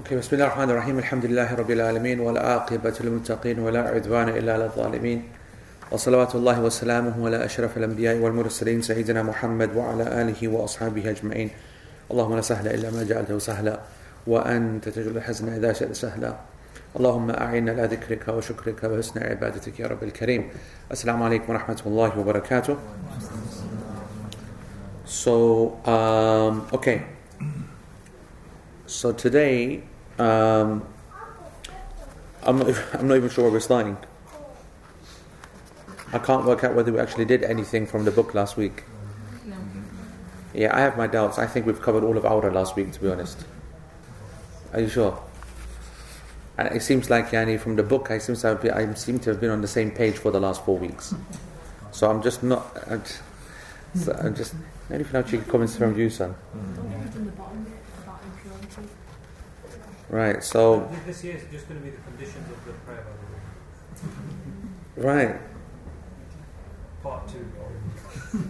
Okay, 0.00 0.16
بسم 0.16 0.32
الله 0.32 0.46
الرحمن 0.46 0.70
الرحيم 0.70 0.98
الحمد 0.98 1.24
لله 1.26 1.54
رب 1.54 1.70
العالمين 1.70 2.20
والعاقبة 2.20 2.94
للمتقين 3.00 3.58
ولا 3.58 3.80
عدوان 3.88 4.28
إلا 4.28 4.52
على 4.52 4.64
الظالمين 4.64 5.22
وصلوات 5.92 6.34
الله 6.34 6.60
وسلامه 6.60 7.26
على 7.26 7.44
أشرف 7.44 7.76
الأنبياء 7.76 8.16
والمرسلين 8.16 8.82
سيدنا 8.82 9.22
محمد 9.22 9.76
وعلى 9.76 10.02
آله 10.22 10.48
وأصحابه 10.48 11.10
أجمعين 11.10 11.50
اللهم 12.10 12.34
لا 12.36 12.40
سهل 12.40 12.68
إلا 12.68 12.90
ما 12.90 13.02
جعلته 13.02 13.38
سهلا 13.38 13.80
وأنت 14.26 14.88
تجعل 14.88 15.16
الحزن 15.16 15.48
إذا 15.48 15.72
شئت 15.72 15.92
سهلا 15.92 16.36
اللهم 16.96 17.30
أعنا 17.30 17.72
على 17.72 17.84
ذكرك 17.84 18.28
وشكرك 18.28 18.84
وحسن 18.84 19.22
عبادتك 19.22 19.80
يا 19.80 19.86
رب 19.86 20.02
الكريم 20.02 20.48
السلام 20.92 21.22
عليكم 21.22 21.52
ورحمة 21.52 21.80
الله 21.86 22.18
وبركاته 22.18 22.76
So, 25.04 25.76
um, 25.84 26.64
okay. 26.72 27.19
So 28.90 29.12
today, 29.12 29.84
um, 30.18 30.84
I'm, 32.42 32.58
not, 32.58 32.68
I'm 32.94 33.06
not 33.06 33.16
even 33.16 33.30
sure 33.30 33.44
where 33.44 33.52
we're 33.52 33.60
starting. 33.60 33.96
I 36.12 36.18
can't 36.18 36.44
work 36.44 36.64
out 36.64 36.74
whether 36.74 36.92
we 36.92 36.98
actually 36.98 37.24
did 37.24 37.44
anything 37.44 37.86
from 37.86 38.04
the 38.04 38.10
book 38.10 38.34
last 38.34 38.56
week. 38.56 38.82
No. 39.46 39.54
Yeah, 40.52 40.76
I 40.76 40.80
have 40.80 40.96
my 40.96 41.06
doubts. 41.06 41.38
I 41.38 41.46
think 41.46 41.66
we've 41.66 41.80
covered 41.80 42.02
all 42.02 42.18
of 42.18 42.24
Aura 42.24 42.52
last 42.52 42.74
week, 42.74 42.90
to 42.92 43.00
be 43.00 43.08
honest. 43.08 43.44
Are 44.72 44.80
you 44.80 44.88
sure? 44.88 45.22
And 46.58 46.74
it 46.74 46.82
seems 46.82 47.08
like, 47.08 47.30
Yanni, 47.30 47.58
from 47.58 47.76
the 47.76 47.84
book, 47.84 48.10
I 48.10 48.18
seem, 48.18 48.34
to 48.34 48.46
have 48.48 48.60
been, 48.60 48.72
I 48.72 48.92
seem 48.94 49.20
to 49.20 49.30
have 49.30 49.40
been 49.40 49.50
on 49.50 49.60
the 49.60 49.68
same 49.68 49.92
page 49.92 50.16
for 50.16 50.32
the 50.32 50.40
last 50.40 50.64
four 50.64 50.76
weeks. 50.76 51.14
So 51.92 52.10
I'm 52.10 52.22
just 52.22 52.42
not. 52.42 52.76
I'm 52.88 53.02
just, 53.02 53.22
so 53.94 54.12
I'm 54.20 54.34
just 54.34 54.54
you 54.90 55.04
can 55.04 55.44
comments 55.44 55.76
from 55.76 55.96
you, 55.96 56.10
son? 56.10 56.34
From 56.50 57.24
the 57.24 57.30
bottom 57.32 57.66
about 58.10 58.20
impurity. 58.24 58.88
Right. 60.10 60.42
So 60.42 60.90
This 61.06 61.22
year 61.22 61.36
is 61.36 61.44
just 61.52 61.68
going 61.68 61.80
to 61.80 61.84
be 61.84 61.90
the 61.90 62.02
conditions 62.02 62.50
of 62.50 62.64
the 62.66 62.72
prayer, 62.84 63.04
by 63.06 63.12
the 65.02 65.06
way. 65.06 65.26
right. 65.28 65.40
Part 67.02 67.28
two. 67.28 67.46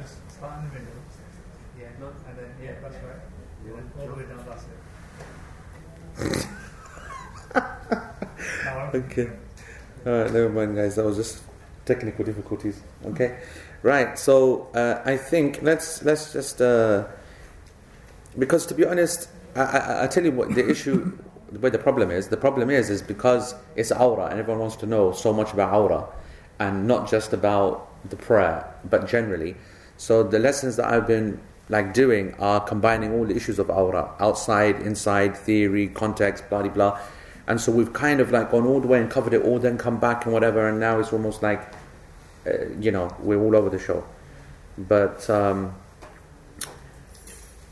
Just 0.00 0.14
start 0.30 0.58
in 0.62 0.68
the 0.68 0.74
middle. 0.78 0.94
Yeah, 1.78 1.88
not, 2.00 2.12
And 2.28 2.38
then, 2.38 2.50
yeah, 2.62 2.74
that's 2.80 2.94
right. 2.94 3.22
And 3.66 3.74
then 3.76 3.86
all 4.00 4.06
the 4.06 4.14
way 4.14 4.24
down, 4.24 4.44
that's 4.46 4.64
it. 4.64 6.46
Okay. 8.94 9.28
All 10.06 10.12
right, 10.12 10.32
never 10.32 10.48
mind, 10.48 10.76
guys. 10.76 10.94
That 10.94 11.04
was 11.04 11.16
just 11.16 11.42
technical 11.84 12.24
difficulties. 12.24 12.80
Okay, 13.04 13.38
right. 13.82 14.18
So 14.18 14.68
uh, 14.74 15.02
I 15.04 15.16
think 15.16 15.60
let's 15.62 16.02
let's 16.04 16.32
just 16.32 16.60
uh, 16.62 17.04
because 18.38 18.66
to 18.66 18.74
be 18.74 18.84
honest, 18.84 19.28
I, 19.54 19.60
I, 19.62 20.04
I 20.04 20.06
tell 20.06 20.24
you 20.24 20.32
what 20.32 20.54
the 20.54 20.68
issue, 20.68 21.12
where 21.60 21.70
the 21.70 21.78
problem 21.78 22.10
is. 22.10 22.28
The 22.28 22.36
problem 22.36 22.70
is 22.70 22.90
is 22.90 23.02
because 23.02 23.54
it's 23.76 23.92
aura, 23.92 24.26
and 24.26 24.38
everyone 24.38 24.60
wants 24.60 24.76
to 24.76 24.86
know 24.86 25.12
so 25.12 25.32
much 25.32 25.52
about 25.52 25.72
aura, 25.72 26.06
and 26.58 26.86
not 26.86 27.08
just 27.08 27.32
about 27.32 27.88
the 28.08 28.16
prayer, 28.16 28.72
but 28.88 29.08
generally. 29.08 29.56
So 29.96 30.22
the 30.22 30.38
lessons 30.38 30.76
that 30.76 30.92
I've 30.92 31.06
been 31.06 31.40
like 31.68 31.94
doing 31.94 32.34
are 32.38 32.60
combining 32.60 33.12
all 33.12 33.24
the 33.24 33.34
issues 33.34 33.58
of 33.58 33.70
aura, 33.70 34.10
outside, 34.20 34.80
inside, 34.82 35.36
theory, 35.36 35.88
context, 35.88 36.48
blah 36.48 36.62
blah 36.62 36.70
blah. 36.70 37.00
And 37.48 37.60
so 37.60 37.70
we've 37.70 37.92
kind 37.92 38.20
of 38.20 38.32
like 38.32 38.50
gone 38.50 38.66
all 38.66 38.80
the 38.80 38.88
way 38.88 39.00
and 39.00 39.10
covered 39.10 39.32
it 39.32 39.42
all, 39.42 39.58
then 39.58 39.78
come 39.78 39.98
back 40.00 40.24
and 40.24 40.32
whatever, 40.32 40.68
and 40.68 40.80
now 40.80 40.98
it's 40.98 41.12
almost 41.12 41.42
like, 41.42 41.62
uh, 42.46 42.66
you 42.80 42.90
know, 42.90 43.14
we're 43.20 43.40
all 43.40 43.54
over 43.54 43.70
the 43.70 43.78
show. 43.78 44.04
But 44.76 45.28
um, 45.30 45.72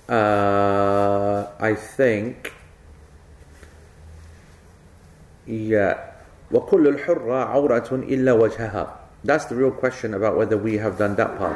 uh, 0.10 1.48
I 1.60 1.76
think, 1.76 2.54
yeah, 5.46 6.12
وَكُلُّ 6.52 6.98
الْحُرَّ 6.98 7.26
عَوْرَةٌ 7.26 7.90
إِلَّا 8.10 8.34
وَجْهَهَا 8.40 8.98
That's 9.24 9.46
the 9.46 9.56
real 9.56 9.72
question 9.72 10.14
about 10.14 10.36
whether 10.38 10.58
we 10.58 10.78
have 10.78 10.98
done 10.98 11.16
that 11.16 11.38
part, 11.38 11.56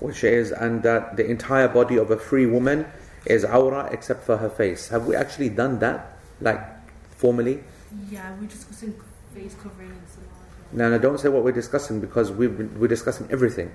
which 0.00 0.22
is, 0.22 0.52
and 0.52 0.82
that 0.84 1.16
the 1.16 1.26
entire 1.26 1.68
body 1.68 1.96
of 1.96 2.10
a 2.10 2.16
free 2.16 2.46
woman 2.46 2.86
is 3.26 3.44
aura 3.44 3.88
except 3.90 4.22
for 4.22 4.36
her 4.36 4.50
face. 4.50 4.88
Have 4.88 5.06
we 5.06 5.16
actually 5.16 5.48
done 5.48 5.78
that, 5.80 6.18
like 6.40 6.60
formally? 7.16 7.64
Yeah, 8.10 8.32
we're 8.38 8.46
discussing 8.46 8.94
face 9.34 9.54
covering 9.54 9.90
and 9.90 10.08
so 10.08 10.20
on. 10.20 10.78
No, 10.78 10.90
no, 10.90 10.98
don't 10.98 11.18
say 11.18 11.28
what 11.28 11.42
we're 11.42 11.52
discussing 11.52 12.00
because 12.00 12.30
we've 12.30 12.56
been, 12.56 12.78
we're 12.78 12.88
discussing 12.88 13.28
everything. 13.30 13.72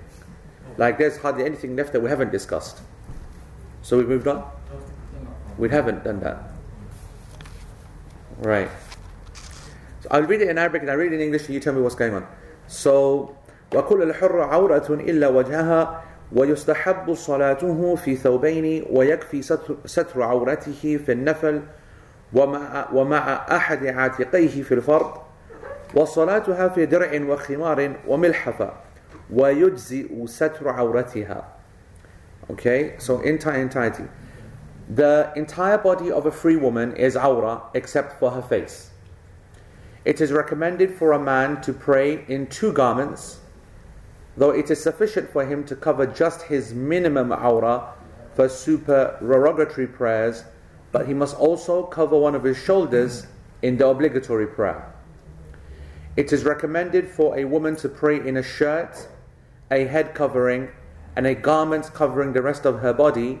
Like 0.76 0.98
there's 0.98 1.16
hardly 1.18 1.44
anything 1.44 1.76
left 1.76 1.92
that 1.92 2.00
we 2.00 2.08
haven't 2.08 2.30
discussed. 2.30 2.80
So 3.85 3.97
we 3.97 4.03
moved 4.03 4.27
on? 4.27 4.43
We 5.59 5.69
haven't 5.69 6.03
done 6.03 6.19
that. 6.21 6.37
Right. 8.39 8.69
So 10.01 10.09
I'll 10.09 10.23
read 10.23 10.41
it 10.41 10.49
in 10.49 10.57
Arabic 10.57 10.81
and 10.81 10.89
I'll 10.89 10.97
read 10.97 11.13
it 11.13 11.17
in 11.17 11.21
English 11.21 11.45
and 11.45 11.53
you 11.53 11.59
tell 11.59 11.73
me 11.73 11.81
what's 11.81 11.93
going 11.93 12.15
on. 12.15 12.25
So 12.65 13.35
وكل 13.75 14.01
الحر 14.01 14.41
عورة 14.41 14.87
إلا 14.89 15.27
وجهها 15.27 16.01
ويستحب 16.31 17.13
صلاته 17.13 17.95
في 17.95 18.15
ثوبين 18.15 18.85
ويكفي 18.89 19.41
ستر, 19.85 20.23
عورته 20.23 20.97
في 21.05 21.11
النفل 21.11 21.61
ومع 22.93 23.45
أحد 23.55 23.85
عاتقيه 23.85 24.61
في 24.61 24.73
الفرض 24.73 25.13
وصلاتها 25.93 26.67
في 26.67 26.85
درع 26.85 27.21
وخمار 27.21 27.93
وملحفة 28.07 28.73
ويجزئ 29.33 30.25
ستر 30.25 30.69
عورتها 30.69 31.54
Okay, 32.49 32.95
so 32.99 33.21
entire 33.21 33.61
entirety. 33.61 34.05
The 34.89 35.31
entire 35.35 35.79
body 35.79 36.11
of 36.11 36.27
a 36.27 36.31
free 36.31 36.55
woman 36.55 36.95
is 36.95 37.15
aura 37.15 37.63
except 37.73 38.19
for 38.19 38.31
her 38.31 38.41
face. 38.41 38.91
It 40.05 40.21
is 40.21 40.31
recommended 40.31 40.93
for 40.93 41.13
a 41.13 41.19
man 41.19 41.61
to 41.61 41.73
pray 41.73 42.23
in 42.27 42.45
two 42.45 42.71
garments, 42.71 43.39
though 44.37 44.51
it 44.51 44.69
is 44.69 44.81
sufficient 44.81 45.31
for 45.31 45.43
him 45.43 45.63
to 45.65 45.75
cover 45.75 46.05
just 46.05 46.43
his 46.43 46.73
minimum 46.73 47.31
aura 47.31 47.93
for 48.35 48.47
supererogatory 48.47 49.87
prayers, 49.87 50.43
but 50.91 51.07
he 51.07 51.15
must 51.15 51.35
also 51.37 51.83
cover 51.83 52.17
one 52.19 52.35
of 52.35 52.43
his 52.43 52.57
shoulders 52.57 53.25
in 53.63 53.77
the 53.77 53.87
obligatory 53.87 54.45
prayer. 54.45 54.93
It 56.15 56.31
is 56.31 56.43
recommended 56.43 57.09
for 57.09 57.35
a 57.37 57.45
woman 57.45 57.75
to 57.77 57.89
pray 57.89 58.25
in 58.25 58.37
a 58.37 58.43
shirt, 58.43 59.07
a 59.71 59.85
head 59.85 60.13
covering, 60.13 60.69
and 61.15 61.25
a 61.25 61.35
garment 61.35 61.91
covering 61.93 62.33
the 62.33 62.41
rest 62.41 62.65
of 62.65 62.79
her 62.79 62.93
body. 62.93 63.39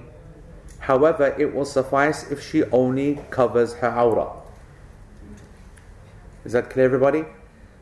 However, 0.79 1.35
it 1.37 1.53
will 1.53 1.65
suffice 1.65 2.31
if 2.31 2.41
she 2.41 2.63
only 2.65 3.19
covers 3.31 3.73
her 3.75 3.91
aura. 3.91 4.31
Is 6.43 6.51
that 6.53 6.69
clear, 6.69 6.85
everybody? 6.85 7.25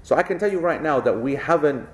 So 0.03 0.15
I 0.15 0.23
can 0.23 0.39
tell 0.39 0.51
you 0.51 0.59
right 0.59 0.81
now 0.81 0.99
that 1.01 1.19
we 1.19 1.35
haven't 1.35 1.87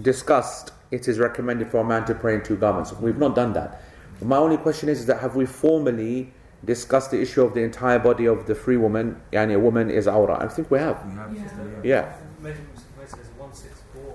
discussed 0.00 0.72
it 0.92 1.08
is 1.08 1.18
recommended 1.18 1.70
for 1.70 1.78
a 1.78 1.84
man 1.84 2.04
to 2.04 2.14
pray 2.14 2.34
in 2.34 2.42
two 2.42 2.56
garments. 2.56 2.92
We've 2.92 3.16
not 3.16 3.34
done 3.34 3.54
that. 3.54 3.82
My 4.20 4.36
only 4.36 4.58
question 4.58 4.88
is, 4.88 5.00
is 5.00 5.06
that 5.06 5.20
have 5.20 5.34
we 5.34 5.46
formally 5.46 6.32
discussed 6.64 7.10
the 7.10 7.20
issue 7.20 7.42
of 7.42 7.54
the 7.54 7.62
entire 7.62 7.98
body 7.98 8.26
of 8.26 8.46
the 8.46 8.54
free 8.54 8.76
woman, 8.76 9.20
yani 9.32 9.54
a 9.54 9.58
woman 9.58 9.90
is 9.90 10.06
aura? 10.06 10.38
I 10.38 10.48
think 10.48 10.70
we 10.70 10.78
have. 10.78 11.02
Yeah. 11.34 11.80
Yeah. 11.82 12.12
Maybe 12.40 12.58
Mr. 12.98 13.08
says 13.08 13.28
164, 13.38 14.02
uh, 14.02 14.14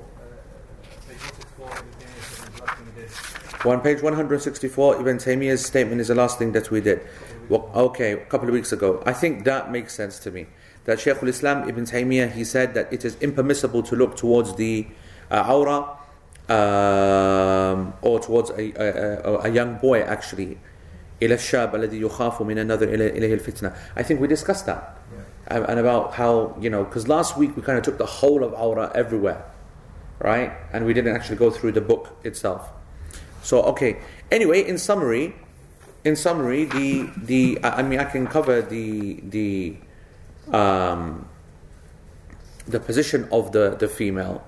page 1.09 1.18
164, 1.18 1.69
everything 1.72 2.07
is 2.16 2.38
the 2.38 2.63
last 2.63 2.78
thing 2.78 2.85
we 2.95 3.01
did. 3.01 3.47
On 3.64 3.80
page 3.80 4.02
164, 4.02 5.00
Ibn 5.00 5.18
Taymiyyah's 5.18 5.64
statement 5.64 6.00
is 6.00 6.08
the 6.08 6.16
last 6.16 6.36
thing 6.36 6.50
that 6.50 6.70
we 6.72 6.80
did. 6.80 7.00
Well, 7.48 7.70
okay, 7.74 8.12
a 8.12 8.24
couple 8.26 8.48
of 8.48 8.54
weeks 8.54 8.72
ago. 8.72 9.00
I 9.06 9.12
think 9.12 9.44
that 9.44 9.70
makes 9.70 9.94
sense 9.94 10.18
to 10.20 10.32
me. 10.32 10.46
That 10.84 10.98
Shaykh 10.98 11.22
al-Islam 11.22 11.68
Ibn 11.68 11.84
Taymiyyah, 11.84 12.32
he 12.32 12.42
said 12.42 12.74
that 12.74 12.92
it 12.92 13.04
is 13.04 13.16
impermissible 13.20 13.84
to 13.84 13.94
look 13.94 14.16
towards 14.16 14.56
the 14.56 14.88
uh, 15.30 15.44
aura 15.48 15.96
um, 16.48 17.94
or 18.02 18.18
towards 18.18 18.50
a, 18.50 18.72
a, 18.72 19.30
a, 19.30 19.38
a 19.42 19.48
young 19.48 19.76
boy 19.78 20.00
actually. 20.00 20.58
إلى 21.22 21.34
الشاب 21.34 21.75
الذي 21.75 22.00
يخاف 22.00 22.43
من 22.43 22.58
النظر 22.58 22.88
إليه 22.88 23.34
الفتنة. 23.34 23.72
I 23.94 24.02
think 24.02 24.20
we 24.20 24.26
discussed 24.26 24.66
that. 24.66 24.99
And 25.46 25.64
and 25.66 25.78
about 25.78 26.14
how, 26.14 26.56
you 26.60 26.69
know, 26.69 26.82
because 26.82 27.06
last 27.06 27.37
week 27.37 27.56
we 27.56 27.62
kind 27.62 27.78
of 27.78 27.84
took 27.84 27.99
the 27.99 28.06
whole 28.06 28.43
of 28.43 28.52
aura 28.54 28.90
everywhere, 28.93 29.44
right? 30.19 30.50
And 30.72 30.84
we 30.84 30.93
didn't 30.93 31.14
actually 31.14 31.37
go 31.37 31.50
through 31.50 31.72
the 31.72 31.81
book 31.81 32.16
itself. 32.25 32.72
So 33.47 33.61
okay. 33.71 33.95
Anyway, 34.29 34.67
in 34.67 34.77
summary, 34.77 35.33
in 36.03 36.17
summary, 36.17 36.65
the 36.65 37.09
the 37.15 37.59
I 37.63 37.81
mean 37.81 37.97
I 37.97 38.03
can 38.03 38.27
cover 38.27 38.61
the 38.61 39.21
the 39.23 39.77
um, 40.51 41.29
the 42.67 42.81
position 42.81 43.29
of 43.31 43.53
the 43.53 43.77
the 43.79 43.88
female. 43.88 44.44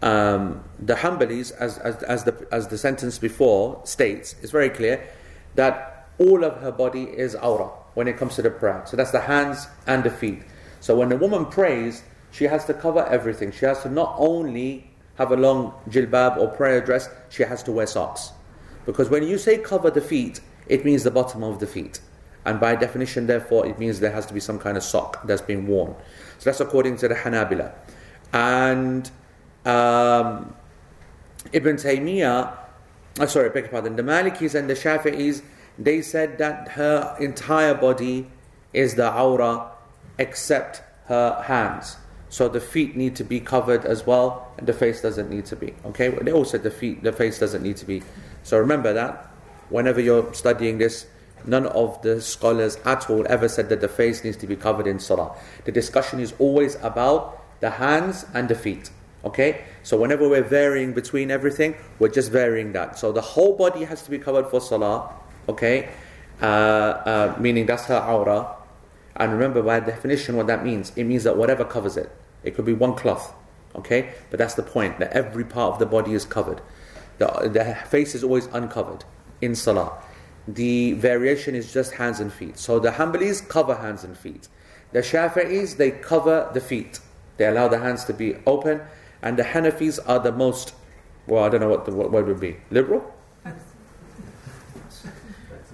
Um, 0.00 0.64
the 0.80 0.94
Hanbalis, 0.94 1.52
as, 1.60 1.76
as 1.76 2.02
as 2.04 2.24
the 2.24 2.34
as 2.50 2.68
the 2.68 2.78
sentence 2.78 3.18
before 3.18 3.82
states, 3.84 4.34
is 4.40 4.50
very 4.50 4.70
clear 4.70 5.06
that 5.54 6.08
all 6.16 6.42
of 6.42 6.56
her 6.62 6.72
body 6.72 7.02
is 7.02 7.34
aura 7.34 7.68
when 7.92 8.08
it 8.08 8.16
comes 8.16 8.36
to 8.36 8.42
the 8.42 8.50
prayer. 8.50 8.82
So 8.86 8.96
that's 8.96 9.10
the 9.10 9.20
hands 9.20 9.68
and 9.86 10.04
the 10.04 10.10
feet. 10.10 10.40
So 10.80 10.96
when 10.96 11.12
a 11.12 11.16
woman 11.16 11.44
prays, 11.44 12.02
she 12.30 12.44
has 12.44 12.64
to 12.64 12.72
cover 12.72 13.04
everything. 13.04 13.52
She 13.52 13.66
has 13.66 13.82
to 13.82 13.90
not 13.90 14.14
only 14.16 14.91
have 15.16 15.32
a 15.32 15.36
long 15.36 15.72
jilbab 15.88 16.36
or 16.36 16.48
prayer 16.48 16.80
dress, 16.80 17.08
she 17.28 17.42
has 17.42 17.62
to 17.64 17.72
wear 17.72 17.86
socks. 17.86 18.32
Because 18.86 19.10
when 19.10 19.22
you 19.22 19.38
say 19.38 19.58
cover 19.58 19.90
the 19.90 20.00
feet, 20.00 20.40
it 20.66 20.84
means 20.84 21.02
the 21.04 21.10
bottom 21.10 21.42
of 21.42 21.58
the 21.60 21.66
feet. 21.66 22.00
And 22.44 22.58
by 22.58 22.74
definition, 22.74 23.26
therefore, 23.26 23.66
it 23.66 23.78
means 23.78 24.00
there 24.00 24.10
has 24.10 24.26
to 24.26 24.34
be 24.34 24.40
some 24.40 24.58
kind 24.58 24.76
of 24.76 24.82
sock 24.82 25.24
that's 25.26 25.42
been 25.42 25.66
worn. 25.66 25.94
So 26.38 26.50
that's 26.50 26.60
according 26.60 26.96
to 26.98 27.08
the 27.08 27.14
Hanabila. 27.14 27.72
And 28.32 29.10
um, 29.64 30.54
Ibn 31.52 31.76
Taymiyyah, 31.76 32.56
oh, 33.20 33.26
sorry, 33.26 33.50
beg 33.50 33.64
your 33.64 33.70
pardon, 33.70 33.94
the 33.96 34.02
Malikis 34.02 34.54
and 34.54 34.68
the 34.68 34.74
Shafi'is, 34.74 35.42
they 35.78 36.02
said 36.02 36.38
that 36.38 36.68
her 36.68 37.16
entire 37.20 37.74
body 37.74 38.28
is 38.72 38.96
the 38.96 39.14
aura 39.14 39.70
except 40.18 40.82
her 41.06 41.42
hands. 41.44 41.96
So 42.32 42.48
the 42.48 42.60
feet 42.60 42.96
need 42.96 43.14
to 43.16 43.24
be 43.24 43.40
covered 43.40 43.84
as 43.84 44.06
well, 44.06 44.50
and 44.56 44.66
the 44.66 44.72
face 44.72 45.02
doesn't 45.02 45.28
need 45.28 45.44
to 45.46 45.54
be. 45.54 45.74
Okay, 45.84 46.08
they 46.08 46.44
said 46.44 46.62
the 46.62 46.70
feet, 46.70 47.02
the 47.02 47.12
face 47.12 47.38
doesn't 47.38 47.62
need 47.62 47.76
to 47.76 47.84
be. 47.84 48.02
So 48.42 48.58
remember 48.58 48.94
that 48.94 49.26
whenever 49.68 50.00
you're 50.00 50.32
studying 50.32 50.78
this, 50.78 51.04
none 51.44 51.66
of 51.66 52.00
the 52.00 52.22
scholars 52.22 52.78
at 52.86 53.10
all 53.10 53.26
ever 53.28 53.50
said 53.50 53.68
that 53.68 53.82
the 53.82 53.88
face 53.88 54.24
needs 54.24 54.38
to 54.38 54.46
be 54.46 54.56
covered 54.56 54.86
in 54.86 54.98
salah. 54.98 55.36
The 55.66 55.72
discussion 55.72 56.20
is 56.20 56.32
always 56.38 56.76
about 56.76 57.38
the 57.60 57.68
hands 57.68 58.24
and 58.32 58.48
the 58.48 58.54
feet. 58.54 58.88
Okay, 59.26 59.64
so 59.82 59.98
whenever 59.98 60.26
we're 60.26 60.42
varying 60.42 60.94
between 60.94 61.30
everything, 61.30 61.74
we're 61.98 62.08
just 62.08 62.32
varying 62.32 62.72
that. 62.72 62.98
So 62.98 63.12
the 63.12 63.20
whole 63.20 63.58
body 63.58 63.84
has 63.84 64.04
to 64.04 64.10
be 64.10 64.18
covered 64.18 64.46
for 64.46 64.62
salah. 64.62 65.12
Okay, 65.50 65.90
uh, 66.40 66.46
uh, 66.46 67.36
meaning 67.38 67.66
that's 67.66 67.84
her 67.84 67.98
aura. 67.98 68.56
And 69.16 69.34
remember, 69.34 69.62
by 69.62 69.80
definition, 69.80 70.36
what 70.36 70.46
that 70.46 70.64
means 70.64 70.92
it 70.96 71.04
means 71.04 71.24
that 71.24 71.36
whatever 71.36 71.66
covers 71.66 71.98
it, 71.98 72.10
it 72.44 72.54
could 72.54 72.64
be 72.64 72.74
one 72.74 72.94
cloth. 72.94 73.34
Okay, 73.74 74.12
but 74.30 74.38
that's 74.38 74.54
the 74.54 74.62
point 74.62 74.98
that 74.98 75.12
every 75.12 75.44
part 75.44 75.72
of 75.72 75.78
the 75.78 75.86
body 75.86 76.12
is 76.12 76.26
covered. 76.26 76.60
The, 77.18 77.26
the 77.50 77.74
face 77.88 78.14
is 78.14 78.22
always 78.22 78.46
uncovered 78.46 79.04
in 79.40 79.54
salah. 79.54 80.02
The 80.46 80.92
variation 80.92 81.54
is 81.54 81.72
just 81.72 81.94
hands 81.94 82.20
and 82.20 82.32
feet. 82.32 82.58
So 82.58 82.78
the 82.78 82.90
Hanbalis 82.90 83.48
cover 83.48 83.76
hands 83.76 84.04
and 84.04 84.16
feet. 84.16 84.48
The 84.92 85.00
Shafi'is, 85.00 85.76
they 85.76 85.90
cover 85.90 86.50
the 86.52 86.60
feet. 86.60 87.00
They 87.38 87.46
allow 87.46 87.68
the 87.68 87.78
hands 87.78 88.04
to 88.04 88.12
be 88.12 88.36
open. 88.46 88.82
And 89.22 89.38
the 89.38 89.44
Hanafis 89.44 89.98
are 90.06 90.18
the 90.18 90.32
most, 90.32 90.74
well, 91.26 91.44
I 91.44 91.48
don't 91.48 91.60
know 91.60 91.68
what 91.68 91.86
the 91.86 91.92
what 91.92 92.10
word 92.10 92.26
would 92.26 92.40
be. 92.40 92.56
Liberal? 92.70 93.02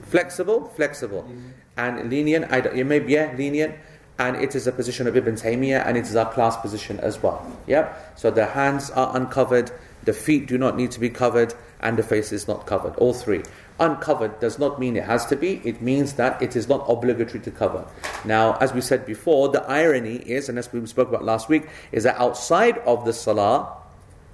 Flexible? 0.03 0.69
Flexible. 0.77 1.29
And 1.77 2.11
lenient, 2.11 2.51
I 2.53 2.61
don't, 2.61 2.77
it 2.77 2.85
may 2.85 2.99
be, 2.99 3.15
yeah, 3.15 3.35
lenient. 3.37 3.75
And 4.19 4.37
it 4.37 4.57
is 4.57 4.67
a 4.67 4.73
position 4.73 5.07
of 5.07 5.17
Ibn 5.17 5.37
Taymiyyah 5.37 5.87
and 5.87 5.97
it 5.97 6.05
is 6.05 6.17
our 6.17 6.31
class 6.33 6.57
position 6.57 6.99
as 7.01 7.23
well. 7.23 7.45
Yep. 7.67 8.15
So 8.19 8.31
the 8.31 8.47
hands 8.47 8.91
are 8.91 9.17
uncovered, 9.17 9.71
the 10.05 10.13
feet 10.13 10.49
do 10.49 10.59
not 10.59 10.77
need 10.77 10.91
to 10.93 11.01
be 11.01 11.09
covered, 11.09 11.55
and 11.81 11.97
the 11.97 12.03
face 12.03 12.33
is 12.33 12.49
not 12.49 12.67
covered. 12.67 12.97
All 12.97 13.15
three. 13.15 13.43
Uncovered 13.79 14.41
does 14.41 14.59
not 14.59 14.81
mean 14.81 14.97
it 14.97 15.05
has 15.05 15.25
to 15.27 15.37
be, 15.37 15.61
it 15.65 15.81
means 15.81 16.15
that 16.15 16.43
it 16.43 16.57
is 16.57 16.69
not 16.69 16.85
obligatory 16.89 17.39
to 17.41 17.51
cover. 17.53 17.87
Now, 18.25 18.57
as 18.57 18.73
we 18.73 18.81
said 18.81 19.07
before, 19.07 19.51
the 19.51 19.63
irony 19.71 20.17
is, 20.17 20.49
and 20.49 20.59
as 20.59 20.73
we 20.73 20.85
spoke 20.87 21.09
about 21.09 21.25
last 21.25 21.49
week, 21.49 21.69
is 21.93 22.03
that 22.03 22.19
outside 22.19 22.79
of 22.79 23.05
the 23.05 23.13
salah, 23.13 23.77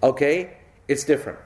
okay, 0.03 0.57
it's 0.89 1.05
different. 1.05 1.39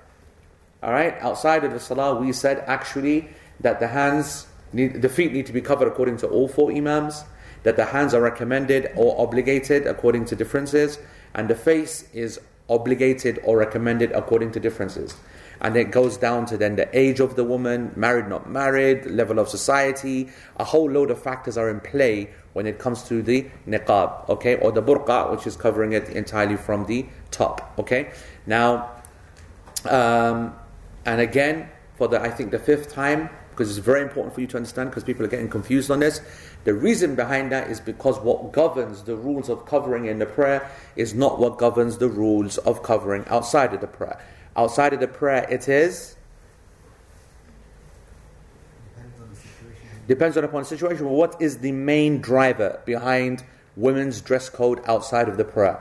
Alright, 0.80 1.14
outside 1.20 1.64
of 1.64 1.72
the 1.72 1.80
salah, 1.80 2.14
we 2.14 2.32
said 2.32 2.62
actually 2.68 3.28
that 3.58 3.80
the 3.80 3.88
hands, 3.88 4.46
need, 4.72 5.02
the 5.02 5.08
feet 5.08 5.32
need 5.32 5.46
to 5.46 5.52
be 5.52 5.60
covered 5.60 5.88
according 5.88 6.18
to 6.18 6.28
all 6.28 6.46
four 6.46 6.70
imams, 6.70 7.24
that 7.68 7.76
the 7.76 7.84
hands 7.84 8.14
are 8.14 8.22
recommended 8.22 8.90
or 8.96 9.20
obligated 9.20 9.86
according 9.86 10.24
to 10.24 10.34
differences, 10.34 10.98
and 11.34 11.48
the 11.48 11.54
face 11.54 12.08
is 12.12 12.40
obligated 12.68 13.38
or 13.44 13.58
recommended 13.58 14.10
according 14.12 14.50
to 14.52 14.60
differences 14.60 15.14
and 15.60 15.76
it 15.76 15.90
goes 15.90 16.16
down 16.16 16.46
to 16.46 16.56
then 16.56 16.76
the 16.76 16.88
age 16.96 17.20
of 17.20 17.36
the 17.36 17.44
woman, 17.44 17.92
married, 17.96 18.28
not 18.28 18.48
married, 18.48 19.06
level 19.06 19.38
of 19.38 19.48
society. 19.48 20.28
A 20.56 20.64
whole 20.64 20.90
load 20.90 21.10
of 21.10 21.20
factors 21.20 21.56
are 21.56 21.68
in 21.68 21.80
play 21.80 22.30
when 22.52 22.66
it 22.66 22.78
comes 22.78 23.02
to 23.04 23.22
the 23.22 23.46
niqab, 23.66 24.28
okay, 24.28 24.56
or 24.56 24.72
the 24.72 24.82
burqa, 24.82 25.30
which 25.30 25.46
is 25.46 25.56
covering 25.56 25.92
it 25.92 26.08
entirely 26.10 26.56
from 26.56 26.86
the 26.86 27.06
top, 27.30 27.72
okay. 27.78 28.10
Now, 28.46 28.90
um, 29.84 30.54
and 31.04 31.20
again, 31.20 31.68
for 31.96 32.08
the 32.08 32.20
I 32.20 32.30
think 32.30 32.50
the 32.50 32.58
fifth 32.58 32.92
time, 32.92 33.28
because 33.50 33.76
it's 33.76 33.84
very 33.84 34.02
important 34.02 34.34
for 34.34 34.40
you 34.40 34.46
to 34.48 34.56
understand, 34.56 34.90
because 34.90 35.04
people 35.04 35.24
are 35.24 35.28
getting 35.28 35.48
confused 35.48 35.90
on 35.90 35.98
this. 35.98 36.20
The 36.68 36.74
reason 36.74 37.14
behind 37.14 37.50
that 37.50 37.70
is 37.70 37.80
because 37.80 38.20
what 38.20 38.52
governs 38.52 39.02
the 39.04 39.16
rules 39.16 39.48
of 39.48 39.64
covering 39.64 40.04
in 40.04 40.18
the 40.18 40.26
prayer 40.26 40.70
is 40.96 41.14
not 41.14 41.38
what 41.38 41.56
governs 41.56 41.96
the 41.96 42.10
rules 42.10 42.58
of 42.58 42.82
covering 42.82 43.24
outside 43.28 43.72
of 43.72 43.80
the 43.80 43.86
prayer. 43.86 44.20
Outside 44.54 44.92
of 44.92 45.00
the 45.00 45.08
prayer, 45.08 45.46
it 45.48 45.66
is. 45.66 46.16
Depends 48.94 49.18
on 49.18 49.30
the 49.30 49.36
situation. 49.36 49.88
Depends 50.08 50.36
upon 50.36 50.60
the 50.60 50.68
situation. 50.68 51.06
But 51.06 51.12
what 51.14 51.40
is 51.40 51.56
the 51.56 51.72
main 51.72 52.20
driver 52.20 52.82
behind 52.84 53.44
women's 53.74 54.20
dress 54.20 54.50
code 54.50 54.82
outside 54.86 55.26
of 55.26 55.38
the 55.38 55.44
prayer? 55.44 55.80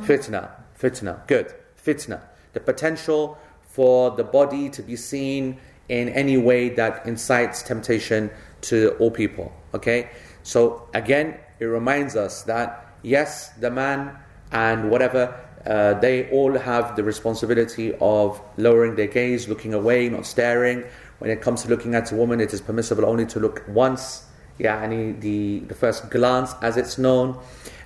Fitna. 0.00 0.50
Fitna. 0.78 1.26
Good. 1.26 1.54
Fitna. 1.82 2.20
The 2.52 2.60
potential 2.60 3.38
for 3.62 4.10
the 4.10 4.24
body 4.24 4.68
to 4.68 4.82
be 4.82 4.96
seen 4.96 5.58
in 5.88 6.10
any 6.10 6.36
way 6.36 6.68
that 6.68 7.06
incites 7.06 7.62
temptation 7.62 8.30
to 8.60 8.94
all 8.98 9.10
people. 9.10 9.50
Okay? 9.74 10.10
So 10.42 10.88
again, 10.94 11.38
it 11.58 11.66
reminds 11.66 12.16
us 12.16 12.42
that 12.42 12.94
yes, 13.02 13.50
the 13.60 13.70
man 13.70 14.16
and 14.52 14.90
whatever 14.90 15.34
uh, 15.66 15.94
they 15.94 16.30
all 16.30 16.58
have 16.58 16.94
the 16.94 17.02
responsibility 17.02 17.94
of 18.00 18.40
lowering 18.56 18.96
their 18.96 19.06
gaze, 19.06 19.48
looking 19.48 19.72
away, 19.72 20.08
not 20.08 20.26
staring. 20.26 20.84
When 21.18 21.30
it 21.30 21.40
comes 21.40 21.62
to 21.62 21.68
looking 21.68 21.94
at 21.94 22.12
a 22.12 22.14
woman, 22.14 22.40
it 22.40 22.52
is 22.52 22.60
permissible 22.60 23.06
only 23.06 23.24
to 23.26 23.40
look 23.40 23.64
once, 23.68 24.26
yeah, 24.58 24.86
the, 24.86 25.60
the 25.60 25.74
first 25.74 26.10
glance 26.10 26.54
as 26.60 26.76
it's 26.76 26.98
known. 26.98 27.38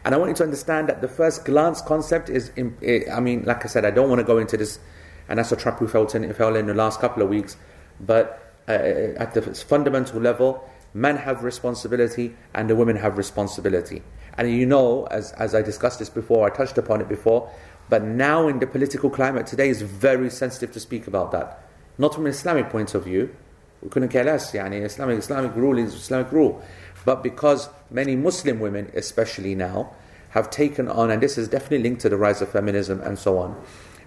And 0.04 0.14
I 0.14 0.18
want 0.18 0.30
you 0.30 0.34
to 0.36 0.44
understand 0.44 0.88
that 0.88 1.00
the 1.00 1.08
first 1.08 1.44
glance 1.44 1.80
concept 1.80 2.30
is, 2.30 2.50
I 2.58 3.20
mean, 3.20 3.44
like 3.44 3.64
I 3.64 3.68
said, 3.68 3.84
I 3.84 3.90
don't 3.90 4.08
want 4.08 4.18
to 4.20 4.24
go 4.24 4.38
into 4.38 4.56
this, 4.56 4.80
and 5.28 5.38
that's 5.38 5.52
a 5.52 5.56
trap 5.56 5.80
we 5.80 5.86
felt 5.86 6.14
in, 6.14 6.32
fell 6.34 6.56
in 6.56 6.66
the 6.66 6.74
last 6.74 7.00
couple 7.00 7.22
of 7.22 7.28
weeks, 7.28 7.56
but 8.00 8.54
uh, 8.66 8.72
at 8.72 9.34
the 9.34 9.42
fundamental 9.42 10.20
level, 10.20 10.68
men 10.94 11.16
have 11.16 11.44
responsibility 11.44 12.34
and 12.54 12.68
the 12.68 12.76
women 12.76 12.96
have 12.96 13.16
responsibility. 13.18 14.02
And 14.36 14.50
you 14.50 14.66
know, 14.66 15.06
as, 15.06 15.32
as 15.32 15.54
I 15.54 15.62
discussed 15.62 15.98
this 15.98 16.10
before, 16.10 16.46
I 16.46 16.54
touched 16.54 16.78
upon 16.78 17.00
it 17.00 17.08
before, 17.08 17.50
but 17.88 18.04
now 18.04 18.48
in 18.48 18.58
the 18.58 18.66
political 18.66 19.10
climate 19.10 19.46
today 19.46 19.68
is 19.68 19.82
very 19.82 20.30
sensitive 20.30 20.72
to 20.72 20.80
speak 20.80 21.06
about 21.06 21.32
that. 21.32 21.62
Not 21.98 22.14
from 22.14 22.26
an 22.26 22.30
Islamic 22.30 22.70
point 22.70 22.94
of 22.94 23.04
view. 23.04 23.34
We 23.82 23.88
couldn't 23.88 24.10
care 24.10 24.24
less. 24.24 24.52
Yani 24.52 24.82
Islamic, 24.84 25.18
Islamic 25.18 25.54
rule 25.54 25.78
is 25.78 25.94
Islamic 25.94 26.30
rule. 26.32 26.62
But 27.04 27.22
because 27.22 27.68
many 27.90 28.16
Muslim 28.16 28.60
women, 28.60 28.90
especially 28.94 29.54
now, 29.54 29.92
have 30.30 30.50
taken 30.50 30.88
on, 30.88 31.10
and 31.10 31.22
this 31.22 31.38
is 31.38 31.48
definitely 31.48 31.82
linked 31.82 32.02
to 32.02 32.08
the 32.08 32.16
rise 32.16 32.42
of 32.42 32.50
feminism 32.50 33.00
and 33.00 33.18
so 33.18 33.38
on, 33.38 33.64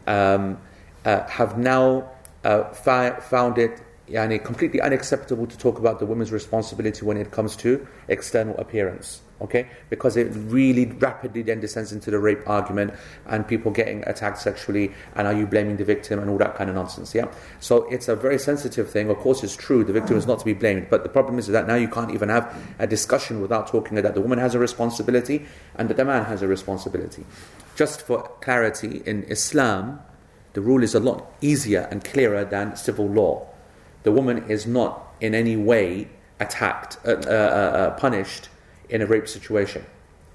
um, 0.07 0.57
uh, 1.03 1.27
have 1.27 1.57
now 1.57 2.09
uh, 2.43 2.65
fi- 2.73 3.19
found 3.19 3.57
it 3.57 3.81
yani, 4.11 4.43
completely 4.43 4.81
unacceptable 4.81 5.47
to 5.47 5.57
talk 5.57 5.79
about 5.79 5.99
the 5.99 6.05
woman's 6.05 6.31
responsibility 6.31 7.05
when 7.05 7.17
it 7.17 7.31
comes 7.31 7.55
to 7.57 7.87
external 8.07 8.57
appearance. 8.57 9.21
Okay? 9.41 9.67
Because 9.89 10.17
it 10.17 10.27
really 10.35 10.85
rapidly 10.85 11.41
then 11.41 11.59
descends 11.59 11.91
into 11.91 12.11
the 12.11 12.19
rape 12.19 12.47
argument 12.47 12.93
and 13.25 13.47
people 13.47 13.71
getting 13.71 14.03
attacked 14.07 14.37
sexually 14.37 14.93
and 15.15 15.27
are 15.27 15.33
you 15.33 15.47
blaming 15.47 15.77
the 15.77 15.83
victim 15.83 16.19
and 16.19 16.29
all 16.29 16.37
that 16.37 16.55
kind 16.55 16.69
of 16.69 16.75
nonsense. 16.75 17.15
Yeah? 17.15 17.25
So 17.59 17.89
it's 17.89 18.07
a 18.07 18.15
very 18.15 18.37
sensitive 18.37 18.91
thing. 18.91 19.09
Of 19.09 19.17
course, 19.17 19.43
it's 19.43 19.55
true, 19.55 19.83
the 19.83 19.93
victim 19.93 20.15
is 20.15 20.27
not 20.27 20.39
to 20.39 20.45
be 20.45 20.53
blamed. 20.53 20.91
But 20.91 21.01
the 21.01 21.09
problem 21.09 21.39
is 21.39 21.47
that 21.47 21.65
now 21.65 21.75
you 21.75 21.87
can't 21.87 22.11
even 22.11 22.29
have 22.29 22.55
a 22.77 22.85
discussion 22.85 23.41
without 23.41 23.67
talking 23.67 23.95
that 23.95 24.13
the 24.13 24.21
woman 24.21 24.37
has 24.37 24.53
a 24.53 24.59
responsibility 24.59 25.47
and 25.75 25.89
that 25.89 25.97
the 25.97 26.05
man 26.05 26.25
has 26.25 26.43
a 26.43 26.47
responsibility. 26.47 27.25
Just 27.75 28.03
for 28.03 28.29
clarity, 28.41 29.01
in 29.07 29.23
Islam, 29.23 30.01
the 30.53 30.61
rule 30.61 30.83
is 30.83 30.93
a 30.93 30.99
lot 30.99 31.31
easier 31.41 31.87
and 31.89 32.03
clearer 32.03 32.45
than 32.45 32.75
civil 32.75 33.07
law. 33.07 33.47
The 34.03 34.11
woman 34.11 34.49
is 34.49 34.65
not 34.65 35.13
in 35.19 35.35
any 35.35 35.55
way 35.55 36.09
attacked, 36.39 36.97
uh, 37.05 37.11
uh, 37.11 37.29
uh, 37.29 37.91
punished 37.91 38.49
in 38.89 39.01
a 39.01 39.05
rape 39.05 39.27
situation. 39.27 39.85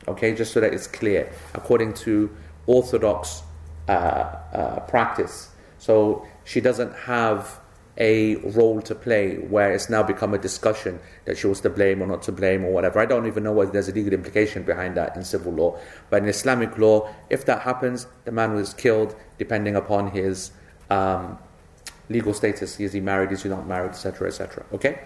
Okay, 0.08 0.34
just 0.34 0.52
so 0.52 0.60
that 0.60 0.72
it's 0.72 0.86
clear, 0.86 1.32
according 1.54 1.94
to 1.94 2.30
Orthodox 2.66 3.42
uh, 3.88 3.92
uh, 3.92 4.80
practice. 4.80 5.50
So 5.78 6.26
she 6.44 6.60
doesn't 6.60 6.94
have 6.94 7.60
a 7.98 8.36
role 8.36 8.82
to 8.82 8.94
play 8.94 9.36
where 9.36 9.72
it's 9.72 9.88
now 9.88 10.02
become 10.02 10.34
a 10.34 10.38
discussion 10.38 11.00
that 11.24 11.38
she 11.38 11.46
was 11.46 11.60
to 11.62 11.70
blame 11.70 12.02
or 12.02 12.06
not 12.06 12.22
to 12.22 12.32
blame 12.32 12.64
or 12.64 12.70
whatever. 12.70 13.00
I 13.00 13.06
don't 13.06 13.26
even 13.26 13.42
know 13.42 13.52
whether 13.52 13.70
there's 13.70 13.88
a 13.88 13.92
legal 13.92 14.12
implication 14.12 14.62
behind 14.62 14.96
that 14.96 15.16
in 15.16 15.24
civil 15.24 15.52
law. 15.52 15.78
But 16.10 16.22
in 16.22 16.28
Islamic 16.28 16.76
law, 16.78 17.08
if 17.30 17.44
that 17.46 17.62
happens, 17.62 18.06
the 18.24 18.32
man 18.32 18.54
was 18.54 18.74
killed 18.74 19.16
depending 19.38 19.76
upon 19.76 20.10
his 20.10 20.50
um, 20.90 21.38
legal 22.08 22.34
status. 22.34 22.78
Is 22.80 22.92
he 22.92 23.00
married? 23.00 23.32
Is 23.32 23.42
he 23.42 23.48
not 23.48 23.66
married? 23.66 23.90
Etc. 23.90 24.26
Etc. 24.26 24.64
Okay. 24.72 25.00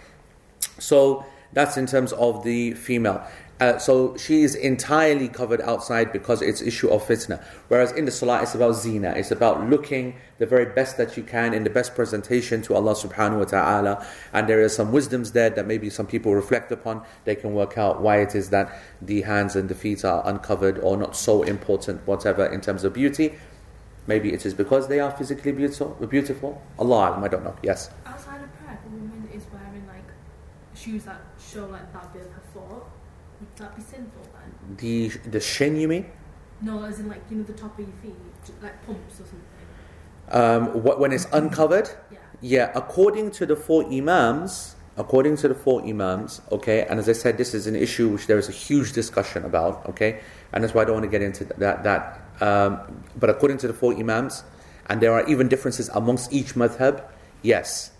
So 0.79 1.25
That's 1.53 1.77
in 1.77 1.87
terms 1.87 2.13
of 2.13 2.45
the 2.45 2.73
female. 2.75 3.25
Uh, 3.59 3.77
so 3.77 4.17
she 4.17 4.43
is 4.43 4.55
entirely 4.55 5.29
covered 5.29 5.61
outside 5.61 6.13
because 6.13 6.41
it's 6.41 6.63
issue 6.63 6.89
of 6.89 7.07
fitna. 7.07 7.45
Whereas 7.69 7.93
in 7.93 8.07
the 8.07 8.11
salah, 8.11 8.41
it's 8.41 8.55
about 8.55 8.73
zina. 8.73 9.11
It's 9.11 9.31
about 9.31 9.69
looking 9.69 10.17
the 10.39 10.47
very 10.47 10.65
best 10.65 10.97
that 10.97 11.19
you 11.19 11.23
can 11.23 11.53
in 11.53 11.65
the 11.65 11.69
best 11.69 11.95
presentation 11.95 12.63
to 12.63 12.75
Allah 12.75 12.95
subhanahu 12.95 13.39
wa 13.41 13.45
ta'ala. 13.45 14.07
And 14.33 14.49
there 14.49 14.63
is 14.63 14.75
some 14.75 14.93
wisdoms 14.93 15.33
there 15.33 15.51
that 15.51 15.67
maybe 15.67 15.91
some 15.91 16.07
people 16.07 16.35
reflect 16.35 16.73
upon. 16.73 17.03
They 17.25 17.35
can 17.35 17.53
work 17.53 17.77
out 17.77 18.01
why 18.01 18.23
it 18.23 18.35
is 18.35 18.49
that 18.49 18.75
the 19.03 19.23
hands 19.23 19.57
and 19.57 19.69
the 19.69 19.75
feet 19.75 20.07
are 20.07 20.27
uncovered 20.27 20.79
or 20.79 20.97
not 20.97 21.15
so 21.15 21.43
important, 21.43 22.07
whatever, 22.07 22.47
in 22.47 22.63
terms 22.63 22.83
of 22.85 22.95
beauty. 22.95 23.35
Maybe 24.07 24.33
it 24.33 24.45
is 24.47 24.55
because 24.55 24.89
they 24.89 25.01
are 25.01 25.11
physically 25.11 25.53
beautiful. 25.53 25.89
beautiful. 26.09 26.61
Allah, 26.79 27.21
I 27.23 27.29
don't 27.29 27.45
know. 27.45 27.57
Yes. 27.63 27.91
Outside 28.07 28.43
of 28.43 28.53
prayer, 28.59 28.79
if 28.79 28.87
a 28.87 28.97
woman 28.97 29.29
is 29.33 29.45
wearing 29.53 29.87
like 29.87 30.05
shoes 30.75 31.05
that 31.05 31.21
show 31.39 31.67
like 31.67 31.93
that 31.93 32.13
bit 32.13 32.23
of 32.23 32.33
her 32.33 32.43
foot, 32.53 32.85
would 33.41 33.57
that 33.57 33.77
be 33.77 33.83
sinful 33.83 34.23
then? 34.33 34.77
The, 34.77 35.09
the 35.29 35.41
shin, 35.41 35.77
you 35.77 35.89
mean? 35.89 36.07
No, 36.63 36.83
as 36.85 37.01
in 37.01 37.09
like 37.09 37.23
you 37.31 37.39
know 37.39 37.45
the 37.45 37.53
top 37.55 37.79
of 37.79 37.87
your 37.87 37.97
feet, 38.03 38.17
like 38.63 38.85
pumps 38.87 39.21
or 39.21 39.25
something. 39.25 39.41
Um, 40.31 40.83
wh- 40.83 40.99
when 41.01 41.13
it's 41.13 41.27
uncovered? 41.33 41.91
Yeah. 42.11 42.19
Yeah, 42.43 42.73
according 42.75 43.33
to 43.33 43.47
the 43.47 43.57
four 43.57 43.85
imams, 43.87 44.77
according 44.97 45.37
to 45.39 45.49
the 45.49 45.55
four 45.55 45.83
imams, 45.83 46.41
okay, 46.53 46.87
and 46.89 46.99
as 46.99 47.09
I 47.09 47.13
said, 47.13 47.37
this 47.37 47.55
is 47.55 47.67
an 47.67 47.77
issue 47.77 48.09
which 48.09 48.27
there 48.27 48.39
is 48.39 48.49
a 48.49 48.53
huge 48.53 48.93
discussion 48.93 49.45
about, 49.45 49.87
okay, 49.89 50.21
and 50.53 50.63
that's 50.63 50.73
why 50.75 50.83
I 50.83 50.85
don't 50.85 50.95
want 50.95 51.05
to 51.05 51.11
get 51.11 51.23
into 51.23 51.45
that. 51.45 51.83
That, 51.83 52.21
um, 52.41 53.05
but 53.17 53.31
according 53.31 53.59
to 53.59 53.67
the 53.69 53.75
four 53.75 53.95
imams, 53.95 54.45
and 54.87 55.01
there 55.01 55.13
are 55.13 55.25
even 55.27 55.49
differences 55.49 55.89
amongst 55.91 56.33
each 56.33 56.55
madhab. 56.55 57.03
Yes, 57.43 57.93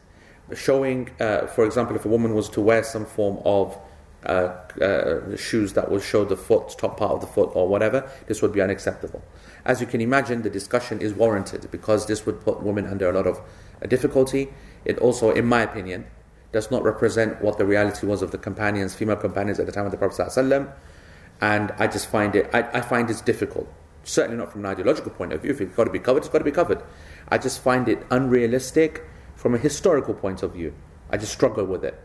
showing, 0.55 1.11
uh, 1.21 1.47
for 1.47 1.65
example, 1.65 1.97
if 1.97 2.05
a 2.05 2.09
woman 2.09 2.35
was 2.35 2.49
to 2.51 2.61
wear 2.61 2.83
some 2.83 3.07
form 3.07 3.39
of 3.45 3.79
uh, 4.27 4.53
uh, 4.83 5.37
shoes 5.37 5.73
that 5.75 5.91
will 5.91 6.01
show 6.01 6.25
the 6.25 6.37
foot, 6.37 6.75
top 6.79 6.99
part 6.99 7.13
of 7.13 7.21
the 7.21 7.27
foot, 7.27 7.51
or 7.55 7.69
whatever, 7.69 8.11
this 8.27 8.43
would 8.43 8.53
be 8.53 8.61
unacceptable. 8.61 9.23
As 9.65 9.81
you 9.81 9.87
can 9.87 10.01
imagine, 10.01 10.43
the 10.43 10.51
discussion 10.51 11.01
is 11.01 11.15
warranted 11.15 11.71
because 11.71 12.07
this 12.07 12.27
would 12.27 12.41
put 12.41 12.63
women 12.63 12.87
under 12.87 13.09
a 13.09 13.13
lot 13.13 13.27
of 13.27 13.41
uh, 13.83 13.87
difficulty. 13.87 14.53
It 14.85 14.99
also, 14.99 15.31
in 15.31 15.47
my 15.47 15.63
opinion, 15.63 16.07
does 16.53 16.71
not 16.71 16.83
represent 16.83 17.41
what 17.41 17.59
the 17.59 17.65
reality 17.65 18.07
was 18.07 18.23
of 18.23 18.31
the 18.31 18.39
companions, 18.39 18.95
female 18.95 19.17
companions 19.17 19.61
at 19.61 19.67
the 19.67 19.73
time 19.73 19.87
of 19.87 19.93
the 19.93 19.99
Prophet 19.99 20.27
ﷺ. 20.27 20.73
and 21.41 21.73
I 21.79 21.87
just 21.87 22.09
find 22.09 22.35
it, 22.35 22.51
I, 22.53 22.63
I 22.63 22.81
find 22.81 23.09
it's 23.09 23.21
difficult. 23.21 23.73
Certainly 24.11 24.39
not 24.39 24.51
from 24.51 24.65
an 24.65 24.67
ideological 24.67 25.13
point 25.13 25.33
of 25.33 25.43
view. 25.43 25.53
If 25.53 25.61
it's 25.61 25.77
got 25.77 25.85
to 25.85 25.91
be 25.91 26.01
covered, 26.01 26.25
it's 26.25 26.29
got 26.29 26.39
to 26.39 26.45
be 26.45 26.51
covered. 26.51 26.83
I 27.29 27.39
just 27.39 27.63
find 27.63 27.89
it 27.89 28.05
unrealistic 28.11 29.05
from 29.37 29.55
a 29.55 29.59
historical 29.59 30.15
point 30.15 30.43
of 30.43 30.53
view. 30.53 30.75
I 31.11 31.17
just 31.17 31.33
struggle 31.33 31.65
with 31.65 31.85
it 31.85 31.97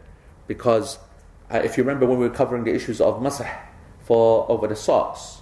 because 0.45 0.99
uh, 1.51 1.57
if 1.63 1.77
you 1.77 1.83
remember 1.83 2.05
when 2.05 2.19
we 2.19 2.27
were 2.27 2.35
covering 2.35 2.63
the 2.63 2.75
issues 2.75 3.01
of 3.01 3.19
masah 3.21 3.51
for 4.01 4.45
over 4.51 4.67
the 4.67 4.75
socks, 4.75 5.41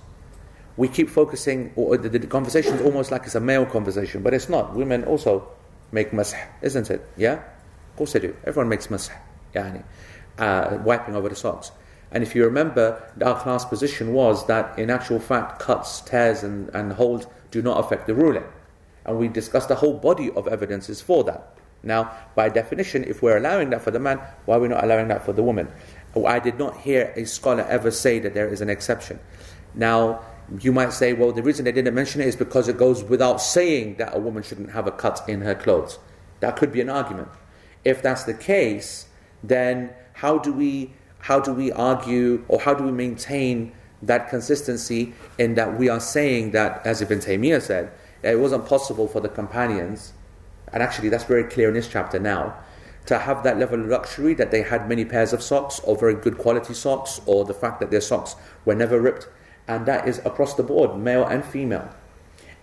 we 0.77 0.87
keep 0.87 1.09
focusing, 1.09 1.73
or 1.75 1.97
the, 1.97 2.07
the 2.07 2.27
conversation 2.27 2.75
is 2.75 2.81
almost 2.81 3.11
like 3.11 3.23
it's 3.25 3.35
a 3.35 3.41
male 3.41 3.65
conversation, 3.65 4.23
but 4.23 4.33
it's 4.33 4.47
not. 4.47 4.73
Women 4.73 5.03
also 5.03 5.45
make 5.91 6.11
masah, 6.11 6.47
isn't 6.61 6.89
it? 6.89 7.05
Yeah? 7.17 7.33
Of 7.33 7.97
course 7.97 8.13
they 8.13 8.21
do. 8.21 8.37
Everyone 8.45 8.69
makes 8.69 8.87
masah, 8.87 9.17
yani, 9.53 9.83
uh, 10.37 10.77
wiping 10.81 11.13
over 11.13 11.27
the 11.27 11.35
socks. 11.35 11.73
And 12.13 12.23
if 12.23 12.35
you 12.35 12.45
remember, 12.45 13.03
our 13.25 13.39
class 13.39 13.65
position 13.65 14.13
was 14.13 14.45
that 14.45 14.77
in 14.77 14.89
actual 14.89 15.19
fact, 15.19 15.59
cuts, 15.59 15.99
tears, 16.01 16.43
and, 16.43 16.69
and 16.69 16.93
holes 16.93 17.25
do 17.49 17.61
not 17.61 17.83
affect 17.83 18.07
the 18.07 18.13
ruling. 18.13 18.45
And 19.05 19.17
we 19.17 19.27
discussed 19.27 19.67
the 19.67 19.75
whole 19.75 19.95
body 19.95 20.31
of 20.31 20.47
evidences 20.47 21.01
for 21.01 21.23
that. 21.25 21.57
Now, 21.81 22.11
by 22.35 22.49
definition, 22.49 23.03
if 23.03 23.21
we're 23.21 23.37
allowing 23.37 23.71
that 23.71 23.81
for 23.81 23.91
the 23.91 23.99
man, 23.99 24.21
why 24.45 24.55
are 24.55 24.59
we 24.59 24.67
not 24.69 24.83
allowing 24.83 25.09
that 25.09 25.25
for 25.25 25.33
the 25.33 25.43
woman? 25.43 25.67
I 26.15 26.39
did 26.39 26.57
not 26.57 26.77
hear 26.77 27.11
a 27.15 27.25
scholar 27.25 27.65
ever 27.67 27.91
say 27.91 28.19
that 28.19 28.33
there 28.33 28.47
is 28.47 28.61
an 28.61 28.69
exception. 28.69 29.19
Now, 29.73 30.21
you 30.59 30.71
might 30.71 30.93
say, 30.93 31.13
well, 31.13 31.31
the 31.31 31.41
reason 31.41 31.65
they 31.65 31.71
didn't 31.71 31.95
mention 31.95 32.21
it 32.21 32.27
is 32.27 32.35
because 32.35 32.67
it 32.67 32.77
goes 32.77 33.03
without 33.03 33.41
saying 33.41 33.95
that 33.97 34.15
a 34.15 34.19
woman 34.19 34.43
shouldn't 34.43 34.71
have 34.71 34.87
a 34.87 34.91
cut 34.91 35.21
in 35.27 35.41
her 35.41 35.55
clothes. 35.55 35.97
That 36.41 36.55
could 36.55 36.71
be 36.71 36.79
an 36.79 36.89
argument. 36.89 37.29
If 37.83 38.01
that's 38.01 38.23
the 38.23 38.33
case, 38.33 39.07
then 39.43 39.91
how 40.13 40.37
do 40.37 40.53
we 40.53 40.93
how 41.23 41.39
do 41.39 41.53
we 41.53 41.71
argue 41.71 42.43
or 42.49 42.59
how 42.59 42.73
do 42.73 42.83
we 42.83 42.91
maintain 42.91 43.71
that 44.01 44.29
consistency 44.29 45.13
in 45.37 45.55
that 45.55 45.79
we 45.79 45.87
are 45.87 45.99
saying 45.99 46.51
that, 46.51 46.85
as 46.85 47.01
Ibn 47.01 47.19
Taymiyyah 47.19 47.61
said, 47.61 47.91
it 48.21 48.37
wasn't 48.39 48.65
possible 48.65 49.07
for 49.07 49.21
the 49.21 49.29
companions, 49.29 50.11
and 50.73 50.83
actually 50.83 51.07
that's 51.07 51.23
very 51.23 51.45
clear 51.45 51.69
in 51.69 51.75
this 51.75 51.87
chapter 51.87 52.19
now, 52.19 52.53
to 53.05 53.19
have 53.19 53.41
that 53.43 53.57
level 53.57 53.79
of 53.79 53.87
luxury 53.87 54.33
that 54.33 54.51
they 54.51 54.63
had 54.63 54.89
many 54.89 55.05
pairs 55.05 55.31
of 55.31 55.41
socks 55.41 55.79
or 55.85 55.95
very 55.95 56.13
good 56.13 56.37
quality 56.37 56.73
socks 56.73 57.21
or 57.25 57.45
the 57.45 57.53
fact 57.53 57.79
that 57.79 57.89
their 57.89 58.01
socks 58.01 58.35
were 58.65 58.75
never 58.75 58.99
ripped. 58.99 59.29
And 59.65 59.85
that 59.85 60.05
is 60.05 60.19
across 60.25 60.55
the 60.55 60.63
board 60.63 60.97
male 60.97 61.25
and 61.25 61.43
female. 61.45 61.89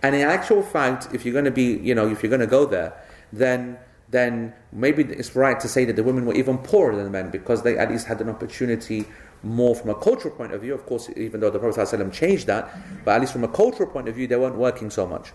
And 0.03 0.15
in 0.15 0.21
actual 0.21 0.61
fact 0.61 1.07
if 1.13 1.25
you're 1.25 1.33
going 1.33 1.45
to 1.45 1.51
be 1.51 1.77
you 1.77 1.95
know 1.95 2.07
if 2.07 2.21
you're 2.21 2.29
going 2.29 2.41
to 2.41 2.47
go 2.47 2.65
there 2.65 2.93
then 3.31 3.77
then 4.11 4.53
maybe 4.71 5.03
it's 5.03 5.35
right 5.35 5.59
to 5.59 5.67
say 5.67 5.85
that 5.85 5.95
the 5.95 6.03
women 6.03 6.25
were 6.25 6.35
even 6.35 6.57
poorer 6.59 6.95
than 6.95 7.05
the 7.05 7.09
men 7.09 7.29
because 7.29 7.63
they 7.63 7.77
at 7.77 7.89
least 7.89 8.07
had 8.07 8.21
an 8.21 8.29
opportunity 8.29 9.05
more 9.43 9.73
from 9.75 9.89
a 9.89 9.95
cultural 9.95 10.35
point 10.35 10.53
of 10.53 10.61
view. 10.61 10.73
Of 10.73 10.85
course 10.85 11.09
even 11.15 11.39
though 11.39 11.49
the 11.49 11.59
prophet 11.59 11.79
ﷺ 11.79 12.11
changed 12.13 12.47
that 12.47 12.69
but 13.03 13.15
at 13.15 13.21
least 13.21 13.33
from 13.33 13.43
a 13.43 13.47
cultural 13.47 13.89
point 13.89 14.07
of 14.07 14.15
view 14.15 14.27
they 14.27 14.35
weren't 14.35 14.57
working 14.57 14.89
so 14.89 15.07
much. 15.07 15.31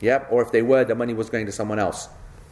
Yeah? 0.00 0.26
Or 0.30 0.42
if 0.42 0.52
they 0.52 0.62
were 0.62 0.84
the 0.84 0.94
money 0.94 1.14
was 1.14 1.30
going 1.30 1.46
to 1.46 1.52
someone 1.52 1.78
else 1.78 2.08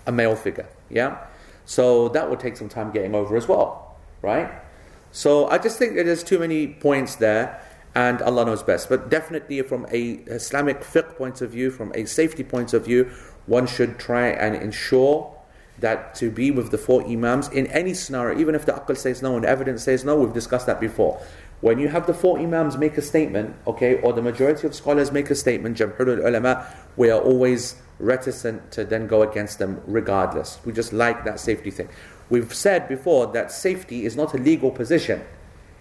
a 0.07 0.13
male 0.13 0.35
figure. 0.35 0.69
Yeah? 0.89 1.19
So 1.65 2.09
that 2.11 2.31
would 2.31 2.41
take 2.41 2.57
some 2.57 2.69
time 2.69 2.91
getting 2.91 3.15
over 3.15 3.37
as 3.37 3.47
well, 3.47 3.97
right? 4.23 4.51
So 5.13 5.49
I 5.49 5.59
just 5.59 5.79
think 5.79 5.97
that 5.97 6.05
there's 6.05 6.25
too 6.25 6.39
many 6.39 6.67
points 6.67 7.17
there, 7.17 7.63
and 7.95 8.23
Allah 8.23 8.47
knows 8.47 8.63
best. 8.63 8.89
But 8.89 9.11
definitely, 9.11 9.61
from 9.63 9.87
a 9.91 10.13
Islamic 10.27 10.81
fiqh 10.81 11.17
point 11.17 11.43
of 11.43 11.51
view, 11.51 11.71
from 11.71 11.93
a 11.95 12.07
safety 12.07 12.43
point 12.43 12.73
of 12.73 12.87
view, 12.87 13.11
one 13.47 13.67
should 13.67 13.99
try 13.99 14.29
and 14.29 14.55
ensure 14.55 15.35
that 15.81 16.15
to 16.17 16.31
be 16.31 16.51
with 16.51 16.71
the 16.71 16.79
four 16.79 17.07
imams 17.07 17.49
in 17.49 17.67
any 17.69 17.95
scenario, 17.95 18.39
even 18.39 18.55
if 18.55 18.67
the 18.67 18.73
aql 18.73 18.97
says 18.97 19.23
no 19.23 19.35
and 19.35 19.45
the 19.45 19.49
evidence 19.49 19.85
says 19.85 20.05
no, 20.05 20.17
we've 20.17 20.33
discussed 20.33 20.67
that 20.67 20.81
before. 20.81 21.21
When 21.61 21.79
you 21.79 21.89
have 21.89 22.07
the 22.07 22.15
four 22.15 22.39
imams 22.39 22.77
make 22.77 22.97
a 22.99 23.03
statement, 23.03 23.57
okay, 23.67 24.01
or 24.01 24.13
the 24.13 24.23
majority 24.23 24.67
of 24.67 24.75
scholars 24.75 25.11
make 25.11 25.29
a 25.31 25.35
statement, 25.35 25.77
jamhur 25.77 26.25
ulama, 26.25 26.67
we 26.97 27.11
are 27.11 27.21
always 27.21 27.77
reticent 27.99 28.71
to 28.73 28.85
then 28.85 29.09
go 29.09 29.23
against 29.23 29.59
them 29.59 29.83
regardless. 29.87 30.61
We 30.65 30.73
just 30.73 30.93
like 30.93 31.25
that 31.25 31.41
safety 31.41 31.71
thing. 31.71 31.89
We've 32.31 32.53
said 32.55 32.89
before 32.89 33.27
that 33.29 33.51
safety 33.51 34.05
is 34.05 34.17
not 34.17 34.35
a 34.35 34.39
legal 34.39 34.71
position. 34.71 35.25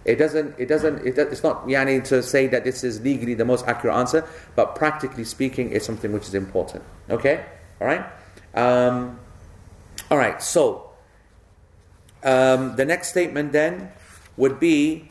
It 0.04 0.16
doesn't, 0.16 0.54
it 0.58 0.66
doesn't, 0.66 1.06
it, 1.06 1.18
it's 1.18 1.42
not 1.42 1.66
yani 1.66 2.02
to 2.04 2.22
say 2.22 2.46
that 2.48 2.64
this 2.64 2.82
is 2.82 3.00
legally 3.02 3.34
the 3.34 3.44
most 3.44 3.66
accurate 3.66 3.94
answer, 3.96 4.26
but 4.56 4.74
practically 4.74 5.24
speaking, 5.24 5.70
it's 5.70 5.84
something 5.84 6.12
which 6.12 6.24
is 6.24 6.34
important. 6.34 6.82
Okay? 7.10 7.44
Alright? 7.80 8.04
Um, 8.54 9.20
Alright, 10.11 10.43
so 10.43 10.91
um, 12.23 12.75
the 12.75 12.85
next 12.85 13.09
statement 13.09 13.51
then 13.51 13.91
would 14.37 14.59
be 14.59 15.09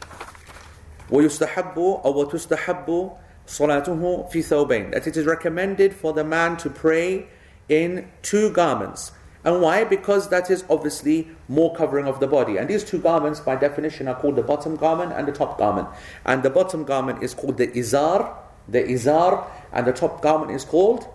ويستحب 1.11 1.79
أو 1.79 2.21
وتستحب 2.21 3.11
صلاته 3.47 4.29
في 4.31 4.43
ثوبين 4.43 4.91
that 4.93 5.07
it 5.07 5.17
is 5.17 5.27
recommended 5.27 5.95
for 5.95 6.13
the 6.13 6.25
man 6.25 6.57
to 6.57 6.71
pray 6.71 7.27
in 7.69 8.09
two 8.23 8.51
garments 8.51 9.13
and 9.45 9.61
why 9.61 9.85
because 9.85 10.29
that 10.31 10.51
is 10.51 10.65
obviously 10.71 11.29
more 11.49 11.75
covering 11.75 12.07
of 12.07 12.19
the 12.21 12.27
body 12.27 12.57
and 12.57 12.69
these 12.69 12.85
two 12.85 12.99
garments 12.99 13.41
by 13.41 13.55
definition 13.57 14.09
are 14.09 14.15
called 14.15 14.37
the 14.37 14.43
bottom 14.43 14.77
garment 14.77 15.13
and 15.13 15.29
the 15.29 15.33
top 15.33 15.59
garment 15.59 15.89
and 16.25 16.43
the 16.43 16.51
bottom 16.51 16.85
garment 16.85 17.23
is 17.23 17.35
called 17.35 17.59
the 17.59 17.67
izar 17.69 18.35
the 18.69 18.83
izar 18.83 19.45
and 19.73 19.87
the 19.87 19.93
top 19.93 20.23
garment 20.23 20.51
is 20.51 20.65
called 20.65 21.07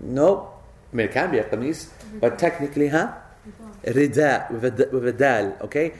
no 0.00 0.47
I 0.91 0.95
mean, 0.95 1.07
it 1.07 1.11
can 1.11 1.31
be 1.31 1.39
a 1.39 1.43
qamis 1.43 1.89
but 2.19 2.39
technically 2.39 2.87
huh? 2.89 3.13
rida 3.83 4.51
with 4.51 4.65
a, 4.65 4.89
with 4.91 5.07
a 5.07 5.13
dal 5.13 5.57
okay? 5.61 5.93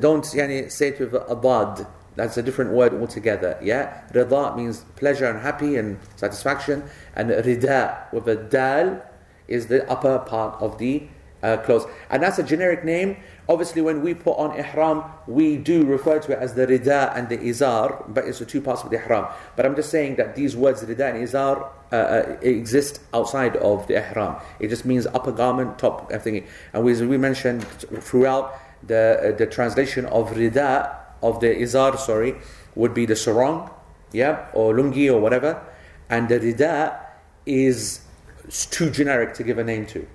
Don't 0.00 0.24
yani, 0.24 0.70
say 0.70 0.88
it 0.88 1.00
with 1.00 1.14
a 1.14 1.38
dad 1.42 1.86
that's 2.18 2.36
a 2.36 2.42
different 2.42 2.72
word 2.72 2.94
altogether. 2.94 3.56
Yeah, 3.62 4.02
rida 4.12 4.56
means 4.56 4.84
pleasure 4.96 5.26
and 5.26 5.38
happy 5.40 5.76
and 5.76 6.00
satisfaction, 6.16 6.82
and 7.14 7.30
rida 7.30 8.12
with 8.12 8.26
a 8.26 8.34
dal 8.34 9.00
is 9.46 9.68
the 9.68 9.88
upper 9.88 10.18
part 10.18 10.60
of 10.60 10.78
the 10.78 11.04
uh, 11.44 11.58
clothes, 11.58 11.86
and 12.10 12.20
that's 12.20 12.40
a 12.40 12.42
generic 12.42 12.84
name. 12.84 13.18
Obviously, 13.48 13.82
when 13.82 14.02
we 14.02 14.14
put 14.14 14.36
on 14.36 14.58
ihram, 14.58 15.04
we 15.28 15.56
do 15.56 15.84
refer 15.84 16.18
to 16.18 16.32
it 16.32 16.40
as 16.40 16.54
the 16.54 16.66
rida 16.66 17.16
and 17.16 17.28
the 17.28 17.38
izar, 17.38 18.12
but 18.12 18.24
it's 18.24 18.40
the 18.40 18.46
two 18.46 18.60
parts 18.60 18.82
of 18.82 18.90
the 18.90 18.96
ihram. 18.96 19.28
But 19.54 19.64
I'm 19.64 19.76
just 19.76 19.90
saying 19.90 20.16
that 20.16 20.34
these 20.34 20.56
words 20.56 20.82
rida 20.82 21.14
and 21.14 21.24
izar 21.24 21.70
uh, 21.90 21.96
uh, 21.96 22.36
exist 22.42 23.00
outside 23.14 23.56
of 23.56 23.86
the 23.86 23.94
ihram. 23.94 24.36
It 24.60 24.68
just 24.68 24.84
means 24.84 25.06
upper 25.06 25.32
garment, 25.32 25.78
top 25.78 26.10
everything. 26.12 26.46
And 26.72 26.84
we, 26.84 26.94
we 27.06 27.16
mentioned 27.16 27.64
throughout 27.64 28.54
the 28.86 29.32
uh, 29.32 29.36
the 29.36 29.46
translation 29.46 30.04
of 30.06 30.30
rida 30.32 30.94
of 31.22 31.40
the 31.40 31.48
izar, 31.48 31.98
sorry, 31.98 32.34
would 32.74 32.94
be 32.94 33.06
the 33.06 33.16
sarong, 33.16 33.70
yeah, 34.12 34.46
or 34.52 34.74
lungi 34.74 35.12
or 35.12 35.20
whatever, 35.20 35.60
and 36.08 36.28
the 36.28 36.38
rida 36.38 36.96
is 37.46 38.00
too 38.70 38.90
generic 38.90 39.34
to 39.34 39.42
give 39.42 39.58
a 39.58 39.64
name 39.64 39.86
to. 39.86 40.06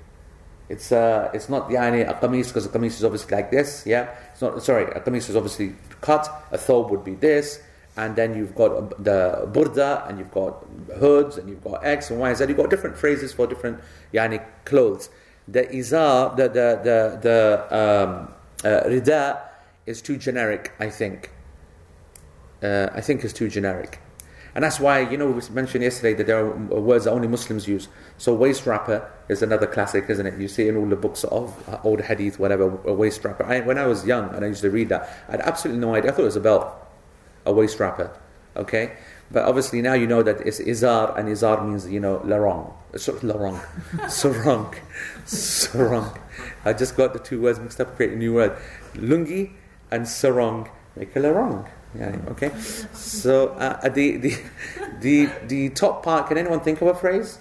It's 0.70 0.92
uh, 0.92 1.30
it's 1.34 1.50
not 1.50 1.70
yani 1.70 2.08
a 2.10 2.14
qamis 2.14 2.48
because 2.48 2.66
a 2.66 2.70
qamis 2.70 2.96
is 2.98 3.04
obviously 3.04 3.36
like 3.36 3.52
this. 3.52 3.84
Yeah, 3.86 4.10
it's 4.32 4.42
not. 4.42 4.64
Sorry, 4.64 4.86
a 4.86 5.02
qamis 5.02 5.30
is 5.30 5.36
obviously 5.36 5.76
cut. 6.02 6.30
A 6.52 6.58
thobe 6.58 6.90
would 6.90 7.04
be 7.04 7.16
this, 7.16 7.62
and 7.96 8.16
then 8.16 8.36
you've 8.36 8.56
got 8.56 9.04
the 9.04 9.48
burda, 9.52 10.08
and 10.10 10.18
you've 10.20 10.32
got 10.32 10.66
hoods, 11.00 11.38
and 11.38 11.50
you've 11.50 11.64
got 11.64 11.86
X 11.86 12.10
and 12.10 12.20
Y 12.20 12.30
and 12.30 12.38
Z. 12.38 12.46
You've 12.48 12.58
got 12.58 12.70
different 12.70 12.98
phrases 12.98 13.34
for 13.34 13.48
different 13.48 13.80
yani 14.14 14.44
clothes. 14.66 15.10
The 15.48 15.64
izar, 15.66 16.36
the 16.36 16.50
the 16.50 16.80
the 16.84 17.20
the 17.22 17.78
um, 17.78 18.34
uh, 18.64 18.84
rida 18.88 19.42
is 19.86 20.02
too 20.02 20.18
generic. 20.18 20.72
I 20.80 20.90
think. 20.90 21.32
Uh, 22.64 22.88
I 22.94 23.02
think 23.02 23.24
is 23.26 23.34
too 23.34 23.50
generic. 23.50 24.00
And 24.56 24.64
that's 24.64 24.80
why, 24.80 25.00
you 25.00 25.18
know, 25.18 25.32
we 25.32 25.42
mentioned 25.50 25.84
yesterday 25.84 26.14
that 26.14 26.28
there 26.28 26.38
are 26.38 26.56
words 26.80 27.06
that 27.06 27.12
only 27.12 27.28
Muslims 27.28 27.68
use. 27.68 27.88
So 28.18 28.36
waist 28.36 28.66
wrapper 28.66 29.12
is 29.28 29.42
another 29.42 29.66
classic, 29.66 30.06
isn't 30.10 30.26
it? 30.26 30.40
You 30.40 30.48
see 30.48 30.68
in 30.68 30.78
all 30.78 30.86
the 30.86 30.96
books 30.96 31.24
of 31.26 31.68
uh, 31.68 31.80
old 31.84 32.02
hadith, 32.02 32.40
whatever, 32.40 32.66
a 32.86 32.94
waist 32.94 33.26
wrapper. 33.26 33.46
I, 33.46 33.62
when 33.62 33.80
I 33.80 33.88
was 33.88 34.06
young 34.06 34.30
and 34.34 34.46
I 34.46 34.48
used 34.48 34.62
to 34.62 34.70
read 34.70 34.90
that, 34.90 35.10
I 35.28 35.32
had 35.32 35.42
absolutely 35.42 35.82
no 35.82 35.96
idea. 35.96 36.12
I 36.12 36.14
thought 36.14 36.22
it 36.22 36.26
was 36.26 36.36
a 36.36 36.42
belt, 36.42 36.72
a 37.46 37.54
waist 37.54 37.80
wrapper. 37.80 38.12
Okay? 38.56 38.94
But 39.32 39.46
obviously 39.46 39.82
now 39.82 39.94
you 39.94 40.06
know 40.06 40.22
that 40.22 40.42
it's 40.42 40.60
izar, 40.60 41.18
and 41.18 41.28
izar 41.28 41.66
means, 41.68 41.90
you 41.90 42.00
know, 42.00 42.20
larong. 42.20 42.72
So, 42.98 43.14
larong. 43.14 43.60
sarong. 44.10 44.76
sarong. 45.26 46.18
I 46.66 46.74
just 46.74 46.96
got 46.96 47.14
the 47.14 47.20
two 47.20 47.42
words 47.42 47.60
mixed 47.60 47.82
up, 47.82 47.96
create 47.96 48.14
a 48.14 48.16
new 48.16 48.34
word. 48.36 48.56
Lungi 48.94 49.52
and 49.92 50.08
sarong 50.08 50.70
make 50.96 51.16
a 51.16 51.20
larong. 51.20 51.68
Yeah, 51.98 52.16
okay. 52.30 52.52
So 52.94 53.50
uh, 53.50 53.88
the, 53.90 54.18
the 54.18 54.36
the 55.00 55.30
the 55.48 55.70
top 55.70 56.04
part. 56.04 56.28
Can 56.28 56.38
anyone 56.38 56.60
think 56.60 56.82
of 56.82 56.88
a 56.88 56.96
phrase? 56.96 57.38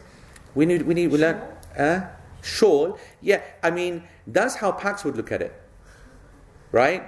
We 0.55 0.67
need 0.67 0.83
we 0.83 0.95
need 0.95 1.09
we 1.09 1.19
learn. 1.19 1.41
Uh, 1.77 2.01
shawl. 2.43 2.99
Yeah, 3.23 3.41
I 3.63 3.71
mean 3.71 4.05
that's 4.27 4.57
how 4.57 4.73
Pax 4.73 5.05
would 5.05 5.17
look 5.17 5.33
at 5.33 5.41
it, 5.41 5.55
right? 6.71 7.05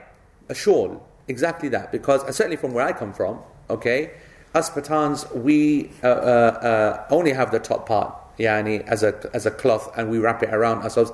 A 0.49 0.55
shawl, 0.55 1.07
exactly 1.29 1.69
that. 1.71 1.93
Because 1.93 2.23
uh, 2.25 2.33
certainly 2.33 2.57
from 2.57 2.75
where 2.75 2.87
I 2.87 2.93
come 2.93 3.13
from, 3.13 3.41
okay, 3.71 4.13
us 4.55 4.71
Pathans 4.71 5.35
we 5.35 5.91
uh, 6.03 6.09
uh, 6.09 6.11
uh, 6.11 7.07
only 7.11 7.33
have 7.33 7.51
the 7.51 7.59
top 7.59 7.87
part. 7.87 8.21
Yani 8.39 8.85
as 8.89 9.05
a 9.05 9.31
as 9.33 9.47
a 9.47 9.51
cloth, 9.53 9.97
and 9.97 10.11
we 10.11 10.19
wrap 10.19 10.43
it 10.43 10.53
around 10.53 10.83
ourselves. 10.83 11.13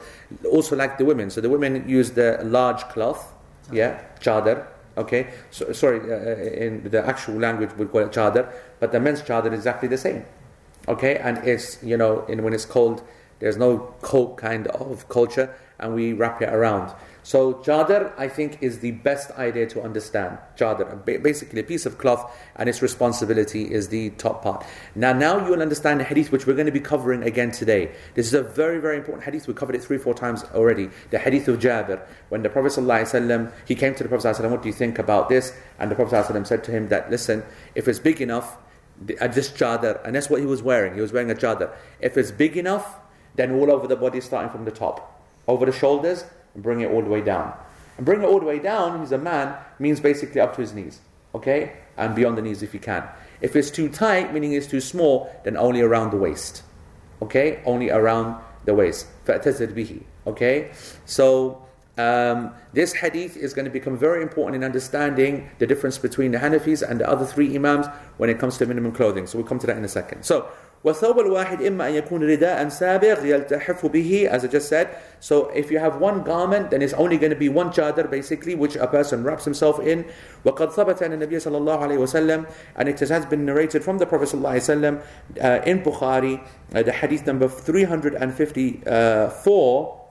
Also, 0.51 0.75
like 0.75 0.97
the 0.97 1.05
women. 1.05 1.29
So 1.29 1.43
the 1.43 1.51
women 1.51 1.87
use 1.87 2.13
the 2.13 2.41
large 2.43 2.81
cloth, 2.85 3.35
yeah, 3.71 4.01
chadar, 4.21 4.67
Okay, 4.97 5.29
so, 5.51 5.73
sorry, 5.73 6.01
uh, 6.01 6.15
uh, 6.15 6.35
in 6.37 6.83
the 6.91 7.07
actual 7.07 7.37
language 7.37 7.71
we 7.79 7.87
call 7.87 8.03
it 8.03 8.11
chadar, 8.11 8.53
but 8.81 8.93
the 8.93 9.01
men's 9.01 9.23
chadar 9.23 9.47
is 9.47 9.61
exactly 9.61 9.89
the 9.89 9.97
same. 9.97 10.25
Okay, 10.89 11.17
and 11.17 11.39
it's, 11.39 11.83
you 11.83 11.97
know, 11.97 12.25
in, 12.27 12.43
when 12.43 12.53
it's 12.53 12.65
cold, 12.65 13.03
there's 13.39 13.57
no 13.57 13.95
coat 14.03 14.37
kind 14.37 14.67
of 14.67 15.09
culture, 15.09 15.55
and 15.79 15.95
we 15.95 16.13
wrap 16.13 16.43
it 16.43 16.53
around. 16.53 16.93
So 17.30 17.56
chadar, 17.56 18.14
I 18.18 18.28
think, 18.28 18.60
is 18.62 18.80
the 18.80 18.92
best 18.92 19.32
idea 19.32 19.66
to 19.68 19.82
understand. 19.82 20.38
Chadar, 20.58 21.04
basically 21.06 21.60
a 21.60 21.64
piece 21.64 21.86
of 21.86 21.98
cloth, 21.98 22.32
and 22.56 22.70
its 22.70 22.82
responsibility 22.82 23.74
is 23.74 23.88
the 23.90 24.12
top 24.12 24.44
part. 24.44 24.64
Now, 24.94 25.12
now 25.12 25.46
you'll 25.46 25.62
understand 25.62 26.00
the 26.00 26.04
hadith 26.04 26.32
which 26.32 26.46
we're 26.46 26.54
going 26.54 26.68
to 26.68 26.72
be 26.72 26.80
covering 26.80 27.24
again 27.24 27.52
today. 27.52 27.92
This 28.14 28.28
is 28.28 28.36
a 28.36 28.44
very, 28.44 28.80
very 28.80 28.98
important 28.98 29.24
hadith. 29.24 29.48
We 29.48 29.56
covered 29.56 29.76
it 29.76 29.84
three, 29.84 29.98
four 29.98 30.14
times 30.14 30.44
already. 30.54 30.90
The 31.10 31.18
hadith 31.18 31.48
of 31.48 31.60
Jabir, 31.60 32.06
when 32.30 32.44
the 32.44 32.50
Prophet 32.50 32.74
ﷺ, 32.74 33.52
he 33.66 33.74
came 33.74 33.96
to 33.96 34.04
the 34.04 34.10
Prophet 34.10 34.28
ﷺ, 34.28 34.52
what 34.52 34.62
do 34.62 34.70
you 34.70 34.74
think 34.74 35.00
about 35.00 35.28
this? 35.28 35.54
And 35.80 35.90
the 35.90 35.96
Prophet 35.96 36.16
ﷺ 36.16 36.46
said 36.46 36.64
to 36.66 36.72
him 36.72 36.90
that, 36.90 37.10
listen, 37.10 37.44
if 37.74 37.88
it's 37.88 38.00
big 38.00 38.22
enough, 38.22 38.58
uh, 39.20 39.28
this 39.28 39.52
chadar, 39.52 40.04
and 40.06 40.16
that's 40.16 40.30
what 40.30 40.40
he 40.40 40.46
was 40.46 40.64
wearing. 40.64 40.94
He 40.94 41.02
was 41.02 41.12
wearing 41.12 41.30
a 41.30 41.36
chadar. 41.36 41.74
If 42.00 42.18
it's 42.18 42.32
big 42.32 42.56
enough, 42.56 43.00
then 43.36 43.52
all 43.52 43.72
over 43.72 43.88
the 43.88 43.96
body, 43.96 44.22
starting 44.22 44.52
from 44.52 44.64
the 44.66 44.72
top, 44.72 45.22
over 45.48 45.66
the 45.66 45.72
shoulders, 45.72 46.24
and 46.54 46.64
bring 46.64 46.82
it 46.82 46.92
all 46.92 47.02
the 47.02 47.10
way 47.10 47.22
down. 47.22 47.54
And 47.98 48.06
bring 48.06 48.22
it 48.22 48.26
all 48.26 48.40
the 48.40 48.46
way 48.46 48.60
down, 48.60 49.00
he's 49.00 49.12
a 49.12 49.18
man, 49.18 49.56
means 49.80 50.00
basically 50.00 50.42
up 50.42 50.56
to 50.56 50.62
his 50.62 50.74
knees. 50.74 51.00
Okay? 51.34 51.74
And 51.98 52.16
beyond 52.16 52.38
the 52.38 52.42
knees 52.42 52.64
if 52.64 52.74
you 52.74 52.80
can. 52.80 53.08
If 53.42 53.56
it's 53.56 53.70
too 53.70 53.90
tight, 53.90 54.34
meaning 54.34 54.54
it's 54.54 54.68
too 54.68 54.82
small, 54.82 55.30
then 55.44 55.58
only 55.58 55.82
around 55.82 56.12
the 56.12 56.18
waist. 56.18 56.64
Okay? 57.22 57.62
Only 57.66 57.90
around 57.90 58.42
the 58.66 58.74
waist. 58.74 59.08
فَأْتَزِرْ 59.26 59.74
bihi. 59.74 60.04
Okay? 60.28 60.72
So, 61.06 61.62
um, 61.98 62.52
this 62.74 62.94
hadith 62.94 63.38
is 63.38 63.54
going 63.54 63.66
to 63.66 63.72
become 63.72 63.98
very 63.98 64.22
important 64.22 64.56
in 64.56 64.64
understanding 64.66 65.50
the 65.60 65.68
difference 65.68 65.98
between 65.98 66.32
the 66.32 66.40
Hanafis 66.40 66.88
and 66.88 67.00
the 67.00 67.10
other 67.10 67.26
three 67.26 67.56
Imams 67.56 67.88
when 68.18 68.30
it 68.30 68.38
comes 68.38 68.58
to 68.58 68.66
minimum 68.66 68.92
clothing. 68.92 69.28
So 69.28 69.38
we'll 69.38 69.48
come 69.48 69.60
to 69.60 69.68
that 69.68 69.78
in 69.78 69.86
a 69.86 69.90
second. 69.90 70.24
So, 70.24 70.50
وثوب 70.86 71.20
الواحد 71.20 71.62
إما 71.62 71.90
أن 71.90 71.96
يكون 71.96 72.24
رداء 72.24 72.70
سابغ 72.70 73.26
يلتحف 73.26 73.86
به 73.86 74.30
as 74.32 74.46
I 74.46 74.48
just 74.48 74.70
said 74.70 74.96
so 75.20 75.50
if 75.50 75.70
you 75.72 75.80
have 75.80 76.00
one 76.00 76.22
garment 76.22 76.70
then 76.70 76.84
it's 76.84 76.94
only 76.94 77.18
going 77.18 77.32
to 77.32 77.36
be 77.36 77.50
one 77.50 77.72
chadar 77.72 78.08
basically 78.10 78.54
which 78.54 78.76
a 78.76 78.86
person 78.86 79.24
wraps 79.24 79.46
himself 79.46 79.80
in 79.80 80.06
وقد 80.46 80.72
ثبت 80.72 81.02
أن 81.02 81.14
النبي 81.14 81.40
صلى 81.40 81.58
الله 81.58 81.80
عليه 81.80 81.98
وسلم 81.98 82.46
and 82.76 82.88
it 82.88 83.00
has 83.00 83.26
been 83.26 83.46
narrated 83.46 83.84
from 83.84 83.98
the 83.98 84.06
Prophet 84.06 84.28
صلى 84.28 84.42
الله 84.42 84.52
عليه 84.52 84.62
وسلم 84.62 85.02
uh, 85.42 85.62
in 85.66 85.82
Bukhari 85.82 86.40
uh, 86.76 86.84
the 86.84 86.92
hadith 86.92 87.26
number 87.26 87.48
354 87.48 90.02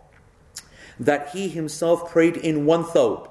that 0.99 1.29
he 1.31 1.49
himself 1.49 2.11
prayed 2.11 2.37
in 2.37 2.67
one 2.67 2.83
thobe 2.83 3.29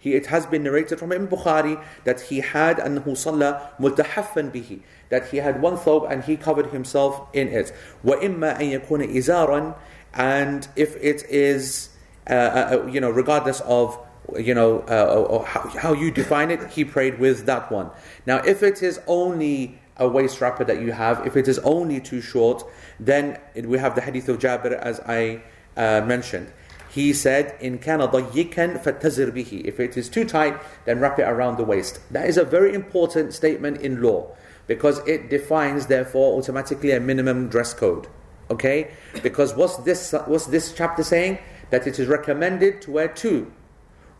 he, 0.00 0.14
it 0.14 0.26
has 0.26 0.46
been 0.46 0.62
narrated 0.62 0.98
from 0.98 1.12
Ibn 1.12 1.26
Bukhari 1.26 1.82
that 2.04 2.20
he 2.22 2.40
had 2.40 2.78
أنه 2.78 3.04
صلى 3.04 3.60
ملتحفا 3.80 4.52
به 4.52 4.80
that 5.08 5.28
he 5.28 5.38
had 5.38 5.60
one 5.60 5.76
thobe 5.76 6.10
and 6.10 6.24
he 6.24 6.36
covered 6.36 6.66
himself 6.66 7.28
in 7.32 7.48
it. 7.48 7.72
وَإِمَّا 8.04 8.58
أَن 8.58 8.80
يَكُونَ 8.80 9.14
إِزَارًا 9.14 9.74
And 10.14 10.68
if 10.76 10.96
it 10.96 11.24
is, 11.28 11.90
uh, 12.28 12.32
uh, 12.32 12.86
you 12.90 13.00
know, 13.00 13.10
regardless 13.10 13.60
of, 13.62 13.98
you 14.36 14.54
know, 14.54 14.80
uh, 14.80 15.44
how, 15.44 15.68
how 15.68 15.92
you 15.92 16.10
define 16.10 16.50
it, 16.50 16.70
he 16.70 16.84
prayed 16.84 17.18
with 17.18 17.46
that 17.46 17.70
one. 17.70 17.90
Now, 18.26 18.38
if 18.38 18.62
it 18.62 18.82
is 18.82 19.00
only 19.06 19.78
a 19.96 20.08
waist 20.08 20.40
wrapper 20.40 20.64
that 20.64 20.80
you 20.80 20.92
have, 20.92 21.26
if 21.26 21.36
it 21.36 21.48
is 21.48 21.58
only 21.60 22.00
too 22.00 22.20
short, 22.20 22.64
then 22.98 23.38
we 23.64 23.78
have 23.78 23.94
the 23.94 24.00
hadith 24.00 24.28
of 24.28 24.38
Jabir 24.38 24.72
as 24.72 25.00
I 25.00 25.42
uh, 25.76 26.00
mentioned. 26.04 26.52
He 26.90 27.12
said, 27.12 27.54
"In 27.60 27.78
kana 27.78 28.08
ضيقا 28.08 28.82
فاتزر 28.82 29.32
به." 29.32 29.66
If 29.66 29.78
it 29.80 29.96
is 29.96 30.08
too 30.08 30.24
tight, 30.24 30.56
then 30.84 31.00
wrap 31.00 31.18
it 31.18 31.28
around 31.28 31.58
the 31.58 31.64
waist. 31.64 32.00
That 32.10 32.26
is 32.28 32.36
a 32.36 32.44
very 32.44 32.74
important 32.74 33.34
statement 33.34 33.80
in 33.80 34.02
law 34.02 34.28
because 34.66 34.98
it 35.06 35.30
defines 35.30 35.86
therefore 35.86 36.38
automatically 36.38 36.92
a 36.92 37.00
minimum 37.00 37.48
dress 37.48 37.72
code 37.72 38.08
okay 38.50 38.90
because 39.22 39.54
what's 39.54 39.76
this 39.78 40.14
what's 40.26 40.46
this 40.46 40.72
chapter 40.72 41.02
saying 41.02 41.38
that 41.70 41.86
it 41.86 41.98
is 41.98 42.06
recommended 42.06 42.80
to 42.80 42.90
wear 42.90 43.08
two 43.08 43.50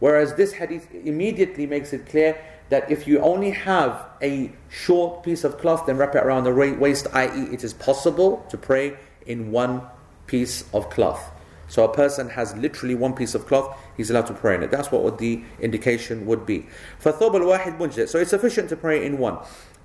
whereas 0.00 0.34
this 0.34 0.52
hadith 0.54 0.92
immediately 0.94 1.66
makes 1.66 1.92
it 1.92 2.06
clear 2.06 2.36
that 2.68 2.90
if 2.90 3.06
you 3.06 3.20
only 3.20 3.50
have 3.50 4.04
a 4.20 4.50
short 4.68 5.22
piece 5.22 5.44
of 5.44 5.58
cloth 5.58 5.86
then 5.86 5.96
wrap 5.96 6.14
it 6.14 6.24
around 6.24 6.44
the 6.44 6.52
waist 6.52 7.06
i.e. 7.12 7.42
it 7.52 7.62
is 7.62 7.72
possible 7.74 8.44
to 8.48 8.56
pray 8.56 8.96
in 9.26 9.52
one 9.52 9.80
piece 10.26 10.64
of 10.72 10.90
cloth 10.90 11.30
So 11.71 11.85
a 11.85 11.93
person 11.93 12.27
has 12.27 12.53
literally 12.57 12.95
one 12.95 13.13
piece 13.13 13.33
of 13.33 13.47
cloth, 13.47 13.77
he's 13.95 14.09
allowed 14.09 14.27
to 14.27 14.33
pray 14.33 14.55
in 14.55 14.63
it. 14.63 14.71
That's 14.71 14.91
what 14.91 15.17
the 15.19 15.41
indication 15.61 16.25
would 16.25 16.45
be. 16.45 16.67
So 16.99 17.11
it's 17.13 18.29
sufficient 18.29 18.67
to 18.67 18.75
pray 18.75 19.05
in 19.05 19.17
one. 19.17 19.37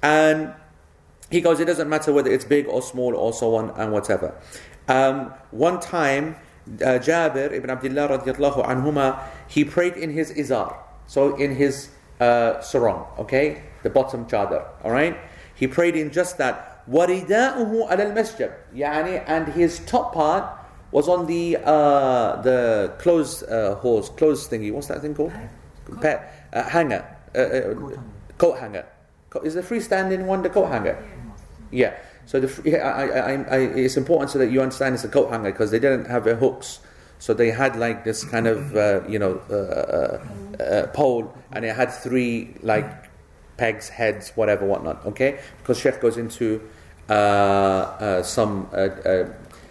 And 0.03 0.53
he 1.31 1.40
goes, 1.40 1.61
it 1.61 1.66
doesn't 1.66 1.88
matter 1.88 2.12
whether 2.12 2.29
it's 2.29 2.44
big 2.44 2.66
or 2.66 2.83
small 2.83 3.14
or 3.14 3.33
so 3.33 3.55
on 3.55 3.70
and 3.79 3.92
whatever. 3.92 4.35
Um, 4.88 5.33
one 5.53 5.79
time, 5.79 6.35
uh, 6.83 6.99
Jabir 6.99 7.53
ibn 7.53 7.70
Abdullah 7.70 8.18
radiallahu 8.18 8.66
anhuma, 8.66 9.22
he 9.46 9.64
prayed 9.64 9.94
in 9.94 10.11
his 10.11 10.33
izar. 10.33 10.77
So 11.07 11.37
in 11.37 11.55
his 11.55 11.90
uh, 12.18 12.61
sarong, 12.62 13.07
okay? 13.16 13.62
The 13.85 13.90
bottom 13.90 14.27
chadar, 14.27 14.66
alright? 14.85 15.16
He 15.55 15.68
prayed 15.68 15.94
in 15.94 16.11
just 16.11 16.37
that. 16.38 16.85
وَرِدَاؤُهُ 16.90 17.90
عَلَى 17.90 18.12
الْمِشْجَبِ 18.12 18.53
يعني, 18.75 19.22
and 19.29 19.49
his 19.49 19.79
top 19.87 20.12
part 20.12 20.65
was 20.90 21.09
on 21.09 21.27
the 21.27 21.57
uh, 21.59 22.40
the 22.42 22.92
clothes 22.99 23.42
uh, 23.42 23.75
horse, 23.77 24.09
clothes 24.11 24.49
thingy. 24.49 24.72
What's 24.72 24.88
that 24.88 25.01
thing 25.01 25.14
called? 25.14 25.33
Pet, 26.01 26.49
uh, 26.53 26.62
hanger, 26.64 27.05
uh, 27.35 27.38
uh, 27.38 28.01
coat 28.38 28.59
hanger. 28.59 28.87
Is 29.44 29.55
the 29.55 29.62
freestanding 29.62 30.27
one 30.27 30.42
the 30.42 30.51
coat 30.51 30.66
hanger? 30.66 30.96
Yeah. 31.70 31.94
So 32.27 32.40
the, 32.40 32.62
yeah, 32.68 32.79
I, 32.79 33.05
I, 33.05 33.42
I, 33.42 33.57
it's 33.59 33.96
important 33.96 34.31
so 34.31 34.38
that 34.38 34.51
you 34.51 34.61
understand 34.61 34.94
it's 34.94 35.05
a 35.05 35.09
coat 35.09 35.31
hanger 35.31 35.53
because 35.53 35.70
they 35.70 35.79
didn't 35.79 36.07
have 36.07 36.25
their 36.25 36.35
hooks. 36.35 36.81
So 37.18 37.35
they 37.35 37.51
had 37.51 37.77
like 37.77 38.05
this 38.05 38.25
kind 38.25 38.46
of 38.46 38.77
uh, 38.77 39.01
you 39.09 39.18
know 39.18 39.40
uh, 39.49 39.55
uh, 39.55 40.62
uh 40.62 40.87
pole, 40.88 41.33
and 41.53 41.64
it 41.64 41.75
had 41.75 41.92
three 41.92 42.55
like 42.62 42.87
pegs, 43.57 43.88
heads, 43.88 44.33
whatever, 44.35 44.66
whatnot. 44.66 45.05
Okay, 45.07 45.40
because 45.59 45.79
Sheikh 45.79 46.01
goes 46.01 46.16
into 46.16 46.61
uh, 47.09 47.12
uh, 47.12 48.22
some. 48.22 48.68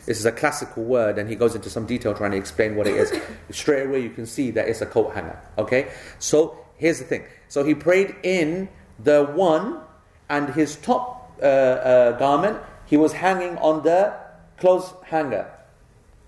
this 0.06 0.18
is 0.18 0.26
a 0.26 0.32
classical 0.32 0.84
word, 0.84 1.18
and 1.18 1.28
he 1.28 1.36
goes 1.36 1.54
into 1.54 1.70
some 1.70 1.86
detail 1.86 2.14
trying 2.14 2.32
to 2.32 2.36
explain 2.36 2.76
what 2.76 2.86
it 2.86 2.96
is. 2.96 3.12
Straight 3.50 3.86
away, 3.86 4.00
you 4.00 4.10
can 4.10 4.26
see 4.26 4.50
that 4.52 4.68
it's 4.68 4.80
a 4.80 4.86
coat 4.86 5.14
hanger. 5.14 5.38
Okay, 5.58 5.90
so 6.18 6.64
here's 6.76 6.98
the 6.98 7.04
thing. 7.04 7.24
So 7.48 7.64
he 7.64 7.74
prayed 7.74 8.16
in 8.22 8.68
the 8.98 9.24
one, 9.24 9.80
and 10.28 10.50
his 10.50 10.76
top 10.76 11.38
uh, 11.42 11.44
uh, 11.44 12.18
garment, 12.18 12.58
he 12.86 12.96
was 12.96 13.12
hanging 13.12 13.56
on 13.58 13.82
the 13.82 14.14
clothes 14.58 14.92
hanger. 15.04 15.50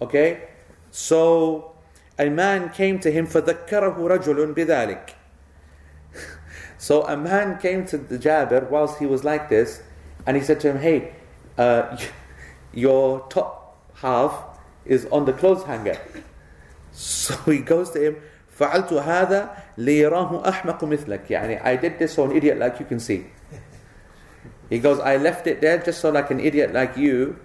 Okay? 0.00 0.48
So 0.90 1.72
a 2.18 2.28
man 2.28 2.70
came 2.70 2.98
to 3.00 3.10
him 3.10 3.26
فذكره 3.26 3.96
رجل 3.96 4.54
بذلك 4.54 5.14
So 6.78 7.04
a 7.06 7.16
man 7.16 7.58
came 7.58 7.86
to 7.86 7.96
the 7.96 8.18
Jabir 8.18 8.68
whilst 8.68 8.98
he 8.98 9.06
was 9.06 9.22
like 9.22 9.48
this 9.48 9.82
and 10.26 10.36
he 10.36 10.42
said 10.42 10.58
to 10.60 10.72
him, 10.72 10.78
Hey, 10.78 11.14
uh, 11.56 11.96
your 12.72 13.26
top 13.28 13.65
half 13.96 14.58
is 14.84 15.06
on 15.06 15.24
the 15.24 15.32
clothes 15.32 15.64
hanger. 15.64 15.98
So 16.92 17.34
he 17.50 17.58
goes 17.58 17.90
to 17.90 18.00
him, 18.00 18.16
فعلت 18.58 18.92
هذا 18.92 19.50
ليراه 19.78 20.48
أحمق 20.48 20.84
مثلك 20.84 21.30
يعني 21.30 21.62
I 21.62 21.76
did 21.76 21.98
this 21.98 22.14
so 22.14 22.24
an 22.24 22.36
idiot 22.36 22.58
like 22.58 22.78
you 22.78 22.86
can 22.86 23.00
see. 23.00 23.26
He 24.68 24.78
goes, 24.78 25.00
I 25.00 25.16
left 25.16 25.46
it 25.46 25.60
there 25.60 25.78
just 25.78 26.00
so 26.00 26.10
like 26.10 26.30
an 26.30 26.40
idiot 26.40 26.72
like 26.72 26.96
you, 26.96 27.36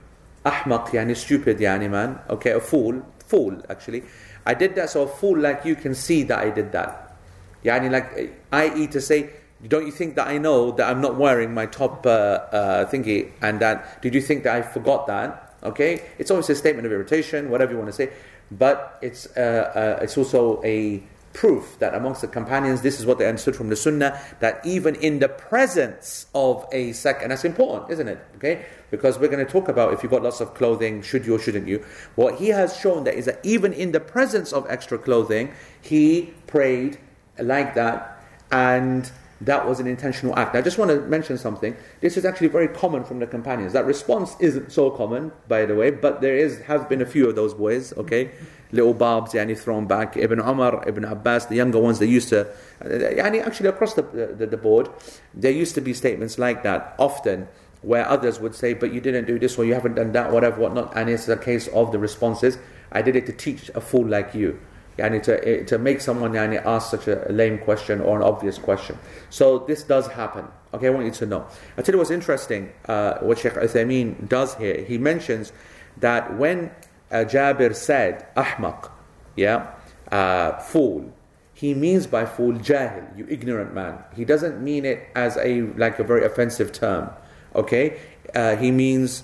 أحمق 0.46 0.94
يعني 0.94 1.16
stupid 1.16 1.60
يعني 1.60 1.90
man, 1.90 2.20
okay, 2.30 2.52
a 2.52 2.60
fool, 2.60 3.02
fool 3.26 3.62
actually. 3.70 4.04
I 4.46 4.54
did 4.54 4.76
that 4.76 4.90
so 4.90 5.04
a 5.04 5.08
fool 5.08 5.38
like 5.38 5.66
you 5.66 5.76
can 5.76 5.94
see 5.94 6.24
that 6.24 6.40
I 6.40 6.50
did 6.50 6.72
that. 6.72 7.18
Yani 7.64 7.92
like, 7.92 8.40
i.e. 8.52 8.88
to 8.88 9.02
say, 9.02 9.30
don't 9.68 9.86
you 9.86 9.92
think 9.92 10.16
that 10.16 10.28
I 10.28 10.38
know 10.38 10.72
that 10.72 10.90
I'm 10.90 11.02
not 11.02 11.16
wearing 11.16 11.54
my 11.54 11.66
top 11.66 12.06
uh, 12.06 12.10
uh, 12.10 12.86
thingy 12.86 13.32
and 13.42 13.60
that, 13.60 14.02
did 14.02 14.14
you 14.14 14.22
think 14.22 14.44
that 14.44 14.56
I 14.56 14.62
forgot 14.62 15.08
that? 15.08 15.51
Okay? 15.63 16.03
It's 16.19 16.31
always 16.31 16.49
a 16.51 16.55
statement 16.55 16.87
of 16.87 16.93
irritation, 16.93 17.51
whatever 17.51 17.73
you 17.73 17.79
want 17.79 17.89
to 17.89 17.93
say. 17.93 18.11
But 18.51 18.99
it's, 19.03 19.27
uh, 19.37 19.97
uh, 20.01 20.03
it's 20.03 20.19
also 20.19 20.63
a 20.65 21.03
proof 21.33 21.79
that 21.79 21.95
amongst 21.95 22.21
the 22.21 22.29
companions, 22.29 22.83
this 22.83 23.01
is 23.01 23.07
what 23.07 23.19
they 23.19 23.27
understood 23.27 23.57
from 23.57 23.69
the 23.69 23.77
Sunnah, 23.77 24.21
that 24.41 24.65
even 24.65 24.95
in 24.97 25.19
the 25.19 25.29
presence 25.29 26.27
of 26.35 26.67
a 26.73 26.93
sect, 26.93 27.23
and 27.23 27.31
that's 27.31 27.45
important, 27.45 27.91
isn't 27.91 28.09
it? 28.09 28.19
Okay? 28.37 28.65
Because 28.91 29.19
we're 29.19 29.29
going 29.29 29.45
to 29.45 29.51
talk 29.51 29.69
about 29.69 29.93
if 29.93 30.03
you've 30.03 30.13
got 30.13 30.23
lots 30.23 30.41
of 30.41 30.55
clothing, 30.55 31.03
should 31.03 31.25
you 31.25 31.35
or 31.35 31.39
shouldn't 31.39 31.67
you? 31.67 31.85
What 32.15 32.37
he 32.37 32.49
has 32.49 32.77
shown 32.77 33.05
that 33.05 33.15
is 33.15 33.25
that 33.25 33.41
even 33.43 33.73
in 33.73 33.93
the 33.93 34.01
presence 34.01 34.53
of 34.53 34.67
extra 34.69 34.99
clothing, 34.99 35.53
he 35.81 36.35
prayed 36.47 36.99
like 37.39 37.75
that, 37.75 38.23
and 38.51 39.11
that 39.47 39.67
was 39.69 39.81
an 39.81 39.87
intentional 39.87 40.39
act. 40.39 40.55
I 40.55 40.63
just 40.63 40.79
want 40.79 40.91
to 40.91 41.01
mention 41.01 41.37
something. 41.37 41.77
This 42.01 42.17
is 42.17 42.25
actually 42.25 42.49
very 42.49 42.69
common 42.69 43.05
from 43.05 43.19
the 43.19 43.27
companions. 43.27 43.73
That 43.73 43.87
response 43.87 44.37
isn't 44.41 44.73
so 44.73 44.91
common, 44.91 45.33
by 45.49 45.67
the 45.67 45.75
way, 45.75 45.91
but 45.91 46.21
there 46.21 46.37
is 46.37 46.61
have 46.63 46.89
been 46.89 47.03
a 47.03 47.07
few 47.07 47.29
of 47.29 47.35
those 47.35 47.55
boys, 47.55 47.93
okay? 47.95 48.31
Little 48.71 48.95
barbs, 48.95 49.33
yani 49.33 49.59
thrown 49.59 49.87
back. 49.87 50.17
Ibn 50.17 50.41
Umar, 50.41 50.87
Ibn 50.87 51.05
Abbas, 51.05 51.47
the 51.47 51.57
younger 51.57 51.79
ones, 51.79 51.99
they 51.99 52.07
used 52.07 52.29
to, 52.31 52.49
yani 52.83 53.45
actually 53.45 53.69
across 53.69 53.95
the, 53.95 54.03
the, 54.03 54.47
the 54.47 54.57
board, 54.57 54.89
there 55.35 55.53
used 55.53 55.75
to 55.75 55.81
be 55.81 55.93
statements 55.93 56.39
like 56.39 56.63
that 56.63 56.95
often 56.99 57.49
where 57.83 58.09
others 58.09 58.39
would 58.39 58.55
say, 58.55 58.75
but 58.75 58.93
you 58.93 59.01
didn't 59.01 59.27
do 59.27 59.39
this 59.39 59.59
or 59.59 59.65
you 59.65 59.75
haven't 59.75 59.95
done 59.95 60.13
that, 60.13 60.31
whatever, 60.31 60.61
whatnot. 60.61 60.97
And 60.97 61.11
it's 61.11 61.29
a 61.29 61.37
case 61.37 61.67
of 61.69 61.91
the 61.91 61.99
responses. 61.99 62.59
I 62.93 63.03
did 63.03 63.17
it 63.17 63.27
to 63.27 63.33
teach 63.33 63.71
a 63.75 63.81
fool 63.81 64.07
like 64.07 64.35
you. 64.35 64.61
Yani 64.99 65.23
to, 65.23 65.65
to 65.65 65.79
make 65.79 66.01
someone 66.01 66.33
yani, 66.33 66.63
ask 66.65 66.91
such 66.91 67.09
a 67.09 67.27
lame 67.31 67.59
question 67.59 68.01
or 68.01 68.17
an 68.17 68.23
obvious 68.23 68.59
question. 68.59 68.99
So 69.31 69.61
this 69.61 69.83
does 69.83 70.07
happen. 70.09 70.47
Okay, 70.75 70.89
I 70.89 70.91
want 70.91 71.07
you 71.07 71.13
to 71.13 71.27
know. 71.27 71.47
I 71.77 71.83
tell 71.83 71.95
you 71.95 71.99
what's 71.99 72.11
interesting, 72.11 72.73
uh, 72.89 73.19
what 73.19 73.39
Sheikh 73.39 73.55
Uthaymeen 73.55 74.29
does 74.29 74.55
here. 74.57 74.83
He 74.85 74.99
mentions 74.99 75.53
that 75.99 76.37
when 76.37 76.71
uh, 77.11 77.25
Jabir 77.25 77.75
said, 77.75 78.27
Ahmaq, 78.37 78.91
yeah, 79.37 79.75
uh, 80.11 80.59
fool, 80.59 81.13
he 81.55 81.75
means 81.75 82.07
by 82.07 82.27
fool 82.27 82.55
jahil, 82.55 83.17
you 83.17 83.27
ignorant 83.29 83.73
man. 83.73 83.99
He 84.17 84.25
doesn't 84.25 84.63
mean 84.63 84.85
it 84.85 85.07
as 85.15 85.37
a 85.37 85.63
like 85.77 85.99
a 85.99 86.05
very 86.05 86.25
offensive 86.25 86.73
term. 86.73 87.11
Okay, 87.55 88.01
uh, 88.35 88.57
he 88.57 88.71
means 88.73 89.23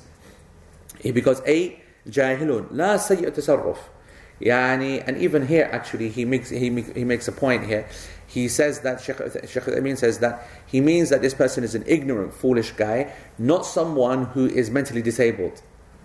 because 1.03 1.43
a 1.47 1.81
jahilun 2.09 2.69
la 2.71 2.95
sayyi 2.97 3.31
tasarruf 3.33 3.79
Yani, 4.41 5.03
and 5.07 5.17
even 5.19 5.47
here, 5.47 5.69
actually, 5.73 6.09
he 6.09 6.25
makes 6.25 6.51
he, 6.51 6.71
he 6.95 7.05
makes 7.05 7.27
a 7.27 7.33
point 7.33 7.67
here. 7.67 7.87
He 8.27 8.47
says 8.49 8.81
that 8.81 9.01
Sheikh, 9.01 9.69
Amin 9.69 9.97
says 9.97 10.19
that 10.19 10.47
he 10.67 10.81
means 10.81 11.09
that 11.09 11.23
this 11.23 11.35
person 11.35 11.65
is 11.65 11.75
an 11.75 11.83
ignorant, 11.87 12.35
foolish 12.35 12.73
guy, 12.73 13.13
not 13.39 13.65
someone 13.65 14.27
who 14.27 14.47
is 14.47 14.71
mentally 14.71 15.03
disabled, 15.03 15.63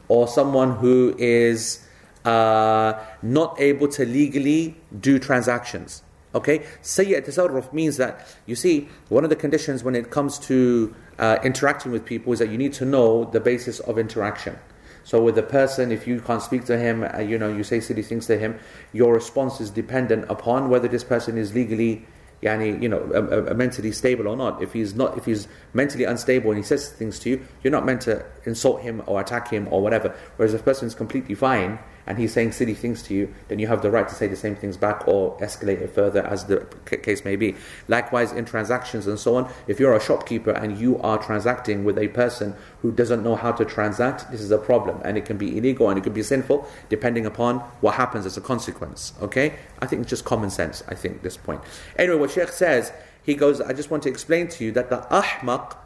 or 0.07 0.27
someone 0.27 0.77
who 0.77 1.15
is 1.17 1.85
uh, 2.25 2.93
not 3.21 3.59
able 3.59 3.87
to 3.89 4.05
legally 4.05 4.77
do 4.99 5.19
transactions. 5.19 6.01
Okay, 6.33 6.59
Sayyi 6.81 7.23
tasarruf 7.23 7.71
means 7.73 7.97
that 7.97 8.27
you 8.47 8.55
see 8.55 8.89
one 9.09 9.23
of 9.23 9.29
the 9.29 9.35
conditions 9.35 9.83
when 9.83 9.93
it 9.93 10.09
comes 10.09 10.39
to 10.39 10.95
uh, 11.19 11.37
interacting 11.43 11.91
with 11.91 12.05
people 12.05 12.33
is 12.33 12.39
that 12.39 12.49
you 12.49 12.57
need 12.57 12.73
to 12.73 12.85
know 12.85 13.25
the 13.25 13.39
basis 13.39 13.79
of 13.81 13.99
interaction. 13.99 14.57
So 15.03 15.21
with 15.21 15.35
the 15.35 15.43
person, 15.43 15.91
if 15.91 16.07
you 16.07 16.21
can't 16.21 16.41
speak 16.41 16.65
to 16.65 16.77
him, 16.77 17.03
uh, 17.03 17.19
you 17.19 17.37
know, 17.37 17.53
you 17.53 17.63
say 17.63 17.79
silly 17.79 18.03
things 18.03 18.25
to 18.27 18.37
him, 18.37 18.57
your 18.93 19.13
response 19.13 19.59
is 19.59 19.69
dependent 19.69 20.25
upon 20.29 20.69
whether 20.69 20.87
this 20.87 21.03
person 21.03 21.37
is 21.37 21.53
legally, 21.53 22.05
yani, 22.41 22.81
you 22.81 22.87
know, 22.87 23.01
uh, 23.13 23.51
uh, 23.51 23.53
mentally 23.53 23.91
stable 23.91 24.27
or 24.27 24.37
not. 24.37 24.61
If 24.61 24.73
he's 24.73 24.95
not, 24.95 25.17
if 25.17 25.25
he's 25.25 25.47
mentally 25.73 26.05
unstable 26.05 26.51
and 26.51 26.57
he 26.57 26.63
says 26.63 26.89
things 26.89 27.19
to 27.19 27.29
you, 27.29 27.45
you're 27.63 27.71
not 27.71 27.85
meant 27.85 28.01
to 28.03 28.25
insult 28.45 28.81
him 28.81 29.03
or 29.05 29.19
attack 29.19 29.49
him 29.49 29.67
or 29.71 29.81
whatever. 29.81 30.15
Whereas 30.37 30.53
if 30.53 30.61
a 30.61 30.63
person 30.63 30.87
is 30.87 30.95
completely 30.95 31.35
fine 31.35 31.79
and 32.05 32.17
he's 32.17 32.33
saying 32.33 32.51
silly 32.51 32.73
things 32.73 33.01
to 33.03 33.13
you, 33.13 33.33
then 33.47 33.59
you 33.59 33.67
have 33.67 33.81
the 33.81 33.91
right 33.91 34.07
to 34.07 34.15
say 34.15 34.27
the 34.27 34.35
same 34.35 34.55
things 34.55 34.77
back 34.77 35.07
or 35.07 35.37
escalate 35.39 35.81
it 35.81 35.89
further 35.89 36.25
as 36.25 36.45
the 36.45 36.65
case 36.85 37.23
may 37.23 37.35
be. 37.35 37.55
Likewise, 37.87 38.31
in 38.31 38.45
transactions 38.45 39.07
and 39.07 39.19
so 39.19 39.35
on, 39.35 39.51
if 39.67 39.79
you're 39.79 39.95
a 39.95 40.01
shopkeeper 40.01 40.51
and 40.51 40.77
you 40.77 40.99
are 40.99 41.17
transacting 41.17 41.83
with 41.83 41.97
a 41.97 42.07
person 42.09 42.55
who 42.81 42.91
doesn't 42.91 43.23
know 43.23 43.35
how 43.35 43.51
to 43.51 43.65
transact, 43.65 44.29
this 44.31 44.41
is 44.41 44.51
a 44.51 44.57
problem 44.57 45.01
and 45.03 45.17
it 45.17 45.25
can 45.25 45.37
be 45.37 45.57
illegal 45.57 45.89
and 45.89 45.97
it 45.97 46.03
can 46.03 46.13
be 46.13 46.23
sinful 46.23 46.67
depending 46.89 47.25
upon 47.25 47.59
what 47.81 47.95
happens 47.95 48.25
as 48.25 48.37
a 48.37 48.41
consequence. 48.41 49.13
Okay? 49.21 49.55
I 49.79 49.85
think 49.85 50.01
it's 50.01 50.09
just 50.09 50.25
common 50.25 50.49
sense, 50.49 50.83
I 50.87 50.95
think, 50.95 51.21
this 51.21 51.37
point. 51.37 51.61
Anyway, 51.97 52.17
what 52.17 52.31
Sheikh 52.31 52.49
says, 52.49 52.91
he 53.23 53.35
goes, 53.35 53.61
I 53.61 53.73
just 53.73 53.89
want 53.89 54.03
to 54.03 54.09
explain 54.09 54.47
to 54.49 54.65
you 54.65 54.71
that 54.73 54.89
the 54.89 54.97
ahmaq, 55.09 55.77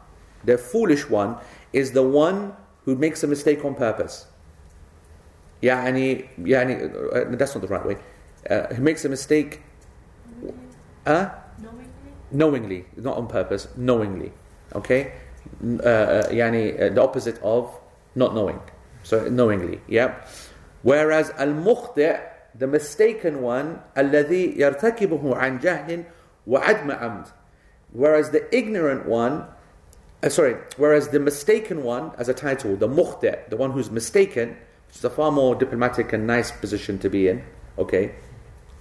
the 0.44 0.58
foolish 0.58 1.08
one, 1.08 1.36
is 1.72 1.92
the 1.92 2.02
one 2.02 2.56
who 2.84 2.96
makes 2.96 3.22
a 3.22 3.26
mistake 3.26 3.64
on 3.64 3.74
purpose. 3.74 4.26
يعني 5.63 6.25
يعني 6.43 6.75
uh, 7.13 7.35
that's 7.37 7.55
not 7.55 7.61
the 7.61 7.67
right 7.67 7.85
way. 7.85 7.97
Uh, 8.49 8.73
he 8.73 8.81
makes 8.81 9.05
a 9.05 9.09
mistake. 9.09 9.61
Uh, 11.05 11.29
Knowingly? 11.61 11.87
knowingly, 12.31 12.85
not 12.97 13.17
on 13.17 13.27
purpose, 13.27 13.67
knowingly. 13.77 14.31
Okay? 14.75 15.13
Uh, 15.63 15.83
uh, 15.83 16.23
يعني, 16.29 16.81
uh, 16.81 16.93
the 16.93 17.01
opposite 17.01 17.39
of 17.43 17.69
not 18.15 18.33
knowing. 18.33 18.59
So 19.03 19.27
knowingly, 19.29 19.81
yeah. 19.87 20.15
Whereas 20.81 21.31
al-mukhti' 21.37 22.19
the 22.55 22.67
mistaken 22.67 23.41
one 23.41 23.81
الذي 23.97 24.57
يرتكبه 24.57 25.35
عن 25.35 25.59
جهل 25.59 26.03
وعدم 26.47 26.91
عمد. 26.91 27.27
Whereas 27.91 28.31
the 28.31 28.43
ignorant 28.55 29.05
one, 29.05 29.45
uh, 30.23 30.29
sorry, 30.29 30.55
whereas 30.77 31.09
the 31.09 31.19
mistaken 31.19 31.83
one, 31.83 32.11
as 32.17 32.27
a 32.29 32.33
title, 32.33 32.75
the 32.75 32.87
mukhti', 32.87 33.49
the 33.49 33.57
one 33.57 33.71
who's 33.71 33.91
mistaken, 33.91 34.57
is 34.94 35.04
a 35.04 35.10
far 35.10 35.30
more 35.30 35.54
diplomatic 35.54 36.12
and 36.12 36.26
nice 36.26 36.50
position 36.50 36.98
to 36.98 37.08
be 37.08 37.28
in, 37.28 37.44
okay, 37.76 38.14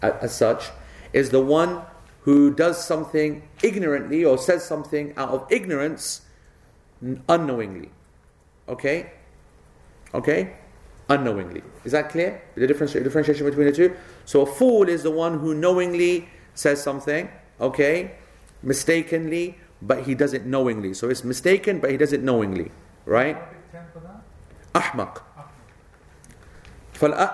as 0.02 0.36
such, 0.36 0.70
is 1.14 1.30
the 1.30 1.42
one 1.42 1.82
who 2.22 2.54
does 2.54 2.84
something 2.84 3.42
ignorantly 3.64 4.26
or 4.26 4.38
says 4.38 4.64
something 4.64 5.14
out 5.18 5.30
of 5.30 5.48
ignorance 5.50 6.22
unknowingly. 7.30 7.90
Okay? 8.68 9.12
Okay? 10.14 10.54
Unknowingly. 11.10 11.64
Is 11.86 11.94
that 11.94 12.10
clear? 12.10 12.42
The 12.56 12.68
difference, 12.68 12.94
differentiation 12.94 13.46
between 13.46 13.68
the 13.68 13.72
two? 13.72 13.96
So 14.26 14.42
a 14.42 14.46
fool 14.46 14.90
is 14.90 15.04
the 15.04 15.12
one 15.12 15.40
who 15.40 15.54
knowingly 15.54 16.28
says 16.54 16.84
something, 16.84 17.30
okay, 17.62 18.16
mistakenly, 18.62 19.58
but 19.82 20.04
he 20.04 20.16
does 20.16 20.34
it 20.34 20.46
knowingly. 20.46 20.94
So 20.94 21.10
it's 21.10 21.24
mistaken, 21.24 21.80
but 21.80 21.92
he 21.92 21.98
does 21.98 22.12
it 22.12 22.24
knowingly. 22.24 22.72
Right? 23.06 23.38
Arabic 24.76 25.27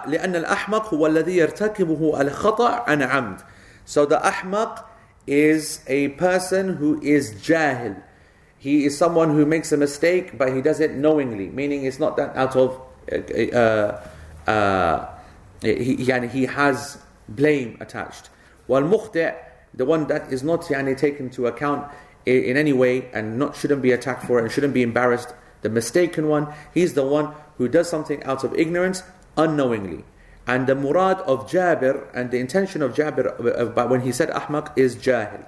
لأن 0.06 0.36
الأحمق 0.36 0.94
هو 0.94 1.06
الذي 1.06 1.36
يرتكبه 1.36 2.20
الخطأ 2.20 2.84
عن 2.88 3.02
عمد 3.02 3.40
So 3.84 4.04
the 4.06 4.16
أحمق 4.16 4.84
is 5.26 5.80
a 5.86 6.08
person 6.08 6.76
who 6.76 7.00
is 7.02 7.34
jahil. 7.34 8.02
He 8.58 8.86
is 8.86 8.96
someone 8.96 9.30
who 9.30 9.44
makes 9.44 9.72
a 9.72 9.76
mistake 9.76 10.38
but 10.38 10.54
he 10.54 10.62
does 10.62 10.80
it 10.80 10.92
knowingly, 10.94 11.48
meaning 11.48 11.84
it's 11.84 11.98
not 11.98 12.16
that 12.16 12.34
out 12.36 12.56
of 12.56 12.80
uh, 13.12 13.16
uh, 13.56 14.50
uh, 14.50 15.06
he, 15.62 15.96
يعني 15.96 16.30
he 16.30 16.46
has 16.46 16.98
blame 17.28 17.76
attached. 17.80 18.30
والمخطئ 18.68 19.34
the 19.74 19.84
one 19.84 20.06
that 20.06 20.32
is 20.32 20.42
not 20.42 20.62
يعني, 20.62 20.96
taken 20.96 21.26
into 21.26 21.46
account 21.46 21.86
i- 22.26 22.30
in 22.30 22.56
any 22.56 22.72
way 22.72 23.10
and 23.12 23.38
not 23.38 23.54
shouldn't 23.54 23.82
be 23.82 23.92
attacked 23.92 24.24
for 24.24 24.38
it 24.38 24.42
and 24.44 24.52
shouldn't 24.52 24.72
be 24.74 24.82
embarrassed. 24.82 25.34
The 25.60 25.68
mistaken 25.68 26.28
one, 26.28 26.48
he's 26.72 26.94
the 26.94 27.04
one 27.04 27.34
who 27.58 27.68
does 27.68 27.88
something 27.88 28.22
out 28.24 28.44
of 28.44 28.54
ignorance 28.54 29.02
unknowingly. 29.37 30.03
And 30.45 30.67
the 30.67 30.75
murad 30.75 31.19
of 31.21 31.49
Jabir 31.49 32.07
and 32.13 32.31
the 32.31 32.39
intention 32.39 32.81
of 32.81 32.93
Jabir 32.93 33.77
uh, 33.77 33.87
when 33.87 34.01
he 34.01 34.11
said 34.11 34.29
ahmaq 34.29 34.77
is 34.77 34.95
jahil. 34.95 35.45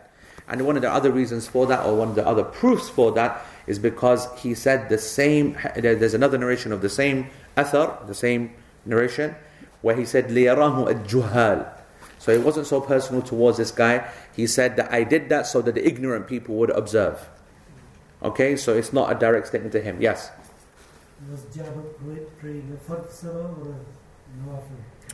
And 0.47 0.65
one 0.65 0.75
of 0.75 0.83
the 0.83 0.91
other 0.91 1.11
reasons 1.11 1.47
for 1.47 1.65
that, 1.67 1.85
or 1.85 1.95
one 1.95 2.09
of 2.09 2.15
the 2.15 2.25
other 2.25 2.43
proofs 2.43 2.87
for 2.87 3.11
that, 3.13 3.43
is 3.67 3.79
because 3.79 4.27
he 4.37 4.53
said 4.53 4.89
the 4.89 4.97
same. 4.97 5.57
There's 5.75 6.13
another 6.13 6.37
narration 6.37 6.71
of 6.71 6.81
the 6.81 6.89
same 6.89 7.29
athar, 7.57 8.05
the 8.07 8.13
same 8.13 8.53
narration, 8.85 9.35
where 9.81 9.95
he 9.95 10.05
said 10.05 10.29
liyarahu 10.29 10.87
al-juhal. 10.87 11.71
So 12.19 12.31
he 12.31 12.37
wasn't 12.37 12.67
so 12.67 12.79
personal 12.79 13.21
towards 13.21 13.57
this 13.57 13.71
guy. 13.71 14.07
He 14.35 14.47
said 14.47 14.77
that 14.77 14.93
I 14.93 15.03
did 15.03 15.29
that 15.29 15.47
so 15.47 15.61
that 15.61 15.75
the 15.75 15.85
ignorant 15.85 16.27
people 16.27 16.55
would 16.55 16.69
observe. 16.69 17.27
Okay, 18.23 18.55
so 18.55 18.73
it's 18.73 18.93
not 18.93 19.11
a 19.11 19.15
direct 19.15 19.47
statement 19.47 19.73
to 19.73 19.81
him. 19.81 20.01
Yes. 20.01 20.31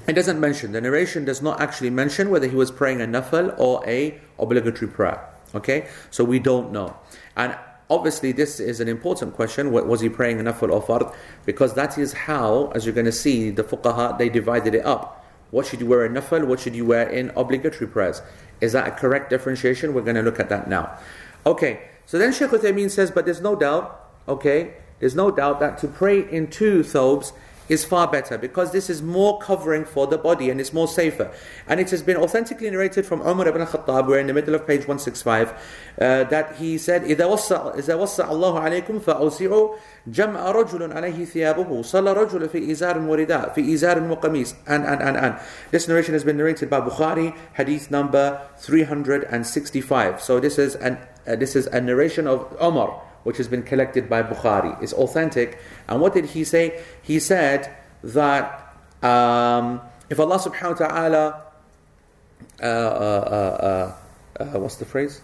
It 0.08 0.14
doesn't 0.14 0.40
mention. 0.40 0.72
The 0.72 0.82
narration 0.82 1.26
does 1.26 1.42
not 1.42 1.62
actually 1.62 1.90
mention 1.90 2.30
whether 2.30 2.48
he 2.48 2.56
was 2.56 2.72
praying 2.72 3.02
a 3.02 3.06
nafil 3.06 3.54
or 3.60 3.88
a 3.88 4.20
obligatory 4.40 4.90
prayer. 4.92 5.28
Okay, 5.54 5.88
so 6.10 6.24
we 6.24 6.40
don't 6.40 6.72
know. 6.72 6.96
And 7.36 7.58
obviously, 7.90 8.32
this 8.32 8.60
is 8.60 8.80
an 8.80 8.88
important 8.88 9.36
question. 9.36 9.72
wa- 9.72 9.82
Was 9.84 10.00
he 10.02 10.10
praying 10.10 10.40
a 10.40 10.44
nafil 10.44 10.72
or 10.72 10.82
fard? 10.82 11.14
Because 11.46 11.74
that 11.76 11.98
is 11.98 12.14
how, 12.14 12.72
as 12.74 12.86
you're 12.86 12.96
going 12.96 13.06
to 13.06 13.12
see, 13.12 13.50
the 13.52 13.64
fuqaha 13.64 14.18
they 14.18 14.30
divided 14.30 14.74
it 14.76 14.86
up. 14.86 15.18
What 15.52 15.66
should 15.66 15.82
you 15.82 15.86
wear 15.88 16.06
in 16.06 16.14
nafil? 16.14 16.46
What 16.48 16.62
should 16.62 16.76
you 16.76 16.86
wear 16.86 17.08
in 17.10 17.32
obligatory 17.36 17.88
prayers? 17.90 18.22
Is 18.62 18.72
that 18.72 18.88
a 18.88 18.92
correct 18.92 19.30
differentiation? 19.30 19.94
We're 19.94 20.02
going 20.04 20.16
to 20.16 20.22
look 20.22 20.40
at 20.40 20.48
that 20.50 20.70
now. 20.70 20.98
Okay, 21.46 21.82
so 22.06 22.18
then 22.18 22.32
Shaykh 22.32 22.52
Uthaymeen 22.52 22.90
says, 22.90 23.12
but 23.12 23.26
there's 23.26 23.42
no 23.42 23.56
doubt. 23.58 23.98
Okay, 24.30 24.76
there's 25.01 25.15
no 25.15 25.31
doubt 25.31 25.61
that 25.61 25.79
to 25.79 25.89
pray 25.89 26.21
in 26.21 26.49
two 26.49 26.83
thobes 26.83 27.33
is 27.69 27.85
far 27.85 28.07
better 28.07 28.39
because 28.39 28.73
this 28.73 28.89
is 28.89 29.03
more 29.03 29.39
covering 29.39 29.85
for 29.85 30.07
the 30.07 30.19
body 30.19 30.51
and 30.51 30.61
it's 30.61 30.73
more 30.73 30.87
safer. 30.87 31.33
And 31.67 31.81
it 31.81 31.91
has 31.91 32.03
been 32.03 32.17
authentically 32.17 32.71
narrated 32.71 33.07
from 33.07 33.21
Umar 33.23 33.49
ibn 33.49 33.63
Khattab, 33.63 34.07
we're 34.07 34.19
in 34.19 34.27
the 34.27 34.35
middle 34.35 34.55
of 34.55 34.67
page 34.67 34.81
165, 34.81 35.51
uh, 36.01 36.25
that 36.25 36.57
he 36.57 36.79
said, 36.79 37.03
إذا 37.03 37.25
وسع, 37.27 37.75
إذا 37.79 37.95
وسع 37.95 38.31
الله 38.31 38.61
عليكم 38.61 39.01
فأوسعوا 39.01 39.77
جمع 40.07 40.51
رجل 40.51 40.93
عليه 40.93 41.25
ثيابه 41.25 41.83
صلى 41.83 42.13
رجل 42.13 42.49
في 42.49 42.71
إزار 42.71 42.99
ورداء 42.99 43.53
في 43.55 43.75
إزار 43.75 44.01
وقميص 44.01 44.55
and, 44.67 44.85
and, 44.85 45.03
and, 45.03 45.17
and. 45.17 45.39
This 45.71 45.89
narration 45.89 46.15
has 46.15 46.25
been 46.25 46.37
narrated 46.37 46.71
by 46.71 46.81
Bukhari, 46.81 47.37
hadith 47.55 47.91
number 47.91 48.41
365. 48.59 50.23
So 50.23 50.39
this 50.39 50.59
is, 50.59 50.77
an, 50.77 50.99
uh, 51.27 51.37
this 51.37 51.57
is 51.57 51.67
a 51.67 51.81
narration 51.81 52.27
of 52.27 52.57
Umar 52.63 53.03
which 53.25 53.39
has 53.39 53.49
been 53.49 53.63
collected 53.63 54.09
by 54.09 54.23
Bukhari. 54.23 54.81
It's 54.83 54.93
authentic. 54.93 55.59
And 55.89 56.01
what 56.01 56.15
did 56.15 56.27
he 56.27 56.45
say? 56.45 56.81
He 57.03 57.19
said 57.19 57.75
that 58.05 58.75
um, 59.03 59.81
if 60.09 60.21
Allah 60.21 60.39
subhanahu 60.39 60.81
wa 60.81 60.87
ta'ala, 60.87 61.43
uh, 62.63 62.67
uh, 62.67 62.69
uh, 62.69 63.97
uh, 64.41 64.45
uh, 64.45 64.59
what's 64.61 64.77
the 64.77 64.85
phrase? 64.85 65.21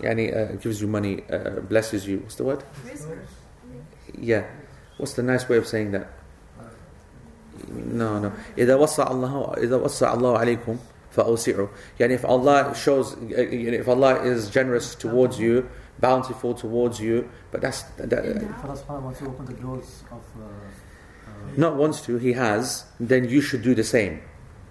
Yani, 0.00 0.34
uh, 0.34 0.56
gives 0.56 0.80
you 0.80 0.88
money, 0.88 1.22
uh, 1.30 1.60
blesses 1.60 2.06
you. 2.06 2.18
What's 2.18 2.34
the 2.34 2.44
word? 2.44 2.64
Yeah. 4.18 4.44
What's 4.98 5.14
the 5.14 5.22
nice 5.22 5.48
way 5.48 5.56
of 5.56 5.66
saying 5.66 5.92
that? 5.92 6.08
No, 7.68 8.18
no. 8.18 8.32
إذا 8.58 8.76
وسع 8.76 9.10
الله 9.10 9.54
إذا 9.58 9.76
وسع 9.76 10.14
الله 10.14 10.38
عليكم 10.38 10.78
فأوسعوا. 11.12 11.68
Yani 11.98 12.10
if 12.12 12.24
Allah 12.24 12.74
shows, 12.74 13.14
uh, 13.14 13.18
if 13.36 13.88
Allah 13.88 14.22
is 14.22 14.50
generous 14.50 14.94
towards 14.94 15.38
you, 15.38 15.68
bountiful 15.99 16.53
towards 16.53 16.99
you, 16.99 17.29
but 17.51 17.61
that's 17.61 17.83
that, 17.97 18.25
In 18.25 18.49
If 18.49 18.65
Allah 18.65 18.77
subhanahu 18.77 19.01
wants 19.03 19.19
to 19.19 19.27
open 19.27 19.45
the 19.45 19.53
doors 19.53 20.03
of. 20.11 20.23
Uh, 20.35 20.45
uh, 21.27 21.31
not 21.57 21.75
wants 21.75 22.01
to, 22.01 22.17
He 22.17 22.33
has, 22.33 22.85
then 22.99 23.29
you 23.29 23.41
should 23.41 23.61
do 23.61 23.75
the 23.75 23.83
same. 23.83 24.21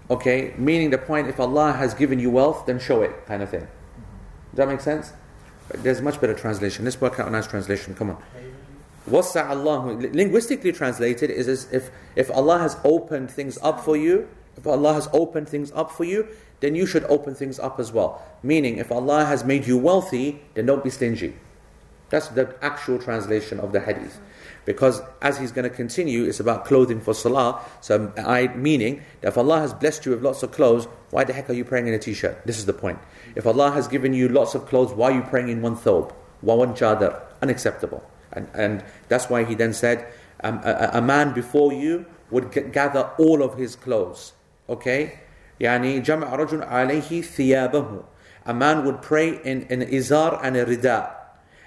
Okay? 0.09 0.53
Meaning 0.57 0.89
the 0.89 0.97
point, 0.97 1.27
if 1.27 1.39
Allah 1.39 1.73
has 1.73 1.93
given 1.93 2.19
you 2.19 2.29
wealth, 2.29 2.65
then 2.65 2.79
show 2.79 3.01
it, 3.01 3.25
kind 3.25 3.41
of 3.41 3.49
thing. 3.49 3.67
Does 4.51 4.57
that 4.57 4.67
make 4.67 4.81
sense? 4.81 5.13
But 5.69 5.83
There's 5.83 6.01
much 6.01 6.19
better 6.19 6.33
translation. 6.33 6.83
Let's 6.83 6.99
work 6.99 7.19
out 7.19 7.27
a 7.27 7.31
nice 7.31 7.47
translation. 7.47 7.95
Come 7.95 8.11
on. 8.11 8.23
Wasa 9.07 9.47
Allah, 9.47 9.97
linguistically 10.13 10.73
translated, 10.73 11.31
is 11.31 11.47
as 11.47 11.71
if, 11.71 11.89
if 12.15 12.29
Allah 12.29 12.59
has 12.59 12.77
opened 12.83 13.31
things 13.31 13.57
up 13.61 13.79
for 13.79 13.97
you, 13.97 14.27
if 14.57 14.67
Allah 14.67 14.93
has 14.93 15.09
opened 15.13 15.49
things 15.49 15.71
up 15.71 15.91
for 15.91 16.03
you, 16.03 16.27
then 16.61 16.73
you 16.75 16.85
should 16.85 17.03
open 17.05 17.35
things 17.35 17.59
up 17.59 17.79
as 17.79 17.91
well. 17.91 18.21
Meaning, 18.41 18.77
if 18.77 18.91
Allah 18.91 19.25
has 19.25 19.43
made 19.43 19.67
you 19.67 19.77
wealthy, 19.77 20.41
then 20.53 20.65
don't 20.67 20.83
be 20.83 20.89
stingy. 20.89 21.35
That's 22.09 22.29
the 22.29 22.55
actual 22.61 22.97
translation 22.99 23.59
of 23.59 23.71
the 23.71 23.79
hadith. 23.81 24.19
Because 24.63 25.01
as 25.21 25.39
he's 25.39 25.51
going 25.51 25.67
to 25.69 25.75
continue, 25.75 26.23
it's 26.25 26.39
about 26.39 26.65
clothing 26.65 27.01
for 27.01 27.13
salah. 27.13 27.61
So, 27.81 28.11
I 28.17 28.47
meaning 28.49 29.01
that 29.21 29.29
if 29.29 29.37
Allah 29.37 29.59
has 29.59 29.73
blessed 29.73 30.05
you 30.05 30.11
with 30.11 30.21
lots 30.21 30.43
of 30.43 30.51
clothes, 30.51 30.87
why 31.09 31.23
the 31.23 31.33
heck 31.33 31.49
are 31.49 31.53
you 31.53 31.65
praying 31.65 31.87
in 31.87 31.93
a 31.93 31.99
t-shirt? 31.99 32.45
This 32.45 32.57
is 32.59 32.65
the 32.67 32.73
point. 32.73 32.99
If 33.35 33.47
Allah 33.47 33.71
has 33.71 33.87
given 33.87 34.13
you 34.13 34.29
lots 34.29 34.53
of 34.55 34.67
clothes, 34.67 34.93
why 34.93 35.11
are 35.11 35.15
you 35.15 35.21
praying 35.23 35.49
in 35.49 35.61
one 35.61 35.75
thobe, 35.77 36.11
one 36.41 36.73
chadar? 36.75 37.21
Unacceptable. 37.41 38.03
And, 38.33 38.47
and 38.53 38.83
that's 39.07 39.29
why 39.29 39.43
he 39.45 39.55
then 39.55 39.73
said, 39.73 40.05
um, 40.43 40.61
a, 40.63 40.69
a- 40.93 40.97
a 40.99 41.01
man 41.01 41.33
before 41.33 41.73
you 41.73 42.05
would 42.29 42.51
g- 42.51 42.61
gather 42.61 43.09
all 43.17 43.41
of 43.41 43.57
his 43.57 43.75
clothes. 43.75 44.33
Okay? 44.69 45.19
يعني 45.60 46.00
جمع 46.00 46.34
رجل 46.34 46.62
عليه 46.62 47.22
ثيابه. 47.22 48.02
A 48.46 48.54
man 48.54 48.84
would 48.84 49.02
pray 49.02 49.40
in 49.42 49.66
an 49.70 49.82
izar 49.82 50.38
and 50.42 50.56
a 50.56 50.64
rida. 50.64 51.14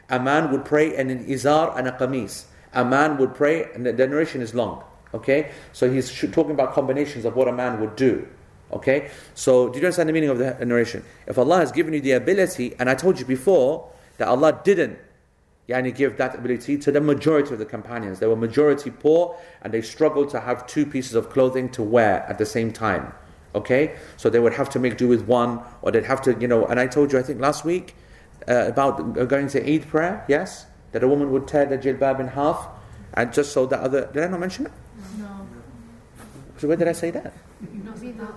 A 0.09 0.19
man 0.19 0.51
would 0.51 0.65
pray 0.65 0.95
in 0.95 1.09
an 1.09 1.25
izar 1.25 1.77
and 1.77 1.87
a 1.87 1.91
qamis. 1.91 2.45
A 2.73 2.85
man 2.85 3.17
would 3.17 3.35
pray, 3.35 3.67
and 3.73 3.85
the 3.85 3.91
the 3.91 4.07
narration 4.07 4.41
is 4.41 4.53
long. 4.53 4.83
Okay? 5.13 5.51
So 5.73 5.91
he's 5.91 6.11
sh- 6.11 6.25
talking 6.31 6.51
about 6.51 6.73
combinations 6.73 7.25
of 7.25 7.35
what 7.35 7.47
a 7.47 7.51
man 7.51 7.79
would 7.79 7.95
do. 7.95 8.27
Okay? 8.71 9.09
So 9.33 9.69
do 9.69 9.79
you 9.79 9.85
understand 9.85 10.07
the 10.09 10.13
meaning 10.13 10.29
of 10.29 10.37
the 10.37 10.63
narration? 10.65 11.03
If 11.25 11.37
Allah 11.37 11.57
has 11.57 11.71
given 11.71 11.93
you 11.93 12.01
the 12.01 12.11
ability, 12.11 12.75
and 12.79 12.89
I 12.89 12.95
told 12.95 13.19
you 13.19 13.25
before 13.25 13.89
that 14.17 14.27
Allah 14.27 14.61
didn't 14.63 14.99
Yani 15.69 15.95
give 15.95 16.17
that 16.17 16.33
ability 16.33 16.77
to 16.79 16.91
the 16.91 16.99
majority 16.99 17.53
of 17.53 17.59
the 17.59 17.65
companions. 17.65 18.19
They 18.19 18.25
were 18.25 18.35
majority 18.35 18.89
poor 18.89 19.37
and 19.61 19.71
they 19.71 19.83
struggled 19.83 20.29
to 20.31 20.39
have 20.39 20.65
two 20.65 20.85
pieces 20.85 21.13
of 21.13 21.29
clothing 21.29 21.69
to 21.69 21.83
wear 21.83 22.25
at 22.27 22.39
the 22.39 22.45
same 22.45 22.73
time. 22.73 23.13
Okay? 23.54 23.96
So 24.16 24.30
they 24.30 24.40
would 24.40 24.54
have 24.54 24.68
to 24.70 24.78
make 24.78 24.96
do 24.96 25.08
with 25.08 25.22
one 25.26 25.60
or 25.82 25.90
they'd 25.92 26.04
have 26.06 26.22
to, 26.22 26.34
you 26.40 26.48
know, 26.48 26.66
and 26.66 26.80
I 26.80 26.86
told 26.86 27.12
you, 27.12 27.18
I 27.18 27.22
think 27.22 27.40
last 27.40 27.64
week, 27.64 27.94
uh, 28.48 28.66
about 28.66 29.14
going 29.28 29.48
to 29.48 29.74
Eid 29.74 29.88
prayer, 29.88 30.24
yes? 30.28 30.66
That 30.92 31.02
a 31.02 31.08
woman 31.08 31.30
would 31.32 31.48
tear 31.48 31.66
the 31.66 31.78
jilbab 31.78 32.20
in 32.20 32.28
half 32.28 32.68
and 33.14 33.32
just 33.32 33.52
so 33.52 33.66
the 33.66 33.78
other. 33.78 34.06
Did 34.12 34.24
I 34.24 34.28
not 34.28 34.40
mention 34.40 34.66
it? 34.66 34.72
No, 35.18 35.46
So 36.58 36.68
where 36.68 36.76
did 36.76 36.88
I 36.88 36.92
say 36.92 37.10
that? 37.10 37.32
you've 37.72 37.84
not 37.84 37.98
seen 37.98 38.18
that. 38.18 38.32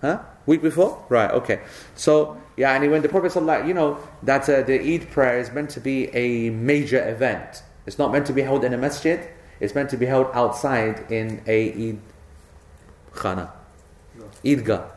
Huh? 0.00 0.18
Week 0.46 0.62
before? 0.62 1.04
Right, 1.08 1.30
okay. 1.30 1.60
So, 1.94 2.40
yeah, 2.56 2.72
and 2.72 2.90
when 2.90 3.02
the 3.02 3.08
Prophet, 3.08 3.32
ﷺ, 3.32 3.68
you 3.68 3.74
know, 3.74 3.98
that 4.22 4.48
uh, 4.48 4.62
the 4.62 4.80
Eid 4.80 5.10
prayer 5.10 5.38
is 5.38 5.50
meant 5.52 5.70
to 5.70 5.80
be 5.80 6.08
a 6.14 6.50
major 6.50 7.06
event. 7.06 7.62
It's 7.84 7.98
not 7.98 8.10
meant 8.10 8.26
to 8.26 8.32
be 8.32 8.42
held 8.42 8.64
in 8.64 8.72
a 8.72 8.78
masjid, 8.78 9.28
it's 9.60 9.74
meant 9.74 9.90
to 9.90 9.98
be 9.98 10.06
held 10.06 10.28
outside 10.32 11.10
in 11.12 11.42
a 11.46 11.90
Eid 11.90 12.00
khana. 13.14 13.52
Eidgah. 14.44 14.90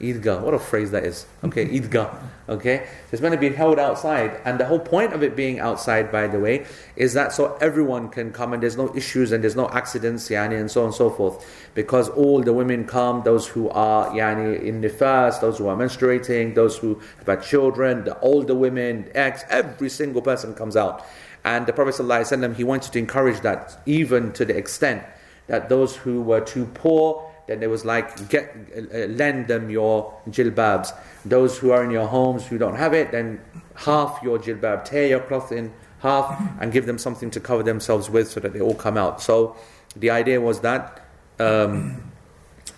Eidgah. 0.00 0.40
What 0.40 0.54
a 0.54 0.58
phrase 0.58 0.90
that 0.92 1.04
is. 1.04 1.26
Okay, 1.44 1.66
Eidgah. 1.80 2.14
Okay? 2.48 2.86
It's 3.12 3.20
meant 3.20 3.34
to 3.34 3.40
be 3.40 3.50
held 3.50 3.78
outside. 3.78 4.40
And 4.44 4.58
the 4.58 4.66
whole 4.66 4.78
point 4.78 5.12
of 5.12 5.22
it 5.22 5.36
being 5.36 5.60
outside, 5.60 6.10
by 6.10 6.26
the 6.26 6.40
way, 6.40 6.66
is 6.96 7.14
that 7.14 7.32
so 7.32 7.56
everyone 7.60 8.08
can 8.08 8.32
come 8.32 8.52
and 8.52 8.62
there's 8.62 8.76
no 8.76 8.94
issues 8.96 9.30
and 9.32 9.42
there's 9.42 9.56
no 9.56 9.68
accidents, 9.70 10.28
yani, 10.28 10.58
and 10.58 10.70
so 10.70 10.80
on 10.80 10.86
and 10.86 10.94
so 10.94 11.10
forth. 11.10 11.44
Because 11.74 12.08
all 12.08 12.42
the 12.42 12.52
women 12.52 12.86
come, 12.86 13.22
those 13.24 13.46
who 13.46 13.68
are 13.70 14.10
yani, 14.10 14.62
in 14.62 14.80
the 14.80 14.88
nifas, 14.88 15.40
those 15.40 15.58
who 15.58 15.68
are 15.68 15.76
menstruating, 15.76 16.54
those 16.54 16.78
who 16.78 17.00
have 17.18 17.26
had 17.26 17.42
children, 17.42 18.04
the 18.04 18.18
older 18.20 18.54
women, 18.54 19.10
ex, 19.14 19.44
every 19.48 19.88
single 19.88 20.22
person 20.22 20.54
comes 20.54 20.76
out. 20.76 21.04
And 21.44 21.66
the 21.66 21.72
Prophet 21.72 21.94
ﷺ, 21.94 22.56
he 22.56 22.64
wanted 22.64 22.92
to 22.92 22.98
encourage 22.98 23.40
that 23.40 23.80
even 23.86 24.32
to 24.32 24.44
the 24.44 24.56
extent 24.56 25.02
that 25.46 25.68
those 25.68 25.96
who 25.96 26.20
were 26.20 26.40
too 26.40 26.66
poor, 26.74 27.29
then 27.50 27.58
there 27.58 27.68
was 27.68 27.84
like, 27.84 28.28
get, 28.28 28.54
uh, 28.76 28.80
uh, 28.80 29.06
lend 29.08 29.48
them 29.48 29.70
your 29.70 30.14
jilbabs. 30.28 30.96
Those 31.24 31.58
who 31.58 31.72
are 31.72 31.82
in 31.82 31.90
your 31.90 32.06
homes 32.06 32.46
who 32.46 32.58
don't 32.58 32.76
have 32.76 32.94
it, 32.94 33.10
then 33.10 33.40
half 33.74 34.20
your 34.22 34.38
jilbab, 34.38 34.84
tear 34.84 35.08
your 35.08 35.20
cloth 35.20 35.50
in 35.50 35.72
half 35.98 36.40
and 36.60 36.72
give 36.72 36.86
them 36.86 36.96
something 36.96 37.28
to 37.32 37.40
cover 37.40 37.64
themselves 37.64 38.08
with 38.08 38.30
so 38.30 38.38
that 38.38 38.52
they 38.52 38.60
all 38.60 38.76
come 38.76 38.96
out. 38.96 39.20
So 39.20 39.56
the 39.96 40.10
idea 40.10 40.40
was 40.40 40.60
that, 40.60 41.04
um, 41.40 42.12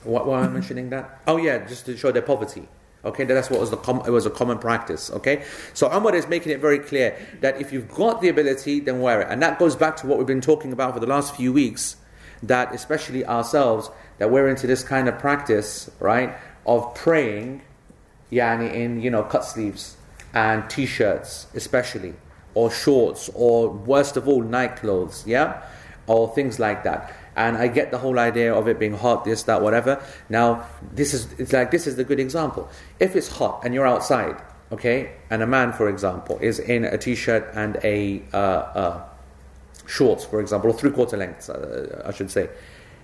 what, 0.04 0.26
I 0.26 0.48
mentioning 0.48 0.88
that? 0.88 1.20
Oh 1.26 1.36
yeah, 1.36 1.66
just 1.66 1.84
to 1.86 1.96
show 1.96 2.10
their 2.10 2.22
poverty. 2.22 2.66
Okay, 3.04 3.24
that's 3.24 3.50
what 3.50 3.60
was 3.60 3.70
the 3.70 3.76
com- 3.76 4.02
it 4.06 4.10
was 4.10 4.26
a 4.26 4.30
common 4.30 4.58
practice. 4.58 5.10
Okay, 5.10 5.44
so 5.74 5.92
Umar 5.92 6.14
is 6.14 6.28
making 6.28 6.52
it 6.52 6.60
very 6.60 6.78
clear 6.78 7.18
that 7.40 7.60
if 7.60 7.72
you've 7.72 7.92
got 7.92 8.22
the 8.22 8.28
ability, 8.28 8.80
then 8.80 9.00
wear 9.00 9.20
it, 9.20 9.28
and 9.28 9.42
that 9.42 9.58
goes 9.58 9.76
back 9.76 9.96
to 9.98 10.06
what 10.06 10.18
we've 10.18 10.26
been 10.26 10.40
talking 10.40 10.72
about 10.72 10.94
for 10.94 11.00
the 11.00 11.06
last 11.06 11.36
few 11.36 11.52
weeks. 11.52 11.96
That 12.42 12.74
especially 12.74 13.24
ourselves, 13.24 13.90
that 14.18 14.30
we're 14.30 14.48
into 14.48 14.66
this 14.66 14.82
kind 14.82 15.08
of 15.08 15.18
practice, 15.18 15.90
right, 16.00 16.34
of 16.66 16.94
praying, 16.94 17.62
yani 18.30 18.72
in 18.72 19.00
you 19.00 19.10
know 19.10 19.22
cut 19.22 19.44
sleeves 19.44 19.96
and 20.34 20.68
t-shirts, 20.70 21.46
especially, 21.54 22.14
or 22.54 22.70
shorts, 22.70 23.30
or 23.34 23.68
worst 23.68 24.16
of 24.16 24.26
all, 24.28 24.42
night 24.42 24.76
clothes, 24.76 25.24
yeah, 25.26 25.62
or 26.06 26.34
things 26.34 26.58
like 26.58 26.84
that. 26.84 27.14
And 27.36 27.56
I 27.56 27.68
get 27.68 27.90
the 27.90 27.98
whole 27.98 28.18
idea 28.18 28.54
of 28.54 28.68
it 28.68 28.78
being 28.78 28.94
hot, 28.94 29.24
this, 29.24 29.42
that, 29.44 29.62
whatever. 29.62 30.02
Now, 30.28 30.66
this 30.92 31.14
is 31.14 31.32
it's 31.38 31.52
like 31.52 31.70
this 31.70 31.86
is 31.86 31.96
the 31.96 32.04
good 32.04 32.20
example. 32.20 32.68
If 33.00 33.16
it's 33.16 33.28
hot 33.28 33.62
and 33.64 33.74
you're 33.74 33.86
outside, 33.86 34.40
okay, 34.70 35.12
and 35.30 35.42
a 35.42 35.46
man, 35.46 35.72
for 35.72 35.88
example, 35.88 36.38
is 36.40 36.58
in 36.58 36.84
a 36.84 36.98
t-shirt 36.98 37.50
and 37.54 37.78
a 37.84 38.22
uh, 38.32 38.36
uh, 38.36 39.04
shorts, 39.91 40.25
for 40.25 40.39
example, 40.41 40.69
or 40.69 40.73
three-quarter 40.73 41.17
lengths, 41.17 41.49
uh, 41.49 42.03
I 42.05 42.11
should 42.11 42.31
say. 42.31 42.49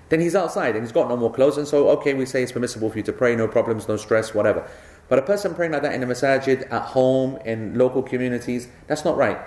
then 0.10 0.19
he's 0.19 0.36
outside 0.36 0.76
and 0.76 0.84
he's 0.84 0.91
got 0.91 1.10
no 1.10 1.17
more 1.17 1.32
clothes, 1.32 1.58
and 1.58 1.67
so 1.67 1.89
okay, 1.89 2.13
we 2.13 2.26
say 2.26 2.43
it's 2.43 2.52
permissible 2.52 2.89
for 2.89 2.98
you 2.98 3.04
to 3.04 3.13
pray, 3.13 3.36
no 3.36 3.48
problems, 3.48 3.88
no 3.88 3.98
stress, 3.98 4.34
whatever. 4.34 4.67
But 5.10 5.17
a 5.19 5.22
person 5.24 5.56
praying 5.56 5.72
like 5.72 5.82
that 5.82 5.93
in 5.93 6.04
a 6.04 6.08
masajid, 6.08 6.72
at 6.72 6.84
home, 6.84 7.38
in 7.46 7.78
local 7.78 8.04
communities, 8.04 8.67
that's 8.88 9.04
not 9.04 9.17
right. 9.17 9.39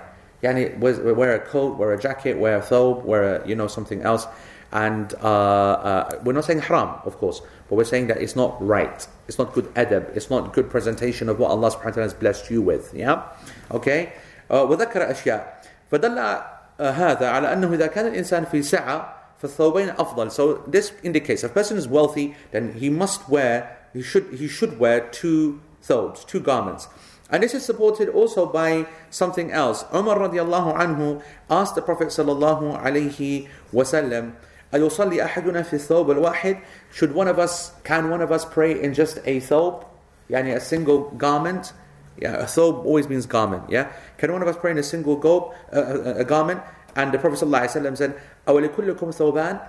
Yani, 0.43 0.77
wear, 0.77 1.13
wear 1.13 1.35
a 1.35 1.39
coat, 1.39 1.77
wear 1.77 1.93
a 1.93 1.99
jacket, 1.99 2.37
wear 2.37 2.57
a 2.57 2.61
thobe, 2.61 3.03
wear 3.03 3.37
a, 3.37 3.47
you 3.47 3.55
know 3.55 3.67
something 3.67 4.01
else, 4.01 4.27
and 4.71 5.13
uh, 5.23 5.27
uh, 5.27 6.19
we're 6.23 6.33
not 6.33 6.43
saying 6.43 6.59
haram, 6.59 6.99
of 7.05 7.17
course, 7.17 7.41
but 7.69 7.75
we're 7.75 7.85
saying 7.85 8.07
that 8.07 8.17
it's 8.17 8.35
not 8.35 8.61
right. 8.61 9.07
It's 9.29 9.37
not 9.37 9.53
good 9.53 9.73
adab. 9.75 10.15
It's 10.17 10.29
not 10.29 10.53
good 10.53 10.69
presentation 10.69 11.29
of 11.29 11.39
what 11.39 11.49
Allah 11.49 11.71
subhanahu 11.71 11.85
wa 11.85 11.91
ta'ala 11.91 12.03
has 12.03 12.13
blessed 12.13 12.51
you 12.51 12.61
with. 12.61 12.93
Yeah, 12.93 13.23
okay. 13.71 14.13
Uh, 14.49 14.65
وذكر 14.67 15.11
أشياء 15.11 15.63
فدل 15.91 16.17
uh, 16.17 16.50
هذا 16.79 17.29
على 17.29 17.53
أنه 17.53 17.73
إذا 17.73 17.87
كان 17.87 18.07
الإنسان 18.07 18.45
في 18.45 18.61
سعة 18.61 19.13
فالثوبين 19.41 19.95
أفضل. 19.97 20.31
So 20.31 20.63
this 20.67 20.91
indicates 21.03 21.43
if 21.43 21.51
a 21.51 21.53
person 21.53 21.77
is 21.77 21.87
wealthy, 21.87 22.35
then 22.51 22.73
he 22.73 22.89
must 22.89 23.27
wear, 23.29 23.77
he 23.93 24.01
should, 24.01 24.33
he 24.33 24.47
should 24.47 24.79
wear 24.79 25.01
two 25.09 25.61
thobes, 25.81 26.23
two 26.25 26.39
garments. 26.39 26.87
And 27.29 27.43
this 27.43 27.53
is 27.53 27.65
supported 27.65 28.09
also 28.09 28.45
by 28.45 28.85
something 29.09 29.51
else. 29.51 29.83
Umar 29.93 30.17
radiallahu 30.17 30.77
anhu 30.77 31.21
asked 31.49 31.75
the 31.75 31.81
Prophet 31.81 32.07
sallallahu 32.07 32.81
alayhi 32.81 33.47
wasallam, 33.73 34.33
أيصلي 34.73 35.23
أحدنا 35.23 35.63
في 35.63 35.73
الثوب 35.73 36.11
الواحد? 36.11 36.61
Should 36.91 37.13
one 37.13 37.27
of 37.27 37.39
us, 37.39 37.71
can 37.83 38.09
one 38.09 38.21
of 38.21 38.31
us 38.31 38.45
pray 38.45 38.81
in 38.81 38.93
just 38.93 39.17
a 39.25 39.39
thobe? 39.39 39.85
Yani 40.29 40.55
a 40.55 40.59
single 40.59 41.11
garment? 41.11 41.73
Yeah, 42.20 42.46
a 42.46 42.60
always 42.60 43.08
means 43.08 43.26
garment. 43.26 43.64
Yeah, 43.68 43.90
can 44.18 44.32
one 44.32 44.42
of 44.42 44.48
us 44.48 44.56
pray 44.56 44.70
in 44.70 44.78
a 44.78 44.82
single 44.82 45.16
go, 45.16 45.54
uh, 45.72 45.76
uh, 45.76 45.80
uh 45.80 46.14
a, 46.18 46.24
garment? 46.24 46.62
And 46.94 47.12
the 47.12 47.18
Prophet 47.18 47.38
ﷺ 47.40 47.96
said, 47.96 48.20
"Awalikullukum 48.46 49.14
thoban." 49.16 49.60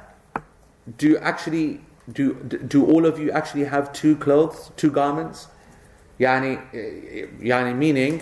Do 0.97 1.17
actually 1.17 1.79
do 2.11 2.33
do 2.67 2.85
all 2.85 3.05
of 3.05 3.17
you 3.17 3.31
actually 3.31 3.63
have 3.63 3.93
two 3.93 4.17
clothes, 4.17 4.71
two 4.75 4.91
garments? 4.91 5.47
Yani, 6.19 6.61
eh, 6.73 7.27
yani 7.39 7.75
meaning, 7.75 8.21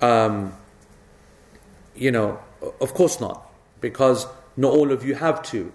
um, 0.00 0.52
you 1.94 2.10
know, 2.10 2.38
of 2.80 2.94
course 2.94 3.20
not, 3.20 3.50
because 3.80 4.26
not 4.56 4.72
all 4.72 4.90
of 4.90 5.04
you 5.04 5.14
have 5.14 5.42
two. 5.42 5.72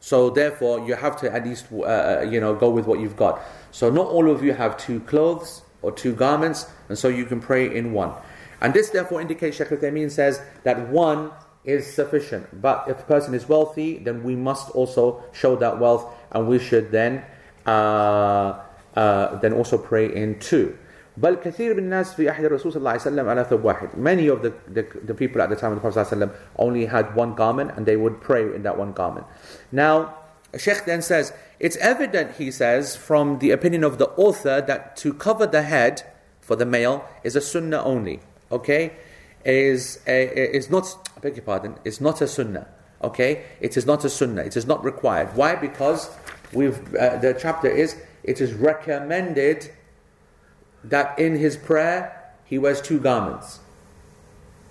So 0.00 0.30
therefore, 0.30 0.86
you 0.86 0.94
have 0.94 1.20
to 1.20 1.32
at 1.32 1.44
least 1.44 1.66
uh, 1.72 1.82
uh 1.82 2.26
you 2.28 2.40
know 2.40 2.54
go 2.54 2.70
with 2.70 2.86
what 2.86 3.00
you've 3.00 3.16
got. 3.16 3.40
So 3.70 3.90
not 3.90 4.06
all 4.06 4.30
of 4.30 4.42
you 4.42 4.52
have 4.52 4.76
two 4.76 5.00
clothes 5.00 5.62
or 5.82 5.92
two 5.92 6.14
garments 6.14 6.66
and 6.89 6.97
so 6.97 7.07
you 7.07 7.25
can 7.25 7.39
pray 7.39 7.75
in 7.75 7.93
one. 7.93 8.13
And 8.61 8.73
this 8.73 8.89
therefore 8.89 9.21
indicates, 9.21 9.57
Shaykh 9.57 9.71
al 9.71 10.09
says 10.09 10.41
that 10.63 10.89
one 10.89 11.31
is 11.63 11.91
sufficient. 11.91 12.61
But 12.61 12.85
if 12.87 12.99
a 12.99 13.03
person 13.03 13.33
is 13.33 13.47
wealthy, 13.47 13.97
then 13.97 14.23
we 14.23 14.35
must 14.35 14.69
also 14.71 15.23
show 15.31 15.55
that 15.57 15.79
wealth, 15.79 16.05
and 16.31 16.47
we 16.47 16.59
should 16.59 16.91
then 16.91 17.23
uh, 17.65 18.59
uh, 18.95 19.39
then 19.39 19.53
also 19.53 19.77
pray 19.77 20.13
in 20.13 20.39
two. 20.39 20.77
بل 21.19 21.35
كثير 21.35 21.75
من 21.75 21.79
الناس 21.79 22.13
في 22.15 22.29
عهد 22.29 22.45
الرسول 22.45 22.71
صلى 22.71 22.77
الله 22.77 22.91
عليه 22.91 23.01
وسلم 23.01 23.29
على 23.29 23.45
ثوب 23.45 23.63
واحد. 23.63 23.97
Many 23.97 24.27
of 24.27 24.41
the, 24.41 24.51
the, 24.67 24.83
the 25.03 25.13
people 25.13 25.41
at 25.41 25.49
the 25.49 25.55
time 25.55 25.71
of 25.71 25.75
the 25.75 25.81
Prophet 25.81 25.99
صلى 25.99 26.13
الله 26.13 26.25
عليه 26.25 26.27
وسلم 26.27 26.31
only 26.57 26.85
had 26.87 27.15
one 27.15 27.35
garment 27.35 27.71
and 27.75 27.85
they 27.85 27.95
would 27.95 28.19
pray 28.19 28.43
in 28.55 28.63
that 28.63 28.77
one 28.77 28.93
garment. 28.93 29.25
Now, 29.71 30.15
Sheikh 30.57 30.85
then 30.85 31.01
says, 31.01 31.33
it's 31.59 31.77
evident, 31.77 32.37
he 32.37 32.51
says, 32.51 32.95
from 32.95 33.39
the 33.39 33.51
opinion 33.51 33.83
of 33.83 33.97
the 33.97 34.09
author 34.11 34.61
that 34.61 34.95
to 34.97 35.13
cover 35.13 35.47
the 35.47 35.63
head 35.63 36.03
for 36.48 36.56
the 36.56 36.64
male 36.64 37.06
is 37.22 37.36
a 37.36 37.42
sunnah 37.42 37.82
only. 37.84 38.20
Okay? 38.50 38.96
Is, 39.44 40.00
a, 40.06 40.56
is 40.56 40.70
not, 40.70 40.86
I 41.14 41.20
beg 41.20 41.36
your 41.36 41.44
pardon, 41.44 41.76
It's 41.84 42.00
not 42.00 42.22
a 42.22 42.26
sunnah. 42.26 42.66
Okay? 43.04 43.44
It 43.60 43.76
is 43.76 43.84
not 43.84 44.02
a 44.06 44.08
sunnah. 44.08 44.42
It 44.42 44.56
is 44.56 44.66
not 44.66 44.82
required. 44.82 45.36
Why? 45.36 45.56
Because 45.56 46.10
we've, 46.54 46.78
uh, 46.94 47.18
the 47.18 47.38
chapter 47.38 47.68
is, 47.68 48.00
it 48.24 48.40
is 48.40 48.54
recommended 48.54 49.70
that 50.84 51.18
in 51.18 51.36
his 51.36 51.58
prayer 51.58 52.32
he 52.46 52.56
wears 52.58 52.80
two 52.80 52.98
garments. 52.98 53.60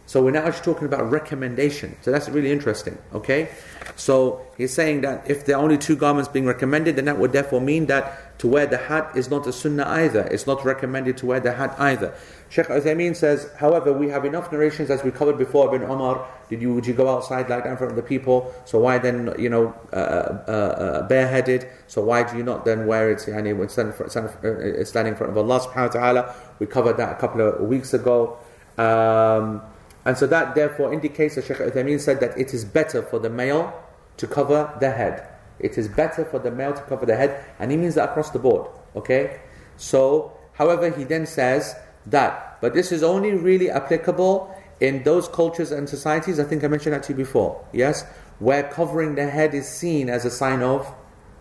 So 0.08 0.24
we're 0.24 0.32
now 0.32 0.46
actually 0.46 0.74
talking 0.74 0.88
about 0.88 1.12
recommendation. 1.12 1.96
So 2.02 2.12
that's 2.12 2.28
really 2.28 2.52
interesting. 2.52 2.98
Okay? 3.14 3.50
So 3.98 4.42
he's 4.58 4.74
saying 4.74 5.02
that 5.02 5.30
if 5.30 5.46
there 5.46 5.58
are 5.58 5.62
only 5.62 5.78
two 5.78 5.96
garments 5.96 6.28
being 6.28 6.48
recommended, 6.48 6.96
then 6.96 7.06
that 7.06 7.20
would 7.20 7.34
therefore 7.34 7.62
mean 7.62 7.86
that 7.86 8.27
to 8.38 8.48
wear 8.48 8.68
the 8.68 8.78
hat 8.78 9.12
is 9.16 9.30
not 9.30 9.48
a 9.48 9.54
sunnah 9.54 9.86
either. 9.88 10.22
It's 10.22 10.46
not 10.46 10.64
recommended 10.64 11.18
to 11.18 11.26
wear 11.26 11.40
the 11.40 11.54
hat 11.54 11.76
either. 11.80 12.14
Sheikh 12.50 12.68
Uthaymeen 12.68 13.16
says, 13.16 13.50
however, 13.58 13.92
we 13.92 14.10
have 14.10 14.26
enough 14.26 14.52
narrations 14.52 14.90
as 14.90 15.04
we 15.04 15.12
covered 15.12 15.38
before. 15.38 15.74
Ibn 15.74 15.90
Omar, 15.90 16.26
did 16.50 16.62
you 16.62 16.74
would 16.74 16.86
you 16.86 16.94
go 16.94 17.10
outside 17.10 17.50
like 17.50 17.64
that 17.64 17.72
in 17.72 17.78
front 17.78 17.92
of 17.92 17.96
the 17.96 18.04
people? 18.04 18.54
So 18.66 18.80
why 18.80 19.00
then 19.00 19.34
you 19.38 19.50
know 19.50 19.76
uh, 19.92 19.96
uh, 19.96 20.52
uh, 20.52 21.08
bareheaded? 21.08 21.68
So 21.88 22.04
why 22.04 22.24
do 22.24 22.38
you 22.38 22.44
not 22.44 22.64
then 22.64 22.86
wear 22.86 23.10
it? 23.12 23.20
Yani 23.20 23.58
when 23.58 23.70
standing, 23.70 23.94
for, 23.94 24.08
standing, 24.10 25.14
in 25.14 25.18
front 25.18 25.32
of 25.32 25.38
Allah 25.38 25.60
Subhanahu 25.60 25.96
wa 25.96 26.02
Taala. 26.02 26.36
We 26.60 26.68
covered 26.68 26.98
that 26.98 27.18
a 27.18 27.20
couple 27.20 27.42
of 27.42 27.62
weeks 27.62 27.94
ago. 27.94 28.38
Um, 28.78 29.62
and 30.06 30.18
so 30.18 30.28
that 30.28 30.56
therefore 30.56 30.94
indicates 30.94 31.36
that 31.36 31.46
Shaykh 31.46 31.58
Uthaymeen 31.58 32.00
said 32.00 32.20
that 32.22 32.38
it 32.38 32.54
is 32.54 32.64
better 32.64 33.02
for 33.02 33.20
the 33.20 33.30
male 33.30 33.74
to 34.18 34.28
cover 34.28 34.74
the 34.80 34.92
head. 34.92 35.28
It 35.60 35.78
is 35.78 35.88
better 35.88 36.26
for 36.26 36.40
the 36.40 36.52
male 36.52 36.74
to 36.74 36.82
cover 36.82 37.06
the 37.06 37.16
head, 37.16 37.44
and 37.60 37.72
he 37.72 37.78
means 37.78 37.96
that 37.96 38.10
across 38.10 38.30
the 38.30 38.40
board. 38.40 38.70
Okay? 38.96 39.40
So, 39.78 40.34
however, 40.54 40.90
he 40.90 41.04
then 41.04 41.26
says 41.26 41.76
that, 42.06 42.58
but 42.62 42.74
this 42.74 42.92
is 42.92 43.04
only 43.04 43.34
really 43.34 43.70
applicable 43.70 44.54
in 44.80 45.04
those 45.04 45.28
cultures 45.28 45.72
and 45.72 45.90
societies, 45.90 46.40
I 46.40 46.44
think 46.44 46.64
I 46.64 46.68
mentioned 46.68 46.94
that 46.94 47.04
to 47.04 47.14
you 47.14 47.18
before, 47.18 47.66
yes, 47.74 48.06
where 48.40 48.64
covering 48.64 49.16
the 49.16 49.28
head 49.28 49.54
is 49.54 49.68
seen 49.68 50.10
as 50.10 50.26
a 50.26 50.32
sign 50.32 50.62
of 50.62 50.94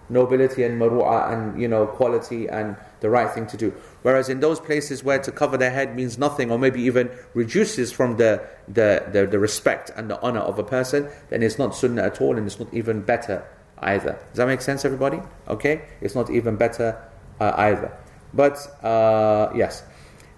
nobility 0.09 0.63
and 0.63 0.81
maru'a 0.81 1.33
and 1.33 1.61
you 1.61 1.67
know 1.67 1.85
quality 1.85 2.47
and 2.49 2.77
the 3.01 3.11
right 3.11 3.31
thing 3.33 3.47
to 3.49 3.57
do. 3.57 3.75
Whereas 4.03 4.29
in 4.29 4.41
those 4.41 4.61
places 4.61 5.03
where 5.03 5.19
to 5.19 5.33
cover 5.33 5.57
their 5.57 5.71
head 5.71 5.97
means 5.97 6.17
nothing 6.17 6.51
or 6.51 6.59
maybe 6.59 6.81
even 6.83 7.11
reduces 7.35 7.93
from 7.93 8.17
the, 8.17 8.47
the, 8.69 9.05
the, 9.13 9.27
the 9.27 9.39
respect 9.39 9.91
and 9.97 10.09
the 10.09 10.21
honor 10.21 10.41
of 10.41 10.59
a 10.59 10.65
person, 10.65 11.11
then 11.29 11.43
it's 11.43 11.59
not 11.59 11.75
sunnah 11.75 12.05
at 12.05 12.21
all 12.21 12.37
and 12.37 12.47
it's 12.47 12.59
not 12.59 12.73
even 12.73 13.03
better 13.03 13.45
either. 13.80 14.20
Does 14.30 14.38
that 14.38 14.48
make 14.48 14.62
sense, 14.62 14.86
everybody? 14.86 15.20
Okay? 15.48 15.84
It's 16.02 16.16
not 16.16 16.30
even 16.30 16.56
better 16.56 17.02
uh, 17.40 17.54
either. 17.58 17.98
But 18.34 18.58
uh, 18.84 19.52
yes. 19.56 19.84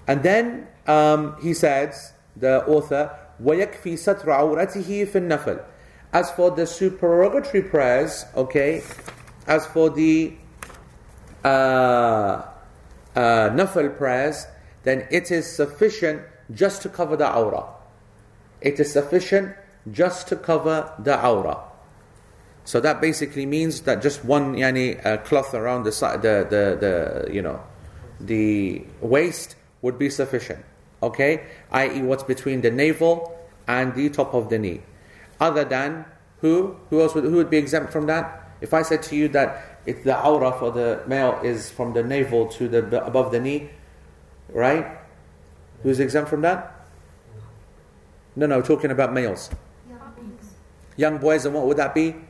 And 0.08 0.24
then 0.24 0.68
um, 0.88 1.36
he 1.42 1.54
says, 1.54 2.14
the 2.36 2.66
author, 2.66 3.18
وَيَكْفِي 3.42 3.94
سَتْرَ 3.94 4.26
عَوْرَتِهِ 4.26 5.08
فِي 5.08 5.12
النَّفْلِ 5.12 5.64
As 6.12 6.32
for 6.32 6.52
the 6.52 6.66
supererogatory 6.66 7.64
prayers, 7.64 8.26
okay, 8.36 8.84
as 9.48 9.66
for 9.68 9.90
the 9.90 10.34
uh, 11.44 11.48
uh, 11.48 12.50
nafal 13.16 13.98
prayers, 13.98 14.48
then 14.84 15.08
it 15.12 15.32
is 15.32 15.56
sufficient 15.56 16.22
just 16.52 16.82
to 16.82 16.90
cover 16.90 17.16
the 17.16 17.34
aura. 17.34 17.66
It 18.62 18.80
is 18.80 18.92
sufficient 18.92 19.56
just 19.92 20.28
to 20.30 20.36
cover 20.36 20.92
the 21.00 21.26
aura. 21.26 21.60
So 22.69 22.81
that 22.81 23.01
basically 23.01 23.47
means 23.47 23.81
that 23.89 24.03
just 24.03 24.27
one 24.27 24.53
yani, 24.53 25.01
uh, 25.03 25.17
cloth 25.25 25.55
around 25.55 25.85
the, 25.85 25.91
side, 25.91 26.21
the, 26.21 26.47
the, 26.51 26.77
the, 26.77 27.33
you 27.33 27.41
know, 27.41 27.63
the 28.21 28.85
waist 29.01 29.57
would 29.81 29.99
be 29.99 30.11
sufficient. 30.11 30.63
Okay? 31.03 31.47
I.e., 31.73 32.03
what's 32.03 32.25
between 32.25 32.61
the 32.61 32.71
navel 32.71 33.35
and 33.67 33.95
the 33.95 34.11
top 34.11 34.35
of 34.35 34.51
the 34.51 34.59
knee. 34.59 34.83
Other 35.41 35.65
than 35.65 36.05
who? 36.43 36.77
Who 36.91 37.01
else 37.01 37.15
would, 37.15 37.25
who 37.25 37.37
would 37.37 37.49
be 37.49 37.57
exempt 37.57 37.91
from 37.91 38.05
that? 38.09 38.51
If 38.61 38.75
I 38.75 38.83
said 38.83 39.03
to 39.05 39.17
you 39.17 39.29
that 39.29 39.81
if 39.87 40.05
the 40.05 40.23
aura 40.23 40.53
for 40.53 40.71
the 40.71 41.03
male 41.07 41.41
is 41.43 41.71
from 41.71 41.95
the 41.95 42.03
navel 42.03 42.49
to 42.49 42.69
the 42.69 43.03
above 43.03 43.33
the 43.33 43.41
knee, 43.41 43.71
right? 44.51 44.87
Who's 45.83 46.01
exempt 46.01 46.29
from 46.29 46.43
that? 46.43 46.87
No, 48.37 48.45
no, 48.45 48.61
talking 48.61 48.91
about 48.91 49.15
males. 49.15 49.49
Young 50.99 51.17
boys, 51.17 51.47
and 51.47 51.55
what 51.55 51.65
would 51.65 51.79
that 51.79 51.95
be? 51.95 52.28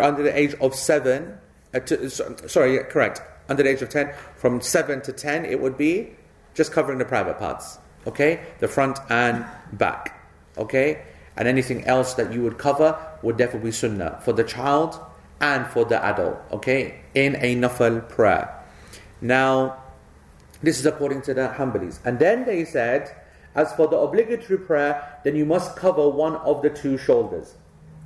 Under 0.00 0.22
the 0.22 0.36
age 0.36 0.54
of 0.60 0.74
seven. 0.74 1.38
Uh, 1.74 1.80
to, 1.80 2.08
sorry, 2.48 2.76
yeah, 2.76 2.82
correct. 2.84 3.20
Under 3.48 3.62
the 3.62 3.70
age 3.70 3.82
of 3.82 3.88
ten, 3.88 4.14
from 4.36 4.60
seven 4.60 5.00
to 5.02 5.12
ten, 5.12 5.44
it 5.44 5.60
would 5.60 5.76
be 5.76 6.10
just 6.54 6.70
covering 6.70 6.98
the 6.98 7.04
private 7.04 7.38
parts. 7.38 7.78
Okay, 8.06 8.40
the 8.60 8.68
front 8.68 8.98
and 9.10 9.44
back. 9.72 10.20
Okay, 10.56 11.02
and 11.36 11.48
anything 11.48 11.84
else 11.84 12.14
that 12.14 12.32
you 12.32 12.42
would 12.42 12.58
cover 12.58 12.96
would 13.22 13.36
definitely 13.36 13.70
be 13.70 13.72
sunnah 13.72 14.20
for 14.22 14.32
the 14.32 14.44
child 14.44 15.00
and 15.40 15.66
for 15.66 15.84
the 15.84 16.02
adult, 16.04 16.38
okay, 16.52 17.00
in 17.14 17.36
a 17.36 17.56
nafal 17.56 18.08
prayer. 18.08 18.48
Now, 19.20 19.82
this 20.62 20.78
is 20.78 20.86
according 20.86 21.22
to 21.22 21.34
the 21.34 21.48
Hanbalis. 21.48 21.98
And 22.04 22.18
then 22.18 22.44
they 22.44 22.64
said, 22.64 23.14
as 23.54 23.72
for 23.72 23.88
the 23.88 23.96
obligatory 23.96 24.58
prayer, 24.58 25.18
then 25.24 25.34
you 25.34 25.44
must 25.44 25.74
cover 25.74 26.08
one 26.08 26.36
of 26.36 26.62
the 26.62 26.70
two 26.70 26.96
shoulders 26.96 27.56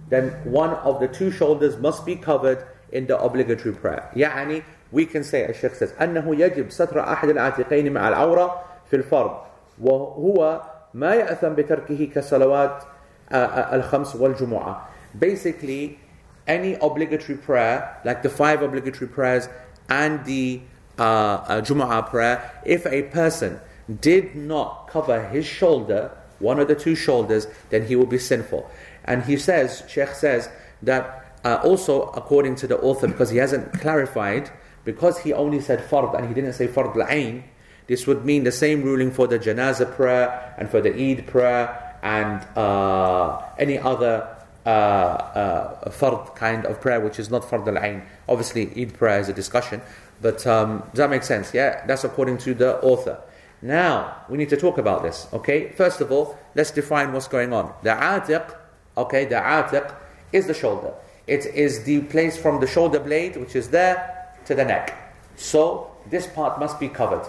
Then 0.10 0.30
one 0.44 0.72
of 0.72 1.00
the 1.00 1.08
two 1.08 1.32
shoulders 1.32 1.78
must 1.78 2.06
be 2.06 2.16
covered 2.16 2.66
in 2.92 3.08
the 3.08 3.18
obligatory 3.18 3.74
prayer. 3.74 4.10
يعني 4.16 4.64
we 4.92 5.06
can 5.06 5.24
say, 5.24 5.44
as 5.46 5.56
Sheikh 5.56 5.76
says, 5.76 5.94
أنه 6.02 6.36
يجب 6.36 6.70
ستر 6.70 7.00
أحد 7.00 7.30
العاتقين 7.30 7.94
مع 7.94 8.08
العورة 8.08 8.64
في 8.89 8.96
الفرض 8.96 9.38
وهو 9.82 10.62
ما 10.94 11.16
يأثم 11.16 11.50
بتركه 11.50 12.12
كصلوات 12.16 12.84
الخمس 13.32 14.16
والجمعة. 14.16 14.88
Basically, 15.18 16.00
any 16.48 16.76
obligatory 16.82 17.38
prayer, 17.38 17.98
like 18.04 18.24
the 18.24 18.30
five 18.30 18.62
obligatory 18.62 19.08
prayers 19.08 19.48
and 19.89 20.24
the 20.26 20.62
uh, 21.00 21.04
uh, 21.04 21.62
Jumu'ah 21.62 22.10
prayer, 22.10 22.52
if 22.66 22.86
a 22.86 23.04
person 23.04 23.60
did 24.00 24.36
not 24.36 24.88
cover 24.89 25.28
his 25.30 25.46
shoulder, 25.46 26.12
one 26.39 26.60
of 26.60 26.68
the 26.68 26.76
two 26.76 26.96
shoulders, 26.96 27.48
then 27.70 27.86
he 27.86 27.96
will 27.96 28.06
be 28.06 28.18
sinful. 28.18 28.70
and 29.07 29.25
he 29.25 29.37
says, 29.37 29.83
Sheikh 29.89 30.11
says, 30.11 30.49
that 30.83 31.39
uh, 31.45 31.61
also 31.63 32.09
according 32.11 32.57
to 32.57 32.67
the 32.67 32.79
author, 32.79 33.07
because 33.07 33.31
he 33.31 33.39
hasn't 33.39 33.73
clarified, 33.75 34.51
because 34.85 35.19
he 35.19 35.33
only 35.33 35.61
said 35.61 35.81
fard 35.81 36.17
and 36.17 36.29
he 36.29 36.35
didn't 36.35 36.55
say 36.55 36.69
fard 36.69 36.97
al-ain, 36.97 37.45
this 37.87 38.07
would 38.07 38.25
mean 38.25 38.45
the 38.45 38.53
same 38.53 38.83
ruling 38.83 39.11
for 39.11 39.27
the 39.27 39.39
janazah 39.39 39.95
prayer 39.95 40.55
and 40.59 40.69
for 40.69 40.81
the 40.81 40.93
Eid 40.93 41.27
prayer 41.27 41.99
and 42.03 42.43
uh, 42.57 43.43
any 43.59 43.79
other 43.79 44.29
uh, 44.65 44.69
uh, 44.69 45.91
fard 45.91 46.35
kind 46.35 46.67
of 46.67 46.81
prayer 46.81 47.01
which 47.01 47.19
is 47.19 47.31
not 47.31 47.43
fard 47.43 47.67
al-ain. 47.69 48.03
Obviously, 48.29 48.71
Eid 48.81 48.95
prayer 48.95 49.21
is 49.21 49.29
a 49.29 49.33
discussion, 49.33 49.81
but 50.21 50.47
um, 50.47 50.81
does 50.91 50.99
that 50.99 51.11
make 51.11 51.23
sense? 51.23 51.55
Yeah, 51.55 51.85
that's 51.87 52.05
according 52.05 52.39
to 52.39 52.55
the 52.55 52.81
author. 52.81 53.21
Now, 53.63 54.25
we 54.29 54.37
need 54.37 54.51
to 54.51 54.57
talk 54.57 54.79
about 54.79 55.03
this, 55.03 55.29
okay? 55.33 55.71
First 55.73 56.01
of 56.01 56.13
all, 56.13 56.39
let's 56.55 56.71
define 56.71 57.13
what's 57.13 57.29
going 57.29 57.53
on. 57.53 57.73
The 57.83 57.91
atiq, 57.91 58.55
okay, 58.98 59.26
the 59.26 59.36
atiq 59.36 59.94
is 60.32 60.48
the 60.48 60.54
shoulder. 60.54 60.94
It 61.28 61.46
is 61.46 61.84
the 61.84 62.02
place 62.02 62.38
from 62.38 62.60
the 62.60 62.68
shoulder 62.68 63.00
blade, 63.00 63.38
which 63.38 63.56
is 63.56 63.70
there, 63.70 64.28
to 64.46 64.56
the 64.56 64.66
neck. 64.66 65.16
So, 65.36 65.92
this 66.10 66.28
part 66.28 66.60
must 66.60 66.80
be 66.80 66.89
covered, 66.89 67.28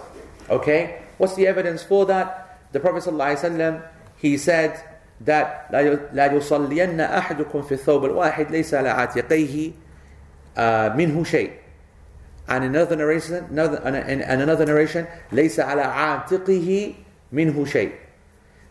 okay? 0.49 1.01
What's 1.17 1.35
the 1.35 1.47
evidence 1.47 1.83
for 1.83 2.05
that? 2.07 2.59
The 2.71 2.79
Prophet 2.79 3.03
ﷺ, 3.03 3.81
he 4.17 4.37
said 4.37 4.81
that 5.21 5.69
لا 5.71 6.33
يصلين 6.33 6.99
أحدكم 6.99 7.61
في 7.61 7.71
الثوب 7.71 8.05
الواحد 8.05 8.51
ليس 8.51 8.73
على 8.73 8.89
عاتقيه 8.89 9.71
منه 10.95 11.23
شيء 11.23 11.51
and 12.47 12.63
another 12.65 12.95
narration, 12.95 13.45
another, 13.49 13.77
and, 13.85 14.21
and 14.21 14.41
another 14.41 14.65
narration, 14.65 15.07
ليس 15.31 15.59
على 15.59 15.81
عاتقه 15.81 16.95
منه 17.31 17.65
شيء. 17.65 17.91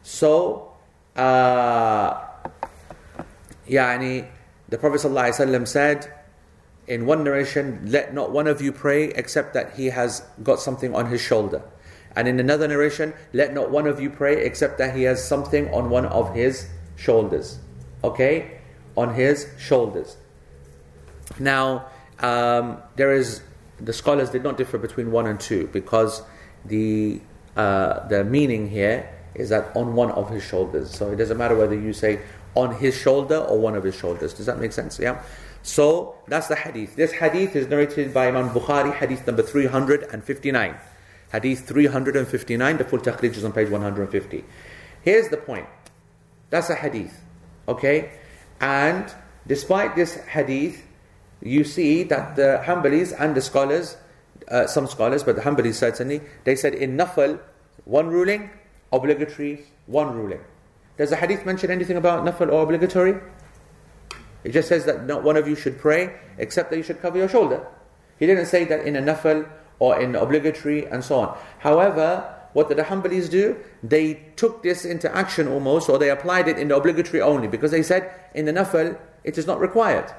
So, 0.03 0.73
uh, 1.17 2.26
Yani, 3.68 4.28
the 4.70 4.78
Prophet 4.78 5.02
ﷺ 5.02 5.68
said 5.68 6.14
in 6.88 7.06
one 7.06 7.24
narration, 7.24 7.82
let 7.86 8.14
not 8.14 8.32
one 8.32 8.48
of 8.48 8.62
you 8.62 8.72
pray 8.72 9.06
except 9.06 9.54
that 9.54 9.76
he 9.76 9.88
has 9.88 10.24
got 10.44 10.60
something 10.60 10.96
on 10.96 11.08
his 11.08 11.22
shoulder. 11.22 11.62
And 12.16 12.28
in 12.28 12.40
another 12.40 12.68
narration, 12.68 13.14
let 13.34 13.54
not 13.54 13.70
one 13.70 13.86
of 13.86 14.00
you 14.00 14.10
pray 14.10 14.44
except 14.44 14.78
that 14.80 14.96
he 14.96 15.04
has 15.04 15.26
something 15.26 15.72
on 15.74 15.90
one 15.90 16.06
of 16.06 16.34
his 16.34 16.68
shoulders. 16.96 17.60
Okay? 18.04 18.60
On 18.96 19.14
his 19.14 19.48
shoulders. 19.60 20.18
Now, 21.38 21.88
um, 22.20 22.78
there 22.96 23.14
is, 23.14 23.42
the 23.80 23.94
scholars 23.94 24.30
did 24.32 24.44
not 24.44 24.58
differ 24.58 24.78
between 24.78 25.12
one 25.12 25.28
and 25.28 25.40
two 25.40 25.68
because 25.68 26.24
the, 26.66 27.22
uh, 27.56 28.08
the 28.08 28.24
meaning 28.24 28.70
here 28.70 29.14
is 29.36 29.50
that 29.50 29.76
on 29.76 29.94
one 29.94 30.10
of 30.12 30.30
his 30.30 30.44
shoulders. 30.44 30.90
So 30.90 31.12
it 31.12 31.18
doesn't 31.18 31.38
matter 31.38 31.56
whether 31.56 31.76
you 31.76 31.94
say 31.94 32.20
on 32.58 32.76
his 32.76 32.98
shoulder 32.98 33.38
or 33.38 33.60
one 33.60 33.76
of 33.76 33.84
his 33.84 33.96
shoulders. 33.96 34.34
Does 34.34 34.48
that 34.48 34.60
make 34.60 34.74
sense? 34.74 34.98
Yeah. 34.98 35.22
So 35.62 36.16
that's 36.28 36.48
the 36.48 36.56
hadith. 36.56 36.96
This 36.96 37.12
hadith 37.12 37.56
is 37.56 37.68
narrated 37.68 38.14
by 38.14 38.28
Imam 38.30 38.50
Bukhari, 38.50 38.94
hadith 38.96 39.28
number 39.28 39.44
359. 39.44 40.76
Hadith 41.32 41.68
359, 41.68 42.78
the 42.78 42.84
full 42.84 43.00
takhrij 43.00 43.36
is 43.36 43.46
on 43.46 43.52
page 43.52 43.70
150. 43.70 44.44
Here's 45.04 45.28
the 45.28 45.38
point. 45.38 45.68
That's 46.50 46.70
a 46.70 46.76
hadith. 46.76 47.22
Okay? 47.68 48.12
And 48.60 49.14
despite 49.46 49.96
this 49.96 50.16
hadith, 50.16 50.84
you 51.42 51.64
see 51.64 52.04
that 52.04 52.36
the 52.36 52.64
Hanbalis 52.66 53.14
and 53.20 53.36
the 53.36 53.42
scholars, 53.42 53.98
uh, 54.48 54.66
some 54.66 54.88
scholars, 54.88 55.24
but 55.24 55.36
the 55.36 55.42
Hanbalis 55.44 55.76
certainly, 55.76 56.22
they 56.44 56.56
said 56.56 56.74
in 56.74 56.98
Nafal, 56.98 57.40
one 57.86 58.08
ruling, 58.08 58.50
obligatory, 58.92 59.66
one 59.86 60.16
ruling. 60.16 60.40
Does 60.97 61.11
the 61.11 61.17
hadith 61.17 61.47
mention 61.47 61.71
anything 61.71 61.97
about 61.97 62.25
Nafal 62.25 62.53
or 62.53 62.63
obligatory? 62.63 63.17
It 64.45 64.51
just 64.53 64.69
says 64.69 64.85
that 64.87 65.07
not 65.07 65.23
one 65.23 65.37
of 65.37 65.49
you 65.49 65.55
should 65.55 65.79
pray 65.79 66.19
except 66.39 66.71
that 66.71 66.77
you 66.77 66.83
should 66.83 67.01
cover 67.01 67.19
your 67.19 67.29
shoulder. 67.29 67.67
He 68.19 68.27
didn't 68.27 68.47
say 68.47 68.65
that 68.65 68.87
in 68.87 68.97
a 68.97 69.03
Nafal 69.03 69.49
or 69.79 70.01
in 70.01 70.15
obligatory 70.15 70.87
and 70.87 71.03
so 71.03 71.21
on. 71.21 71.39
However, 71.59 72.39
what 72.53 72.69
did 72.69 72.79
the 72.79 72.83
Hanbalis 72.83 73.31
do? 73.31 73.57
They 73.83 74.15
took 74.37 74.63
this 74.63 74.85
into 74.85 75.15
action 75.15 75.49
almost, 75.49 75.89
or 75.89 75.99
they 75.99 76.11
applied 76.11 76.49
it 76.49 76.59
in 76.59 76.69
the 76.69 76.77
obligatory 76.77 77.23
only, 77.23 77.49
because 77.49 77.71
they 77.71 77.83
said 77.83 78.13
in 78.35 78.45
the 78.45 78.53
Nafal 78.53 78.99
it 79.25 79.39
is 79.39 79.47
not 79.47 79.61
required. 79.61 80.13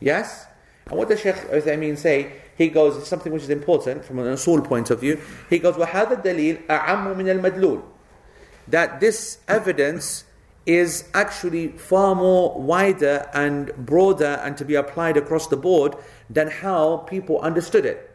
Yes? 0.00 0.46
And 0.86 0.96
what 0.96 1.08
does 1.08 1.20
Sheikh 1.20 1.34
Uthaymeen 1.34 1.98
say? 1.98 2.32
He 2.56 2.68
goes, 2.68 2.96
it's 2.96 3.08
something 3.08 3.32
which 3.32 3.42
is 3.42 3.50
important 3.50 4.04
from 4.04 4.18
an 4.18 4.26
usul 4.26 4.64
point 4.64 4.90
of 4.90 5.00
view. 5.00 5.20
He 5.50 5.58
goes, 5.58 5.74
وَهَذا 5.74 6.22
الدَّلِيلُ 6.22 6.66
أَعَمُّ 6.68 7.16
مِنَ 7.16 7.40
الْمَدْلُولِ 7.40 7.82
that 8.67 8.99
this 8.99 9.39
evidence 9.47 10.25
is 10.65 11.09
actually 11.13 11.69
far 11.69 12.15
more 12.15 12.59
wider 12.59 13.29
and 13.33 13.73
broader 13.77 14.39
and 14.43 14.57
to 14.57 14.65
be 14.65 14.75
applied 14.75 15.17
across 15.17 15.47
the 15.47 15.57
board 15.57 15.95
than 16.29 16.47
how 16.47 16.97
people 16.97 17.39
understood 17.39 17.85
it. 17.85 18.07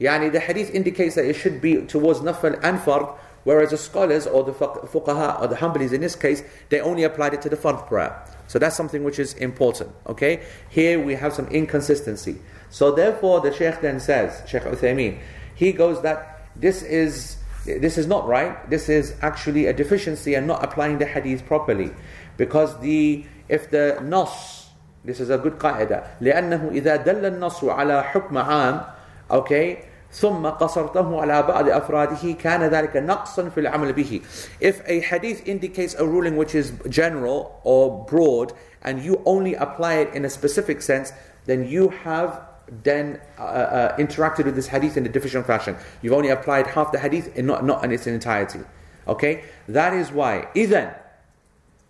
Yani 0.00 0.30
the 0.30 0.40
hadith 0.40 0.70
indicates 0.70 1.14
that 1.14 1.24
it 1.24 1.34
should 1.34 1.60
be 1.60 1.76
towards 1.86 2.20
nafal 2.20 2.58
and 2.62 2.78
fard, 2.80 3.16
whereas 3.44 3.70
the 3.70 3.78
scholars 3.78 4.26
or 4.26 4.44
the 4.44 4.52
fuqaha 4.52 5.40
or 5.40 5.46
the 5.46 5.56
Hanbalis 5.56 5.92
in 5.92 6.00
this 6.00 6.16
case, 6.16 6.42
they 6.68 6.80
only 6.80 7.04
applied 7.04 7.32
it 7.32 7.40
to 7.42 7.48
the 7.48 7.56
fard 7.56 7.86
prayer. 7.86 8.22
So 8.46 8.58
that's 8.58 8.76
something 8.76 9.02
which 9.04 9.18
is 9.18 9.34
important. 9.34 9.90
Okay? 10.06 10.44
Here 10.68 11.00
we 11.00 11.14
have 11.14 11.32
some 11.32 11.46
inconsistency. 11.48 12.36
So 12.70 12.90
therefore 12.90 13.40
the 13.40 13.52
Shaykh 13.52 13.80
then 13.80 14.00
says, 14.00 14.42
Shaykh 14.48 14.64
Uthaymeen, 14.64 15.20
he 15.54 15.72
goes 15.72 16.02
that 16.02 16.50
this 16.56 16.82
is 16.82 17.36
this 17.65 17.97
is 17.97 18.07
not 18.07 18.27
right. 18.27 18.69
This 18.69 18.89
is 18.89 19.15
actually 19.21 19.67
a 19.67 19.73
deficiency 19.73 20.35
and 20.35 20.47
not 20.47 20.63
applying 20.63 20.97
the 20.97 21.05
hadith 21.05 21.45
properly. 21.45 21.91
Because 22.37 22.79
the 22.79 23.25
if 23.47 23.69
the 23.69 23.99
nas, 24.03 24.69
this 25.03 25.19
is 25.19 25.29
a 25.29 25.37
good 25.37 25.59
qaida, 25.59 26.07
لأنه 26.21 26.71
إذا 26.71 27.03
دل 27.03 27.25
النص 27.25 27.63
على 27.63 28.03
حكم 28.03 28.37
عام, 28.37 28.85
okay, 29.29 29.89
ثم 30.11 30.45
قصرته 30.45 31.21
على 31.21 31.43
بعض 31.43 31.69
أفراده 31.69 32.31
كان 32.33 32.63
ذلك 32.63 32.97
نقصا 32.97 33.49
في 33.49 33.59
العمل 33.59 33.93
به 33.93 34.21
if 34.59 34.81
a 34.87 35.01
hadith 35.01 35.47
indicates 35.47 35.93
a 35.95 36.05
ruling 36.05 36.35
which 36.35 36.55
is 36.55 36.73
general 36.89 37.61
or 37.63 38.05
broad 38.05 38.53
and 38.81 39.03
you 39.03 39.21
only 39.25 39.53
apply 39.53 39.95
it 39.95 40.13
in 40.15 40.25
a 40.25 40.29
specific 40.29 40.81
sense 40.81 41.13
then 41.45 41.67
you 41.67 41.89
have 41.89 42.41
then 42.83 43.19
uh, 43.37 43.43
uh, 43.43 43.97
interacted 43.97 44.45
with 44.45 44.55
this 44.55 44.67
hadith 44.67 44.95
in 44.95 45.05
a 45.05 45.09
deficient 45.09 45.45
fashion 45.45 45.75
you've 46.01 46.13
only 46.13 46.29
applied 46.29 46.67
half 46.67 46.91
the 46.91 46.99
hadith 46.99 47.35
and 47.37 47.47
not, 47.47 47.65
not 47.65 47.83
in 47.83 47.91
its 47.91 48.05
entirety 48.07 48.59
okay 49.07 49.43
that 49.67 49.93
is 49.93 50.11
why 50.11 50.47
إذن 50.55 50.93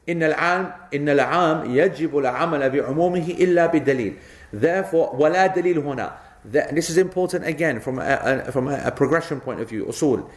إن 0.09 0.23
العام 0.23 0.73
إن 0.93 1.09
العام 1.09 1.75
يجب 1.75 2.17
العمل 2.17 2.69
بعمومه 2.69 3.37
إلا 3.39 3.65
بدليل 3.65 4.15
therefore 4.53 5.13
ولا 5.15 5.47
دليل 5.47 5.77
هنا 5.77 6.13
that, 6.45 6.73
this 6.73 6.89
is 6.89 6.97
important 6.97 7.45
again 7.45 7.79
from 7.79 7.99
a, 7.99 8.43
a, 8.47 8.51
from 8.51 8.67
a, 8.67 8.81
a 8.85 8.91
progression 8.91 9.39
point 9.41 9.59
of 9.59 9.69
view, 9.69 9.85
usul. 9.85 10.29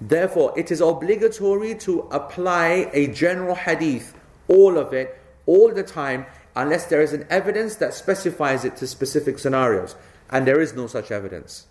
Therefore, 0.00 0.54
it 0.56 0.70
is 0.70 0.80
obligatory 0.80 1.74
to 1.76 2.02
apply 2.10 2.90
a 2.92 3.08
general 3.08 3.54
hadith, 3.54 4.14
all 4.46 4.78
of 4.78 4.92
it, 4.92 5.20
all 5.46 5.72
the 5.72 5.82
time, 5.82 6.26
unless 6.55 6.85
there 6.85 7.01
is 7.01 7.13
an 7.13 7.25
evidence 7.29 7.75
that 7.75 7.93
specifies 7.93 8.63
it 8.65 8.75
to 8.77 8.87
specific 8.87 9.39
scenarios. 9.39 9.95
And 10.29 10.47
there 10.47 10.61
is 10.61 10.73
no 10.73 10.87
such 10.87 11.11
evidence. 11.11 11.67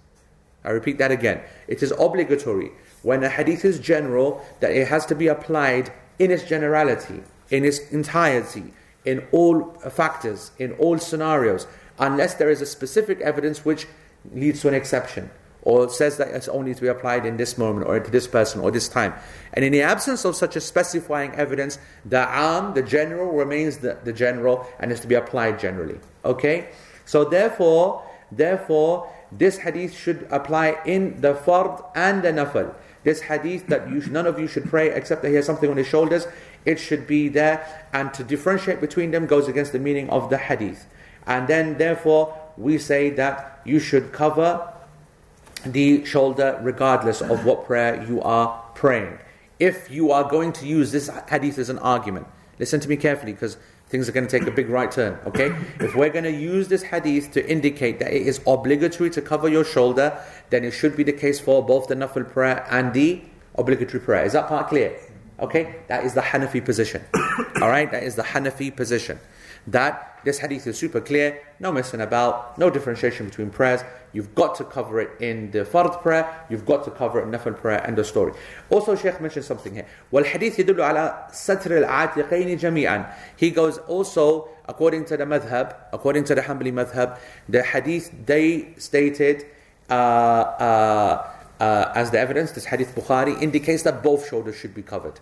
I 0.64 0.70
repeat 0.70 0.98
that 0.98 1.10
again. 1.10 1.40
It 1.66 1.82
is 1.82 1.92
obligatory 1.98 2.70
when 3.02 3.24
a 3.24 3.28
hadith 3.28 3.64
is 3.64 3.80
general 3.80 4.44
that 4.60 4.72
it 4.72 4.88
has 4.88 5.06
to 5.06 5.14
be 5.14 5.26
applied 5.26 5.92
in 6.18 6.30
its 6.30 6.44
generality, 6.44 7.22
in 7.50 7.64
its 7.64 7.78
entirety, 7.90 8.72
in 9.04 9.26
all 9.32 9.72
factors, 9.90 10.52
in 10.58 10.72
all 10.74 10.98
scenarios 10.98 11.66
unless 11.98 12.34
there 12.34 12.50
is 12.50 12.60
a 12.60 12.66
specific 12.66 13.20
evidence 13.20 13.64
which 13.64 13.86
leads 14.34 14.60
to 14.60 14.68
an 14.68 14.74
exception 14.74 15.30
or 15.62 15.88
says 15.88 16.16
that 16.18 16.28
it's 16.28 16.48
only 16.48 16.74
to 16.74 16.80
be 16.80 16.88
applied 16.88 17.24
in 17.24 17.36
this 17.36 17.56
moment 17.56 17.86
or 17.86 17.98
to 18.00 18.10
this 18.10 18.26
person 18.26 18.60
or 18.60 18.70
this 18.70 18.88
time. 18.88 19.14
And 19.54 19.64
in 19.64 19.72
the 19.72 19.82
absence 19.82 20.24
of 20.24 20.36
such 20.36 20.56
a 20.56 20.60
specifying 20.60 21.32
evidence, 21.34 21.78
the 22.04 22.28
am, 22.28 22.74
the 22.74 22.82
general, 22.82 23.32
remains 23.32 23.78
the, 23.78 23.96
the 24.04 24.12
general 24.12 24.66
and 24.80 24.90
is 24.90 25.00
to 25.00 25.06
be 25.06 25.14
applied 25.14 25.58
generally. 25.60 26.00
Okay? 26.24 26.68
So 27.04 27.24
therefore, 27.24 28.04
therefore, 28.30 29.08
this 29.30 29.58
hadith 29.58 29.94
should 29.94 30.26
apply 30.30 30.78
in 30.84 31.20
the 31.20 31.34
fard 31.34 31.84
and 31.94 32.22
the 32.22 32.32
nafal. 32.32 32.74
This 33.04 33.22
hadith 33.22 33.66
that 33.68 33.88
you, 33.88 34.00
none 34.10 34.26
of 34.26 34.38
you 34.38 34.46
should 34.46 34.66
pray 34.66 34.90
except 34.90 35.22
that 35.22 35.28
he 35.28 35.34
has 35.34 35.46
something 35.46 35.70
on 35.70 35.76
his 35.76 35.86
shoulders, 35.86 36.26
it 36.64 36.78
should 36.78 37.06
be 37.06 37.28
there. 37.28 37.86
And 37.92 38.12
to 38.14 38.24
differentiate 38.24 38.80
between 38.80 39.10
them 39.10 39.26
goes 39.26 39.48
against 39.48 39.72
the 39.72 39.78
meaning 39.78 40.10
of 40.10 40.30
the 40.30 40.38
hadith. 40.38 40.86
And 41.26 41.46
then, 41.48 41.78
therefore, 41.78 42.36
we 42.56 42.78
say 42.78 43.10
that 43.10 43.60
you 43.64 43.78
should 43.78 44.12
cover 44.12 44.71
the 45.64 46.04
shoulder 46.04 46.58
regardless 46.62 47.20
of 47.20 47.44
what 47.44 47.66
prayer 47.66 48.04
you 48.08 48.20
are 48.22 48.62
praying. 48.74 49.18
If 49.58 49.90
you 49.90 50.10
are 50.10 50.28
going 50.28 50.52
to 50.54 50.66
use 50.66 50.92
this 50.92 51.10
hadith 51.28 51.58
as 51.58 51.68
an 51.68 51.78
argument, 51.78 52.26
listen 52.58 52.80
to 52.80 52.88
me 52.88 52.96
carefully 52.96 53.32
because 53.32 53.56
things 53.88 54.08
are 54.08 54.12
going 54.12 54.26
to 54.26 54.38
take 54.38 54.48
a 54.48 54.50
big 54.50 54.68
right 54.68 54.90
turn. 54.90 55.18
Okay? 55.26 55.54
if 55.78 55.94
we're 55.94 56.08
going 56.08 56.24
to 56.24 56.32
use 56.32 56.68
this 56.68 56.82
hadith 56.82 57.30
to 57.32 57.48
indicate 57.48 57.98
that 57.98 58.12
it 58.12 58.22
is 58.22 58.40
obligatory 58.46 59.10
to 59.10 59.20
cover 59.20 59.48
your 59.48 59.64
shoulder, 59.64 60.18
then 60.50 60.64
it 60.64 60.72
should 60.72 60.96
be 60.96 61.04
the 61.04 61.12
case 61.12 61.38
for 61.38 61.64
both 61.64 61.88
the 61.88 61.94
nafil 61.94 62.28
prayer 62.28 62.66
and 62.70 62.94
the 62.94 63.20
obligatory 63.56 64.00
prayer. 64.00 64.24
Is 64.24 64.32
that 64.32 64.48
part 64.48 64.68
clear? 64.68 64.98
Okay? 65.40 65.76
That 65.88 66.04
is 66.04 66.14
the 66.14 66.22
Hanafi 66.22 66.64
position. 66.64 67.04
Alright? 67.60 67.90
That 67.90 68.02
is 68.02 68.16
the 68.16 68.22
Hanafi 68.22 68.74
position. 68.74 69.18
That 69.66 70.18
this 70.24 70.38
hadith 70.38 70.66
is 70.66 70.78
super 70.78 71.00
clear, 71.00 71.42
no 71.60 71.70
messing 71.70 72.00
about, 72.00 72.58
no 72.58 72.70
differentiation 72.70 73.26
between 73.26 73.50
prayers. 73.50 73.82
You've 74.13 74.33
got 74.35 74.55
to 74.55 74.63
cover 74.63 74.99
it 74.99 75.21
in 75.21 75.51
the 75.51 75.59
fard 75.59 76.01
prayer, 76.01 76.45
you've 76.49 76.65
got 76.65 76.83
to 76.85 76.91
cover 76.91 77.19
it 77.19 77.23
in 77.23 77.31
nafil 77.31 77.57
prayer, 77.57 77.85
end 77.85 77.99
of 77.99 78.07
story. 78.07 78.33
Also, 78.69 78.95
Shaykh 78.95 79.21
mentioned 79.21 79.45
something 79.45 79.73
here. 79.73 79.85
والحديث 80.11 80.59
يدل 80.59 80.81
على 80.81 81.27
ستر 81.31 81.83
العاتقين 81.83 82.57
جميعا. 82.57 83.13
He 83.35 83.51
goes 83.51 83.77
also, 83.79 84.49
according 84.67 85.05
to 85.05 85.17
the 85.17 85.25
madhab, 85.25 85.75
according 85.93 86.23
to 86.25 86.35
the 86.35 86.41
Hanbali 86.41 86.73
madhab, 86.73 87.19
the 87.47 87.63
hadith 87.63 88.11
they 88.25 88.73
stated 88.77 89.45
uh, 89.89 89.93
uh, 89.93 91.27
uh, 91.59 91.91
as 91.95 92.11
the 92.11 92.19
evidence, 92.19 92.51
this 92.51 92.65
hadith 92.65 92.95
Bukhari 92.95 93.41
indicates 93.41 93.83
that 93.83 94.03
both 94.03 94.27
shoulders 94.27 94.55
should 94.55 94.73
be 94.73 94.81
covered 94.81 95.19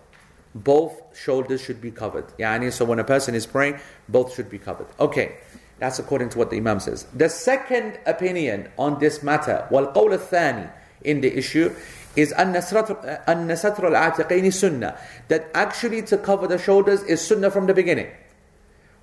both 0.56 1.02
shoulders 1.16 1.60
should 1.60 1.80
be 1.80 1.90
covered. 1.90 2.26
Yani, 2.38 2.72
so 2.72 2.84
when 2.84 2.98
a 2.98 3.04
person 3.04 3.34
is 3.34 3.46
praying, 3.46 3.78
both 4.08 4.34
should 4.34 4.48
be 4.48 4.58
covered. 4.58 4.86
Okay, 4.98 5.36
that's 5.80 5.98
according 5.98 6.30
to 6.30 6.38
what 6.38 6.50
the 6.50 6.56
Imam 6.56 6.80
says. 6.80 7.04
The 7.14 7.28
second 7.28 7.98
opinion 8.06 8.68
on 8.78 8.98
this 8.98 9.22
matter, 9.22 9.66
والقول 9.70 10.18
الثاني 10.18 10.70
in 11.04 11.20
the 11.20 11.36
issue, 11.36 11.74
is 12.16 12.32
أن 12.32 12.54
ستر 12.54 13.90
العاتقين 13.90 14.50
سنة. 14.52 14.96
That 15.28 15.50
actually 15.54 16.02
to 16.02 16.16
cover 16.16 16.46
the 16.46 16.58
shoulders 16.58 17.02
is 17.02 17.20
sunnah 17.20 17.50
from 17.50 17.66
the 17.66 17.74
beginning. 17.74 18.08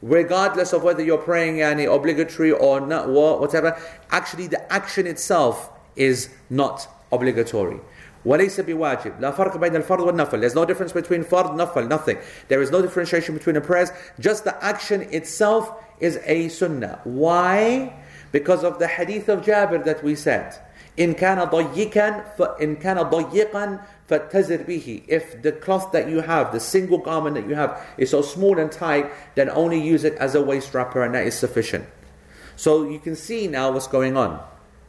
Regardless 0.01 0.73
of 0.73 0.83
whether 0.83 1.03
you're 1.03 1.17
praying 1.17 1.57
yani, 1.57 1.85
obligatory 1.93 2.51
or 2.51 2.81
not, 2.81 3.07
whatever, 3.07 3.79
actually 4.09 4.47
the 4.47 4.73
action 4.73 5.07
itself 5.07 5.69
is 5.95 6.29
not 6.49 6.87
obligatory. 7.11 7.79
وليس 8.25 8.59
بواجب 8.59 9.13
لا 9.19 9.31
فرق 9.31 9.57
بين 9.57 9.75
الفرض 9.75 9.99
والنفل 9.99 10.41
there's 10.41 10.55
no 10.55 10.65
difference 10.65 10.93
between 10.93 11.23
fard 11.23 11.55
nafal 11.57 11.87
nothing 11.87 12.17
there 12.47 12.61
is 12.61 12.71
no 12.71 12.81
differentiation 12.81 13.35
between 13.35 13.55
the 13.55 13.61
prayers 13.61 13.91
just 14.19 14.43
the 14.43 14.63
action 14.63 15.01
itself 15.11 15.71
is 15.99 16.19
a 16.25 16.47
sunnah 16.49 16.99
why 17.03 17.93
because 18.31 18.63
of 18.63 18.79
the 18.79 18.87
hadith 18.87 19.29
of 19.29 19.41
Jabir 19.41 19.83
that 19.83 20.03
we 20.03 20.15
said 20.15 20.57
إن 20.99 21.13
كان 21.13 21.43
ضيقا 21.49 22.23
فإن 22.37 22.75
كان 22.75 22.97
ضيقا 23.09 23.79
فاتزر 24.09 24.63
به 24.67 25.03
if 25.07 25.41
the 25.41 25.51
cloth 25.51 25.91
that 25.91 26.07
you 26.07 26.21
have 26.21 26.51
the 26.51 26.59
single 26.59 26.99
garment 26.99 27.35
that 27.35 27.47
you 27.47 27.55
have 27.55 27.81
is 27.97 28.11
so 28.11 28.21
small 28.21 28.59
and 28.59 28.71
tight 28.71 29.09
then 29.35 29.49
only 29.49 29.79
use 29.79 30.03
it 30.03 30.13
as 30.15 30.35
a 30.35 30.41
waist 30.41 30.73
wrapper 30.73 31.03
and 31.03 31.15
that 31.15 31.25
is 31.25 31.33
sufficient 31.33 31.85
so 32.55 32.87
you 32.87 32.99
can 32.99 33.15
see 33.15 33.47
now 33.47 33.71
what's 33.71 33.87
going 33.87 34.15
on 34.15 34.39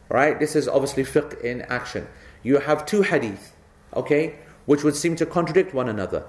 right 0.09 0.39
this 0.39 0.55
is 0.55 0.67
obviously 0.67 1.03
fiqh 1.03 1.41
in 1.41 1.63
action 1.63 2.07
you 2.42 2.58
have 2.58 2.86
two 2.86 3.02
hadith, 3.02 3.54
okay, 3.94 4.36
which 4.66 4.84
would 4.84 4.96
seem 4.96 5.16
to 5.16 5.26
contradict 5.26 5.74
one 5.74 5.88
another. 5.88 6.24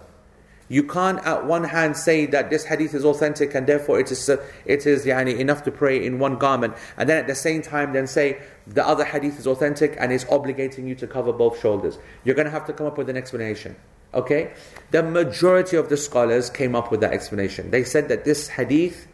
You 0.67 0.83
can't 0.83 1.19
at 1.25 1.45
one 1.45 1.65
hand 1.65 1.97
say 1.97 2.25
that 2.27 2.49
this 2.49 2.63
hadith 2.63 2.93
is 2.93 3.03
authentic 3.03 3.53
and 3.53 3.67
therefore 3.67 3.99
it 3.99 4.09
is, 4.09 4.29
it 4.29 4.87
is 4.87 5.05
yani, 5.05 5.37
enough 5.37 5.63
to 5.63 5.71
pray 5.71 6.03
in 6.05 6.17
one 6.17 6.37
garment, 6.37 6.75
and 6.95 7.09
then 7.09 7.17
at 7.17 7.27
the 7.27 7.35
same 7.35 7.61
time 7.61 7.91
then 7.91 8.07
say 8.07 8.41
the 8.65 8.87
other 8.87 9.03
hadith 9.03 9.37
is 9.37 9.45
authentic 9.45 9.97
and 9.99 10.13
is 10.13 10.23
obligating 10.25 10.87
you 10.87 10.95
to 10.95 11.07
cover 11.07 11.33
both 11.33 11.59
shoulders. 11.59 11.99
You're 12.23 12.35
going 12.35 12.45
to 12.45 12.51
have 12.51 12.65
to 12.67 12.73
come 12.73 12.87
up 12.87 12.97
with 12.97 13.09
an 13.09 13.17
explanation. 13.17 13.75
Okay? 14.13 14.53
The 14.91 15.03
majority 15.03 15.75
of 15.75 15.89
the 15.89 15.97
scholars 15.97 16.49
came 16.49 16.73
up 16.73 16.89
with 16.89 17.01
that 17.01 17.11
explanation. 17.11 17.71
They 17.71 17.83
said 17.83 18.07
that 18.07 18.23
this 18.23 18.47
hadith 18.47 19.07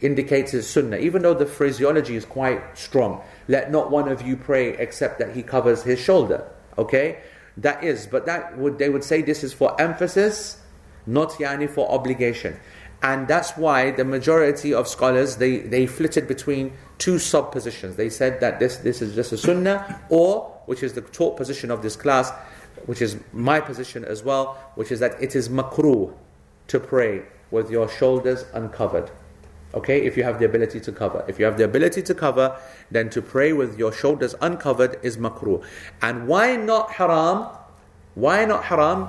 indicates 0.00 0.52
his 0.52 0.68
sunnah, 0.68 0.96
even 0.96 1.20
though 1.20 1.34
the 1.34 1.46
phraseology 1.46 2.16
is 2.16 2.24
quite 2.24 2.76
strong. 2.76 3.22
Let 3.48 3.70
not 3.70 3.90
one 3.90 4.08
of 4.08 4.22
you 4.22 4.36
pray 4.36 4.70
except 4.70 5.18
that 5.18 5.34
he 5.34 5.42
covers 5.42 5.82
his 5.82 5.98
shoulder. 5.98 6.44
Okay? 6.78 7.18
That 7.56 7.84
is, 7.84 8.06
but 8.06 8.26
that 8.26 8.56
would 8.56 8.78
they 8.78 8.88
would 8.88 9.04
say 9.04 9.20
this 9.22 9.44
is 9.44 9.52
for 9.52 9.78
emphasis, 9.80 10.60
not 11.06 11.30
yani 11.32 11.68
for 11.68 11.90
obligation. 11.90 12.58
And 13.02 13.26
that's 13.26 13.56
why 13.56 13.90
the 13.90 14.04
majority 14.04 14.72
of 14.72 14.86
scholars 14.86 15.36
they, 15.36 15.58
they 15.58 15.86
flitted 15.86 16.28
between 16.28 16.72
two 16.98 17.18
sub 17.18 17.50
positions. 17.50 17.96
They 17.96 18.08
said 18.08 18.40
that 18.40 18.60
this, 18.60 18.76
this 18.78 19.02
is 19.02 19.14
just 19.14 19.32
a 19.32 19.36
sunnah, 19.36 20.00
or 20.08 20.56
which 20.66 20.84
is 20.84 20.92
the 20.92 21.00
taught 21.00 21.36
position 21.36 21.72
of 21.72 21.82
this 21.82 21.96
class, 21.96 22.30
which 22.86 23.02
is 23.02 23.18
my 23.32 23.60
position 23.60 24.04
as 24.04 24.22
well, 24.22 24.54
which 24.76 24.92
is 24.92 25.00
that 25.00 25.20
it 25.20 25.34
is 25.34 25.48
makruh 25.48 26.14
to 26.68 26.80
pray 26.80 27.22
with 27.50 27.70
your 27.70 27.88
shoulders 27.88 28.44
uncovered. 28.54 29.10
Okay, 29.74 30.04
if 30.04 30.16
you 30.16 30.22
have 30.24 30.38
the 30.38 30.44
ability 30.44 30.80
to 30.80 30.92
cover. 30.92 31.24
If 31.28 31.38
you 31.38 31.46
have 31.46 31.56
the 31.56 31.64
ability 31.64 32.02
to 32.02 32.14
cover, 32.14 32.58
then 32.90 33.08
to 33.10 33.22
pray 33.22 33.52
with 33.52 33.78
your 33.78 33.92
shoulders 33.92 34.34
uncovered 34.40 34.98
is 35.02 35.16
makruh. 35.16 35.64
And 36.02 36.28
why 36.28 36.56
not 36.56 36.92
haram? 36.92 37.48
Why 38.14 38.44
not 38.44 38.64
haram? 38.64 39.08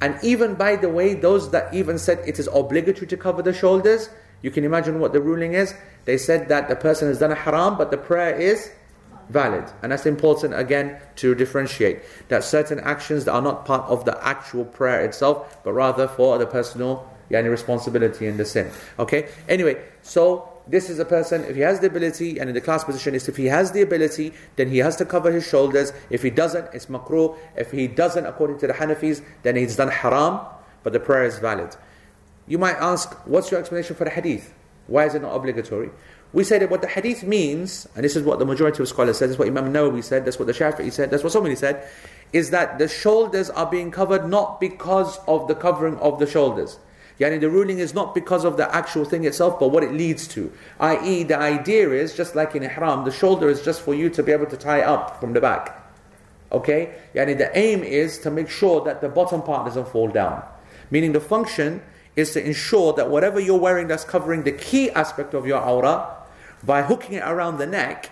And 0.00 0.18
even 0.22 0.54
by 0.54 0.76
the 0.76 0.88
way, 0.88 1.14
those 1.14 1.50
that 1.50 1.72
even 1.72 1.98
said 1.98 2.20
it 2.26 2.38
is 2.38 2.48
obligatory 2.52 3.06
to 3.06 3.16
cover 3.16 3.42
the 3.42 3.52
shoulders, 3.52 4.10
you 4.42 4.50
can 4.50 4.64
imagine 4.64 4.98
what 4.98 5.12
the 5.12 5.20
ruling 5.20 5.52
is. 5.52 5.74
They 6.06 6.18
said 6.18 6.48
that 6.48 6.68
the 6.68 6.76
person 6.76 7.08
has 7.08 7.18
done 7.18 7.30
a 7.30 7.36
haram, 7.36 7.76
but 7.76 7.90
the 7.90 7.98
prayer 7.98 8.34
is 8.34 8.70
valid. 9.28 9.64
And 9.82 9.92
that's 9.92 10.06
important 10.06 10.54
again 10.54 10.98
to 11.16 11.34
differentiate 11.34 12.00
that 12.28 12.42
certain 12.42 12.80
actions 12.80 13.26
that 13.26 13.32
are 13.32 13.42
not 13.42 13.64
part 13.64 13.88
of 13.88 14.04
the 14.04 14.18
actual 14.26 14.64
prayer 14.64 15.04
itself, 15.04 15.62
but 15.62 15.72
rather 15.72 16.08
for 16.08 16.38
the 16.38 16.46
personal 16.46 17.08
yani 17.30 17.50
responsibility 17.50 18.26
in 18.26 18.36
the 18.36 18.44
sin. 18.44 18.70
Okay? 18.98 19.28
Anyway, 19.48 19.76
so 20.10 20.48
this 20.66 20.90
is 20.90 20.98
a 20.98 21.04
person, 21.04 21.44
if 21.44 21.54
he 21.54 21.60
has 21.60 21.78
the 21.78 21.86
ability, 21.86 22.40
and 22.40 22.50
in 22.50 22.54
the 22.54 22.60
class 22.60 22.82
position 22.82 23.14
is 23.14 23.28
if 23.28 23.36
he 23.36 23.46
has 23.46 23.70
the 23.70 23.80
ability, 23.80 24.32
then 24.56 24.68
he 24.68 24.78
has 24.78 24.96
to 24.96 25.04
cover 25.04 25.30
his 25.30 25.46
shoulders. 25.46 25.92
If 26.10 26.24
he 26.24 26.30
doesn't, 26.30 26.66
it's 26.74 26.86
makruh. 26.86 27.38
If 27.56 27.70
he 27.70 27.86
doesn't, 27.86 28.26
according 28.26 28.58
to 28.58 28.66
the 28.66 28.72
Hanafis, 28.72 29.22
then 29.44 29.54
he's 29.54 29.76
done 29.76 29.86
haram, 29.86 30.40
but 30.82 30.92
the 30.92 30.98
prayer 30.98 31.22
is 31.22 31.38
valid. 31.38 31.76
You 32.48 32.58
might 32.58 32.74
ask, 32.78 33.14
what's 33.24 33.52
your 33.52 33.60
explanation 33.60 33.94
for 33.94 34.02
the 34.02 34.10
hadith? 34.10 34.52
Why 34.88 35.06
is 35.06 35.14
it 35.14 35.22
not 35.22 35.32
obligatory? 35.32 35.90
We 36.32 36.42
say 36.42 36.58
that 36.58 36.70
what 36.70 36.82
the 36.82 36.88
hadith 36.88 37.22
means, 37.22 37.86
and 37.94 38.04
this 38.04 38.16
is 38.16 38.24
what 38.24 38.40
the 38.40 38.46
majority 38.46 38.82
of 38.82 38.88
scholars 38.88 39.18
said, 39.18 39.28
this 39.28 39.34
is 39.34 39.38
what 39.38 39.46
Imam 39.46 39.72
Nawawi 39.72 40.02
said, 40.02 40.24
that's 40.24 40.40
what 40.40 40.46
the 40.46 40.52
Shafi'i 40.52 40.90
said, 40.90 41.12
that's 41.12 41.22
what 41.22 41.32
somebody 41.32 41.54
said, 41.54 41.88
is 42.32 42.50
that 42.50 42.80
the 42.80 42.88
shoulders 42.88 43.48
are 43.48 43.70
being 43.70 43.92
covered 43.92 44.28
not 44.28 44.60
because 44.60 45.20
of 45.28 45.46
the 45.46 45.54
covering 45.54 45.98
of 45.98 46.18
the 46.18 46.26
shoulders. 46.26 46.80
Yani 47.20 47.38
the 47.38 47.50
ruling 47.50 47.78
is 47.78 47.92
not 47.92 48.14
because 48.14 48.44
of 48.46 48.56
the 48.56 48.74
actual 48.74 49.04
thing 49.04 49.24
itself, 49.24 49.60
but 49.60 49.68
what 49.68 49.84
it 49.84 49.92
leads 49.92 50.26
to. 50.26 50.50
I.e., 50.80 51.22
the 51.22 51.38
idea 51.38 51.90
is, 51.90 52.16
just 52.16 52.34
like 52.34 52.56
in 52.56 52.62
ihram, 52.62 53.04
the 53.04 53.12
shoulder 53.12 53.50
is 53.50 53.62
just 53.62 53.82
for 53.82 53.94
you 53.94 54.08
to 54.08 54.22
be 54.22 54.32
able 54.32 54.46
to 54.46 54.56
tie 54.56 54.80
up 54.80 55.20
from 55.20 55.34
the 55.34 55.40
back. 55.40 55.86
Okay? 56.50 56.94
Yani 57.14 57.36
the 57.36 57.56
aim 57.56 57.84
is 57.84 58.18
to 58.20 58.30
make 58.30 58.48
sure 58.48 58.82
that 58.84 59.02
the 59.02 59.08
bottom 59.08 59.42
part 59.42 59.66
doesn't 59.66 59.88
fall 59.88 60.08
down. 60.08 60.42
Meaning 60.90 61.12
the 61.12 61.20
function 61.20 61.82
is 62.16 62.32
to 62.32 62.44
ensure 62.44 62.94
that 62.94 63.10
whatever 63.10 63.38
you're 63.38 63.60
wearing 63.60 63.86
that's 63.86 64.04
covering 64.04 64.42
the 64.44 64.52
key 64.52 64.90
aspect 64.90 65.34
of 65.34 65.46
your 65.46 65.60
aura, 65.60 66.16
by 66.64 66.82
hooking 66.82 67.16
it 67.16 67.22
around 67.22 67.58
the 67.58 67.66
neck, 67.66 68.10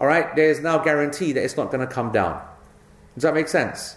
alright, 0.00 0.34
there 0.36 0.48
is 0.48 0.60
now 0.60 0.78
guarantee 0.78 1.32
that 1.32 1.42
it's 1.42 1.56
not 1.56 1.72
going 1.72 1.86
to 1.86 1.92
come 1.92 2.12
down. 2.12 2.40
Does 3.14 3.24
that 3.24 3.34
make 3.34 3.48
sense? 3.48 3.96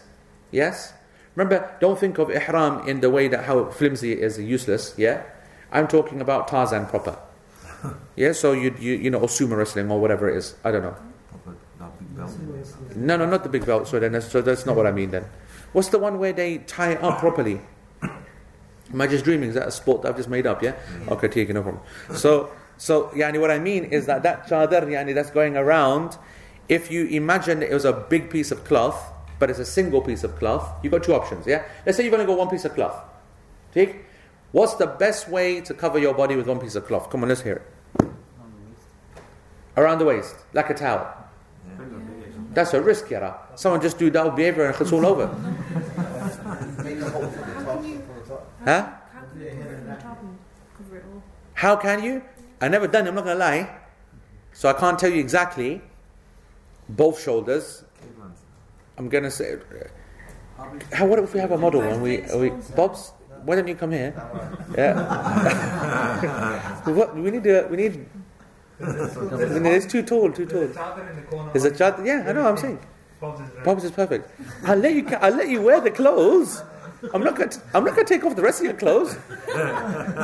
Yes? 0.52 0.94
Remember, 1.36 1.76
don't 1.82 2.00
think 2.00 2.18
of 2.18 2.30
ihram 2.30 2.88
in 2.88 3.02
the 3.02 3.10
way 3.10 3.28
that 3.28 3.44
how 3.46 3.66
flimsy 3.70 4.14
it 4.14 4.20
is 4.20 4.40
useless, 4.40 4.94
yeah? 4.98 5.24
I'm 5.72 5.88
talking 5.88 6.22
about 6.22 6.48
Tarzan 6.48 6.86
proper. 6.86 7.18
yeah, 8.16 8.32
so 8.32 8.54
you, 8.54 8.74
you, 8.80 8.94
you 8.94 9.10
know, 9.10 9.20
or 9.20 9.28
sumo 9.28 9.58
wrestling 9.58 9.92
or 9.92 10.00
whatever 10.00 10.30
it 10.30 10.38
is. 10.38 10.56
I 10.64 10.72
don't 10.72 10.84
know. 10.84 10.96
No, 12.96 13.18
no, 13.18 13.26
not 13.26 13.44
the 13.44 13.50
big 13.50 13.66
belt. 13.66 13.88
So 13.88 14.00
then, 14.00 14.14
that's, 14.14 14.32
so 14.32 14.42
that's 14.42 14.66
not 14.66 14.76
what 14.76 14.88
I 14.88 14.92
mean 14.92 15.12
then. 15.12 15.26
What's 15.74 15.90
the 15.90 16.00
one 16.00 16.20
where 16.20 16.32
they 16.32 16.60
tie 16.60 16.92
it 16.92 17.04
up 17.04 17.20
properly? 17.20 17.60
Am 18.02 19.02
I 19.02 19.08
just 19.08 19.26
dreaming? 19.26 19.50
Is 19.50 19.56
that 19.56 19.68
a 19.68 19.72
sport 19.72 20.04
that 20.04 20.10
I've 20.10 20.18
just 20.18 20.30
made 20.30 20.48
up? 20.48 20.64
Yeah. 20.64 20.76
Okay, 21.10 21.28
take 21.28 21.50
no 21.50 21.62
problem. 21.62 21.84
So, 22.16 22.52
so 22.78 23.08
yani, 23.10 23.42
what 23.42 23.52
I 23.52 23.60
mean 23.60 23.86
is 23.86 24.06
that 24.06 24.24
that 24.24 24.48
chadar 24.48 24.86
yani, 24.86 25.14
that's 25.14 25.32
going 25.32 25.58
around. 25.58 26.18
If 26.70 26.92
you 26.92 27.06
imagine 27.08 27.62
it 27.62 27.74
was 27.74 27.84
a 27.86 27.94
big 27.94 28.30
piece 28.30 28.52
of 28.52 28.64
cloth, 28.64 29.12
but 29.40 29.50
it's 29.50 29.60
a 29.60 29.66
single 29.66 30.02
piece 30.02 30.24
of 30.24 30.36
cloth, 30.38 30.80
you've 30.84 30.92
got 30.92 31.04
two 31.04 31.14
options, 31.14 31.46
yeah? 31.46 31.66
Let's 31.86 31.98
say 31.98 32.04
you've 32.04 32.14
only 32.14 32.26
got 32.26 32.38
one 32.38 32.50
piece 32.50 32.66
of 32.66 32.74
cloth. 32.74 33.04
Take? 33.74 34.06
What's 34.52 34.76
the 34.76 34.88
best 34.88 35.28
way 35.28 35.62
to 35.62 35.74
cover 35.74 36.00
your 36.00 36.14
body 36.14 36.36
with 36.36 36.48
one 36.48 36.60
piece 36.60 36.76
of 36.76 36.86
cloth? 36.86 37.10
Come 37.10 37.24
on, 37.24 37.30
let's 37.30 37.42
hear 37.42 37.56
it. 38.00 38.10
Around 39.78 40.00
the 40.00 40.06
waist, 40.06 40.36
like 40.54 40.70
a 40.70 40.74
towel. 40.74 41.14
That's 42.54 42.74
a 42.74 42.82
risk, 42.82 43.10
Yara. 43.10 43.38
Someone 43.56 43.82
just 43.82 44.00
do 44.00 44.10
that 44.12 44.36
behavior 44.36 44.66
and 44.66 44.80
it's 44.80 44.94
all 44.94 45.06
over. 45.06 45.28
huh? 48.64 48.88
How 51.54 51.76
can 51.76 52.04
you? 52.04 52.24
I 52.62 52.68
never 52.68 52.88
done. 52.88 53.08
I'm 53.08 53.16
not 53.16 53.26
gonna 53.26 53.40
lie, 53.40 53.78
so 54.54 54.70
I 54.70 54.74
can't 54.74 54.98
tell 54.98 55.10
you 55.10 55.20
exactly. 55.20 55.82
Both 56.88 57.22
shoulders, 57.22 57.84
I'm 58.98 59.10
gonna 59.10 59.32
say. 59.32 59.58
How, 60.94 61.06
what 61.06 61.20
if 61.20 61.34
we 61.34 61.40
have 61.40 61.52
a 61.52 61.58
model 61.58 61.82
and 61.82 62.02
we, 62.02 62.22
are 62.24 62.38
we 62.38 62.50
Bob's? 62.76 63.12
why 63.44 63.56
don't 63.56 63.68
you 63.68 63.76
come 63.76 63.92
here? 63.92 64.14
Yeah. 64.78 64.96
what 66.86 67.16
we 67.16 67.30
need 67.32 67.44
to 67.44 67.68
we 67.70 67.78
need. 67.78 68.06
It's 68.80 69.86
too 69.86 70.02
tall, 70.02 70.32
too 70.32 70.46
tall. 70.46 70.68
There's 70.68 70.76
a 70.76 70.76
chadar 70.76 71.10
in 71.10 71.16
the 71.16 71.22
corner. 71.24 71.52
There's 71.54 71.66
a 71.66 71.72
chat. 71.72 72.00
Yeah, 72.04 72.26
I 72.28 72.34
know. 72.34 72.48
I'm 72.48 72.58
saying. 72.58 72.80
Bob's 73.22 73.84
is. 73.84 73.92
Perfect. 73.92 74.30
I'll 74.64 74.78
let 74.78 74.94
you. 74.94 75.08
I'll 75.22 75.36
let 75.36 75.50
you 75.50 75.62
wear 75.62 75.80
the 75.80 75.92
clothes. 75.92 76.64
I'm 77.14 77.24
not 77.24 77.36
going. 77.36 77.50
To, 77.50 77.62
I'm 77.74 77.84
not 77.84 77.96
to 77.96 78.04
take 78.04 78.26
off 78.26 78.36
the 78.36 78.42
rest 78.42 78.60
of 78.60 78.66
your 78.66 78.76
clothes. 78.76 79.16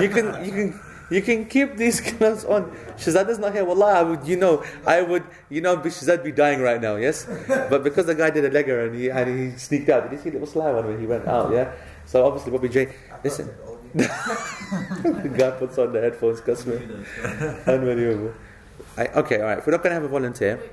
You 0.02 0.10
can. 0.10 0.44
You 0.44 0.52
can. 0.52 0.82
You 1.12 1.22
can 1.22 1.46
keep 1.46 1.76
these 1.76 2.00
clothes 2.16 2.46
on. 2.46 2.72
Shazada's 2.96 3.38
not 3.38 3.52
here. 3.52 3.66
Wallah, 3.66 4.00
I 4.00 4.04
would. 4.04 4.26
You 4.26 4.38
know. 4.38 4.64
I 4.88 5.02
would. 5.02 5.24
You 5.50 5.60
know. 5.60 5.76
Shazad 5.78 6.24
be 6.24 6.32
dying 6.32 6.62
right 6.62 6.82
now. 6.82 6.96
Yes. 6.96 7.28
But 7.70 7.84
because 7.84 8.08
the 8.08 8.16
guy 8.16 8.32
did 8.32 8.46
a 8.46 8.50
legger 8.50 8.88
and 8.88 8.96
he 8.96 9.12
and 9.12 9.28
he 9.28 9.58
sneaked 9.60 9.90
out. 9.90 10.10
Did 10.10 10.16
you 10.16 10.24
see 10.24 10.30
a 10.30 10.34
little 10.40 10.48
sly 10.48 10.72
one 10.72 10.88
when 10.88 11.00
he 11.00 11.06
went 11.06 11.28
out? 11.28 11.52
Yeah. 11.52 11.76
So 12.06 12.26
obviously, 12.26 12.52
Bobby 12.52 12.70
J. 12.70 12.96
Listen. 13.24 13.52
the 13.94 15.36
guy 15.36 15.52
puts 15.52 15.78
on 15.78 15.92
the 15.92 16.00
headphones. 16.00 16.40
Customer. 16.40 16.80
Unbelievable. 17.68 18.34
I, 18.96 19.08
okay. 19.20 19.44
All 19.44 19.52
right. 19.52 19.60
If 19.60 19.68
we're 19.68 19.76
not 19.76 19.84
going 19.84 19.92
to 19.92 20.00
have 20.00 20.08
a 20.08 20.08
volunteer. 20.08 20.64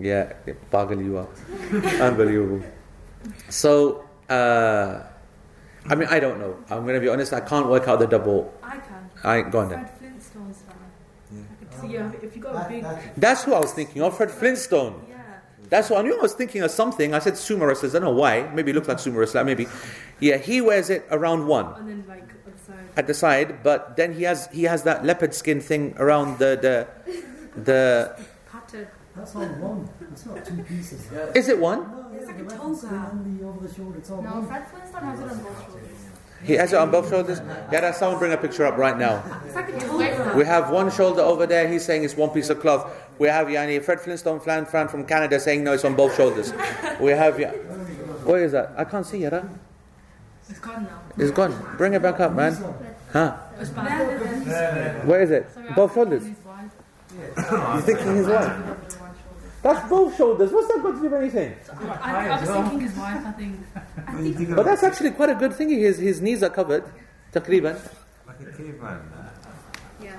Yeah, 0.00 0.32
pagal 0.72 1.04
you 1.04 1.18
are. 1.20 1.28
Unbelievable. 2.00 2.64
So, 3.50 4.08
uh, 4.30 5.04
I 5.84 5.94
mean, 5.94 6.08
I 6.08 6.18
don't 6.18 6.40
know. 6.40 6.56
I'm 6.70 6.84
going 6.88 6.94
to 6.94 7.00
be 7.00 7.08
honest. 7.08 7.34
I 7.34 7.40
can't 7.40 7.68
work 7.68 7.88
out 7.88 7.98
the 7.98 8.06
double. 8.06 8.54
I 8.62 8.78
can. 8.78 9.11
I 9.24 9.42
go 9.42 9.60
on 9.60 9.68
then. 9.68 9.84
Fred 9.84 9.98
Flintstone's 9.98 10.58
fan. 10.62 11.90
Yeah, 11.90 12.10
if 12.22 12.36
you 12.36 12.42
got 12.42 12.50
a 12.50 12.54
That, 12.58 12.68
big, 12.68 12.82
that, 12.82 13.16
That's 13.16 13.44
who 13.44 13.54
I 13.54 13.60
was 13.60 13.72
thinking 13.72 14.02
of. 14.02 14.16
Fred 14.16 14.30
Flintstone. 14.30 15.04
yeah, 15.08 15.16
That's 15.70 15.88
what 15.90 16.00
I 16.00 16.02
knew. 16.08 16.18
I 16.18 16.22
was 16.22 16.34
thinking 16.34 16.62
of 16.62 16.70
something. 16.70 17.14
I 17.14 17.18
said 17.18 17.34
sumo 17.34 17.66
wrestlers. 17.66 17.94
I 17.94 17.98
don't 17.98 18.14
know 18.14 18.20
why. 18.20 18.48
Maybe 18.54 18.70
it 18.70 18.74
looks 18.74 18.88
like 18.88 18.98
sumo 18.98 19.16
wrestler. 19.18 19.44
Maybe. 19.44 19.66
Yeah, 20.20 20.36
he 20.36 20.60
wears 20.60 20.90
it 20.90 21.06
around 21.10 21.46
one 21.46 21.66
and 21.78 21.88
then 21.88 22.04
like 22.06 22.22
on 22.22 22.52
the 22.52 22.58
side. 22.66 22.88
at 22.96 23.06
the 23.06 23.14
side, 23.14 23.62
but 23.64 23.96
then 23.96 24.12
he 24.12 24.22
has 24.24 24.48
he 24.52 24.64
has 24.64 24.82
that 24.84 25.04
leopard 25.04 25.34
skin 25.34 25.60
thing 25.60 25.94
around 25.98 26.38
the 26.38 26.58
the 26.60 26.86
the. 27.60 28.16
Pattern. 28.50 28.86
that's 29.16 29.34
all 29.34 29.42
one. 29.46 29.88
It's 30.12 30.26
not 30.26 30.44
two 30.44 30.62
pieces. 30.62 31.08
Is 31.34 31.48
it 31.48 31.58
one? 31.58 31.80
No, 31.90 32.10
It's 32.14 32.28
yeah, 32.28 32.36
like 32.36 32.38
a 32.38 32.56
toga. 32.56 32.86
on 32.86 33.38
the 33.38 33.44
over 33.46 33.66
the 33.66 33.74
shoulder. 33.74 33.98
It's 33.98 34.10
all 34.10 34.22
No, 34.22 34.30
one. 34.30 34.46
Fred 34.46 34.68
Flintstone 34.68 35.02
has 35.02 35.18
it 35.20 35.28
on 35.30 35.38
both 35.42 35.64
shoulders. 35.66 35.98
He 36.44 36.54
has 36.54 36.72
it 36.72 36.76
on 36.76 36.90
both 36.90 37.08
shoulders. 37.08 37.40
Yeah, 37.70 37.92
someone 37.92 38.18
bring 38.18 38.32
a 38.32 38.36
picture 38.36 38.66
up 38.66 38.76
right 38.76 38.98
now. 38.98 39.22
Like. 39.54 40.34
We 40.34 40.44
have 40.44 40.70
one 40.70 40.90
shoulder 40.90 41.22
over 41.22 41.46
there. 41.46 41.68
He's 41.68 41.84
saying 41.84 42.04
it's 42.04 42.16
one 42.16 42.30
piece 42.30 42.50
of 42.50 42.60
cloth. 42.60 42.90
We 43.18 43.28
have 43.28 43.46
Yani 43.46 43.82
Fred 43.82 44.00
Flintstone 44.00 44.40
Flan 44.40 44.66
Fran 44.66 44.88
from 44.88 45.06
Canada 45.06 45.38
saying 45.38 45.62
no, 45.62 45.72
it's 45.72 45.84
on 45.84 45.94
both 45.94 46.16
shoulders. 46.16 46.52
We 47.00 47.12
have 47.12 47.38
yeah. 47.38 47.52
Where 48.24 48.44
is 48.44 48.52
that? 48.52 48.72
I 48.76 48.84
can't 48.84 49.06
see 49.06 49.22
it. 49.24 49.32
Huh? 49.32 49.42
It's 50.48 50.58
gone 50.58 50.84
now. 50.84 51.02
It's 51.16 51.30
gone. 51.30 51.76
Bring 51.76 51.94
it 51.94 52.02
back 52.02 52.18
up, 52.20 52.32
man. 52.32 52.54
Huh? 53.12 53.32
Where 55.04 55.22
is 55.22 55.30
it? 55.30 55.46
Both 55.76 55.94
shoulders. 55.94 56.24
his 56.24 56.36
wife. 56.44 56.70
You 57.74 57.80
thinking 57.82 58.16
his 58.16 58.26
wife? 58.26 58.81
Over 59.64 59.74
one 59.80 59.80
shoulder. 59.80 59.80
That's 59.80 59.88
both 59.88 60.16
shoulders. 60.16 60.52
What's 60.52 60.68
that 60.68 60.82
got 60.82 60.90
to 60.92 60.96
do 60.96 61.02
with 61.02 61.14
anything? 61.14 61.54
I, 62.02 62.28
I 62.28 62.40
was 62.40 62.50
thinking 62.50 62.80
his 62.80 62.96
wife. 62.96 63.26
I 63.26 63.32
think. 63.32 63.60
I 64.08 64.12
think 64.32 64.56
But 64.56 64.64
that's 64.64 64.82
actually 64.82 65.10
quite 65.12 65.30
a 65.30 65.34
good 65.34 65.54
thing. 65.54 65.70
His 65.70 65.98
his 65.98 66.20
knees 66.20 66.42
are 66.42 66.50
covered. 66.50 66.84
Takriban. 67.32 67.78
Like 68.26 68.40
a 68.40 68.44
caveman. 68.56 69.00
yeah. 70.02 70.16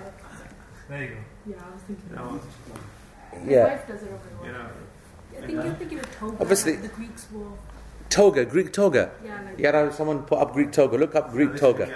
There 0.89 1.03
you 1.03 1.09
go. 1.09 1.15
Yeah, 1.45 1.55
I 1.65 1.73
was 1.73 1.81
thinking. 1.87 2.15
No, 2.15 2.39
His 3.39 3.49
Yeah. 3.51 3.63
wife 3.67 3.87
does 3.87 4.03
it 4.03 4.11
over 4.11 4.29
you 4.47 4.51
one. 4.51 4.53
know, 4.53 4.69
I 5.37 5.41
think 5.45 5.51
you're 5.51 5.73
thinking 5.73 5.99
of 5.99 6.15
toga. 6.19 6.37
Obviously- 6.41 6.75
the 6.77 6.87
Greeks 6.89 7.27
wore. 7.31 7.53
Toga, 8.09 8.45
Greek 8.45 8.71
toga. 8.71 9.11
Yeah, 9.23 9.41
like. 9.41 9.59
Yeah, 9.59 9.71
now 9.71 9.89
someone 9.91 10.23
put 10.23 10.39
up 10.39 10.53
Greek 10.53 10.71
toga. 10.71 10.97
Look 10.97 11.15
up 11.15 11.31
Greek 11.31 11.55
toga. 11.55 11.89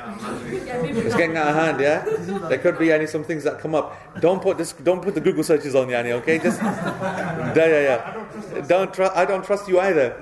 It's 0.47 1.16
getting 1.16 1.38
out 1.38 1.49
of 1.49 1.55
hand, 1.55 1.80
yeah. 1.80 2.03
There 2.49 2.58
could 2.58 2.80
be 2.80 2.91
any 2.91 3.05
some 3.05 3.24
things 3.24 3.43
that 3.43 3.60
come 3.60 3.76
up. 3.76 3.95
Don't 4.20 4.41
put 4.41 4.58
this. 4.58 4.74
Don't 4.74 5.01
put 5.01 5.14
the 5.16 5.22
Google 5.22 5.43
searches 5.43 5.76
on, 5.76 5.88
Yani. 5.88 6.12
Okay, 6.14 6.39
just 6.39 6.62
yeah, 6.62 7.53
yeah, 7.55 7.82
yeah. 7.82 8.62
Don't 8.68 8.93
trust. 8.93 9.16
I 9.16 9.26
don't 9.26 9.45
trust 9.45 9.68
you 9.68 9.80
either. 9.80 10.16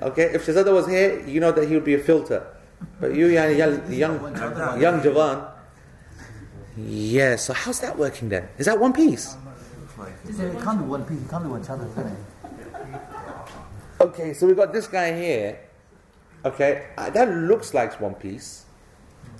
Okay, 0.00 0.24
if 0.34 0.46
Shazada 0.46 0.72
was 0.72 0.86
here, 0.86 1.20
you 1.26 1.40
know 1.40 1.52
that 1.52 1.68
he 1.68 1.74
would 1.74 1.84
be 1.84 1.94
a 1.94 1.98
filter. 1.98 2.46
But 3.00 3.14
you, 3.14 3.28
Yani, 3.28 3.56
young, 3.56 3.92
young, 3.92 4.80
young 4.80 5.02
Javan. 5.02 5.44
Yeah. 6.76 7.36
So 7.36 7.52
how's 7.52 7.80
that 7.80 7.98
working 7.98 8.28
then? 8.28 8.48
Is 8.58 8.66
that 8.66 8.78
one 8.78 8.92
piece? 8.92 9.36
looks 9.80 9.98
like 9.98 10.12
Is 10.28 10.38
Yeah, 10.38 10.46
it 10.46 10.54
it 10.56 10.62
can't 10.62 10.78
be 10.78 10.84
one 10.84 11.04
piece, 11.04 11.20
it 11.20 11.30
can't 11.30 11.44
be 11.44 11.50
one 11.50 11.64
channel, 11.64 11.90
can 11.94 12.06
it? 12.06 12.18
Okay, 14.00 14.34
so 14.34 14.46
we've 14.46 14.56
got 14.56 14.72
this 14.72 14.86
guy 14.86 15.14
here. 15.14 15.58
Okay, 16.44 16.86
uh, 16.96 17.10
that 17.10 17.28
looks 17.28 17.74
like 17.74 18.00
one 18.00 18.14
piece. 18.14 18.64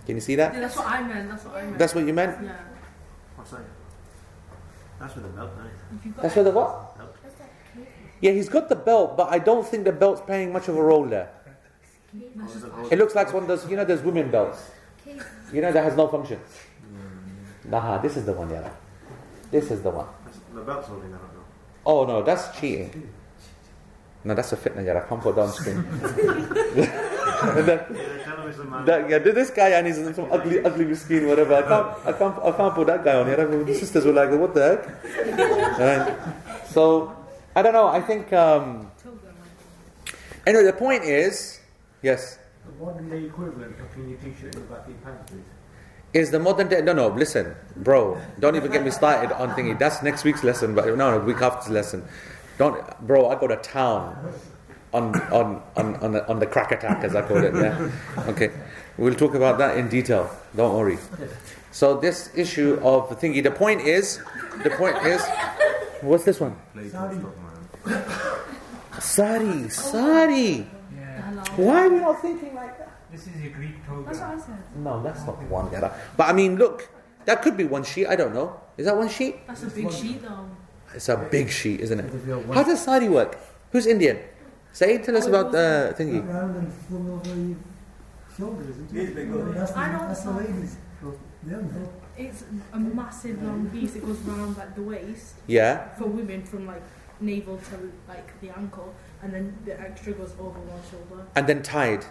Can 0.07 0.16
you 0.16 0.20
see 0.20 0.34
that? 0.36 0.54
Yeah, 0.54 0.61
that? 0.61 0.66
that's 0.68 0.76
what 0.76 0.86
I 0.86 1.02
meant. 1.02 1.28
That's 1.30 1.44
what 1.44 1.57
I 1.57 1.62
meant. 1.62 1.78
That's 1.78 1.94
what 1.94 2.07
you 2.07 2.12
meant. 2.12 2.42
Yeah. 2.42 2.57
What's 3.36 3.50
that? 3.50 3.61
That's 4.98 5.14
with 5.14 5.24
the 5.24 5.30
belt, 5.30 5.50
right? 5.59 5.70
If 5.98 6.07
you've 6.07 6.16
got 6.16 6.22
That's 6.22 6.36
what 6.36 6.42
the 6.44 6.50
what? 6.52 6.96
Yeah, 8.20 8.32
he's 8.32 8.48
got 8.48 8.68
the 8.68 8.76
belt, 8.76 9.16
but 9.16 9.30
I 9.30 9.38
don't 9.38 9.66
think 9.66 9.84
the 9.84 9.92
belt's 9.92 10.22
playing 10.22 10.52
much 10.52 10.68
of 10.68 10.76
a 10.76 10.82
role 10.82 11.04
there. 11.04 11.30
It 12.90 12.98
looks 12.98 13.14
like 13.14 13.32
one 13.32 13.42
of 13.42 13.48
those, 13.48 13.68
you 13.68 13.76
know, 13.76 13.84
those 13.84 14.00
women 14.00 14.30
belts. 14.30 14.70
You 15.52 15.61
know, 15.61 15.70
that 15.70 15.84
has 15.84 15.96
no 15.96 16.09
function. 16.09 16.40
Nah, 17.64 17.98
this 17.98 18.16
is 18.16 18.24
the 18.24 18.32
one, 18.32 18.48
yeah. 18.48 18.70
This 19.50 19.70
is 19.70 19.82
the 19.82 19.90
one. 19.90 20.07
The 20.54 20.62
belt's 20.62 20.88
holding 20.88 21.11
that 21.11 21.16
up 21.16 21.34
now. 21.34 21.40
Oh 21.84 22.04
no, 22.07 22.22
that's 22.22 22.59
cheating. 22.59 23.12
No, 24.26 24.34
that's 24.34 24.52
a 24.52 24.56
fitna, 24.56 24.84
yeah. 24.84 24.98
I 24.98 25.06
can't 25.06 25.22
put 25.22 25.36
that 25.36 25.42
on 25.42 25.52
screen. 25.52 25.86
that, 26.02 27.86
Yeah, 27.94 28.24
tell 28.24 28.36
him 28.42 28.48
it's 28.50 28.58
a 28.58 28.82
that, 28.84 29.08
yeah, 29.08 29.18
this 29.18 29.50
guy 29.50 29.68
and 29.68 29.86
he's 29.86 30.02
some 30.16 30.26
ugly, 30.32 30.64
ugly 30.64 30.92
skin, 30.96 31.28
whatever. 31.28 31.54
I 31.54 31.62
can't, 31.62 31.86
I 32.06 32.12
can't, 32.12 32.36
I 32.42 32.50
can't 32.50 32.74
put 32.74 32.88
that 32.88 33.04
guy 33.04 33.20
on 33.20 33.26
here. 33.28 33.46
The 33.46 33.74
sisters 33.74 34.04
were 34.04 34.12
like, 34.12 34.30
what 34.32 34.52
the 34.52 34.82
heck? 34.82 35.78
Right. 35.78 36.18
So, 36.66 37.14
I 37.54 37.62
don't 37.62 37.72
know. 37.72 37.86
I 37.86 38.00
think. 38.00 38.32
Um, 38.32 38.90
anyway, 40.44 40.64
the 40.64 40.72
point 40.72 41.04
is, 41.04 41.60
yes. 42.02 42.40
The 42.66 42.84
modern 42.84 43.08
day 43.08 43.26
equivalent 43.26 43.78
of 43.78 43.92
clean 43.92 44.08
your 44.08 44.18
t-shirt 44.18 44.56
in 44.56 44.62
the 44.62 44.66
back 44.66 44.82
of 44.82 44.88
your 44.90 44.98
pants, 45.06 45.30
please. 45.30 45.44
Is 46.14 46.32
the 46.32 46.40
modern 46.40 46.66
day? 46.66 46.80
No, 46.82 46.92
no. 46.92 47.08
Listen, 47.08 47.54
bro. 47.76 48.20
Don't 48.40 48.56
even 48.56 48.72
get 48.72 48.82
me 48.82 48.90
started 48.90 49.30
on 49.38 49.50
thingy. 49.50 49.78
That's 49.78 50.02
next 50.02 50.24
week's 50.24 50.42
lesson, 50.42 50.74
but 50.74 50.86
no, 50.86 50.96
no, 50.96 51.18
week 51.20 51.40
after's 51.42 51.70
lesson. 51.70 52.02
Don't, 52.59 53.07
bro. 53.07 53.28
I 53.28 53.38
go 53.38 53.46
to 53.46 53.57
town 53.57 54.32
on 54.92 55.14
on 55.30 55.62
on 55.76 55.96
on 55.96 56.12
the, 56.12 56.28
on 56.28 56.38
the 56.38 56.46
crack 56.46 56.72
attack, 56.72 57.04
as 57.04 57.14
I 57.14 57.22
call 57.22 57.42
it. 57.42 57.54
Yeah. 57.54 57.90
Okay. 58.28 58.50
We'll 58.98 59.14
talk 59.14 59.34
about 59.34 59.59
that 59.59 59.76
in 59.76 59.88
detail. 59.90 60.30
Don't 60.57 60.74
worry. 60.74 60.98
So 61.70 62.00
this 62.00 62.30
issue 62.34 62.80
of 62.82 63.11
thingy. 63.20 63.42
The 63.42 63.50
point 63.50 63.82
is, 63.82 64.20
the 64.64 64.70
point 64.70 64.96
is, 65.04 65.20
what's 66.00 66.24
this 66.24 66.40
one? 66.40 66.57
Play 66.72 66.88
Sorry. 66.88 67.20
Sari, 68.98 69.68
sari. 69.68 70.66
Yeah. 70.96 71.44
Why 71.57 71.84
are 71.84 71.90
we 71.90 71.98
not 72.00 72.22
thinking 72.22 72.54
like 72.54 72.78
that? 72.78 72.90
This 73.12 73.26
is 73.26 73.36
your 73.42 73.52
Greek 73.52 73.84
toga. 73.86 74.07
That's 74.07 74.20
what 74.20 74.30
I 74.30 74.38
said. 74.38 74.76
No, 74.76 75.02
that's 75.02 75.26
not 75.26 75.42
one. 75.44 75.70
Yeah. 75.70 75.92
But 76.16 76.30
I 76.30 76.32
mean, 76.32 76.57
look, 76.57 76.88
that 77.26 77.42
could 77.42 77.57
be 77.59 77.64
one 77.64 77.84
sheet. 77.84 78.07
I 78.07 78.16
don't 78.16 78.32
know. 78.32 78.59
Is 78.78 78.86
that 78.86 78.96
one 78.96 79.11
sheet? 79.11 79.46
That's 79.46 79.62
a 79.62 79.66
big 79.66 79.92
sheet 79.92 80.22
though. 80.22 80.48
It's 80.97 81.11
a 81.11 81.16
big 81.16 81.51
sheet, 81.51 81.80
isn't 81.80 82.01
it? 82.01 82.07
If 82.07 82.26
you're 82.26 82.38
one- 82.38 82.57
How 82.57 82.62
does 82.64 82.82
sari 82.82 83.09
work? 83.09 83.38
Who's 83.70 83.86
Indian? 83.86 84.18
Say, 84.72 84.99
tell 84.99 85.16
us 85.16 85.26
oh, 85.26 85.28
about 85.28 85.53
the 85.53 85.94
thingy. 85.99 86.26
Round 86.26 86.57
and 86.57 86.72
full 86.72 87.14
over 87.16 87.55
shoulders, 88.36 88.68
isn't 88.70 88.97
it? 88.97 89.14
big 89.14 89.28
Yeah, 89.28 89.53
That's 89.55 89.72
the, 89.72 89.78
I 89.78 89.92
know 89.92 90.09
the 90.09 90.20
the 90.24 90.32
ladies. 90.40 90.76
It's 92.16 92.44
a 92.72 92.78
massive 92.78 93.42
long 93.42 93.68
piece. 93.70 93.94
It 93.94 94.07
goes 94.07 94.18
round 94.20 94.57
like 94.57 94.74
the 94.74 94.82
waist 94.82 95.34
Yeah. 95.47 95.94
for 95.99 96.07
women 96.07 96.42
from 96.42 96.66
like 96.66 96.82
navel 97.20 97.59
to 97.59 97.92
like 98.09 98.40
the 98.40 98.51
ankle, 98.57 98.94
and 99.22 99.32
then 99.34 99.55
the 99.66 99.78
extra 99.78 100.12
goes 100.14 100.32
over 100.40 100.59
one 100.61 100.80
shoulder. 100.90 101.26
And 101.34 101.47
then 101.47 101.62
tied. 101.62 102.05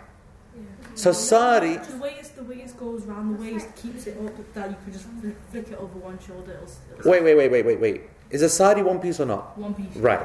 Yeah. 0.56 0.62
So 0.94 1.12
sari. 1.12 1.78
The 1.78 1.98
way 1.98 2.16
it's 2.20 2.30
the 2.30 2.44
way 2.44 2.58
it 2.58 2.78
goes 2.78 3.02
round 3.06 3.36
the 3.36 3.42
waist 3.44 3.68
keeps 3.76 4.06
it 4.06 4.16
up 4.24 4.54
that 4.54 4.70
you 4.70 4.78
can 4.84 4.94
just 4.94 5.06
flick, 5.20 5.36
flick 5.52 5.68
it 5.72 5.80
over 5.80 5.98
one 6.00 6.20
shoulder. 6.20 6.54
It'll, 6.54 7.00
it'll 7.00 7.12
Wait, 7.12 7.24
wait, 7.24 7.36
wait, 7.36 7.52
wait, 7.52 7.66
wait, 7.66 7.80
wait. 7.80 8.02
Is 8.36 8.42
a 8.42 8.50
sari 8.50 8.84
one 8.84 9.00
piece 9.00 9.20
or 9.22 9.26
not? 9.26 9.58
one 9.58 9.74
piece. 9.74 9.96
Right. 9.96 10.20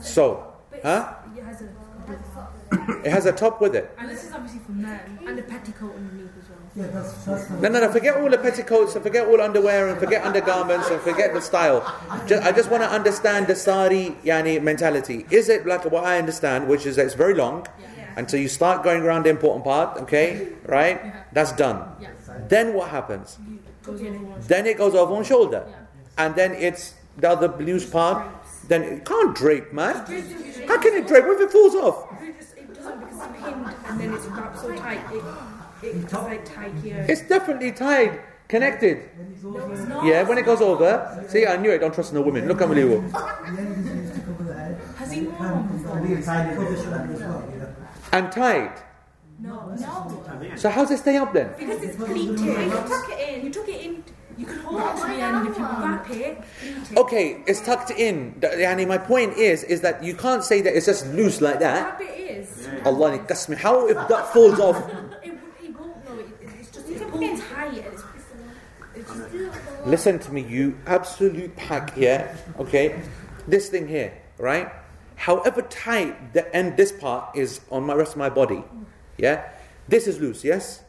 So, 0.00 0.54
huh? 0.84 1.14
It 1.36 1.42
has 1.42 1.62
a, 1.62 1.68
It 3.04 3.10
has 3.10 3.26
a 3.26 3.32
top 3.32 3.60
with 3.60 3.74
it. 3.74 3.90
and 3.98 4.08
this 4.08 4.22
is 4.24 4.32
obviously 4.32 4.60
for 4.60 4.70
men, 4.72 5.18
and 5.26 5.36
a 5.38 5.42
petticoat 5.42 5.92
underneath 5.96 6.30
as 6.40 6.48
well. 6.48 6.58
Yeah, 6.76 6.86
that's, 6.94 7.12
that's 7.24 7.50
No, 7.50 7.68
no, 7.68 7.80
no. 7.80 7.90
Forget 7.90 8.14
all 8.18 8.30
the 8.30 8.38
petticoats 8.38 8.94
and 8.94 9.02
forget 9.02 9.26
all 9.26 9.40
underwear 9.40 9.88
and 9.88 9.98
forget 9.98 10.24
undergarments 10.24 10.88
and 10.88 11.00
forget 11.00 11.34
the 11.34 11.40
style. 11.42 11.80
Just, 12.28 12.42
I 12.44 12.52
just 12.52 12.70
want 12.70 12.84
to 12.84 12.88
understand 12.88 13.48
the 13.48 13.56
sari 13.56 14.16
yani 14.24 14.62
mentality. 14.62 15.26
Is 15.30 15.48
it 15.48 15.66
like 15.66 15.84
what 15.90 16.04
I 16.04 16.18
understand, 16.18 16.68
which 16.68 16.86
is 16.86 16.94
that 16.96 17.06
it's 17.06 17.14
very 17.24 17.34
long, 17.34 17.66
and 18.16 18.30
so 18.30 18.36
you 18.36 18.46
start 18.48 18.84
going 18.84 19.02
around 19.02 19.24
the 19.26 19.30
important 19.30 19.64
part, 19.64 19.98
okay, 20.02 20.48
right? 20.66 21.00
Yeah. 21.02 21.22
That's 21.32 21.52
done. 21.52 21.78
Yeah. 22.00 22.10
Then 22.48 22.72
what 22.74 22.88
happens? 22.90 23.36
You 23.44 23.58
goes 23.84 24.00
over 24.00 24.12
one 24.12 24.22
shoulder. 24.30 24.46
Then 24.54 24.66
it 24.66 24.76
goes 24.78 24.94
over 24.94 25.12
one 25.12 25.24
shoulder, 25.24 25.62
Yeah. 25.68 26.24
and 26.24 26.34
then 26.36 26.52
it's 26.54 26.94
the 27.16 27.30
other 27.30 27.48
loose 27.58 27.88
part. 27.88 28.26
Then 28.68 28.82
it 28.82 29.04
can't 29.04 29.34
drape, 29.34 29.72
man. 29.72 29.94
How 30.68 30.78
can 30.78 30.94
it 30.94 31.06
drape? 31.06 31.24
What 31.24 31.40
if 31.40 31.48
it 31.48 31.50
falls 31.52 31.74
off? 31.74 32.12
it 32.22 32.74
doesn't 32.74 33.00
because 33.00 33.16
it's 33.16 33.44
pinned 33.44 33.74
and 33.88 34.00
then 34.00 34.14
it's 34.14 34.26
wrapped 34.26 34.58
so 34.58 34.74
tight. 34.76 35.00
It, 35.12 35.96
It's 35.96 36.12
like 36.12 36.44
tight 36.44 36.74
here. 36.82 37.04
It's 37.08 37.22
definitely 37.22 37.72
tied, 37.72 38.20
connected. 38.48 39.10
When 39.16 39.32
it 39.32 39.88
No, 39.88 39.98
it's. 39.98 40.04
Yeah, 40.06 40.22
when 40.28 40.38
it 40.38 40.44
goes 40.44 40.60
over. 40.60 41.24
See, 41.28 41.44
I 41.46 41.56
knew 41.56 41.70
it. 41.72 41.78
Don't 41.80 41.92
trust 41.92 42.12
no 42.12 42.22
women. 42.22 42.46
Look 42.46 42.62
unbelievable. 42.62 43.02
the 43.08 43.18
end 43.58 43.86
is 43.86 43.96
used 43.96 44.14
to 44.14 44.20
cover 44.20 44.44
the 44.44 44.54
head. 44.54 44.78
Has 44.96 45.10
and 45.10 45.20
he 45.20 45.26
worn 45.26 45.38
can 45.38 45.48
one 45.50 45.68
come 45.68 45.76
before? 45.82 45.96
down 45.98 46.14
the 46.14 46.22
side 46.22 46.46
and 46.48 46.56
cover 46.56 46.70
the 46.70 46.82
shoulder 46.82 47.10
as 47.12 47.20
well, 47.20 47.50
you 47.52 47.58
know. 47.58 47.74
And 48.12 48.32
tied. 48.32 48.72
No, 49.40 49.74
no. 49.74 50.56
So 50.56 50.70
how's 50.70 50.90
it 50.92 50.98
stay 50.98 51.16
up 51.16 51.32
then? 51.32 51.50
Because 51.58 51.82
it's 51.82 51.96
pleated. 51.96 52.38
You 52.40 52.70
tuck 52.70 53.10
it 53.10 53.28
in. 53.38 53.44
You 53.44 53.50
tuck 53.52 53.68
it 53.68 53.80
in. 53.84 54.04
You 54.38 54.46
can 54.46 54.58
hold 54.58 54.80
it 54.80 55.00
to 55.00 55.06
the 55.06 55.22
end 55.22 55.48
if 55.48 55.58
you 55.58 55.64
wrap 55.64 56.10
it. 56.10 56.38
Pleat. 56.60 56.98
Okay, 56.98 57.42
it's 57.46 57.60
tucked 57.60 57.90
in. 57.90 58.34
The- 58.40 58.48
Yani, 58.48 58.86
my 58.86 58.98
point 58.98 59.36
is, 59.36 59.62
is 59.64 59.80
that 59.82 60.02
you 60.02 60.14
can't 60.14 60.42
say 60.44 60.60
that 60.62 60.74
it's 60.76 60.86
just 60.86 61.06
loose 61.08 61.40
like 61.40 61.60
that. 61.60 61.98
Wrap 61.98 62.00
it 62.00 62.18
is. 62.38 62.68
Allah 62.84 63.18
nikas 63.18 63.48
me. 63.48 63.56
How 63.56 63.86
if 63.88 63.96
that 64.08 64.32
falls 64.32 64.58
off? 64.58 64.76
It, 65.22 65.32
it 65.62 65.78
won't 65.78 66.04
know. 66.08 66.18
It, 66.18 66.28
it's 66.60 66.70
just 66.70 66.88
it's 66.88 67.02
pulled 67.02 67.38
tight. 67.38 67.74
and 67.74 67.86
It's, 67.86 68.02
it's 68.94 69.12
just, 69.12 69.86
Listen 69.86 70.18
to 70.20 70.32
me, 70.32 70.42
you 70.42 70.78
absolute 70.86 71.54
pack 71.56 71.94
here. 71.94 72.36
Okay, 72.58 73.00
this 73.48 73.68
thing 73.68 73.86
here, 73.88 74.12
right? 74.38 74.70
However 75.16 75.62
tight 75.62 76.32
the 76.32 76.44
end, 76.54 76.76
this 76.76 76.90
part 76.92 77.36
is 77.36 77.60
on 77.70 77.84
my 77.84 77.94
rest 77.94 78.12
of 78.12 78.18
my 78.18 78.30
body. 78.30 78.64
Yeah, 79.18 79.48
this 79.88 80.06
is 80.06 80.20
loose. 80.20 80.42
Yes, 80.44 80.82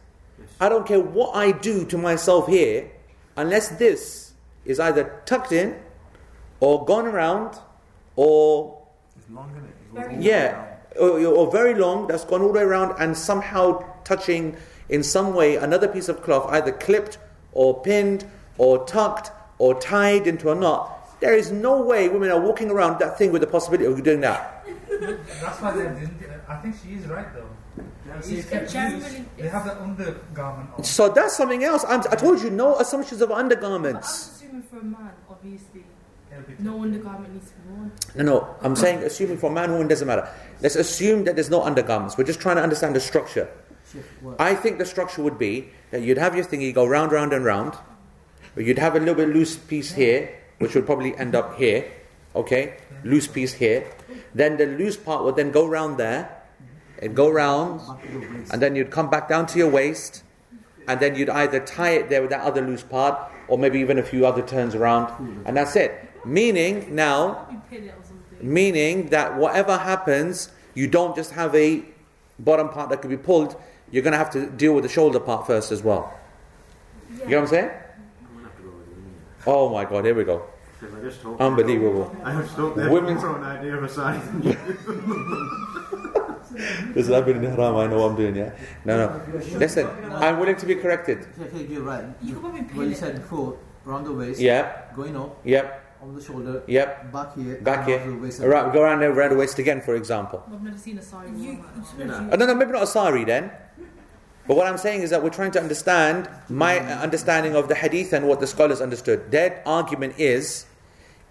I 0.60 0.70
don't 0.70 0.86
care 0.88 1.00
what 1.00 1.36
I 1.36 1.52
do 1.52 1.86
to 1.86 1.98
myself 1.98 2.48
here, 2.48 2.90
unless 3.36 3.70
this 3.70 4.34
is 4.66 4.80
either 4.80 5.22
tucked 5.26 5.52
in, 5.52 5.76
or 6.60 6.86
gone 6.86 7.06
around, 7.06 7.60
or 8.16 8.82
It's 9.18 9.30
long, 9.30 9.52
isn't 9.52 9.66
it? 9.66 9.70
It 9.70 9.96
goes 9.96 10.06
Very 10.12 10.24
yeah, 10.24 10.66
or, 11.00 11.26
or 11.26 11.52
very 11.52 11.76
long, 11.76 12.08
that's 12.08 12.24
gone 12.24 12.42
all 12.42 12.48
the 12.48 12.54
way 12.60 12.64
around 12.64 12.96
and 13.00 13.18
somehow 13.18 13.84
touching 14.04 14.56
in 14.90 15.04
some 15.04 15.34
way 15.34 15.56
another 15.56 15.88
piece 15.88 16.10
of 16.10 16.22
cloth, 16.22 16.52
either 16.52 16.72
clipped 16.72 17.18
or 17.52 17.82
pinned 17.82 18.26
or 18.58 18.86
tucked 18.86 19.32
or 19.58 19.80
tied 19.80 20.28
into 20.28 20.52
a 20.52 20.56
knot. 20.56 21.20
There 21.20 21.36
is 21.36 21.52
no 21.52 21.82
way 21.82 22.10
women 22.10 22.32
are 22.32 22.40
walking 22.40 22.70
around 22.70 23.00
that 23.00 23.18
thing 23.18 23.32
with 23.32 23.42
the 23.42 23.48
possibility 23.48 23.86
of 23.86 24.04
doing 24.04 24.22
that. 24.22 24.66
That's 25.42 25.62
why 25.62 25.72
they 25.72 25.84
didn't. 25.84 26.22
I 26.48 26.58
think 26.58 26.76
she 26.84 26.94
is 26.94 27.06
right 27.08 27.34
though. 27.34 27.48
It's 28.18 28.30
It's 28.30 28.50
confused. 28.50 28.74
generally- 28.74 29.26
They 29.38 29.48
have 29.50 29.66
the 29.66 29.82
undergarment 29.82 30.70
on. 30.78 30.84
So 30.84 31.10
that's 31.10 31.36
something 31.36 31.64
else. 31.64 31.84
I'm, 31.88 32.02
I 32.12 32.16
told 32.16 32.42
you, 32.42 32.50
no 32.50 32.78
assumptions 32.78 33.22
of 33.22 33.32
I'm 33.32 33.40
undergarments. 33.40 34.10
assuming 34.38 34.64
for 34.64 34.78
a 34.80 34.84
man, 34.84 35.12
obviously, 35.30 35.84
no 36.60 36.82
undergarment 36.84 37.34
needs 37.34 37.50
to 37.50 37.56
be 37.58 37.70
worn. 37.74 37.92
No, 38.16 38.24
no, 38.24 38.56
I'm 38.62 38.76
saying 38.76 39.00
assuming 39.04 39.38
for 39.38 39.50
a 39.50 39.54
man, 39.54 39.72
woman, 39.72 39.88
doesn't 39.88 40.08
matter. 40.08 40.28
Let's 40.62 40.76
assume 40.76 41.24
that 41.26 41.36
there's 41.36 41.50
no 41.50 41.64
undergarments. 41.64 42.18
We're 42.18 42.24
just 42.26 42.40
trying 42.40 42.58
to 42.58 42.64
understand 42.64 42.96
the 42.96 43.00
structure. 43.00 43.50
I 44.40 44.56
think 44.56 44.78
the 44.80 44.86
structure 44.86 45.22
would 45.22 45.38
be 45.38 45.70
that 45.92 46.02
you'd 46.02 46.18
have 46.18 46.36
your 46.36 46.46
thingy 46.46 46.74
go 46.74 46.86
round, 46.86 47.12
round, 47.12 47.34
and 47.34 47.46
round. 47.46 47.74
But 48.56 48.66
you'd 48.66 48.80
have 48.80 48.96
a 48.96 49.00
little 49.00 49.16
bit 49.16 49.30
loose 49.30 49.56
piece 49.56 49.92
here, 49.94 50.30
which 50.60 50.74
would 50.76 50.86
probably 50.86 51.16
end 51.18 51.34
up 51.36 51.58
here. 51.58 51.86
Okay, 52.36 52.78
loose 53.04 53.28
piece 53.28 53.54
here. 53.54 53.86
Then 54.34 54.58
the 54.58 54.66
loose 54.66 54.98
part 54.98 55.24
would 55.24 55.36
then 55.36 55.52
go 55.52 55.68
round 55.68 55.98
there, 55.98 56.30
and 57.04 57.16
go 57.16 57.30
round, 57.30 57.80
Back 57.80 58.02
to 58.02 58.08
the 58.12 58.20
waist. 58.20 58.54
and 58.54 58.62
then 58.62 58.76
you'd 58.76 58.92
come 58.92 59.10
back 59.10 59.28
down 59.30 59.46
to 59.48 59.58
your 59.60 59.70
waist, 59.70 60.24
and 60.88 61.00
then 61.00 61.16
you'd 61.16 61.30
either 61.30 61.60
tie 61.60 61.92
it 61.92 62.10
there 62.10 62.22
with 62.22 62.30
that 62.32 62.42
other 62.42 62.62
loose 62.62 62.84
part, 62.84 63.18
or 63.48 63.58
maybe 63.58 63.80
even 63.80 63.98
a 64.00 64.04
few 64.04 64.26
other 64.26 64.42
turns 64.42 64.74
around, 64.76 65.44
and 65.46 65.56
that's 65.58 65.76
it. 65.76 66.10
Meaning 66.26 66.96
now, 66.96 67.48
You 67.52 67.62
pin 67.70 67.84
it 67.84 67.88
or 67.90 68.04
something. 68.06 68.54
meaning 68.54 69.10
that 69.10 69.36
whatever 69.36 69.78
happens, 69.78 70.50
you 70.74 70.88
don't 70.88 71.16
just 71.16 71.32
have 71.32 71.54
a 71.56 71.84
bottom 72.40 72.70
part 72.70 72.90
that 72.90 73.02
could 73.02 73.10
be 73.12 73.18
pulled. 73.18 73.56
You're 73.92 74.02
going 74.04 74.14
to 74.14 74.18
have 74.18 74.32
to 74.32 74.50
deal 74.50 74.74
with 74.74 74.84
the 74.84 74.90
shoulder 74.90 75.20
part 75.20 75.46
first 75.46 75.72
as 75.72 75.84
well. 75.84 76.14
You 77.10 77.18
know 77.18 77.26
what 77.26 77.42
I'm 77.44 77.48
saying? 77.48 77.70
I'm 77.70 78.36
gonna 78.36 78.48
have 78.48 78.58
to 78.58 78.64
go 78.64 78.70
with 78.70 78.88
you. 78.88 79.04
Oh 79.46 79.70
my 79.70 79.86
God, 79.86 80.04
here 80.06 80.16
we 80.16 80.24
go. 80.24 80.42
Because 80.80 80.96
I 80.96 81.00
just. 81.02 81.20
Unbelievable. 81.40 82.16
I 82.24 82.34
just 82.42 82.56
they 82.58 82.82
have 82.84 82.92
Women's- 82.92 83.24
an 83.24 83.44
idea 83.44 83.76
of 83.78 83.84
a 83.84 83.90
size 83.90 84.22
than 86.58 86.88
you. 86.90 86.94
Listen, 86.96 87.14
I've 87.14 87.26
been 87.26 87.38
in 87.38 87.44
Ihram, 87.46 87.76
I 87.76 87.88
know 87.88 88.00
what 88.02 88.12
I'm 88.12 88.16
doing, 88.16 88.36
yeah? 88.36 88.52
No, 88.86 88.98
no. 88.98 89.22
Listen, 89.58 89.88
I'm 90.14 90.40
willing 90.40 90.56
to 90.58 90.66
be 90.66 90.76
corrected. 90.76 91.26
Sheikh, 91.38 91.52
Sheikh, 91.52 91.70
you're 91.70 91.84
right. 91.84 92.06
You 92.22 92.34
could 92.34 92.42
probably 92.42 92.62
What 92.62 92.70
pin 92.72 92.82
you 92.86 92.92
it. 92.92 92.98
said 92.98 93.16
before, 93.16 93.58
around 93.88 94.04
the 94.06 94.14
waist, 94.14 94.40
Yeah. 94.40 94.72
going 94.96 95.16
up, 95.18 95.40
yep, 95.44 95.82
on 96.02 96.16
the 96.16 96.22
shoulder, 96.22 96.64
yep. 96.68 97.12
back 97.12 97.36
here, 97.36 97.56
Back 97.62 97.88
here. 97.88 98.00
onto 98.00 98.18
the 98.18 98.24
waist. 98.24 98.40
Right, 98.42 98.72
go 98.74 98.82
around 98.84 99.00
there, 99.00 99.12
around 99.12 99.32
the 99.32 99.38
waist 99.38 99.58
again, 99.60 99.82
for 99.82 99.96
example. 99.96 100.44
I've 100.52 100.62
never 100.62 100.78
seen 100.78 100.98
a 100.98 101.02
sari 101.02 101.30
You, 101.32 101.54
worn 101.54 101.58
like. 101.58 102.00
You 102.00 102.06
know. 102.06 102.30
Oh, 102.32 102.36
no, 102.36 102.46
no, 102.46 102.56
maybe 102.56 102.72
not 102.72 102.84
a 102.84 102.88
sari 102.88 103.24
then. 103.26 103.52
But 104.46 104.58
what 104.58 104.68
I'm 104.68 104.78
saying 104.78 105.04
is 105.04 105.10
that 105.12 105.24
we're 105.24 105.30
trying 105.30 105.52
to 105.52 105.62
understand 105.62 106.28
my 106.50 106.80
understanding 106.80 107.56
of 107.56 107.70
the 107.70 107.76
hadith 107.76 108.12
and 108.12 108.28
what 108.28 108.42
the 108.42 108.48
scholars 108.48 108.82
understood. 108.82 109.32
Their 109.32 109.62
argument 109.66 110.16
is 110.18 110.66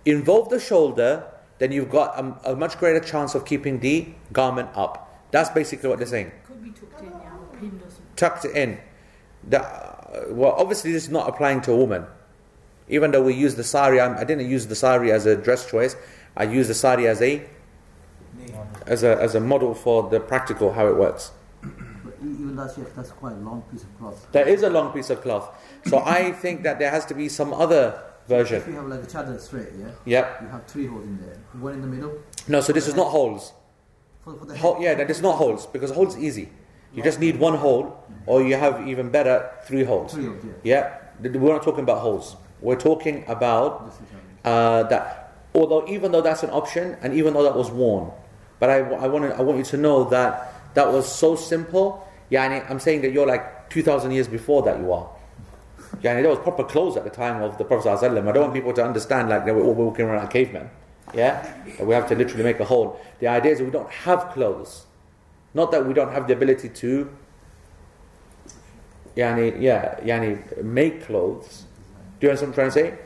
involve 0.07 0.49
the 0.49 0.59
shoulder, 0.59 1.23
then 1.59 1.73
you've 1.73 1.91
got 1.91 2.19
a, 2.19 2.53
a 2.53 2.57
much 2.57 2.79
greater 2.79 3.01
chance 3.01 3.35
of 3.35 3.45
keeping 3.45 3.81
the 3.81 4.09
garment 4.33 4.71
up. 4.75 5.12
That's 5.33 5.51
basically 5.51 5.89
what 5.89 5.99
they're 5.99 6.07
saying. 6.07 6.31
Could 6.47 6.63
be 6.63 6.71
tucked 6.71 7.01
in, 7.03 7.07
yeah, 7.09 7.33
or 7.37 7.57
pinned 7.59 7.83
or. 7.83 7.89
Tucked 8.17 8.45
in. 8.45 8.79
The, 9.49 9.61
uh, 9.65 10.25
well, 10.29 10.53
obviously, 10.57 10.93
this 10.93 11.05
is 11.05 11.11
not 11.11 11.29
applying 11.29 11.61
to 11.63 11.73
a 11.73 11.77
woman. 11.77 12.07
Even 12.89 13.11
though 13.11 13.23
we 13.23 13.35
use 13.35 13.55
the 13.57 13.65
sari, 13.65 14.01
I'm, 14.01 14.17
I 14.17 14.25
didn't 14.25 14.49
use 14.49 14.67
the 14.67 14.77
sari 14.77 15.11
as 15.11 15.27
a 15.27 15.35
dress 15.35 15.69
choice. 15.69 15.97
I 16.37 16.45
used 16.45 16.69
the 16.71 16.75
sari 16.75 17.09
as 17.09 17.21
a 17.23 17.43
as 18.87 19.03
a 19.03 19.21
as 19.21 19.35
a 19.35 19.41
model 19.41 19.75
for 19.75 20.09
the 20.11 20.21
practical 20.21 20.73
how 20.73 20.87
it 20.87 20.97
works. 20.97 21.33
But 21.63 22.15
even 22.23 22.57
that, 22.57 22.75
Sheikh, 22.75 22.95
that's 22.95 23.11
quite 23.13 23.33
a 23.33 23.37
long 23.37 23.63
piece 23.71 23.83
of 23.85 23.99
cloth. 23.99 24.27
There 24.33 24.47
is 24.47 24.63
a 24.63 24.71
long 24.71 24.93
piece 24.93 25.11
of 25.11 25.21
cloth. 25.23 25.51
So 25.87 25.99
I 26.05 26.33
think 26.33 26.63
that 26.65 26.79
there 26.79 26.91
has 26.91 27.07
to 27.07 27.15
be 27.15 27.29
some 27.29 27.53
other 27.55 28.03
version. 28.29 28.57
If 28.59 28.65
version. 28.65 28.73
you 28.75 28.81
have 28.81 28.89
like 28.89 29.03
a 29.03 29.07
chadar 29.07 29.41
straight, 29.41 29.69
yeah, 29.79 29.91
Yep. 30.05 30.43
you 30.43 30.49
have 30.49 30.67
three 30.67 30.87
holes 30.87 31.05
in 31.05 31.19
there. 31.21 31.39
One 31.61 31.75
in 31.75 31.81
the 31.81 31.87
middle. 31.87 32.13
No, 32.49 32.61
so 32.61 32.73
this 32.73 32.89
is 32.89 32.95
not 32.95 33.11
holes. 33.11 33.53
For, 34.25 34.35
for 34.35 34.45
the 34.47 34.57
Hole, 34.57 34.79
yeah, 34.81 34.95
that 34.95 35.11
is 35.11 35.21
not 35.21 35.37
holes 35.37 35.67
because 35.67 35.91
a 35.91 35.95
hole 35.95 36.09
is 36.09 36.17
easy. 36.19 36.49
You 36.95 37.03
just 37.03 37.21
need 37.21 37.39
one 37.39 37.57
hole, 37.57 38.05
or 38.27 38.43
you 38.43 38.55
have 38.55 38.87
even 38.87 39.09
better 39.09 39.51
three 39.67 39.83
holes. 39.83 40.13
Three 40.13 40.27
holes, 40.27 40.45
yeah. 40.63 40.99
Yeah, 41.23 41.31
we're 41.39 41.53
not 41.55 41.63
talking 41.63 41.85
about 41.85 42.01
holes. 42.01 42.37
We're 42.61 42.77
talking 42.79 43.25
about 43.29 43.87
This 43.87 43.95
is 43.95 44.01
how 44.13 44.19
it 44.19 44.21
is. 44.21 44.85
uh, 44.85 44.89
that. 44.91 45.33
Although 45.55 45.87
even 45.89 46.13
though 46.13 46.21
that's 46.21 46.43
an 46.43 46.51
option, 46.51 46.97
and 47.03 47.15
even 47.15 47.33
though 47.35 47.43
that 47.43 47.57
was 47.57 47.71
worn, 47.71 48.11
but 48.59 48.69
I, 48.71 48.79
I 48.79 49.07
want 49.09 49.25
I 49.25 49.43
want 49.43 49.59
you 49.59 49.65
to 49.65 49.77
know 49.77 50.05
that 50.11 50.53
that 50.75 50.93
was 50.93 51.11
so 51.11 51.35
simple. 51.35 52.07
Yani, 52.31 52.69
I'm 52.71 52.79
saying 52.79 53.03
that 53.03 53.13
you're 53.13 53.27
like 53.27 53.69
two 53.71 53.83
thousand 53.83 54.13
years 54.13 54.29
before 54.29 54.63
that 54.63 54.79
you 54.79 54.93
are. 54.93 55.09
Yani, 56.01 56.23
there 56.23 56.29
was 56.31 56.39
proper 56.39 56.65
clothes 56.65 56.97
at 56.97 57.05
the 57.05 57.11
time 57.11 57.43
of 57.43 57.59
the 57.59 57.65
Prophet 57.65 57.89
I 57.89 57.97
don't 58.33 58.37
want 58.37 58.55
people 58.55 58.73
to 58.75 58.85
understand 58.85 59.29
like 59.29 59.45
that 59.45 59.55
we're 59.55 59.63
all 59.65 59.75
walking 59.75 60.07
around 60.07 60.21
like 60.21 60.31
cavemen. 60.31 60.71
Yeah, 61.15 61.53
we 61.81 61.95
have 61.95 62.09
to 62.09 62.15
literally 62.15 62.45
make 62.45 62.61
a 62.61 62.65
hole. 62.65 63.01
The 63.21 63.29
idea 63.29 63.53
is 63.53 63.59
that 63.59 63.65
we 63.65 63.71
don't 63.71 63.91
have 63.91 64.31
clothes, 64.31 64.87
not 65.53 65.71
that 65.73 65.87
we 65.87 65.93
don't 65.93 66.13
have 66.13 66.27
the 66.27 66.33
ability 66.33 66.71
to. 66.71 67.11
Yani, 69.17 69.61
yeah, 69.61 70.01
yani, 70.01 70.63
make 70.65 71.05
clothes. 71.05 71.65
Do 72.19 72.27
you 72.27 72.31
understand 72.31 72.57
what 72.57 72.65
I'm 72.65 72.73
trying 72.73 72.91
to 72.91 72.97
say? 72.97 73.05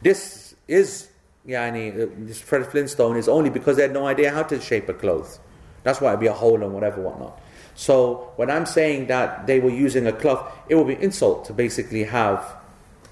This 0.00 0.54
is, 0.68 1.08
yani, 1.46 1.92
uh, 1.94 2.06
this 2.18 2.40
Fred 2.40 2.66
Flintstone 2.66 3.16
is 3.16 3.28
only 3.28 3.50
because 3.50 3.76
they 3.76 3.82
had 3.82 3.92
no 3.92 4.06
idea 4.06 4.30
how 4.30 4.44
to 4.44 4.60
shape 4.60 4.88
a 4.88 4.94
cloth. 4.94 5.40
That's 5.82 6.00
why 6.00 6.10
it'd 6.10 6.20
be 6.20 6.26
a 6.26 6.32
hole 6.32 6.62
and 6.62 6.72
whatever, 6.72 7.00
whatnot. 7.00 7.40
So 7.74 8.32
when 8.36 8.50
I'm 8.50 8.66
saying 8.66 9.06
that 9.06 9.46
they 9.46 9.58
were 9.58 9.70
using 9.70 10.06
a 10.06 10.12
cloth, 10.12 10.52
it 10.68 10.74
would 10.74 10.86
be 10.86 11.02
insult 11.02 11.44
to 11.46 11.52
basically 11.52 12.04
have 12.04 12.56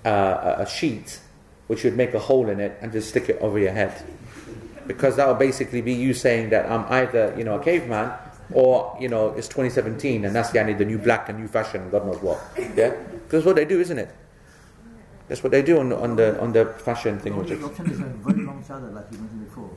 uh, 0.05 0.57
a 0.59 0.67
sheet 0.67 1.21
which 1.67 1.85
would 1.85 1.97
make 1.97 2.15
a 2.15 2.19
hole 2.19 2.49
in 2.49 2.61
it 2.61 2.79
and 2.81 2.93
just 2.93 3.09
stick 3.09 3.29
it 3.29 3.39
over 3.41 3.59
your 3.59 3.73
head. 3.73 4.05
Because 4.87 5.17
that 5.17 5.27
would 5.29 5.39
basically 5.39 5.81
be 5.83 5.93
you 5.93 6.15
saying 6.15 6.51
that 6.51 6.71
I'm 6.71 6.85
either, 6.93 7.35
you 7.37 7.45
know, 7.45 7.59
a 7.59 7.63
caveman 7.63 8.13
or, 8.53 8.97
you 9.01 9.09
know, 9.09 9.31
it's 9.31 9.49
2017 9.49 10.25
and 10.25 10.35
that's 10.35 10.51
yani, 10.51 10.77
the 10.79 10.85
new 10.85 10.99
black 10.99 11.29
and 11.29 11.39
new 11.39 11.49
fashion 11.49 11.83
and 11.83 11.91
God 11.91 12.07
knows 12.07 12.23
what. 12.23 12.39
Yeah? 12.77 12.91
Because 13.25 13.45
what 13.45 13.57
they 13.57 13.65
do, 13.65 13.81
isn't 13.81 13.99
it? 13.99 14.15
That's 15.29 15.43
what 15.43 15.51
they 15.51 15.63
do 15.63 15.81
on, 15.81 15.89
the- 15.89 15.99
on 15.99 16.15
the 16.17 16.41
on 16.41 16.53
the 16.53 16.67
fashion 16.67 17.19
thing. 17.19 17.37
Which 17.37 17.51
is, 17.51 17.65
option 17.65 17.91
is 17.91 17.99
a 17.99 18.05
very 18.05 18.43
long 18.47 18.63
like 18.95 19.05
you 19.11 19.19
mentioned 19.19 19.45
before. 19.49 19.71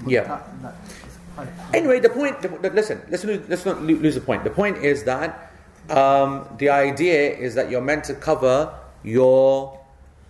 But 0.00 0.10
Yeah. 0.10 0.24
That, 0.24 0.62
that 0.62 0.74
is 1.06 1.18
quite 1.36 1.48
Anyway, 1.72 2.00
the 2.00 2.08
point. 2.08 2.42
The, 2.42 2.48
the- 2.48 2.70
listen, 2.70 3.00
let's 3.08 3.22
let's 3.24 3.64
not 3.64 3.80
lose 3.82 4.16
the 4.16 4.20
point. 4.20 4.42
The 4.42 4.50
point 4.50 4.78
is 4.78 5.04
that 5.04 5.52
um, 5.88 6.48
the 6.58 6.68
idea 6.70 7.30
is 7.30 7.54
that 7.54 7.70
you're 7.70 7.80
meant 7.80 8.04
to 8.04 8.14
cover 8.14 8.74
your 9.04 9.78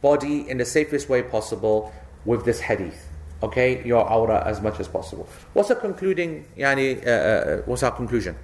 body 0.02 0.48
in 0.48 0.58
the 0.58 0.64
safest 0.66 1.08
way 1.08 1.22
possible 1.22 1.90
with 2.26 2.44
this 2.44 2.60
hadith. 2.60 3.07
Okay, 3.42 3.84
your 3.84 4.08
aura 4.10 4.42
as 4.44 4.60
much 4.60 4.80
as 4.80 4.88
possible. 4.88 5.28
What's 5.52 5.68
the 5.68 5.76
concluding? 5.76 6.44
Yani, 6.56 7.06
uh, 7.06 7.10
uh, 7.10 7.62
what's 7.66 7.82
our 7.82 7.92
conclusion? 7.92 8.36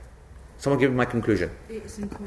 Someone 0.58 0.78
give 0.78 0.90
me 0.90 0.96
my 0.96 1.04
conclusion. 1.04 1.50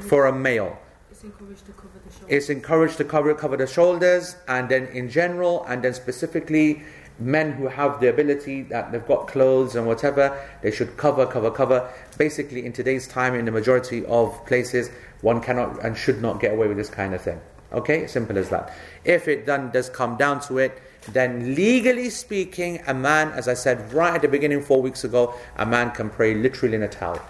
For 0.00 0.26
a 0.26 0.32
male, 0.32 0.78
it's 1.10 1.24
encouraged 1.24 1.66
to 1.66 1.72
cover 1.72 1.98
the 2.04 2.12
shoulders. 2.12 2.28
it's 2.28 2.50
encouraged 2.50 2.96
to 2.98 3.04
cover 3.04 3.34
cover 3.34 3.56
the 3.56 3.66
shoulders, 3.66 4.36
and 4.48 4.68
then 4.68 4.86
in 4.88 5.08
general, 5.08 5.64
and 5.66 5.82
then 5.82 5.94
specifically 5.94 6.82
men 7.18 7.52
who 7.52 7.66
have 7.66 8.00
the 8.00 8.08
ability 8.08 8.62
that 8.62 8.92
they've 8.92 9.06
got 9.06 9.26
clothes 9.26 9.74
and 9.74 9.86
whatever, 9.86 10.38
they 10.62 10.70
should 10.70 10.96
cover, 10.96 11.26
cover, 11.26 11.50
cover. 11.50 11.90
Basically, 12.16 12.64
in 12.64 12.72
today's 12.72 13.08
time, 13.08 13.34
in 13.34 13.44
the 13.44 13.50
majority 13.50 14.04
of 14.06 14.44
places, 14.46 14.90
one 15.22 15.40
cannot 15.40 15.82
and 15.84 15.96
should 15.96 16.22
not 16.22 16.38
get 16.38 16.52
away 16.52 16.68
with 16.68 16.76
this 16.76 16.90
kind 16.90 17.14
of 17.14 17.20
thing. 17.22 17.40
Okay, 17.72 18.06
simple 18.06 18.38
as 18.38 18.48
that. 18.50 18.72
If 19.04 19.28
it 19.28 19.46
then 19.46 19.70
does 19.70 19.90
come 19.90 20.16
down 20.16 20.40
to 20.42 20.58
it, 20.58 20.80
then 21.12 21.54
legally 21.54 22.10
speaking, 22.10 22.82
a 22.86 22.94
man, 22.94 23.32
as 23.32 23.48
I 23.48 23.54
said 23.54 23.92
right 23.92 24.14
at 24.14 24.22
the 24.22 24.28
beginning 24.28 24.62
four 24.62 24.82
weeks 24.82 25.04
ago, 25.04 25.34
a 25.56 25.66
man 25.66 25.90
can 25.90 26.10
pray 26.10 26.34
literally 26.34 26.74
in 26.74 26.82
a 26.82 26.88
towel. 26.88 27.20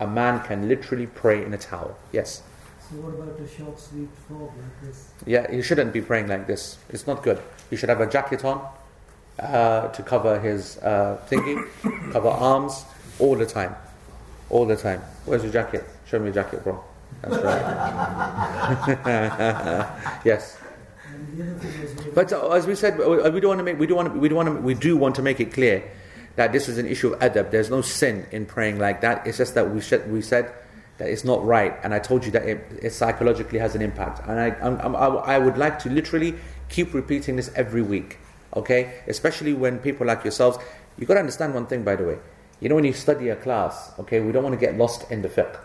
A 0.00 0.06
man 0.06 0.40
can 0.44 0.68
literally 0.68 1.06
pray 1.06 1.44
in 1.44 1.52
a 1.52 1.58
towel. 1.58 1.98
Yes. 2.12 2.42
So 2.88 2.96
what 2.96 3.14
about 3.14 3.38
a 3.38 3.48
short 3.48 3.78
sleeved 3.78 4.16
fob 4.28 4.40
like 4.40 4.80
this? 4.82 5.10
Yeah, 5.26 5.50
he 5.50 5.60
shouldn't 5.60 5.92
be 5.92 6.00
praying 6.00 6.28
like 6.28 6.46
this. 6.46 6.78
It's 6.88 7.06
not 7.06 7.22
good. 7.22 7.42
He 7.68 7.76
should 7.76 7.88
have 7.88 8.00
a 8.00 8.06
jacket 8.06 8.44
on 8.44 8.66
uh, 9.38 9.88
to 9.88 10.02
cover 10.02 10.38
his 10.40 10.78
uh, 10.78 11.18
thingy, 11.28 11.66
cover 12.12 12.28
arms 12.28 12.84
all 13.18 13.34
the 13.34 13.46
time. 13.46 13.74
All 14.50 14.64
the 14.64 14.76
time. 14.76 15.02
Where's 15.26 15.42
your 15.42 15.52
jacket? 15.52 15.84
Show 16.06 16.18
me 16.18 16.26
your 16.26 16.34
jacket, 16.34 16.64
bro. 16.64 16.82
That's 17.22 17.36
right. 17.42 17.60
yes. 20.24 20.58
And 21.06 21.36
the 21.36 21.42
other 21.42 21.58
thing 21.58 21.82
is, 21.82 21.94
what 21.96 22.06
But 22.18 22.32
uh, 22.32 22.50
as 22.50 22.66
we 22.66 22.74
said, 22.74 23.00
uh, 23.00 23.30
we 23.32 23.38
don't 23.38 23.50
want 23.50 23.58
to 23.60 23.62
make, 23.62 23.78
we 23.78 23.86
don't 23.86 23.96
want 23.96 24.12
to, 24.12 24.18
we 24.18 24.28
don't 24.28 24.34
want 24.34 24.48
to, 24.48 24.54
we 24.60 24.74
do 24.74 24.96
want 24.96 25.14
to 25.14 25.22
make 25.22 25.38
it 25.38 25.52
clear 25.52 25.88
that 26.34 26.50
this 26.50 26.68
is 26.68 26.76
an 26.76 26.84
issue 26.84 27.12
of 27.12 27.20
adab. 27.20 27.52
There's 27.52 27.70
no 27.70 27.80
sin 27.80 28.26
in 28.32 28.44
praying 28.44 28.80
like 28.80 29.02
that. 29.02 29.24
It's 29.24 29.38
just 29.38 29.54
that 29.54 29.70
we 29.70 29.80
said, 29.80 30.10
we 30.10 30.20
said 30.20 30.52
that 30.96 31.08
it's 31.08 31.22
not 31.22 31.46
right, 31.46 31.78
and 31.84 31.94
I 31.94 32.00
told 32.00 32.24
you 32.24 32.32
that 32.32 32.42
it, 32.42 32.58
it 32.82 32.90
psychologically 32.90 33.60
has 33.60 33.76
an 33.76 33.82
impact. 33.82 34.26
And 34.26 34.40
I, 34.40 34.46
I'm, 34.60 34.96
I, 34.96 35.06
I 35.06 35.38
would 35.38 35.58
like 35.58 35.78
to 35.84 35.90
literally 35.90 36.34
keep 36.68 36.92
repeating 36.92 37.36
this 37.36 37.52
every 37.54 37.82
week, 37.82 38.18
okay? 38.56 39.00
Especially 39.06 39.54
when 39.54 39.78
people 39.78 40.04
like 40.04 40.24
yourselves, 40.24 40.58
you 40.98 41.06
got 41.06 41.14
to 41.14 41.20
understand 41.20 41.54
one 41.54 41.68
thing, 41.68 41.84
by 41.84 41.94
the 41.94 42.02
way. 42.02 42.18
You 42.58 42.68
know, 42.68 42.74
when 42.74 42.84
you 42.84 42.94
study 42.94 43.28
a 43.28 43.36
class, 43.36 43.92
okay, 44.00 44.18
we 44.18 44.32
don't 44.32 44.42
want 44.42 44.58
to 44.58 44.60
get 44.60 44.76
lost 44.76 45.08
in 45.12 45.22
the 45.22 45.28
fiqh, 45.28 45.56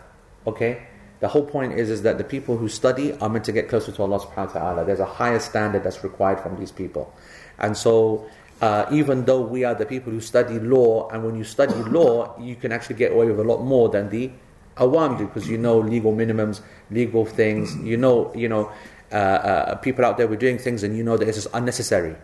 okay? 0.46 0.86
The 1.24 1.28
whole 1.28 1.46
point 1.46 1.72
is, 1.72 1.88
is 1.88 2.02
that 2.02 2.18
the 2.18 2.28
people 2.36 2.58
who 2.58 2.68
study 2.68 3.14
are 3.14 3.30
meant 3.30 3.46
to 3.46 3.52
get 3.52 3.70
closer 3.70 3.90
to 3.90 4.02
Allah 4.02 4.20
subhanahu 4.20 4.52
wa 4.52 4.60
ta'ala. 4.60 4.84
There's 4.84 5.00
a 5.00 5.06
higher 5.06 5.40
standard 5.40 5.82
that's 5.82 6.04
required 6.04 6.38
from 6.38 6.60
these 6.60 6.70
people. 6.70 7.14
And 7.58 7.74
so, 7.74 8.28
uh, 8.60 8.84
even 8.92 9.24
though 9.24 9.40
we 9.40 9.64
are 9.64 9.74
the 9.74 9.86
people 9.86 10.12
who 10.12 10.20
study 10.20 10.58
law, 10.58 11.08
and 11.08 11.24
when 11.24 11.34
you 11.34 11.44
study 11.44 11.72
law, 11.98 12.38
you 12.38 12.56
can 12.56 12.72
actually 12.72 12.96
get 12.96 13.12
away 13.12 13.24
with 13.24 13.40
a 13.40 13.42
lot 13.42 13.64
more 13.64 13.88
than 13.88 14.10
the 14.10 14.32
awam 14.76 15.16
do, 15.16 15.24
because 15.24 15.48
you 15.48 15.56
know 15.56 15.78
legal 15.78 16.12
minimums, 16.12 16.60
legal 16.90 17.24
things, 17.24 17.74
you 17.76 17.96
know, 17.96 18.30
you 18.34 18.50
know, 18.50 18.70
uh, 19.10 19.14
uh, 19.16 19.74
people 19.76 20.04
out 20.04 20.18
there 20.18 20.28
were 20.28 20.36
doing 20.36 20.58
things 20.58 20.82
and 20.82 20.94
you 20.94 21.02
know 21.02 21.16
that 21.16 21.26
it's 21.26 21.38
just 21.38 21.54
unnecessary. 21.54 22.16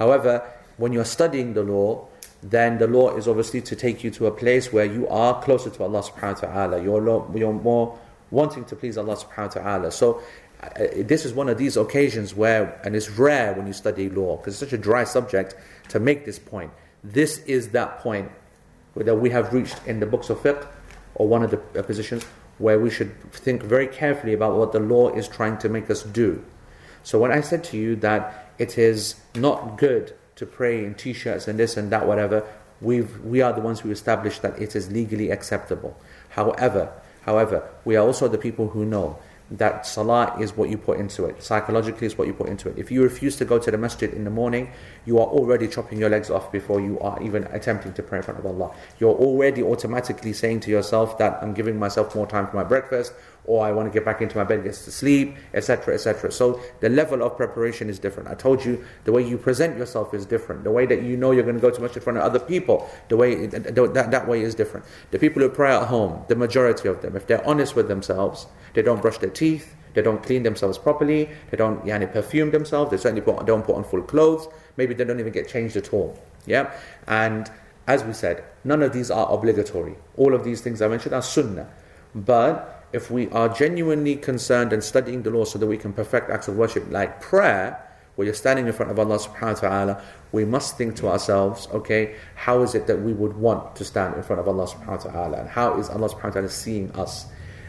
However, 0.00 0.42
when 0.78 0.94
you're 0.94 1.04
studying 1.04 1.52
the 1.52 1.62
law, 1.62 2.08
then 2.42 2.78
the 2.78 2.86
law 2.86 3.14
is 3.18 3.28
obviously 3.28 3.60
to 3.60 3.76
take 3.76 4.02
you 4.02 4.10
to 4.12 4.24
a 4.24 4.30
place 4.30 4.72
where 4.72 4.86
you 4.86 5.06
are 5.08 5.42
closer 5.42 5.68
to 5.68 5.82
Allah 5.82 6.00
subhanahu 6.00 6.42
wa 6.42 6.48
ta'ala. 6.48 6.82
You're, 6.82 7.36
you're 7.36 7.52
more 7.52 7.98
wanting 8.30 8.64
to 8.66 8.76
please 8.76 8.98
Allah 8.98 9.16
subhanahu 9.16 9.56
wa 9.56 9.62
ta'ala. 9.62 9.92
So 9.92 10.22
uh, 10.62 10.68
this 10.98 11.24
is 11.24 11.32
one 11.32 11.48
of 11.48 11.58
these 11.58 11.76
occasions 11.76 12.34
where, 12.34 12.80
and 12.84 12.96
it's 12.96 13.10
rare 13.10 13.52
when 13.54 13.66
you 13.66 13.72
study 13.72 14.08
law, 14.08 14.36
because 14.36 14.54
it's 14.54 14.60
such 14.60 14.72
a 14.72 14.82
dry 14.82 15.04
subject 15.04 15.54
to 15.88 16.00
make 16.00 16.24
this 16.24 16.38
point. 16.38 16.72
This 17.04 17.38
is 17.44 17.68
that 17.70 18.00
point 18.00 18.30
that 18.96 19.16
we 19.16 19.30
have 19.30 19.52
reached 19.52 19.78
in 19.86 20.00
the 20.00 20.06
books 20.06 20.30
of 20.30 20.38
fiqh, 20.38 20.66
or 21.14 21.28
one 21.28 21.42
of 21.42 21.50
the 21.50 21.60
uh, 21.78 21.82
positions, 21.82 22.24
where 22.58 22.80
we 22.80 22.90
should 22.90 23.14
think 23.32 23.62
very 23.62 23.86
carefully 23.86 24.32
about 24.32 24.56
what 24.56 24.72
the 24.72 24.80
law 24.80 25.10
is 25.10 25.28
trying 25.28 25.58
to 25.58 25.68
make 25.68 25.90
us 25.90 26.02
do. 26.02 26.42
So 27.02 27.18
when 27.18 27.30
I 27.30 27.42
said 27.42 27.62
to 27.64 27.76
you 27.76 27.94
that 27.96 28.50
it 28.58 28.78
is 28.78 29.16
not 29.34 29.76
good 29.78 30.14
to 30.36 30.46
pray 30.46 30.84
in 30.84 30.94
t-shirts 30.94 31.46
and 31.48 31.58
this 31.58 31.76
and 31.76 31.92
that, 31.92 32.06
whatever, 32.06 32.42
we've, 32.80 33.20
we 33.20 33.42
are 33.42 33.52
the 33.52 33.60
ones 33.60 33.80
who 33.80 33.90
established 33.90 34.42
that 34.42 34.60
it 34.60 34.74
is 34.74 34.90
legally 34.90 35.30
acceptable. 35.30 35.96
However, 36.30 36.92
however, 37.26 37.68
we 37.84 37.96
are 37.96 38.06
also 38.06 38.28
the 38.28 38.38
people 38.38 38.68
who 38.68 38.84
know 38.84 39.18
that 39.50 39.86
salah 39.86 40.36
is 40.40 40.56
what 40.56 40.70
you 40.70 40.78
put 40.78 40.98
into 40.98 41.24
it. 41.24 41.42
Psychologically 41.42 42.06
is 42.06 42.18
what 42.18 42.26
you 42.26 42.34
put 42.34 42.48
into 42.48 42.68
it. 42.68 42.78
If 42.78 42.90
you 42.90 43.02
refuse 43.02 43.36
to 43.36 43.44
go 43.44 43.58
to 43.58 43.70
the 43.70 43.78
masjid 43.78 44.12
in 44.12 44.24
the 44.24 44.30
morning, 44.30 44.72
you 45.06 45.18
are 45.18 45.26
already 45.26 45.68
chopping 45.68 45.98
your 45.98 46.10
legs 46.10 46.30
off 46.30 46.52
before 46.52 46.80
you 46.80 46.98
are 47.00 47.22
even 47.22 47.44
attempting 47.44 47.92
to 47.94 48.02
pray 48.02 48.18
in 48.18 48.24
front 48.24 48.40
of 48.40 48.44
Allah. 48.44 48.74
You're 48.98 49.14
already 49.14 49.62
automatically 49.62 50.32
saying 50.32 50.60
to 50.60 50.70
yourself 50.70 51.16
that 51.18 51.42
I'm 51.42 51.54
giving 51.54 51.78
myself 51.78 52.14
more 52.14 52.26
time 52.26 52.48
for 52.48 52.56
my 52.56 52.64
breakfast, 52.64 53.12
or 53.44 53.64
I 53.64 53.70
want 53.70 53.86
to 53.86 53.92
get 53.92 54.04
back 54.04 54.20
into 54.20 54.36
my 54.36 54.44
bed, 54.44 54.64
get 54.64 54.74
to 54.74 54.90
sleep, 54.90 55.36
etc., 55.54 55.94
etc. 55.94 56.32
So 56.32 56.60
the 56.80 56.88
level 56.88 57.22
of 57.22 57.36
preparation 57.36 57.88
is 57.88 57.98
different. 57.98 58.28
I 58.28 58.34
told 58.34 58.64
you 58.64 58.84
the 59.04 59.12
way 59.12 59.26
you 59.26 59.38
present 59.38 59.78
yourself 59.78 60.12
is 60.12 60.26
different. 60.26 60.64
The 60.64 60.72
way 60.72 60.84
that 60.86 61.02
you 61.02 61.16
know 61.16 61.30
you're 61.30 61.44
going 61.44 61.56
to 61.56 61.62
go 61.62 61.70
to 61.70 61.80
masjid 61.80 61.98
in 61.98 62.02
front 62.02 62.18
of 62.18 62.24
other 62.24 62.40
people, 62.40 62.90
the 63.08 63.16
way 63.16 63.46
that, 63.46 64.10
that 64.10 64.28
way 64.28 64.42
is 64.42 64.54
different. 64.54 64.84
The 65.12 65.18
people 65.18 65.40
who 65.40 65.48
pray 65.48 65.74
at 65.74 65.86
home, 65.86 66.24
the 66.28 66.34
majority 66.36 66.88
of 66.88 67.02
them, 67.02 67.16
if 67.16 67.26
they're 67.26 67.46
honest 67.46 67.76
with 67.76 67.86
themselves, 67.88 68.46
they 68.74 68.82
don't 68.82 69.00
brush 69.00 69.18
their 69.18 69.30
teeth, 69.30 69.74
they 69.96 70.02
don't 70.02 70.22
clean 70.22 70.42
themselves 70.42 70.76
properly, 70.76 71.28
they 71.50 71.56
don't 71.56 71.84
yani, 71.86 72.12
perfume 72.12 72.50
themselves, 72.50 72.90
they 72.90 72.98
certainly 72.98 73.22
put, 73.22 73.44
don't 73.46 73.64
put 73.64 73.76
on 73.76 73.82
full 73.82 74.02
clothes, 74.02 74.46
maybe 74.76 74.92
they 74.94 75.04
don't 75.04 75.18
even 75.18 75.32
get 75.32 75.48
changed 75.48 75.74
at 75.74 75.92
all. 75.92 76.16
Yeah? 76.44 76.70
And 77.08 77.50
as 77.88 78.04
we 78.04 78.12
said, 78.12 78.44
none 78.62 78.82
of 78.82 78.92
these 78.92 79.10
are 79.10 79.26
obligatory. 79.32 79.96
All 80.18 80.34
of 80.34 80.44
these 80.44 80.60
things 80.60 80.82
I 80.82 80.88
mentioned 80.88 81.14
are 81.14 81.22
sunnah. 81.22 81.68
But 82.14 82.84
if 82.92 83.10
we 83.10 83.30
are 83.30 83.48
genuinely 83.48 84.16
concerned 84.16 84.74
and 84.74 84.84
studying 84.84 85.22
the 85.22 85.30
law 85.30 85.44
so 85.44 85.58
that 85.58 85.66
we 85.66 85.78
can 85.78 85.94
perfect 85.94 86.28
acts 86.28 86.46
of 86.46 86.56
worship 86.56 86.84
like 86.90 87.22
prayer, 87.22 87.82
where 88.16 88.26
you're 88.26 88.34
standing 88.34 88.66
in 88.66 88.74
front 88.74 88.90
of 88.90 88.98
Allah 88.98 89.18
subhanahu 89.18 89.62
wa 89.62 89.68
ta'ala, 89.68 90.02
we 90.32 90.44
must 90.44 90.76
think 90.76 90.96
to 90.96 91.08
ourselves, 91.08 91.68
okay, 91.72 92.16
how 92.34 92.60
is 92.60 92.74
it 92.74 92.86
that 92.86 93.00
we 93.00 93.14
would 93.14 93.34
want 93.36 93.76
to 93.76 93.84
stand 93.84 94.14
in 94.14 94.22
front 94.22 94.40
of 94.40 94.48
Allah 94.48 94.66
subhanahu 94.66 95.06
wa 95.06 95.10
ta'ala? 95.12 95.36
And 95.38 95.48
how 95.48 95.78
is 95.80 95.88
Allah 95.88 96.10
subhanahu 96.10 96.24
wa 96.24 96.30
ta'ala 96.30 96.48
seeing 96.50 96.90
us? 96.92 97.26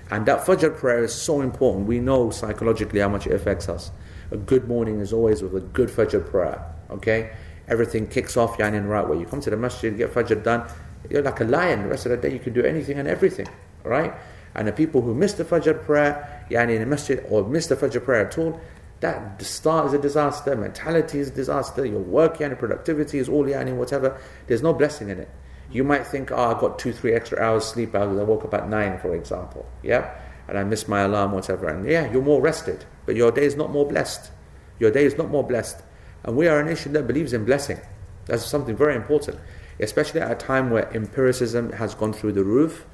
And 0.09 0.25
that 0.25 0.45
Fajr 0.45 0.77
prayer 0.77 1.03
is 1.03 1.13
so 1.13 1.41
important. 1.41 1.87
We 1.87 1.99
know 1.99 2.29
psychologically 2.29 2.99
how 2.99 3.09
much 3.09 3.27
it 3.27 3.33
affects 3.33 3.67
us. 3.67 3.91
A 4.31 4.37
good 4.37 4.67
morning 4.67 4.99
is 4.99 5.11
always 5.11 5.41
with 5.41 5.55
a 5.55 5.59
good 5.59 5.89
Fajr 5.89 6.29
prayer. 6.29 6.63
Okay? 6.89 7.31
Everything 7.67 8.07
kicks 8.07 8.37
off 8.37 8.57
yani 8.57 8.81
the 8.81 8.87
right 8.87 9.07
way. 9.07 9.19
You 9.19 9.25
come 9.25 9.41
to 9.41 9.49
the 9.49 9.57
masjid, 9.57 9.95
get 9.97 10.13
Fajr 10.13 10.43
done, 10.43 10.69
you're 11.09 11.21
like 11.21 11.39
a 11.41 11.43
lion. 11.43 11.83
The 11.83 11.89
rest 11.89 12.05
of 12.05 12.11
the 12.11 12.17
day 12.17 12.33
you 12.33 12.39
can 12.39 12.53
do 12.53 12.63
anything 12.63 12.97
and 12.97 13.07
everything. 13.07 13.47
Right? 13.83 14.13
And 14.55 14.67
the 14.67 14.71
people 14.71 15.01
who 15.01 15.13
miss 15.13 15.33
the 15.33 15.43
Fajr 15.43 15.83
prayer, 15.83 16.45
yani 16.49 16.75
in 16.75 16.79
the 16.79 16.85
masjid, 16.85 17.23
or 17.29 17.45
miss 17.45 17.67
the 17.67 17.75
Fajr 17.75 18.03
prayer 18.03 18.25
at 18.27 18.37
all, 18.37 18.59
that 19.01 19.41
start 19.43 19.87
is 19.87 19.93
a 19.93 19.99
disaster, 19.99 20.55
mentality 20.55 21.19
is 21.19 21.27
a 21.27 21.31
disaster, 21.31 21.85
your 21.85 21.99
work, 21.99 22.37
yani 22.37 22.57
productivity 22.57 23.19
is 23.19 23.29
all 23.29 23.45
yani 23.45 23.75
whatever. 23.75 24.19
There's 24.47 24.63
no 24.63 24.73
blessing 24.73 25.09
in 25.09 25.19
it. 25.19 25.29
You 25.71 25.83
might 25.83 26.07
think, 26.07 26.31
ah, 26.31 26.35
oh, 26.35 26.55
I 26.55 26.59
got 26.59 26.79
two, 26.79 26.93
three 26.93 27.13
extra 27.13 27.41
hours 27.41 27.65
sleep 27.65 27.91
because 27.91 28.17
I 28.17 28.23
woke 28.23 28.45
up 28.45 28.53
at 28.53 28.69
nine, 28.69 28.99
for 28.99 29.15
example. 29.15 29.65
Yeah? 29.83 30.13
And 30.47 30.57
I 30.57 30.63
missed 30.63 30.87
my 30.87 31.01
alarm, 31.01 31.33
whatever. 31.33 31.67
And 31.67 31.85
yeah, 31.85 32.11
you're 32.11 32.21
more 32.21 32.41
rested, 32.41 32.85
but 33.05 33.15
your 33.15 33.31
day 33.31 33.45
is 33.45 33.55
not 33.55 33.71
more 33.71 33.85
blessed. 33.85 34.31
Your 34.79 34.91
day 34.91 35.05
is 35.05 35.17
not 35.17 35.29
more 35.29 35.43
blessed. 35.43 35.81
And 36.23 36.37
we 36.37 36.47
are 36.47 36.59
a 36.59 36.63
nation 36.63 36.93
that 36.93 37.07
believes 37.07 37.33
in 37.33 37.45
blessing. 37.45 37.79
That's 38.25 38.45
something 38.45 38.75
very 38.75 38.95
important, 38.95 39.39
especially 39.79 40.21
at 40.21 40.31
a 40.31 40.35
time 40.35 40.69
where 40.69 40.93
empiricism 40.93 41.73
has 41.73 41.95
gone 41.95 42.13
through 42.13 42.33
the 42.33 42.43
roof, 42.43 42.85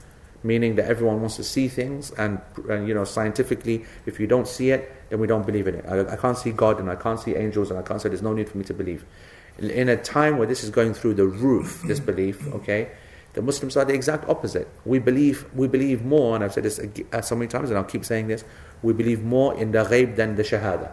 meaning 0.44 0.76
that 0.76 0.86
everyone 0.86 1.20
wants 1.20 1.38
to 1.38 1.44
see 1.44 1.68
things, 1.68 2.12
and, 2.12 2.40
and 2.70 2.88
you 2.88 2.94
know, 2.94 3.04
scientifically, 3.04 3.86
if 4.06 4.20
you 4.20 4.28
don't 4.28 4.48
see 4.48 4.72
it, 4.72 4.92
then 5.10 5.20
we 5.20 5.26
don't 5.26 5.46
believe 5.46 5.68
in 5.68 5.76
it. 5.76 5.86
I, 5.88 6.02
I 6.02 6.16
can't 6.16 6.38
see 6.38 6.52
God, 6.52 6.80
and 6.80 6.90
I 6.90 6.96
can't 6.96 7.20
see 7.20 7.36
angels, 7.36 7.72
and 7.72 7.80
I 7.80 7.82
can't 7.82 8.02
say 8.02 8.10
there's 8.10 8.22
no 8.22 8.34
need 8.34 8.50
for 8.50 8.58
me 8.58 8.64
to 8.66 8.74
believe 8.74 9.06
in 9.60 9.90
a 9.90 9.98
time 9.98 10.38
where 10.38 10.48
this 10.48 10.64
is 10.64 10.70
going 10.70 10.94
through 10.94 11.16
the 11.16 11.26
roof, 11.26 11.84
this 11.86 12.00
belief, 12.00 12.48
okay, 12.54 12.92
the 13.34 13.42
Muslims 13.42 13.76
are 13.76 13.86
the 13.86 13.94
exact 13.94 14.28
opposite. 14.30 14.68
We 14.86 15.00
believe, 15.00 15.46
we 15.56 15.68
believe 15.68 16.04
more, 16.04 16.36
and 16.36 16.44
I've 16.44 16.54
said 16.54 16.64
this 16.64 16.80
uh, 17.12 17.22
so 17.22 17.36
many 17.36 17.48
times, 17.48 17.70
and 17.70 17.78
I'll 17.78 17.84
keep 17.84 18.06
saying 18.06 18.28
this. 18.28 18.44
We 18.82 18.94
believe 18.94 19.24
more 19.24 19.56
in 19.56 19.72
the 19.72 19.84
ghaib 19.84 20.16
than 20.16 20.36
the 20.36 20.44
shahada, 20.44 20.92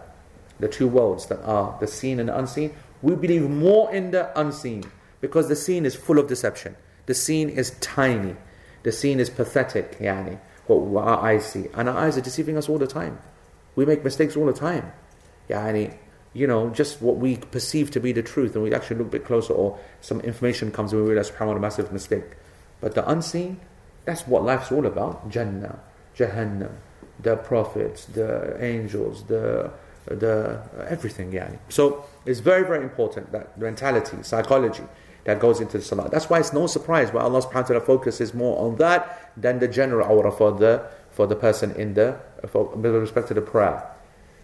the 0.59 0.67
two 0.67 0.87
worlds 0.87 1.27
that 1.27 1.41
are 1.43 1.77
the 1.79 1.87
seen 1.87 2.19
and 2.19 2.29
the 2.29 2.37
unseen. 2.37 2.75
We 3.01 3.15
believe 3.15 3.49
more 3.49 3.93
in 3.93 4.11
the 4.11 4.37
unseen 4.39 4.83
because 5.19 5.49
the 5.49 5.55
seen 5.55 5.85
is 5.85 5.95
full 5.95 6.17
of 6.17 6.27
deception. 6.27 6.75
The 7.05 7.13
seen 7.13 7.49
is 7.49 7.71
tiny. 7.79 8.35
The 8.83 8.91
seen 8.91 9.19
is 9.19 9.29
pathetic. 9.29 9.99
Yani 9.99 10.39
what 10.67 11.05
our 11.05 11.19
eyes 11.19 11.45
see, 11.45 11.67
and 11.73 11.89
our 11.89 11.97
eyes 11.97 12.17
are 12.17 12.21
deceiving 12.21 12.57
us 12.57 12.69
all 12.69 12.77
the 12.77 12.87
time. 12.87 13.19
We 13.75 13.85
make 13.85 14.03
mistakes 14.03 14.35
all 14.35 14.45
the 14.45 14.53
time. 14.53 14.91
Yani 15.49 15.97
you 16.33 16.47
know, 16.47 16.69
just 16.69 17.01
what 17.01 17.17
we 17.17 17.37
perceive 17.37 17.91
to 17.91 17.99
be 17.99 18.11
the 18.11 18.23
truth, 18.23 18.55
and 18.55 18.63
we 18.63 18.73
actually 18.73 18.97
look 18.97 19.07
a 19.07 19.11
bit 19.11 19.25
closer, 19.25 19.53
or 19.53 19.77
some 19.99 20.21
information 20.21 20.71
comes 20.71 20.93
and 20.93 21.01
we 21.01 21.07
realize, 21.09 21.29
subhanAllah, 21.29 21.57
a 21.57 21.59
massive 21.59 21.91
mistake. 21.91 22.23
But 22.79 22.95
the 22.95 23.07
unseen, 23.09 23.59
that's 24.05 24.27
what 24.27 24.43
life's 24.43 24.71
all 24.71 24.85
about 24.85 25.29
Jannah, 25.29 25.79
Jahannam, 26.17 26.71
the 27.19 27.35
prophets, 27.37 28.05
the 28.05 28.57
angels, 28.63 29.23
the 29.23 29.71
the 30.07 30.59
everything, 30.89 31.31
yeah. 31.31 31.51
So 31.69 32.05
it's 32.25 32.39
very, 32.39 32.65
very 32.65 32.83
important 32.83 33.31
that 33.33 33.57
mentality, 33.59 34.17
psychology 34.23 34.83
that 35.25 35.39
goes 35.39 35.61
into 35.61 35.77
the 35.77 35.83
salah. 35.83 36.09
That's 36.09 36.29
why 36.29 36.39
it's 36.39 36.53
no 36.53 36.65
surprise 36.65 37.13
why 37.13 37.21
Allah 37.21 37.41
subhanahu 37.41 37.53
wa 37.53 37.61
ta'ala 37.61 37.81
focuses 37.81 38.33
more 38.33 38.57
on 38.65 38.77
that 38.77 39.31
than 39.37 39.59
the 39.59 39.67
general 39.67 40.07
aura 40.07 40.31
for 40.31 40.51
the 40.51 40.87
for 41.11 41.27
the 41.27 41.35
person 41.35 41.71
in 41.75 41.93
the 41.93 42.17
for, 42.47 42.65
with 42.69 42.95
respect 42.95 43.27
to 43.27 43.33
the 43.33 43.41
prayer. 43.41 43.83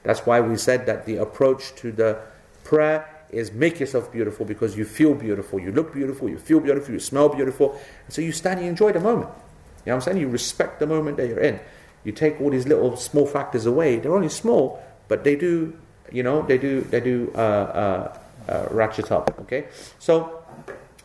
That's 0.04 0.22
why 0.26 0.42
we 0.42 0.58
said 0.58 0.86
that 0.86 1.06
the 1.06 1.18
approach 1.18 1.76
to 1.76 1.92
the 1.92 2.20
prayer 2.64 3.08
is 3.30 3.52
make 3.52 3.80
yourself 3.80 4.12
beautiful 4.12 4.46
because 4.46 4.78
you 4.78 4.86
feel 4.86 5.14
beautiful, 5.14 5.60
you 5.60 5.72
look 5.72 5.94
beautiful, 5.94 6.30
you 6.30 6.38
feel 6.38 6.60
beautiful, 6.60 6.94
you 6.94 7.00
smell 7.00 7.30
beautiful. 7.30 7.80
And 8.06 8.14
so 8.14 8.22
you 8.22 8.32
stand, 8.32 8.62
you 8.62 8.68
enjoy 8.68 8.94
the 8.94 9.00
moment. 9.00 9.30
You 9.86 9.92
know 9.92 9.96
what 9.98 10.08
I'm 10.08 10.14
saying? 10.14 10.18
You 10.18 10.30
respect 10.30 10.80
the 10.80 10.88
moment 10.88 11.18
that 11.18 11.28
you're 11.28 11.40
in. 11.40 11.60
You 12.04 12.12
take 12.12 12.40
all 12.40 12.50
these 12.50 12.68
little 12.68 12.96
small 12.96 13.26
factors 13.26 13.66
away. 13.66 13.98
They're 13.98 14.16
only 14.16 14.30
small, 14.30 14.82
but 15.08 15.24
they 15.24 15.36
do, 15.36 15.78
you 16.12 16.24
know, 16.24 16.42
they 16.42 16.58
do, 16.58 16.82
they 16.82 17.02
do 17.02 17.32
uh, 17.36 17.38
uh, 17.38 18.18
uh, 18.50 18.68
ratchet 18.72 19.12
up. 19.12 19.38
Okay, 19.42 19.68
so 20.00 20.44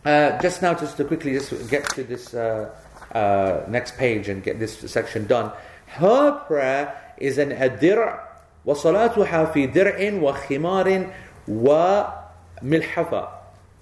uh, 0.05 0.40
just 0.40 0.62
now, 0.62 0.74
just 0.74 0.97
to 0.97 1.05
quickly 1.05 1.32
just 1.32 1.68
get 1.68 1.88
to 1.90 2.05
this 2.05 2.34
uh, 2.34 2.70
uh, 3.12 3.64
next 3.68 3.97
page 3.97 4.28
and 4.28 4.43
get 4.43 4.59
this 4.59 4.78
section 4.90 5.26
done. 5.26 5.53
Her 5.86 6.32
prayer 6.47 7.14
is 7.18 7.38
an 7.38 7.51
adir 7.51 8.20
وصلاتها 8.65 9.45
في 9.45 9.67
درع 9.67 10.13
وخمار 10.21 11.07
وملحفة. 11.47 13.27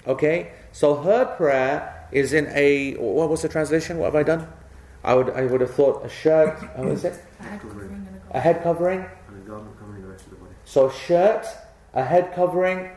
Okay, 0.08 0.52
so 0.72 0.96
her 0.96 1.26
prayer 1.38 2.08
is 2.12 2.34
in 2.34 2.48
a 2.54 2.94
what 2.96 3.30
was 3.30 3.42
the 3.42 3.50
translation? 3.50 3.98
What 3.98 4.14
have 4.14 4.16
I 4.16 4.24
done? 4.24 4.48
I 5.04 5.14
would 5.16 5.30
I 5.32 5.46
would 5.46 5.62
have 5.62 5.74
thought 5.74 6.06
a 6.06 6.10
shirt. 6.10 6.58
What 6.76 6.88
is 6.90 7.04
it? 7.06 7.14
I 7.40 7.44
had 7.44 7.62
covering 7.62 7.92
and 7.92 8.08
a 8.34 8.38
A 8.38 8.40
head 8.40 8.64
covering. 8.64 9.00
And 9.00 9.38
a 9.38 9.48
garment 9.48 9.80
covering 9.80 10.02
the 10.02 10.08
rest 10.08 10.26
of 10.26 10.32
the 10.32 10.38
body. 10.38 10.56
So 10.66 10.90
shirt, 10.90 11.48
a 11.94 12.04
head 12.04 12.34
covering, 12.34 12.90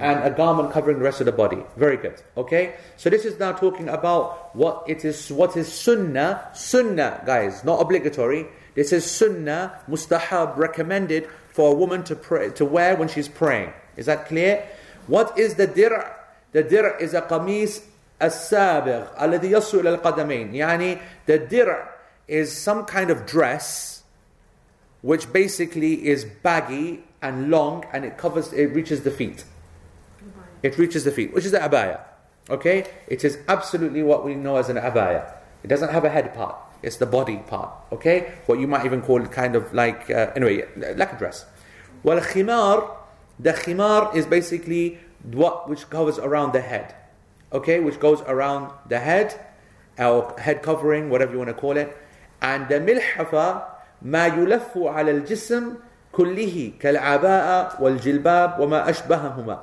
and 0.00 0.24
a 0.24 0.30
garment 0.30 0.72
covering 0.72 0.98
the 0.98 1.04
rest 1.04 1.20
of 1.20 1.26
the 1.26 1.32
body. 1.32 1.62
Very 1.76 1.96
good. 1.96 2.22
Okay? 2.36 2.74
So 2.96 3.10
this 3.10 3.24
is 3.24 3.38
now 3.38 3.52
talking 3.52 3.88
about 3.88 4.54
what 4.54 4.84
it 4.86 5.04
is 5.04 5.30
what 5.30 5.56
is 5.56 5.72
sunnah. 5.72 6.50
Sunnah, 6.54 7.22
guys, 7.26 7.64
not 7.64 7.80
obligatory. 7.80 8.46
This 8.74 8.92
is 8.92 9.04
sunnah, 9.10 9.80
mustahab, 9.88 10.56
recommended 10.56 11.28
for 11.50 11.72
a 11.72 11.74
woman 11.74 12.04
to 12.04 12.16
pray 12.16 12.50
to 12.50 12.64
wear 12.64 12.96
when 12.96 13.08
she's 13.08 13.28
praying. 13.28 13.72
Is 13.96 14.06
that 14.06 14.26
clear? 14.26 14.66
What 15.06 15.38
is 15.38 15.54
the 15.54 15.66
dir'? 15.66 16.14
The 16.52 16.62
dir' 16.62 16.96
is 16.98 17.14
a 17.14 17.22
qamis 17.22 17.82
السابغ 18.20 19.16
الذي 19.20 19.50
يصل 19.50 19.80
إلى 19.80 20.02
القدمين 20.02 20.52
يعني 20.52 21.00
the 21.26 21.38
dir' 21.38 21.88
is 22.26 22.52
some 22.52 22.84
kind 22.84 23.10
of 23.10 23.24
dress 23.26 24.02
which 25.02 25.32
basically 25.32 26.08
is 26.08 26.24
baggy 26.42 27.04
and 27.22 27.48
long 27.48 27.84
and 27.92 28.04
it 28.04 28.18
covers 28.18 28.52
it 28.52 28.66
reaches 28.74 29.02
the 29.02 29.10
feet 29.10 29.44
it 30.62 30.78
reaches 30.78 31.04
the 31.04 31.12
feet, 31.12 31.32
which 31.32 31.44
is 31.44 31.52
the 31.52 31.58
abaya. 31.58 32.00
Okay? 32.50 32.86
It 33.06 33.24
is 33.24 33.38
absolutely 33.48 34.02
what 34.02 34.24
we 34.24 34.34
know 34.34 34.56
as 34.56 34.68
an 34.68 34.76
abaya. 34.76 35.32
It 35.62 35.68
doesn't 35.68 35.90
have 35.90 36.04
a 36.04 36.10
head 36.10 36.34
part, 36.34 36.56
it's 36.82 36.96
the 36.96 37.06
body 37.06 37.38
part. 37.46 37.70
Okay? 37.92 38.34
What 38.46 38.58
you 38.58 38.66
might 38.66 38.84
even 38.84 39.02
call 39.02 39.22
it 39.22 39.32
kind 39.32 39.56
of 39.56 39.72
like, 39.74 40.10
uh, 40.10 40.30
anyway, 40.36 40.66
like 40.96 41.12
a 41.12 41.16
dress. 41.16 41.46
Well, 42.02 42.20
khimar, 42.20 42.90
the 43.38 43.52
khimar 43.52 44.14
is 44.14 44.26
basically 44.26 44.98
what 45.24 45.68
which 45.68 45.90
covers 45.90 46.18
around 46.18 46.52
the 46.52 46.60
head. 46.60 46.94
Okay? 47.52 47.80
Which 47.80 47.98
goes 47.98 48.20
around 48.22 48.72
the 48.88 49.00
head, 49.00 49.38
or 49.98 50.34
head 50.38 50.62
covering, 50.62 51.10
whatever 51.10 51.32
you 51.32 51.38
want 51.38 51.48
to 51.48 51.54
call 51.54 51.76
it. 51.76 51.96
And 52.40 52.68
the 52.68 52.80
milhafa, 52.80 53.64
ما 54.02 54.26
يلف 54.26 54.78
على 54.78 55.10
الجسم 55.10 55.74
كله 56.12 56.72
كالعباءة 56.80 57.82
والجلباب 57.82 58.60
وما 58.60 58.88
أشبههما. 58.88 59.58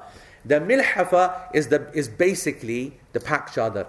The 0.46 0.60
milhafa 0.60 1.50
is, 1.54 1.70
the, 1.70 1.90
is 1.94 2.10
basically 2.10 3.00
the 3.14 3.20
pak 3.20 3.52
chadar. 3.52 3.88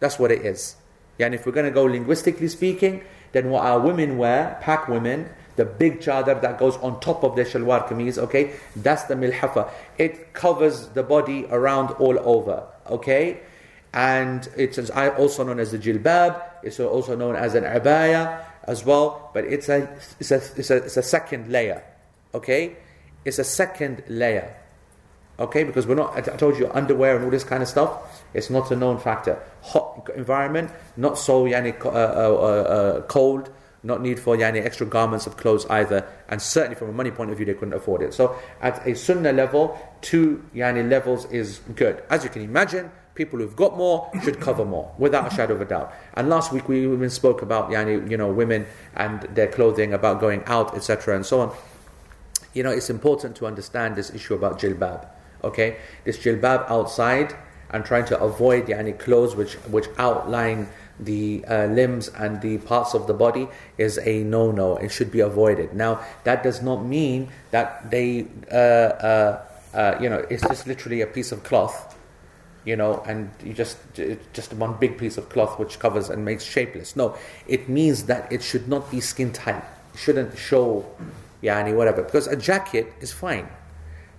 That's 0.00 0.18
what 0.18 0.32
it 0.32 0.44
is. 0.44 0.76
And 1.19 1.35
if 1.35 1.45
we're 1.45 1.51
going 1.51 1.65
to 1.65 1.71
go 1.71 1.83
linguistically 1.83 2.47
speaking, 2.47 3.03
then 3.31 3.49
what 3.49 3.65
our 3.65 3.79
women 3.79 4.17
wear, 4.17 4.57
pak 4.61 4.87
women, 4.87 5.29
the 5.55 5.65
big 5.65 5.99
chadar 5.99 6.41
that 6.41 6.57
goes 6.57 6.77
on 6.77 6.99
top 6.99 7.23
of 7.23 7.35
their 7.35 7.45
shalwar 7.45 7.87
kameez, 7.87 8.17
okay, 8.17 8.53
that's 8.75 9.03
the 9.03 9.15
milhafa. 9.15 9.69
It 9.97 10.33
covers 10.33 10.87
the 10.89 11.03
body 11.03 11.45
around 11.49 11.91
all 11.91 12.17
over, 12.19 12.65
okay? 12.89 13.41
And 13.93 14.47
it's 14.57 14.79
also 14.89 15.43
known 15.43 15.59
as 15.59 15.71
the 15.71 15.77
jilbab, 15.77 16.41
it's 16.63 16.79
also 16.79 17.15
known 17.15 17.35
as 17.35 17.55
an 17.55 17.63
abaya 17.63 18.43
as 18.63 18.85
well, 18.85 19.29
but 19.33 19.43
it's 19.43 19.69
a, 19.69 19.89
it's 20.19 20.31
a, 20.31 20.37
it's 20.55 20.69
a, 20.69 20.77
it's 20.77 20.97
a 20.97 21.03
second 21.03 21.51
layer, 21.51 21.83
okay? 22.33 22.77
It's 23.25 23.39
a 23.39 23.43
second 23.43 24.03
layer. 24.07 24.55
Okay, 25.39 25.63
because 25.63 25.87
we're 25.87 25.95
not, 25.95 26.15
I 26.15 26.21
told 26.21 26.59
you, 26.59 26.69
underwear 26.71 27.15
and 27.15 27.25
all 27.25 27.31
this 27.31 27.43
kind 27.43 27.63
of 27.63 27.69
stuff, 27.69 28.10
it's 28.33 28.49
not 28.49 28.71
a 28.71 28.75
known 28.75 28.97
factor. 28.97 29.41
Hot 29.61 30.09
environment, 30.15 30.71
not 30.97 31.17
so 31.17 31.45
yani, 31.45 31.73
uh, 31.85 31.89
uh, 31.89 31.91
uh, 31.91 33.01
cold, 33.01 33.49
not 33.83 34.01
need 34.01 34.19
for 34.19 34.37
yani, 34.37 34.63
extra 34.63 34.85
garments 34.85 35.27
of 35.27 35.37
clothes 35.37 35.65
either, 35.67 36.05
and 36.29 36.41
certainly 36.41 36.75
from 36.75 36.89
a 36.89 36.93
money 36.93 37.11
point 37.11 37.31
of 37.31 37.37
view, 37.37 37.45
they 37.45 37.53
couldn't 37.53 37.73
afford 37.73 38.01
it. 38.01 38.13
So 38.13 38.35
at 38.61 38.85
a 38.85 38.95
sunnah 38.95 39.33
level, 39.33 39.77
two 40.01 40.43
yani, 40.55 40.87
levels 40.87 41.25
is 41.25 41.59
good. 41.75 42.03
As 42.09 42.23
you 42.23 42.29
can 42.29 42.41
imagine, 42.41 42.91
people 43.15 43.39
who've 43.39 43.55
got 43.55 43.75
more 43.77 44.09
should 44.23 44.39
cover 44.39 44.63
more, 44.63 44.93
without 44.97 45.31
a 45.31 45.35
shadow 45.35 45.55
of 45.55 45.61
a 45.61 45.65
doubt. 45.65 45.93
And 46.13 46.29
last 46.29 46.51
week 46.51 46.67
we 46.67 46.83
even 46.83 47.09
spoke 47.09 47.41
about 47.41 47.69
yani, 47.69 48.09
you 48.09 48.17
know, 48.17 48.31
women 48.31 48.65
and 48.95 49.21
their 49.23 49.47
clothing, 49.47 49.93
about 49.93 50.19
going 50.19 50.43
out, 50.45 50.75
etc., 50.75 51.15
and 51.15 51.25
so 51.25 51.41
on. 51.41 51.55
You 52.53 52.63
know, 52.63 52.71
it's 52.71 52.89
important 52.89 53.35
to 53.37 53.47
understand 53.47 53.95
this 53.95 54.13
issue 54.13 54.35
about 54.35 54.59
jilbab. 54.59 55.07
Okay, 55.43 55.77
this 56.03 56.17
jilbab 56.19 56.69
outside 56.69 57.35
and 57.71 57.83
trying 57.85 58.05
to 58.05 58.19
avoid 58.19 58.67
yani, 58.67 58.97
clothes 58.97 59.35
which, 59.35 59.53
which 59.69 59.87
outline 59.97 60.69
the 60.99 61.43
uh, 61.45 61.65
limbs 61.65 62.09
and 62.09 62.41
the 62.41 62.57
parts 62.59 62.93
of 62.93 63.07
the 63.07 63.13
body 63.13 63.47
is 63.77 63.97
a 63.99 64.23
no 64.23 64.51
no. 64.51 64.77
It 64.77 64.91
should 64.91 65.11
be 65.11 65.21
avoided. 65.21 65.73
Now, 65.73 66.05
that 66.23 66.43
does 66.43 66.61
not 66.61 66.85
mean 66.85 67.29
that 67.51 67.89
they, 67.89 68.27
uh, 68.51 68.55
uh, 68.55 69.45
uh, 69.73 69.97
you 69.99 70.09
know, 70.09 70.25
it's 70.29 70.43
just 70.43 70.67
literally 70.67 71.01
a 71.01 71.07
piece 71.07 71.31
of 71.31 71.43
cloth, 71.43 71.97
you 72.65 72.75
know, 72.75 73.01
and 73.07 73.31
you 73.43 73.53
just, 73.53 73.77
just 74.33 74.53
one 74.53 74.77
big 74.79 74.97
piece 74.97 75.17
of 75.17 75.29
cloth 75.29 75.57
which 75.57 75.79
covers 75.79 76.09
and 76.09 76.23
makes 76.23 76.43
shapeless. 76.43 76.95
No, 76.95 77.17
it 77.47 77.67
means 77.67 78.03
that 78.03 78.31
it 78.31 78.43
should 78.43 78.67
not 78.67 78.91
be 78.91 78.99
skin 78.99 79.31
tight. 79.31 79.63
It 79.93 79.99
shouldn't 79.99 80.37
show, 80.37 80.85
yani, 81.41 81.75
whatever. 81.75 82.03
Because 82.03 82.27
a 82.27 82.35
jacket 82.35 82.93
is 82.99 83.11
fine 83.11 83.49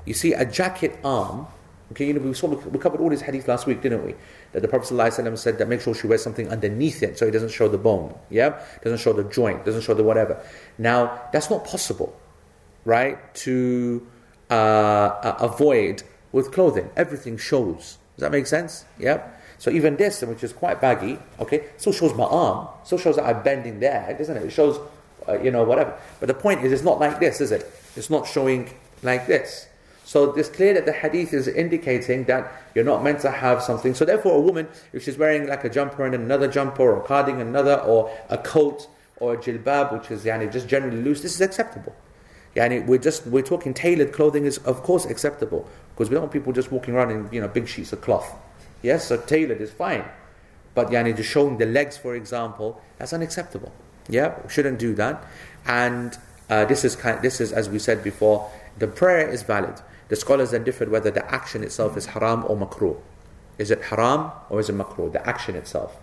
you 0.04 0.14
see, 0.14 0.32
a 0.32 0.44
jacket 0.44 0.98
arm, 1.04 1.46
okay, 1.92 2.08
you 2.08 2.14
know, 2.14 2.20
we, 2.20 2.34
saw, 2.34 2.48
we 2.48 2.78
covered 2.78 3.00
all 3.00 3.08
these 3.08 3.22
hadith 3.22 3.46
last 3.48 3.66
week, 3.66 3.80
didn't 3.80 4.04
we? 4.04 4.14
That 4.52 4.60
the 4.60 4.68
Prophet 4.68 4.92
ﷺ 4.92 5.38
said 5.38 5.58
that 5.58 5.68
make 5.68 5.80
sure 5.80 5.94
she 5.94 6.06
wears 6.06 6.22
something 6.22 6.48
underneath 6.48 7.02
it 7.02 7.18
so 7.18 7.26
it 7.26 7.30
doesn't 7.30 7.50
show 7.50 7.68
the 7.68 7.78
bone, 7.78 8.14
yeah? 8.30 8.60
Doesn't 8.82 8.98
show 8.98 9.12
the 9.12 9.24
joint, 9.24 9.64
doesn't 9.64 9.82
show 9.82 9.94
the 9.94 10.02
whatever. 10.02 10.42
Now, 10.78 11.20
that's 11.32 11.50
not 11.50 11.64
possible, 11.64 12.18
right? 12.84 13.18
To 13.34 14.06
uh, 14.50 14.54
uh, 14.54 15.36
avoid 15.40 16.02
with 16.32 16.52
clothing. 16.52 16.90
Everything 16.96 17.36
shows. 17.36 17.98
Does 18.16 18.20
that 18.20 18.32
make 18.32 18.46
sense? 18.46 18.84
Yeah? 18.98 19.26
So 19.58 19.70
even 19.70 19.96
this, 19.96 20.22
which 20.22 20.42
is 20.42 20.52
quite 20.52 20.80
baggy, 20.80 21.18
okay, 21.38 21.68
still 21.76 21.92
shows 21.92 22.14
my 22.14 22.24
arm, 22.24 22.68
still 22.84 22.98
shows 22.98 23.16
that 23.16 23.24
I'm 23.26 23.42
bending 23.42 23.78
there, 23.80 24.14
doesn't 24.18 24.36
it? 24.36 24.42
It 24.42 24.50
shows, 24.50 24.80
uh, 25.28 25.38
you 25.38 25.50
know, 25.50 25.62
whatever. 25.62 25.96
But 26.18 26.26
the 26.26 26.34
point 26.34 26.64
is, 26.64 26.72
it's 26.72 26.82
not 26.82 26.98
like 26.98 27.20
this, 27.20 27.40
is 27.40 27.52
it? 27.52 27.70
It's 27.94 28.10
not 28.10 28.26
showing 28.26 28.70
like 29.02 29.26
this. 29.26 29.68
So 30.12 30.30
it's 30.34 30.50
clear 30.50 30.74
that 30.74 30.84
the 30.84 30.92
hadith 30.92 31.32
is 31.32 31.48
indicating 31.48 32.24
that 32.24 32.52
you're 32.74 32.84
not 32.84 33.02
meant 33.02 33.20
to 33.20 33.30
have 33.30 33.62
something. 33.62 33.94
So 33.94 34.04
therefore, 34.04 34.36
a 34.36 34.40
woman, 34.42 34.68
if 34.92 35.04
she's 35.04 35.16
wearing 35.16 35.46
like 35.46 35.64
a 35.64 35.70
jumper 35.70 36.04
and 36.04 36.14
another 36.14 36.48
jumper, 36.48 36.82
or 36.82 36.98
a 36.98 37.02
cardigan 37.02 37.40
another, 37.40 37.76
or 37.80 38.14
a 38.28 38.36
coat, 38.36 38.88
or 39.16 39.32
a 39.32 39.36
jilbab, 39.38 39.90
which 39.90 40.10
is 40.10 40.26
yani, 40.26 40.52
just 40.52 40.68
generally 40.68 41.00
loose, 41.00 41.22
this 41.22 41.34
is 41.34 41.40
acceptable. 41.40 41.96
Yani, 42.54 42.84
we're 42.84 42.98
just 42.98 43.26
we're 43.26 43.42
talking 43.42 43.72
tailored 43.72 44.12
clothing 44.12 44.44
is 44.44 44.58
of 44.58 44.82
course 44.82 45.06
acceptable 45.06 45.66
because 45.94 46.10
we 46.10 46.14
don't 46.14 46.24
want 46.24 46.32
people 46.32 46.52
just 46.52 46.70
walking 46.70 46.92
around 46.92 47.10
in 47.10 47.26
you 47.32 47.40
know 47.40 47.48
big 47.48 47.66
sheets 47.66 47.94
of 47.94 48.02
cloth. 48.02 48.36
Yes, 48.82 49.06
so 49.06 49.16
tailored 49.16 49.62
is 49.62 49.70
fine, 49.70 50.04
but 50.74 50.88
yani 50.88 51.16
just 51.16 51.30
showing 51.30 51.56
the 51.56 51.64
legs, 51.64 51.96
for 51.96 52.14
example, 52.14 52.82
that's 52.98 53.14
unacceptable. 53.14 53.72
Yeah, 54.10 54.34
we 54.44 54.50
shouldn't 54.50 54.78
do 54.78 54.92
that. 54.96 55.24
And 55.64 56.18
uh, 56.50 56.66
this 56.66 56.84
is 56.84 56.96
kind. 56.96 57.22
This 57.22 57.40
is 57.40 57.50
as 57.50 57.70
we 57.70 57.78
said 57.78 58.04
before. 58.04 58.50
The 58.78 58.86
prayer 58.86 59.26
is 59.26 59.42
valid. 59.42 59.80
The 60.12 60.16
scholars 60.16 60.50
then 60.50 60.62
differed 60.62 60.90
whether 60.90 61.10
the 61.10 61.24
action 61.34 61.64
itself 61.64 61.96
is 61.96 62.04
haram 62.04 62.44
or 62.46 62.54
makruh. 62.54 62.98
Is 63.56 63.70
it 63.70 63.80
haram 63.80 64.30
or 64.50 64.60
is 64.60 64.68
it 64.68 64.76
makruh? 64.76 65.10
The 65.10 65.26
action 65.26 65.56
itself. 65.56 65.96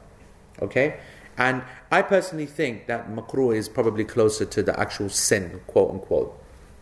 Okay? 0.64 1.00
And 1.38 1.62
I 1.92 2.02
personally 2.02 2.48
think 2.48 2.88
that 2.88 3.12
makruh 3.12 3.56
is 3.56 3.70
probably 3.70 4.04
closer 4.04 4.46
to 4.46 4.64
the 4.64 4.74
actual 4.80 5.10
sin, 5.10 5.62
quote 5.68 5.92
unquote. 5.92 6.36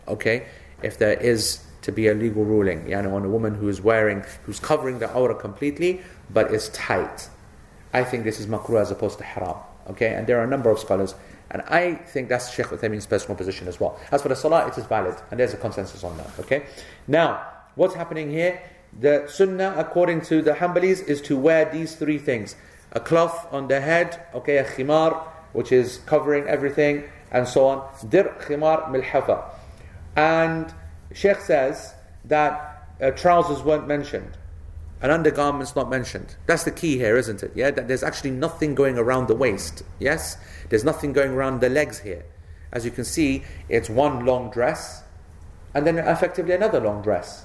Okay? 0.08 0.46
If 0.82 0.96
there 0.96 1.20
is 1.20 1.62
to 1.82 1.92
be 1.92 2.08
a 2.08 2.14
legal 2.14 2.46
ruling, 2.46 2.88
you 2.88 3.02
know, 3.02 3.14
on 3.14 3.26
a 3.26 3.28
woman 3.28 3.56
who 3.56 3.68
is 3.68 3.82
wearing, 3.82 4.24
who's 4.44 4.58
covering 4.58 4.98
the 4.98 5.12
aura 5.12 5.34
completely, 5.34 6.00
but 6.30 6.50
is 6.50 6.70
tight. 6.70 7.28
I 7.92 8.04
think 8.04 8.24
this 8.24 8.40
is 8.40 8.46
makruh 8.46 8.80
as 8.80 8.90
opposed 8.90 9.18
to 9.18 9.24
haram. 9.24 9.58
Okay? 9.90 10.14
And 10.14 10.26
there 10.26 10.40
are 10.40 10.44
a 10.44 10.48
number 10.48 10.70
of 10.70 10.78
scholars 10.78 11.14
and 11.50 11.62
I 11.62 11.94
think 11.94 12.28
that's 12.28 12.52
Sheikh 12.52 12.66
Uthaymeen's 12.66 13.06
personal 13.06 13.36
position 13.36 13.68
as 13.68 13.80
well. 13.80 13.98
As 14.12 14.22
for 14.22 14.28
the 14.28 14.36
salah, 14.36 14.66
it 14.66 14.76
is 14.76 14.84
valid, 14.84 15.16
and 15.30 15.40
there's 15.40 15.54
a 15.54 15.56
consensus 15.56 16.04
on 16.04 16.16
that. 16.18 16.30
Okay? 16.40 16.66
Now, 17.06 17.46
what's 17.74 17.94
happening 17.94 18.30
here? 18.30 18.60
The 18.98 19.26
sunnah, 19.28 19.74
according 19.76 20.22
to 20.22 20.42
the 20.42 20.52
Hanbalis, 20.52 21.06
is 21.06 21.20
to 21.22 21.36
wear 21.36 21.70
these 21.70 21.96
three 21.96 22.18
things 22.18 22.56
a 22.92 23.00
cloth 23.00 23.46
on 23.52 23.68
the 23.68 23.80
head, 23.80 24.24
okay, 24.34 24.56
a 24.56 24.64
khimar, 24.64 25.22
which 25.52 25.72
is 25.72 25.98
covering 26.06 26.46
everything, 26.46 27.04
and 27.30 27.46
so 27.46 27.66
on. 27.66 28.08
Dir 28.08 28.34
khimar 28.40 28.88
milhafa. 28.90 29.44
And 30.16 30.72
Sheikh 31.12 31.40
says 31.40 31.94
that 32.24 32.86
uh, 33.00 33.10
trousers 33.10 33.62
weren't 33.62 33.86
mentioned 33.86 34.37
and 35.00 35.12
undergarments 35.12 35.76
not 35.76 35.88
mentioned. 35.88 36.36
That's 36.46 36.64
the 36.64 36.70
key 36.70 36.98
here, 36.98 37.16
isn't 37.16 37.42
it? 37.42 37.52
Yeah, 37.54 37.70
that 37.70 37.88
there's 37.88 38.02
actually 38.02 38.30
nothing 38.30 38.74
going 38.74 38.98
around 38.98 39.28
the 39.28 39.34
waist. 39.34 39.82
Yes, 39.98 40.36
there's 40.68 40.84
nothing 40.84 41.12
going 41.12 41.32
around 41.32 41.60
the 41.60 41.68
legs 41.68 42.00
here. 42.00 42.24
As 42.72 42.84
you 42.84 42.90
can 42.90 43.04
see, 43.04 43.44
it's 43.68 43.88
one 43.88 44.26
long 44.26 44.50
dress 44.50 45.02
and 45.74 45.86
then 45.86 45.98
effectively 45.98 46.54
another 46.54 46.80
long 46.80 47.02
dress. 47.02 47.44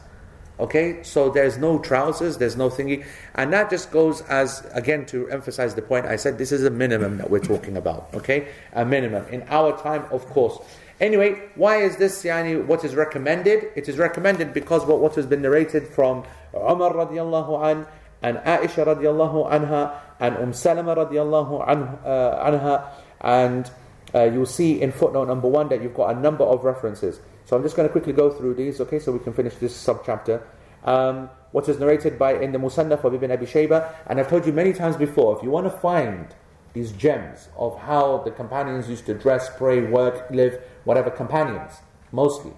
Okay, 0.59 1.01
so 1.01 1.29
there's 1.29 1.57
no 1.57 1.79
trousers, 1.79 2.37
there's 2.37 2.55
no 2.55 2.69
thingy, 2.69 3.03
and 3.33 3.51
that 3.51 3.71
just 3.71 3.89
goes 3.91 4.21
as 4.21 4.65
again 4.73 5.05
to 5.07 5.27
emphasize 5.29 5.73
the 5.73 5.81
point 5.81 6.05
I 6.05 6.15
said. 6.15 6.37
This 6.37 6.51
is 6.51 6.63
a 6.63 6.69
minimum 6.69 7.17
that 7.17 7.29
we're 7.29 7.39
talking 7.39 7.75
about. 7.75 8.09
Okay, 8.13 8.49
a 8.73 8.85
minimum 8.85 9.25
in 9.29 9.43
our 9.49 9.75
time, 9.81 10.05
of 10.11 10.25
course. 10.27 10.59
Anyway, 11.01 11.41
why 11.55 11.77
is 11.77 11.97
this 11.97 12.23
yani, 12.23 12.63
what 12.63 12.85
is 12.85 12.93
recommended? 12.93 13.71
It 13.75 13.89
is 13.89 13.97
recommended 13.97 14.53
because 14.53 14.85
what, 14.85 14.99
what 14.99 15.15
has 15.15 15.25
been 15.25 15.41
narrated 15.41 15.87
from 15.87 16.23
Umar 16.53 16.93
radiallahu 16.93 17.71
an 17.71 17.87
and 18.21 18.37
Aisha 18.37 18.85
radiallahu 18.85 19.51
anha 19.51 19.99
and 20.19 20.37
Umm 20.37 20.53
Salama 20.53 20.95
radiallahu 20.95 21.69
an, 21.69 21.83
uh, 22.05 22.49
anha 22.49 22.89
and 23.21 23.69
uh, 24.15 24.23
you'll 24.23 24.45
see 24.45 24.81
in 24.81 24.91
footnote 24.91 25.27
number 25.27 25.47
one 25.47 25.69
that 25.69 25.81
you've 25.81 25.95
got 25.95 26.15
a 26.15 26.19
number 26.19 26.43
of 26.43 26.63
references. 26.63 27.19
So 27.45 27.57
I'm 27.57 27.63
just 27.63 27.75
going 27.75 27.87
to 27.87 27.91
quickly 27.91 28.13
go 28.13 28.29
through 28.29 28.53
these, 28.55 28.79
okay, 28.81 28.99
so 28.99 29.11
we 29.11 29.19
can 29.19 29.33
finish 29.33 29.55
this 29.55 29.75
subchapter. 29.75 30.41
Um, 30.83 31.29
what 31.51 31.67
is 31.69 31.79
narrated 31.79 32.17
by 32.17 32.35
in 32.35 32.51
the 32.51 32.57
Musannaf 32.57 33.03
of 33.03 33.13
Ibn 33.13 33.31
Abi 33.31 33.45
Shayba, 33.45 33.93
and 34.07 34.19
I've 34.19 34.29
told 34.29 34.45
you 34.45 34.53
many 34.53 34.73
times 34.73 34.97
before, 34.97 35.37
if 35.37 35.43
you 35.43 35.49
want 35.49 35.65
to 35.65 35.77
find 35.77 36.33
these 36.73 36.91
gems 36.91 37.49
of 37.57 37.77
how 37.79 38.19
the 38.19 38.31
companions 38.31 38.89
used 38.89 39.05
to 39.05 39.13
dress, 39.13 39.49
pray, 39.57 39.81
work, 39.81 40.29
live, 40.31 40.59
whatever 40.85 41.09
companions, 41.09 41.73
mostly, 42.11 42.53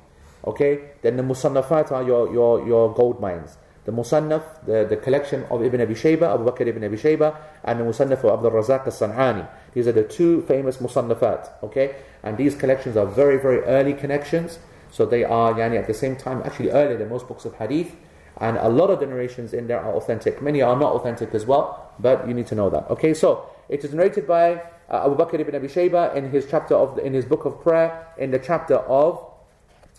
okay, 0.46 0.92
then 1.02 1.18
the 1.18 1.24
Musannafat 1.24 1.92
are 1.92 2.04
your, 2.04 2.32
your, 2.32 2.66
your 2.66 2.94
gold 2.94 3.20
mines. 3.20 3.58
The 3.86 3.92
Musannaf, 3.92 4.66
the, 4.66 4.86
the 4.90 4.98
collection 4.98 5.46
of 5.52 5.64
Ibn 5.64 5.82
Abi 5.82 5.94
Shayba, 5.94 6.34
Abu 6.34 6.44
Bakr 6.44 6.68
ibn 6.68 6.84
Abi 6.84 6.98
Shayba, 6.98 7.38
and 7.64 7.80
the 7.80 7.84
Musannaf 7.84 8.24
of 8.24 8.26
Abdul 8.26 8.52
Razak 8.52 8.86
al-San'ani. 8.86 9.48
These 9.74 9.88
are 9.88 9.92
the 9.92 10.04
two 10.04 10.42
famous 10.44 10.78
Musannafat, 10.78 11.64
okay? 11.64 11.96
And 12.24 12.36
these 12.36 12.56
collections 12.56 12.98
are 12.98 13.06
very, 13.06 13.38
very 13.38 13.62
early 13.62 13.94
connections. 13.94 14.58
So 14.92 15.06
they 15.06 15.24
are 15.24 15.54
yani, 15.54 15.78
at 15.78 15.88
the 15.88 15.94
same 15.94 16.16
time 16.16 16.42
actually 16.46 16.72
earlier 16.72 16.98
than 16.98 17.10
most 17.10 17.28
books 17.28 17.46
of 17.46 17.56
hadith. 17.56 17.96
And 18.38 18.58
a 18.58 18.70
lot 18.70 18.90
of 18.90 19.00
the 19.00 19.06
narrations 19.06 19.54
in 19.54 19.68
there 19.68 19.80
are 19.80 19.94
authentic. 19.94 20.42
Many 20.42 20.62
are 20.62 20.76
not 20.76 20.94
authentic 20.94 21.34
as 21.36 21.46
well, 21.46 21.94
but 22.00 22.28
you 22.28 22.34
need 22.34 22.48
to 22.48 22.56
know 22.56 22.70
that. 22.70 22.90
Okay, 22.90 23.14
so 23.14 23.50
it 23.70 23.84
is 23.84 23.94
narrated 23.94 24.28
by 24.28 24.62
uh, 24.90 25.06
Abu 25.06 25.16
Bakr 25.16 25.40
ibn 25.40 25.56
Abi 25.56 25.68
Shayba 25.68 26.16
in 26.16 26.32
his 26.32 26.46
chapter 26.50 26.76
of 26.76 26.98
in 27.00 27.14
his 27.14 27.26
book 27.26 27.46
of 27.46 27.62
prayer, 27.62 28.08
in 28.18 28.32
the 28.32 28.40
chapter 28.40 28.76
of, 28.76 29.24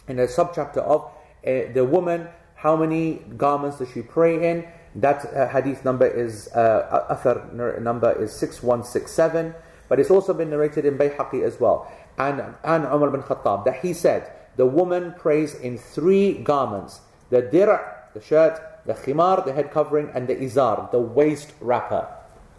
in 0.08 0.16
the 0.16 0.26
subchapter 0.26 0.78
of 0.78 1.02
uh, 1.46 1.72
the 1.72 1.84
woman. 1.84 2.28
How 2.56 2.76
many 2.76 3.22
garments 3.36 3.78
does 3.78 3.90
she 3.92 4.02
pray 4.02 4.50
in? 4.50 4.66
That 4.96 5.26
uh, 5.26 5.48
hadith 5.48 5.84
number 5.84 6.06
is 6.06 6.48
uh, 6.54 7.06
athar 7.10 7.52
number 7.80 8.10
is 8.20 8.32
six 8.32 8.62
one 8.62 8.82
six 8.82 9.12
seven. 9.12 9.54
But 9.88 10.00
it's 10.00 10.10
also 10.10 10.34
been 10.34 10.50
narrated 10.50 10.84
in 10.84 10.98
Bayhaqi 10.98 11.44
as 11.44 11.60
well, 11.60 11.90
and 12.18 12.42
and 12.64 12.84
Umar 12.84 13.10
bin 13.10 13.22
Khattab 13.22 13.64
that 13.66 13.80
he 13.80 13.92
said 13.92 14.32
the 14.56 14.66
woman 14.66 15.14
prays 15.18 15.54
in 15.54 15.78
three 15.78 16.32
garments 16.32 17.00
the 17.30 17.42
dir', 17.42 18.08
the 18.14 18.20
shirt, 18.20 18.60
the 18.86 18.94
khimar, 18.94 19.44
the 19.44 19.52
head 19.52 19.70
covering, 19.70 20.10
and 20.14 20.28
the 20.28 20.36
izar, 20.36 20.90
the 20.90 21.00
waist 21.00 21.52
wrapper. 21.60 22.08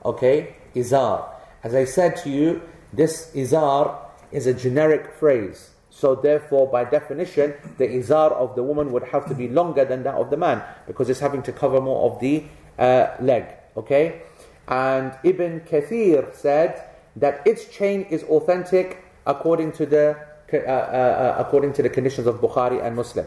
Okay? 0.05 0.55
Izar. 0.75 1.29
As 1.63 1.73
I 1.73 1.85
said 1.85 2.17
to 2.17 2.29
you, 2.29 2.61
this 2.93 3.31
izar 3.33 3.97
is 4.31 4.45
a 4.45 4.53
generic 4.53 5.13
phrase. 5.13 5.71
So, 5.97 6.13
therefore, 6.13 6.67
by 6.67 6.83
definition, 6.83 7.55
the 7.79 7.87
izar 7.87 8.31
of 8.31 8.55
the 8.55 8.61
woman 8.61 8.91
would 8.91 9.01
have 9.05 9.25
to 9.29 9.33
be 9.33 9.47
longer 9.47 9.83
than 9.83 10.03
that 10.03 10.13
of 10.13 10.29
the 10.29 10.37
man 10.37 10.61
because 10.85 11.09
it's 11.09 11.19
having 11.19 11.41
to 11.41 11.51
cover 11.51 11.81
more 11.81 12.11
of 12.11 12.19
the 12.19 12.43
uh, 12.77 13.07
leg. 13.19 13.45
Okay? 13.75 14.21
And 14.67 15.17
Ibn 15.23 15.61
Kathir 15.61 16.35
said 16.35 16.83
that 17.15 17.41
its 17.47 17.65
chain 17.65 18.03
is 18.11 18.21
authentic 18.25 19.05
according 19.25 19.71
to 19.71 19.87
the 19.87 20.15
uh, 20.53 20.57
uh, 20.57 20.59
uh, 20.59 21.35
according 21.39 21.73
to 21.73 21.81
the 21.81 21.89
conditions 21.89 22.27
of 22.27 22.41
Bukhari 22.41 22.79
and 22.85 22.95
Muslim. 22.95 23.25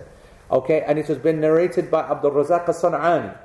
Okay, 0.52 0.84
and 0.86 0.96
it 0.96 1.06
has 1.08 1.18
been 1.18 1.40
narrated 1.40 1.90
by 1.90 2.02
Abdul 2.02 2.30
Razak 2.30 2.68
al-San'ani, 2.68 3.36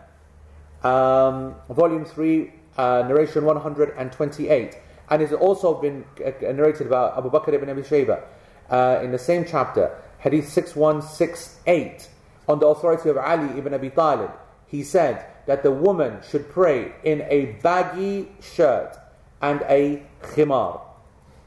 um, 0.86 1.56
volume 1.70 2.06
3, 2.06 2.54
uh, 2.78 3.04
narration 3.08 3.44
128. 3.44 4.78
And 5.10 5.22
it's 5.22 5.34
also 5.34 5.74
been 5.82 6.06
narrated 6.42 6.90
by 6.90 7.12
Abu 7.18 7.30
Bakr 7.32 7.54
ibn 7.54 7.70
Abi 7.70 7.82
Shayba 7.82 8.24
uh, 8.70 9.00
in 9.04 9.12
the 9.12 9.20
same 9.20 9.46
chapter, 9.46 9.96
hadith 10.20 10.50
6168, 10.50 12.10
on 12.48 12.60
the 12.60 12.68
authority 12.68 13.10
of 13.10 13.18
Ali 13.18 13.58
ibn 13.58 13.74
Abi 13.74 13.90
Talib. 13.90 14.32
He 14.68 14.84
said 14.84 15.26
that 15.46 15.64
the 15.64 15.72
woman 15.72 16.20
should 16.30 16.50
pray 16.50 16.94
in 17.04 17.22
a 17.30 17.58
baggy 17.62 18.30
shirt 18.42 18.98
and 19.42 19.62
a 19.64 20.04
khimar. 20.22 20.82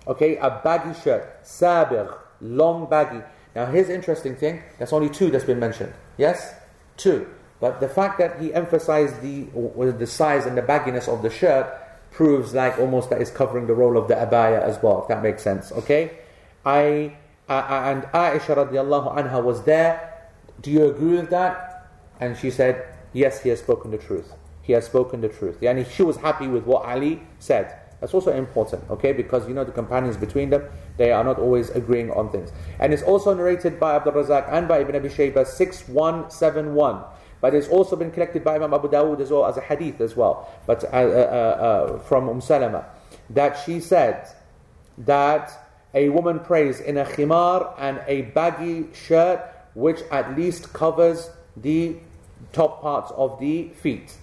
Okay, 0.06 0.36
a 0.36 0.60
baggy 0.62 0.98
shirt, 1.00 1.44
sabigh, 1.44 2.16
long 2.40 2.88
baggy. 2.88 3.22
Now 3.54 3.66
here's 3.66 3.88
interesting 3.88 4.36
thing, 4.36 4.62
that's 4.78 4.92
only 4.92 5.10
two 5.10 5.30
that's 5.30 5.44
been 5.44 5.58
mentioned. 5.58 5.92
Yes? 6.16 6.54
Two. 6.96 7.28
But 7.60 7.80
the 7.80 7.88
fact 7.88 8.18
that 8.18 8.40
he 8.40 8.54
emphasized 8.54 9.20
the, 9.20 9.46
the 9.92 10.06
size 10.06 10.46
and 10.46 10.56
the 10.56 10.62
bagginess 10.62 11.08
of 11.08 11.22
the 11.22 11.30
shirt 11.30 11.66
proves 12.12 12.54
like 12.54 12.78
almost 12.78 13.10
that 13.10 13.20
it's 13.20 13.30
covering 13.30 13.66
the 13.66 13.74
role 13.74 13.98
of 13.98 14.08
the 14.08 14.14
abaya 14.14 14.62
as 14.62 14.80
well, 14.82 15.02
if 15.02 15.08
that 15.08 15.22
makes 15.22 15.42
sense. 15.42 15.72
Okay? 15.72 16.18
I, 16.64 17.16
I 17.48 17.90
and 17.90 18.02
Aisha 18.04 18.56
radiallahu 18.56 19.16
anha 19.16 19.42
was 19.42 19.62
there. 19.62 20.28
Do 20.60 20.70
you 20.70 20.86
agree 20.86 21.16
with 21.16 21.30
that? 21.30 21.90
And 22.20 22.36
she 22.36 22.50
said, 22.50 22.94
Yes, 23.12 23.42
he 23.42 23.48
has 23.48 23.60
spoken 23.60 23.90
the 23.90 23.98
truth. 23.98 24.34
He 24.62 24.72
has 24.74 24.84
spoken 24.84 25.20
the 25.20 25.28
truth. 25.28 25.60
Yani 25.60 25.88
she 25.90 26.02
was 26.02 26.16
happy 26.16 26.46
with 26.48 26.64
what 26.64 26.84
Ali 26.84 27.22
said. 27.38 27.78
That's 28.00 28.14
also 28.14 28.32
important, 28.32 28.84
okay? 28.90 29.12
Because 29.12 29.48
you 29.48 29.54
know 29.54 29.64
the 29.64 29.72
companions 29.72 30.16
between 30.16 30.50
them, 30.50 30.68
they 30.98 31.10
are 31.10 31.24
not 31.24 31.38
always 31.38 31.70
agreeing 31.70 32.12
on 32.12 32.30
things. 32.30 32.52
And 32.78 32.92
it's 32.92 33.02
also 33.02 33.34
narrated 33.34 33.80
by 33.80 33.96
Abdul 33.96 34.12
Razak 34.12 34.48
and 34.52 34.68
by 34.68 34.80
Ibn 34.80 34.94
Abi 34.94 35.08
Shayba 35.08 35.46
6171. 35.46 37.02
But 37.40 37.54
it's 37.54 37.68
also 37.68 37.96
been 37.96 38.10
collected 38.10 38.44
by 38.44 38.56
Imam 38.56 38.74
Abu 38.74 38.88
Dawud 38.88 39.20
as 39.20 39.30
well 39.30 39.46
as 39.46 39.56
a 39.56 39.60
hadith 39.60 40.00
as 40.00 40.16
well. 40.16 40.48
But 40.66 40.84
uh, 40.84 40.88
uh, 40.88 41.00
uh, 41.00 41.98
from 42.00 42.28
Umm 42.28 42.40
Salama, 42.40 42.86
that 43.30 43.58
she 43.64 43.80
said 43.80 44.28
that 44.98 45.67
a 45.98 46.08
woman 46.10 46.38
prays 46.38 46.78
in 46.78 46.96
a 46.96 47.04
khimar 47.04 47.74
and 47.76 48.00
a 48.06 48.22
baggy 48.22 48.86
shirt 48.94 49.40
which 49.74 50.00
at 50.12 50.36
least 50.38 50.72
covers 50.72 51.30
the 51.56 51.96
top 52.52 52.80
parts 52.80 53.10
of 53.16 53.40
the 53.40 53.68
feet. 53.82 54.16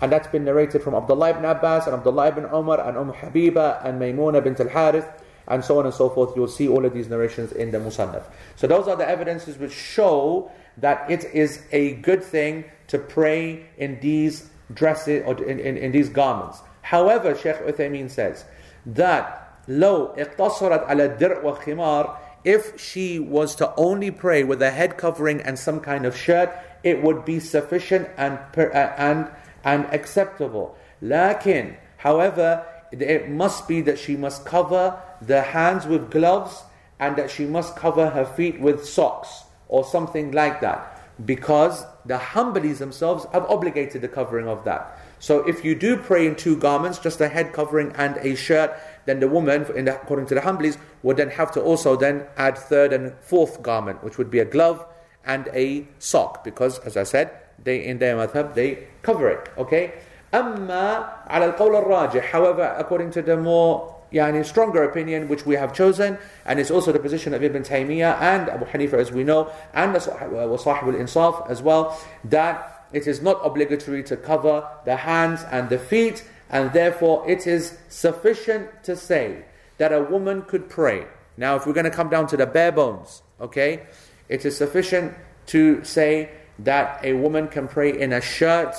And 0.00 0.10
that's 0.10 0.26
been 0.26 0.44
narrated 0.44 0.82
from 0.82 0.94
Abdullah 0.96 1.30
ibn 1.30 1.44
Abbas 1.44 1.86
and 1.86 1.94
Abdullah 1.94 2.28
ibn 2.28 2.44
Umar 2.46 2.80
and 2.80 2.98
Umm 2.98 3.12
Habiba 3.12 3.84
and 3.84 4.00
Maymuna 4.00 4.42
bint 4.42 4.58
al-Harith 4.58 5.06
and 5.46 5.64
so 5.64 5.78
on 5.78 5.86
and 5.86 5.94
so 5.94 6.10
forth. 6.10 6.34
You'll 6.34 6.48
see 6.48 6.66
all 6.66 6.84
of 6.84 6.92
these 6.94 7.08
narrations 7.08 7.52
in 7.52 7.70
the 7.70 7.78
Musannaf. 7.78 8.24
So 8.56 8.66
those 8.66 8.88
are 8.88 8.96
the 8.96 9.08
evidences 9.08 9.56
which 9.56 9.72
show 9.72 10.50
that 10.78 11.08
it 11.08 11.24
is 11.32 11.62
a 11.70 11.94
good 11.96 12.24
thing 12.24 12.64
to 12.88 12.98
pray 12.98 13.66
in 13.78 14.00
these 14.00 14.50
dresses 14.74 15.22
or 15.26 15.40
in, 15.44 15.60
in, 15.60 15.76
in 15.76 15.92
these 15.92 16.08
garments. 16.08 16.58
However, 16.82 17.36
Sheikh 17.36 17.58
Uthaymeen 17.58 18.10
says 18.10 18.44
that 18.86 19.49
لو 19.69 20.13
اقتصرت 20.17 20.83
على 20.83 21.05
الدرع 21.05 21.43
والخمار 21.43 22.17
if 22.45 22.79
she 22.79 23.17
was 23.17 23.55
to 23.55 23.73
only 23.75 24.11
pray 24.11 24.43
with 24.43 24.61
a 24.61 24.69
head 24.69 24.97
covering 24.97 25.41
and 25.41 25.57
some 25.57 25.79
kind 25.79 26.05
of 26.05 26.15
shirt, 26.15 26.51
it 26.83 27.01
would 27.01 27.25
be 27.25 27.39
sufficient 27.39 28.07
and, 28.17 28.37
uh, 28.55 28.93
and 28.97 29.27
and 29.63 29.85
acceptable. 29.85 30.77
Lakin, 31.01 31.75
however, 31.97 32.63
it 32.91 33.29
must 33.29 33.67
be 33.67 33.81
that 33.81 33.97
she 33.99 34.15
must 34.15 34.45
cover 34.45 35.01
the 35.21 35.41
hands 35.41 35.87
with 35.87 36.11
gloves 36.11 36.63
and 36.99 37.15
that 37.17 37.31
she 37.31 37.45
must 37.45 37.75
cover 37.75 38.11
her 38.11 38.25
feet 38.25 38.59
with 38.61 38.85
socks 38.85 39.43
or 39.67 39.83
something 39.83 40.31
like 40.31 40.61
that. 40.61 40.91
Because 41.25 41.85
the 42.05 42.17
Hanbalis 42.17 42.77
themselves 42.77 43.25
have 43.33 43.49
obligated 43.49 44.01
the 44.01 44.07
covering 44.07 44.47
of 44.47 44.63
that. 44.65 44.99
So 45.19 45.39
if 45.47 45.65
you 45.65 45.73
do 45.73 45.97
pray 45.97 46.27
in 46.27 46.35
two 46.35 46.57
garments, 46.57 46.99
just 46.99 47.19
a 47.21 47.27
head 47.27 47.51
covering 47.51 47.91
and 47.95 48.17
a 48.17 48.35
shirt, 48.35 48.77
then 49.05 49.19
the 49.19 49.27
woman, 49.27 49.63
the, 49.63 49.95
according 50.01 50.25
to 50.27 50.35
the 50.35 50.41
Hanbalis, 50.41 50.77
would 51.03 51.17
then 51.17 51.29
have 51.29 51.51
to 51.53 51.61
also 51.61 51.95
then 51.95 52.25
add 52.37 52.57
third 52.57 52.93
and 52.93 53.13
fourth 53.21 53.61
garment, 53.61 54.03
which 54.03 54.17
would 54.17 54.31
be 54.31 54.39
a 54.39 54.45
glove 54.45 54.85
and 55.25 55.49
a 55.53 55.87
sock. 55.99 56.43
Because, 56.43 56.79
as 56.79 56.97
I 56.97 57.03
said, 57.03 57.31
they 57.63 57.83
in 57.83 57.99
their 57.99 58.15
madhab 58.15 58.53
they 58.53 58.87
cover 59.01 59.29
it 59.29 59.49
okay 59.57 59.93
أما 60.33 61.07
على 61.27 61.53
القول 61.53 61.75
الراجح 61.75 62.31
however 62.31 62.75
according 62.77 63.11
to 63.11 63.21
the 63.21 63.37
more 63.37 63.95
يعني 64.13 64.45
stronger 64.45 64.83
opinion 64.83 65.27
which 65.27 65.45
we 65.45 65.55
have 65.55 65.73
chosen 65.73 66.17
and 66.45 66.59
it's 66.59 66.71
also 66.71 66.91
the 66.91 66.99
position 66.99 67.33
of 67.33 67.43
Ibn 67.43 67.63
Taymiyyah 67.63 68.19
and 68.19 68.49
Abu 68.49 68.65
Hanifa 68.65 68.93
as 68.93 69.11
we 69.11 69.23
know 69.23 69.51
and 69.73 69.99
Sahib 70.01 70.33
al-Insaf 70.33 71.49
as 71.49 71.61
well 71.61 71.99
that 72.23 72.85
it 72.91 73.07
is 73.07 73.21
not 73.21 73.39
obligatory 73.43 74.03
to 74.03 74.15
cover 74.15 74.67
the 74.85 74.95
hands 74.95 75.43
and 75.51 75.69
the 75.69 75.79
feet 75.79 76.23
and 76.49 76.71
therefore 76.73 77.27
it 77.29 77.47
is 77.47 77.77
sufficient 77.89 78.69
to 78.83 78.95
say 78.95 79.43
that 79.77 79.91
a 79.91 80.01
woman 80.01 80.41
could 80.43 80.69
pray 80.69 81.05
now 81.37 81.55
if 81.55 81.65
we're 81.65 81.73
going 81.73 81.85
to 81.85 81.91
come 81.91 82.09
down 82.09 82.27
to 82.27 82.37
the 82.37 82.45
bare 82.45 82.71
bones 82.71 83.21
okay 83.41 83.83
it 84.29 84.45
is 84.45 84.57
sufficient 84.57 85.13
to 85.47 85.83
say 85.83 86.29
that 86.59 87.03
a 87.03 87.13
woman 87.13 87.47
can 87.47 87.67
pray 87.67 87.99
in 87.99 88.13
a 88.13 88.21
shirt 88.21 88.75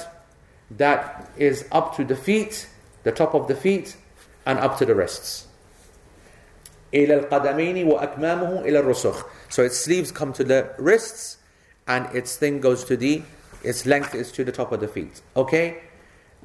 that 0.70 1.30
is 1.36 1.66
up 1.70 1.96
to 1.96 2.04
the 2.04 2.16
feet, 2.16 2.68
the 3.04 3.12
top 3.12 3.34
of 3.34 3.48
the 3.48 3.54
feet, 3.54 3.96
and 4.44 4.58
up 4.58 4.78
to 4.78 4.86
the 4.86 4.94
wrists. 4.94 5.46
إلى 6.92 7.28
القدمين 7.28 7.86
وأكمامه 7.86 8.64
إلى 8.64 8.82
الرسخ. 8.82 9.24
So 9.48 9.62
its 9.62 9.78
sleeves 9.78 10.10
come 10.10 10.32
to 10.32 10.44
the 10.44 10.74
wrists, 10.78 11.38
and 11.86 12.06
its 12.14 12.36
thing 12.36 12.60
goes 12.60 12.84
to 12.84 12.96
the, 12.96 13.22
its 13.62 13.86
length 13.86 14.14
is 14.14 14.32
to 14.32 14.44
the 14.44 14.52
top 14.52 14.72
of 14.72 14.80
the 14.80 14.88
feet. 14.88 15.20
Okay? 15.36 15.82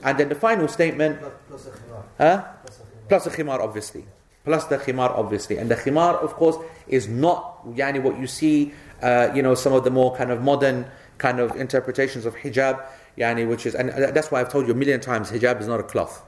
and 0.03 0.19
then 0.19 0.29
the 0.29 0.35
final 0.35 0.69
statement, 0.69 1.21
Plus 1.49 1.67
a 1.67 1.71
huh? 2.19 2.45
Plus 2.63 2.79
a 2.79 2.81
khimar. 2.81 2.99
Plus 3.09 3.25
the 3.25 3.31
khimar, 3.31 3.61
obviously. 3.61 4.05
Plus 4.45 4.65
the 4.67 4.79
khimar, 4.79 5.11
obviously. 5.11 5.59
And 5.59 5.71
the 5.71 5.77
khimar, 5.77 6.15
of 6.23 6.35
course, 6.35 6.57
is 6.89 7.09
not 7.09 7.65
yani, 7.75 8.03
what 8.03 8.19
you 8.19 8.27
see, 8.27 8.73
uh, 9.03 9.31
you 9.35 9.43
know, 9.43 9.55
some 9.55 9.73
of 9.73 9.85
the 9.85 9.91
more 9.91 10.15
kind 10.17 10.31
of 10.31 10.43
modern 10.43 10.87
kind 11.19 11.41
of 11.41 11.57
interpretations 11.57 12.27
of 12.27 12.35
hijab, 12.37 12.85
yani, 13.17 13.49
which 13.49 13.67
is, 13.67 13.75
and 13.75 13.89
that's 13.91 14.31
why 14.31 14.41
I've 14.41 14.51
told 14.51 14.67
you 14.67 14.73
a 14.73 14.77
million 14.77 15.01
times, 15.01 15.31
hijab 15.31 15.61
is 15.61 15.67
not 15.67 15.81
a 15.81 15.83
cloth. 15.83 16.23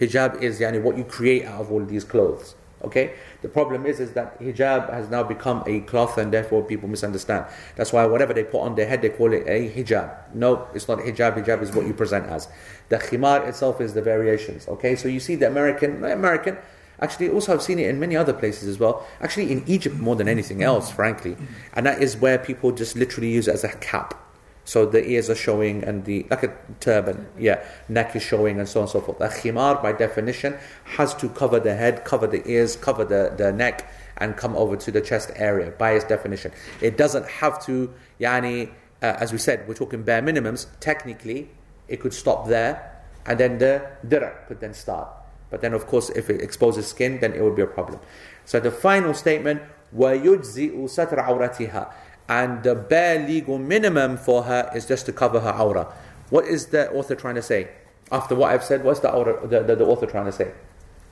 Hijab 0.00 0.40
is 0.40 0.60
yani, 0.60 0.80
what 0.80 0.96
you 0.96 1.04
create 1.04 1.44
out 1.44 1.60
of 1.60 1.72
all 1.72 1.84
these 1.84 2.04
clothes. 2.04 2.54
Okay? 2.82 3.14
The 3.42 3.48
problem 3.48 3.86
is, 3.86 4.00
is 4.00 4.12
that 4.12 4.40
hijab 4.40 4.92
has 4.92 5.08
now 5.08 5.22
become 5.22 5.62
a 5.66 5.80
cloth 5.80 6.18
and 6.18 6.32
therefore 6.32 6.62
people 6.62 6.88
misunderstand. 6.88 7.46
That's 7.76 7.92
why 7.92 8.06
whatever 8.06 8.32
they 8.32 8.44
put 8.44 8.60
on 8.60 8.74
their 8.74 8.86
head, 8.86 9.02
they 9.02 9.10
call 9.10 9.32
it 9.32 9.44
a 9.46 9.70
hijab. 9.70 10.34
No, 10.34 10.68
it's 10.74 10.88
not 10.88 10.98
hijab. 10.98 11.42
Hijab 11.42 11.62
is 11.62 11.72
what 11.72 11.86
you 11.86 11.94
present 11.94 12.26
as. 12.26 12.48
The 12.88 12.96
khimar 12.98 13.46
itself 13.46 13.80
is 13.80 13.94
the 13.94 14.02
variations. 14.02 14.68
Okay? 14.68 14.96
So 14.96 15.08
you 15.08 15.20
see 15.20 15.34
the 15.34 15.46
American, 15.46 16.04
American, 16.04 16.58
Actually, 17.00 17.30
also 17.30 17.54
I've 17.54 17.62
seen 17.62 17.78
it 17.78 17.88
in 17.88 18.00
many 18.00 18.16
other 18.16 18.32
places 18.32 18.68
as 18.68 18.78
well. 18.78 19.06
Actually, 19.20 19.52
in 19.52 19.62
Egypt 19.68 19.96
more 19.96 20.16
than 20.16 20.26
anything 20.26 20.62
else, 20.62 20.90
frankly, 20.90 21.36
and 21.74 21.86
that 21.86 22.02
is 22.02 22.16
where 22.16 22.38
people 22.38 22.72
just 22.72 22.96
literally 22.96 23.30
use 23.30 23.46
it 23.46 23.54
as 23.54 23.62
a 23.62 23.68
cap. 23.76 24.20
So 24.67 24.85
the 24.85 25.05
ears 25.05 25.29
are 25.29 25.35
showing 25.35 25.83
and 25.83 26.05
the 26.05 26.25
like 26.29 26.43
a 26.43 26.53
turban, 26.79 27.27
yeah, 27.37 27.63
neck 27.89 28.15
is 28.15 28.23
showing 28.23 28.59
and 28.59 28.67
so 28.67 28.79
on 28.79 28.83
and 28.83 28.91
so 28.91 29.01
forth. 29.01 29.19
A 29.19 29.27
khimar, 29.27 29.81
by 29.83 29.91
definition, 29.91 30.57
has 30.85 31.13
to 31.15 31.27
cover 31.29 31.59
the 31.59 31.75
head, 31.75 32.05
cover 32.05 32.27
the 32.27 32.47
ears, 32.49 32.77
cover 32.77 33.03
the, 33.03 33.33
the 33.35 33.51
neck, 33.51 33.91
and 34.17 34.37
come 34.37 34.55
over 34.55 34.77
to 34.77 34.91
the 34.91 35.01
chest 35.01 35.31
area 35.35 35.71
by 35.71 35.91
its 35.91 36.05
definition. 36.05 36.51
It 36.81 36.97
doesn't 36.97 37.27
have 37.27 37.63
to, 37.65 37.93
yani, 38.21 38.69
uh, 39.01 39.17
as 39.19 39.33
we 39.33 39.37
said, 39.37 39.67
we're 39.67 39.73
talking 39.73 40.03
bare 40.03 40.21
minimums. 40.21 40.67
Technically, 40.79 41.49
it 41.89 41.99
could 41.99 42.13
stop 42.13 42.47
there, 42.47 43.03
and 43.25 43.37
then 43.37 43.57
the 43.57 43.85
dirah 44.07 44.47
could 44.47 44.61
then 44.61 44.73
start. 44.73 45.09
But 45.49 45.61
then, 45.61 45.73
of 45.73 45.87
course, 45.87 46.09
if 46.09 46.29
it 46.29 46.41
exposes 46.41 46.87
skin, 46.87 47.19
then 47.19 47.33
it 47.33 47.43
would 47.43 47.55
be 47.55 47.61
a 47.61 47.67
problem. 47.67 47.99
So 48.45 48.61
the 48.61 48.71
final 48.71 49.13
statement, 49.13 49.61
وَيُجْزِئُ 49.95 50.73
سَتْرَ 50.85 51.23
عَوْرَتِهَا 51.23 51.93
and 52.28 52.62
the 52.62 52.74
bare 52.74 53.26
legal 53.26 53.58
minimum 53.58 54.16
for 54.18 54.42
her 54.44 54.70
is 54.74 54.86
just 54.86 55.06
to 55.06 55.12
cover 55.12 55.40
her 55.40 55.50
aura. 55.52 55.92
What 56.30 56.44
is 56.44 56.66
the 56.66 56.90
author 56.92 57.14
trying 57.14 57.36
to 57.36 57.42
say? 57.42 57.68
After 58.12 58.34
what 58.34 58.52
I've 58.52 58.64
said, 58.64 58.84
what's 58.84 59.00
the, 59.00 59.10
aura, 59.12 59.46
the, 59.46 59.62
the, 59.62 59.76
the 59.76 59.86
author 59.86 60.06
trying 60.06 60.26
to 60.26 60.32
say? 60.32 60.52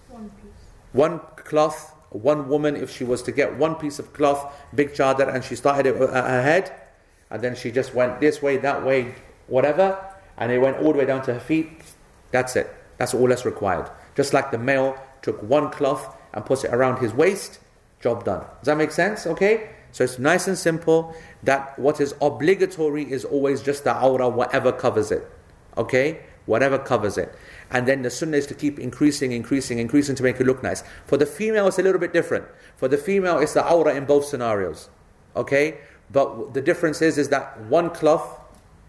One 0.08 0.30
piece. 0.30 0.52
One 0.92 1.20
cloth, 1.36 1.94
one 2.10 2.48
woman, 2.48 2.76
if 2.76 2.90
she 2.90 3.04
was 3.04 3.22
to 3.22 3.32
get 3.32 3.56
one 3.56 3.76
piece 3.76 3.98
of 3.98 4.12
cloth, 4.12 4.52
big 4.74 4.92
chadar, 4.92 5.34
and 5.34 5.42
she 5.42 5.56
started 5.56 5.86
it 5.86 5.96
at 5.96 6.10
uh, 6.10 6.22
her 6.22 6.42
head, 6.42 6.72
and 7.30 7.42
then 7.42 7.54
she 7.54 7.70
just 7.70 7.94
went 7.94 8.20
this 8.20 8.42
way, 8.42 8.56
that 8.58 8.84
way, 8.84 9.14
whatever, 9.46 9.98
and 10.36 10.52
it 10.52 10.58
went 10.58 10.78
all 10.78 10.92
the 10.92 10.98
way 10.98 11.06
down 11.06 11.22
to 11.22 11.34
her 11.34 11.40
feet, 11.40 11.82
that's 12.30 12.56
it. 12.56 12.74
That's 12.98 13.14
all 13.14 13.26
that's 13.28 13.44
required. 13.44 13.90
Just 14.14 14.32
like 14.32 14.50
the 14.50 14.58
male 14.58 14.96
took 15.22 15.42
one 15.42 15.70
cloth 15.70 16.16
and 16.32 16.44
puts 16.44 16.64
it 16.64 16.72
around 16.72 17.00
his 17.00 17.12
waist, 17.12 17.58
job 18.00 18.24
done. 18.24 18.40
Does 18.60 18.66
that 18.66 18.76
make 18.76 18.90
sense? 18.90 19.26
Okay? 19.26 19.70
So 19.96 20.04
it's 20.04 20.18
nice 20.18 20.46
and 20.46 20.58
simple 20.58 21.16
that 21.44 21.78
what 21.78 22.02
is 22.02 22.14
obligatory 22.20 23.10
is 23.10 23.24
always 23.24 23.62
just 23.62 23.84
the 23.84 23.98
aura, 23.98 24.28
whatever 24.28 24.70
covers 24.70 25.10
it. 25.10 25.26
Okay? 25.78 26.20
Whatever 26.44 26.78
covers 26.78 27.16
it. 27.16 27.34
And 27.70 27.88
then 27.88 28.02
the 28.02 28.10
sunnah 28.10 28.36
is 28.36 28.46
to 28.48 28.54
keep 28.54 28.78
increasing, 28.78 29.32
increasing, 29.32 29.78
increasing 29.78 30.14
to 30.16 30.22
make 30.22 30.38
it 30.38 30.44
look 30.44 30.62
nice. 30.62 30.84
For 31.06 31.16
the 31.16 31.24
female, 31.24 31.66
it's 31.66 31.78
a 31.78 31.82
little 31.82 31.98
bit 31.98 32.12
different. 32.12 32.44
For 32.76 32.88
the 32.88 32.98
female, 32.98 33.38
it's 33.38 33.54
the 33.54 33.66
aura 33.66 33.94
in 33.94 34.04
both 34.04 34.26
scenarios. 34.26 34.90
Okay? 35.34 35.78
But 36.12 36.52
the 36.52 36.60
difference 36.60 37.00
is, 37.00 37.16
is 37.16 37.30
that 37.30 37.58
one 37.62 37.88
cloth, 37.88 38.38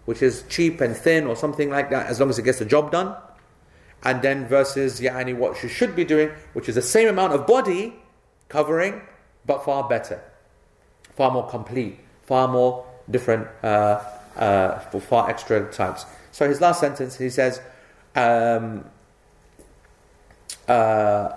which 0.04 0.22
is 0.22 0.44
cheap 0.50 0.82
and 0.82 0.94
thin 0.94 1.26
or 1.26 1.38
something 1.38 1.70
like 1.70 1.90
that, 1.90 2.08
as 2.08 2.20
long 2.20 2.30
as 2.30 2.38
it 2.38 2.44
gets 2.44 2.60
the 2.60 2.66
job 2.66 2.92
done, 2.92 3.16
and 4.04 4.22
then 4.22 4.46
versus 4.46 5.00
yani, 5.00 5.38
what 5.38 5.56
she 5.56 5.70
should 5.70 5.96
be 5.96 6.04
doing, 6.04 6.32
which 6.52 6.68
is 6.68 6.76
the 6.76 6.82
same 6.82 7.08
amount 7.08 7.32
of 7.32 7.48
body 7.48 7.96
covering, 8.50 9.04
but 9.46 9.64
far 9.64 9.88
better, 9.88 10.22
far 11.18 11.32
more 11.32 11.50
complete, 11.50 12.00
far 12.24 12.48
more 12.48 12.86
different, 13.10 13.48
uh, 13.64 14.00
uh, 14.38 14.80
for 14.92 15.02
far 15.02 15.30
extra 15.30 15.70
types. 15.72 16.06
So 16.32 16.48
his 16.48 16.62
last 16.62 16.80
sentence, 16.80 17.18
he 17.18 17.30
says, 17.30 17.60
um, 18.16 18.86
uh, 20.68 21.30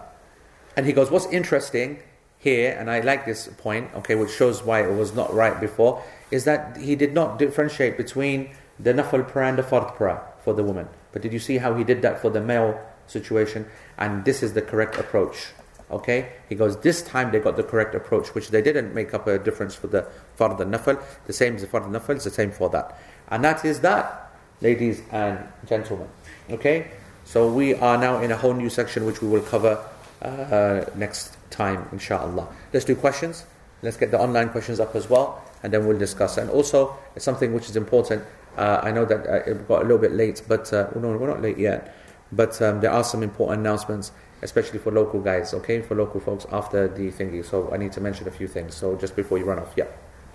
and 0.76 0.86
he 0.86 0.92
goes, 0.92 1.10
what's 1.10 1.26
interesting 1.26 2.00
here, 2.38 2.76
and 2.78 2.90
I 2.90 3.00
like 3.00 3.24
this 3.24 3.48
point, 3.48 3.90
okay, 3.96 4.14
which 4.14 4.30
shows 4.30 4.62
why 4.62 4.82
it 4.82 4.92
was 4.92 5.14
not 5.14 5.32
right 5.32 5.58
before, 5.58 6.02
is 6.30 6.44
that 6.44 6.76
he 6.76 6.94
did 6.94 7.14
not 7.14 7.38
differentiate 7.38 7.96
between 7.96 8.50
the 8.78 8.92
nafal 8.92 9.26
prayer 9.26 9.48
and 9.48 9.58
the 9.58 9.62
fard 9.62 9.94
prayer 9.94 10.20
for 10.44 10.52
the 10.52 10.62
woman. 10.62 10.88
But 11.12 11.22
did 11.22 11.32
you 11.32 11.38
see 11.38 11.58
how 11.58 11.74
he 11.74 11.84
did 11.84 12.02
that 12.02 12.20
for 12.20 12.30
the 12.30 12.40
male 12.40 12.78
situation? 13.06 13.66
And 13.98 14.24
this 14.24 14.42
is 14.42 14.52
the 14.52 14.62
correct 14.62 14.96
approach. 14.96 15.48
Okay? 15.90 16.32
He 16.48 16.54
goes, 16.54 16.76
this 16.78 17.02
time 17.02 17.32
they 17.32 17.40
got 17.40 17.56
the 17.56 17.62
correct 17.62 17.94
approach, 17.94 18.34
which 18.34 18.48
they 18.48 18.62
didn't 18.62 18.94
make 18.94 19.12
up 19.14 19.26
a 19.26 19.38
difference 19.38 19.74
for 19.74 19.88
the 19.88 20.06
fard 20.38 20.60
and 20.60 20.72
nafal. 20.72 21.02
The 21.26 21.32
same 21.32 21.56
as 21.56 21.62
the 21.62 21.68
fard 21.68 21.92
it's 22.10 22.24
the 22.24 22.30
same 22.30 22.50
for 22.50 22.68
that. 22.70 22.98
And 23.28 23.44
that 23.44 23.64
is 23.64 23.80
that, 23.80 24.30
ladies 24.60 25.02
and 25.10 25.38
gentlemen. 25.66 26.08
Okay? 26.50 26.90
So 27.24 27.50
we 27.52 27.74
are 27.74 27.96
now 27.98 28.20
in 28.20 28.30
a 28.30 28.36
whole 28.36 28.54
new 28.54 28.70
section 28.70 29.06
which 29.06 29.22
we 29.22 29.28
will 29.28 29.42
cover 29.42 29.84
uh, 30.22 30.84
next 30.96 31.36
time, 31.50 31.88
inshallah. 31.92 32.48
Let's 32.72 32.84
do 32.84 32.94
questions. 32.94 33.44
Let's 33.82 33.96
get 33.96 34.10
the 34.10 34.18
online 34.18 34.50
questions 34.50 34.80
up 34.80 34.94
as 34.94 35.08
well, 35.08 35.42
and 35.62 35.72
then 35.72 35.86
we'll 35.86 35.98
discuss. 35.98 36.36
And 36.36 36.50
also, 36.50 36.96
something 37.16 37.54
which 37.54 37.70
is 37.70 37.76
important. 37.76 38.22
Uh, 38.56 38.80
I 38.82 38.90
know 38.90 39.04
that 39.04 39.26
uh, 39.26 39.50
it 39.50 39.66
got 39.68 39.80
a 39.80 39.84
little 39.84 39.98
bit 39.98 40.12
late, 40.12 40.42
but 40.46 40.72
uh, 40.72 40.88
no, 40.96 41.16
we're 41.16 41.28
not 41.28 41.40
late 41.40 41.56
yet. 41.56 41.94
But 42.32 42.60
um, 42.62 42.80
there 42.80 42.90
are 42.90 43.02
some 43.02 43.22
important 43.22 43.60
announcements, 43.60 44.12
especially 44.42 44.78
for 44.78 44.90
local 44.92 45.20
guys, 45.20 45.52
okay, 45.54 45.82
for 45.82 45.94
local 45.94 46.20
folks 46.20 46.46
after 46.50 46.88
the 46.88 47.10
thingy. 47.10 47.44
So 47.44 47.70
I 47.72 47.76
need 47.76 47.92
to 47.92 48.00
mention 48.00 48.26
a 48.28 48.30
few 48.30 48.48
things. 48.48 48.74
So 48.74 48.96
just 48.96 49.16
before 49.16 49.38
you 49.38 49.44
run 49.44 49.58
off, 49.58 49.72
yeah. 49.76 49.84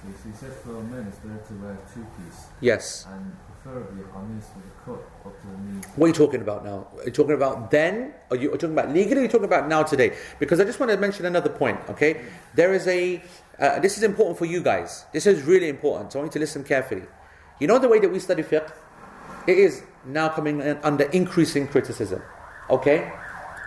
Yes, 0.08 0.18
he 0.24 0.32
said 0.34 0.54
for 0.54 0.84
men 0.84 1.08
it's 1.10 1.18
better 1.18 1.42
to 1.48 1.54
wear 1.64 1.78
two 1.92 2.06
piece 2.16 2.46
Yes. 2.62 3.08
and 3.12 3.36
preferably 3.64 4.02
a 4.02 4.06
qamis 4.06 4.46
with 4.56 4.66
a 4.66 4.86
cut 4.86 5.02
up 5.26 5.42
to 5.42 5.48
the 5.48 5.58
knees. 5.74 5.84
What 5.96 6.06
are 6.06 6.08
you 6.10 6.14
talking 6.14 6.42
about 6.42 6.64
now? 6.64 6.88
Are 7.00 7.06
you 7.06 7.12
talking 7.12 7.34
about 7.34 7.72
then? 7.72 8.14
Are 8.30 8.36
you 8.36 8.52
you 8.52 8.58
talking 8.58 8.74
about 8.78 8.94
legally? 8.94 9.22
Are 9.22 9.24
you 9.24 9.30
talking 9.30 9.46
about 9.46 9.68
now 9.68 9.82
today? 9.82 10.16
Because 10.38 10.60
I 10.60 10.64
just 10.64 10.80
want 10.80 10.92
to 10.92 10.98
mention 10.98 11.26
another 11.26 11.50
point. 11.50 11.80
Okay, 11.90 12.22
there 12.54 12.74
is 12.74 12.88
a. 12.88 13.22
Uh, 13.58 13.80
this 13.80 13.98
is 13.98 14.04
important 14.04 14.38
for 14.38 14.46
you 14.46 14.62
guys. 14.62 15.06
This 15.12 15.26
is 15.26 15.42
really 15.42 15.70
important. 15.70 16.12
So 16.12 16.20
I 16.20 16.22
want 16.22 16.36
you 16.36 16.40
to 16.40 16.44
listen 16.44 16.64
carefully. 16.64 17.06
You 17.60 17.66
know 17.68 17.80
the 17.80 17.90
way 17.90 18.00
that 18.00 18.12
we 18.12 18.20
study 18.20 18.44
fiqh. 18.44 18.72
It 19.48 19.58
is 19.58 19.82
now 20.06 20.30
coming 20.30 20.62
in 20.62 20.78
under 20.84 21.06
increasing 21.06 21.68
criticism. 21.68 22.22
Okay, 22.70 23.12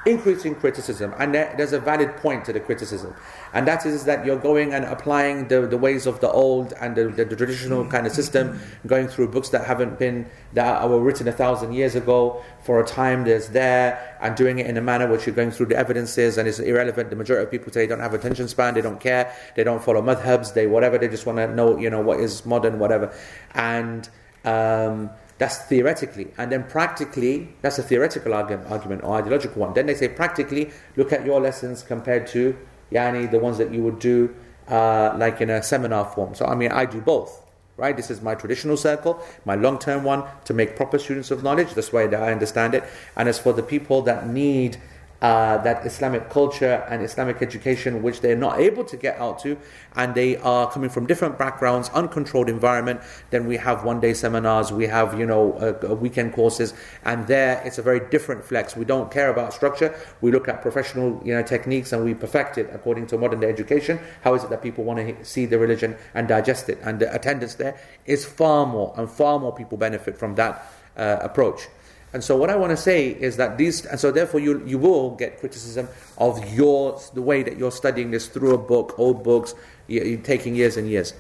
increasing 0.09 0.55
criticism, 0.55 1.15
and 1.19 1.35
there, 1.35 1.55
there's 1.57 1.73
a 1.73 1.81
valid 1.81 2.17
point 2.17 2.45
to 2.47 2.53
the 2.53 2.61
criticism, 2.61 3.15
and 3.53 3.67
that 3.69 3.85
is 3.87 4.05
that 4.05 4.25
you're 4.25 4.39
going 4.39 4.73
and 4.73 4.85
applying 4.85 5.49
the, 5.49 5.67
the 5.67 5.77
ways 5.77 6.07
of 6.07 6.21
the 6.21 6.31
old 6.31 6.73
and 6.81 6.97
the, 6.97 7.09
the, 7.09 7.37
traditional 7.37 7.87
kind 7.87 8.07
of 8.07 8.13
system, 8.13 8.61
going 8.87 9.09
through 9.09 9.29
books 9.29 9.51
that 9.51 9.65
haven't 9.67 9.99
been 9.99 10.29
that 10.55 10.89
were 10.89 11.01
written 11.01 11.29
a 11.29 11.33
thousand 11.33 11.73
years 11.73 11.95
ago 11.95 12.43
for 12.63 12.81
a 12.81 12.87
time 12.87 13.25
that's 13.25 13.49
there, 13.49 14.17
and 14.21 14.37
doing 14.37 14.59
it 14.59 14.67
in 14.67 14.77
a 14.77 14.81
manner 14.81 15.07
which 15.07 15.27
you're 15.27 15.35
going 15.35 15.51
through 15.51 15.67
the 15.67 15.77
evidences 15.77 16.39
and 16.39 16.49
it's 16.49 16.59
irrelevant. 16.59 17.11
The 17.11 17.17
majority 17.17 17.45
of 17.45 17.51
people 17.51 17.71
today 17.71 17.87
don't 17.87 18.01
have 18.01 18.15
attention 18.15 18.49
span, 18.49 18.75
they 18.75 18.81
don't 18.81 19.01
care, 19.01 19.33
they 19.57 19.65
don't 19.65 19.83
follow 19.83 20.03
madhabs, 20.03 20.55
they 20.55 20.67
whatever, 20.67 20.99
they 20.99 21.09
just 21.09 21.27
want 21.27 21.39
to 21.39 21.55
know 21.55 21.79
you 21.79 21.91
know 21.91 22.01
what 22.01 22.21
is 22.21 22.45
modern, 22.47 22.79
whatever, 22.79 23.13
and. 23.55 24.09
Um, 24.45 25.11
that's 25.39 25.59
theoretically. 25.59 26.29
And 26.37 26.51
then 26.53 26.65
practically, 26.65 27.49
that's 27.63 27.79
a 27.79 27.83
theoretical 27.83 28.35
argument, 28.35 28.71
argument 28.71 29.05
or 29.05 29.17
ideological 29.17 29.63
one. 29.63 29.73
Then 29.75 29.87
they 29.87 29.95
say 29.95 30.09
practically, 30.09 30.71
look 30.97 31.13
at 31.13 31.25
your 31.25 31.41
lessons 31.41 31.83
compared 31.83 32.27
to 32.29 32.57
yani, 32.93 33.31
the 33.31 33.39
ones 33.39 33.59
that 33.59 33.73
you 33.73 33.83
would 33.83 33.99
do 33.99 34.35
uh, 34.69 35.15
like 35.17 35.41
in 35.41 35.51
a 35.51 35.63
seminar 35.63 36.05
form. 36.05 36.35
So, 36.35 36.47
I 36.47 36.55
mean, 36.55 36.73
I 36.73 36.85
do 36.85 37.01
both. 37.01 37.45
Right? 37.77 37.97
This 37.97 38.11
is 38.11 38.21
my 38.21 38.35
traditional 38.35 38.77
circle, 38.77 39.23
my 39.45 39.55
long 39.55 39.79
term 39.79 40.03
one 40.03 40.25
to 40.47 40.53
make 40.53 40.75
proper 40.75 40.99
students 40.99 41.31
of 41.31 41.45
knowledge. 41.45 41.75
That's 41.75 41.91
that 41.91 42.21
I 42.21 42.33
understand 42.33 42.75
it. 42.75 42.83
And 43.15 43.29
as 43.29 43.39
for 43.39 43.53
the 43.53 43.63
people 43.63 44.03
that 44.03 44.27
need 44.27 44.79
uh, 45.21 45.59
that 45.59 45.85
Islamic 45.85 46.31
culture 46.31 46.87
and 46.89 47.03
Islamic 47.03 47.43
education, 47.43 48.03
which 48.03 48.21
they're 48.21 48.37
not 48.37 48.61
able 48.61 48.85
to 48.85 48.97
get 48.97 49.19
out 49.19 49.39
to, 49.41 49.59
and 49.97 50.15
they 50.15 50.37
are 50.37 50.71
coming 50.71 50.89
from 50.89 51.07
different 51.07 51.39
backgrounds, 51.39 51.89
uncontrolled 51.91 52.49
environment. 52.49 53.01
Then 53.31 53.47
we 53.47 53.57
have 53.57 53.85
one-day 53.85 54.15
seminars, 54.15 54.71
we 54.71 54.87
have 54.87 55.19
you 55.19 55.27
know 55.27 55.55
uh, 55.55 55.95
weekend 55.95 56.35
courses, 56.35 56.73
and 57.05 57.27
there 57.27 57.61
it's 57.65 57.79
a 57.79 57.83
very 57.83 58.01
different 58.11 58.45
flex. 58.45 58.77
We 58.77 58.85
don't 58.85 59.11
care 59.11 59.31
about 59.31 59.53
structure. 59.53 59.95
We 60.21 60.31
look 60.31 60.47
at 60.49 60.63
professional 60.63 61.21
you 61.25 61.35
know 61.35 61.43
techniques 61.43 61.93
and 61.93 62.05
we 62.05 62.15
perfect 62.15 62.59
it 62.59 62.71
according 62.73 63.09
to 63.09 63.19
modern 63.19 63.41
day 63.41 63.49
education. 63.49 63.99
How 64.23 64.35
is 64.35 64.45
it 64.45 64.51
that 64.51 64.63
people 64.63 64.85
want 64.85 64.99
to 65.01 65.25
see 65.25 65.47
the 65.47 65.59
religion 65.59 65.97
and 66.15 66.29
digest 66.29 66.69
it? 66.69 66.79
And 66.83 67.01
the 67.01 67.13
attendance 67.13 67.55
there 67.55 67.77
is 68.07 68.25
far 68.25 68.67
more, 68.67 68.95
and 68.97 69.11
far 69.11 69.41
more 69.41 69.55
people 69.55 69.79
benefit 69.79 70.17
from 70.17 70.37
that 70.37 70.73
uh, 70.97 71.19
approach. 71.21 71.69
And 72.13 72.25
so 72.25 72.37
what 72.37 72.49
I 72.49 72.57
want 72.57 72.71
to 72.71 72.77
say 72.77 73.09
is 73.09 73.37
that 73.37 73.59
these, 73.59 73.85
and 73.85 74.01
so 74.01 74.11
therefore 74.11 74.41
you, 74.41 74.65
you 74.67 74.79
will 74.79 75.15
get 75.17 75.41
criticism 75.41 75.89
of 76.17 76.55
your, 76.55 77.01
the 77.15 77.23
way 77.23 77.43
that 77.43 77.59
you're 77.59 77.71
studying 77.71 78.11
this 78.11 78.29
through 78.29 78.55
a 78.55 78.59
book, 78.59 78.95
old 78.99 79.23
books, 79.23 79.55
you, 79.89 80.03
you're 80.03 80.21
taking 80.21 80.55
years 80.55 80.77
and 80.77 80.89
years. 80.89 81.13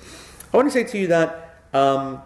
I 0.52 0.56
want 0.56 0.68
to 0.68 0.72
say 0.72 0.84
to 0.84 0.98
you 0.98 1.08
that, 1.08 1.60
um, 1.74 2.22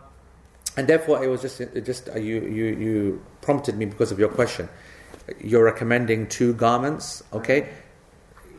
and 0.76 0.86
therefore 0.86 1.24
it 1.24 1.26
was 1.26 1.42
just, 1.42 1.60
it 1.60 1.84
just 1.84 2.08
uh, 2.08 2.18
you, 2.18 2.40
you, 2.42 2.64
you 2.64 3.22
prompted 3.40 3.76
me 3.76 3.84
because 3.84 4.12
of 4.12 4.18
your 4.18 4.28
question. 4.28 4.68
You're 5.40 5.64
recommending 5.64 6.28
two 6.28 6.54
garments, 6.54 7.22
okay? 7.32 7.68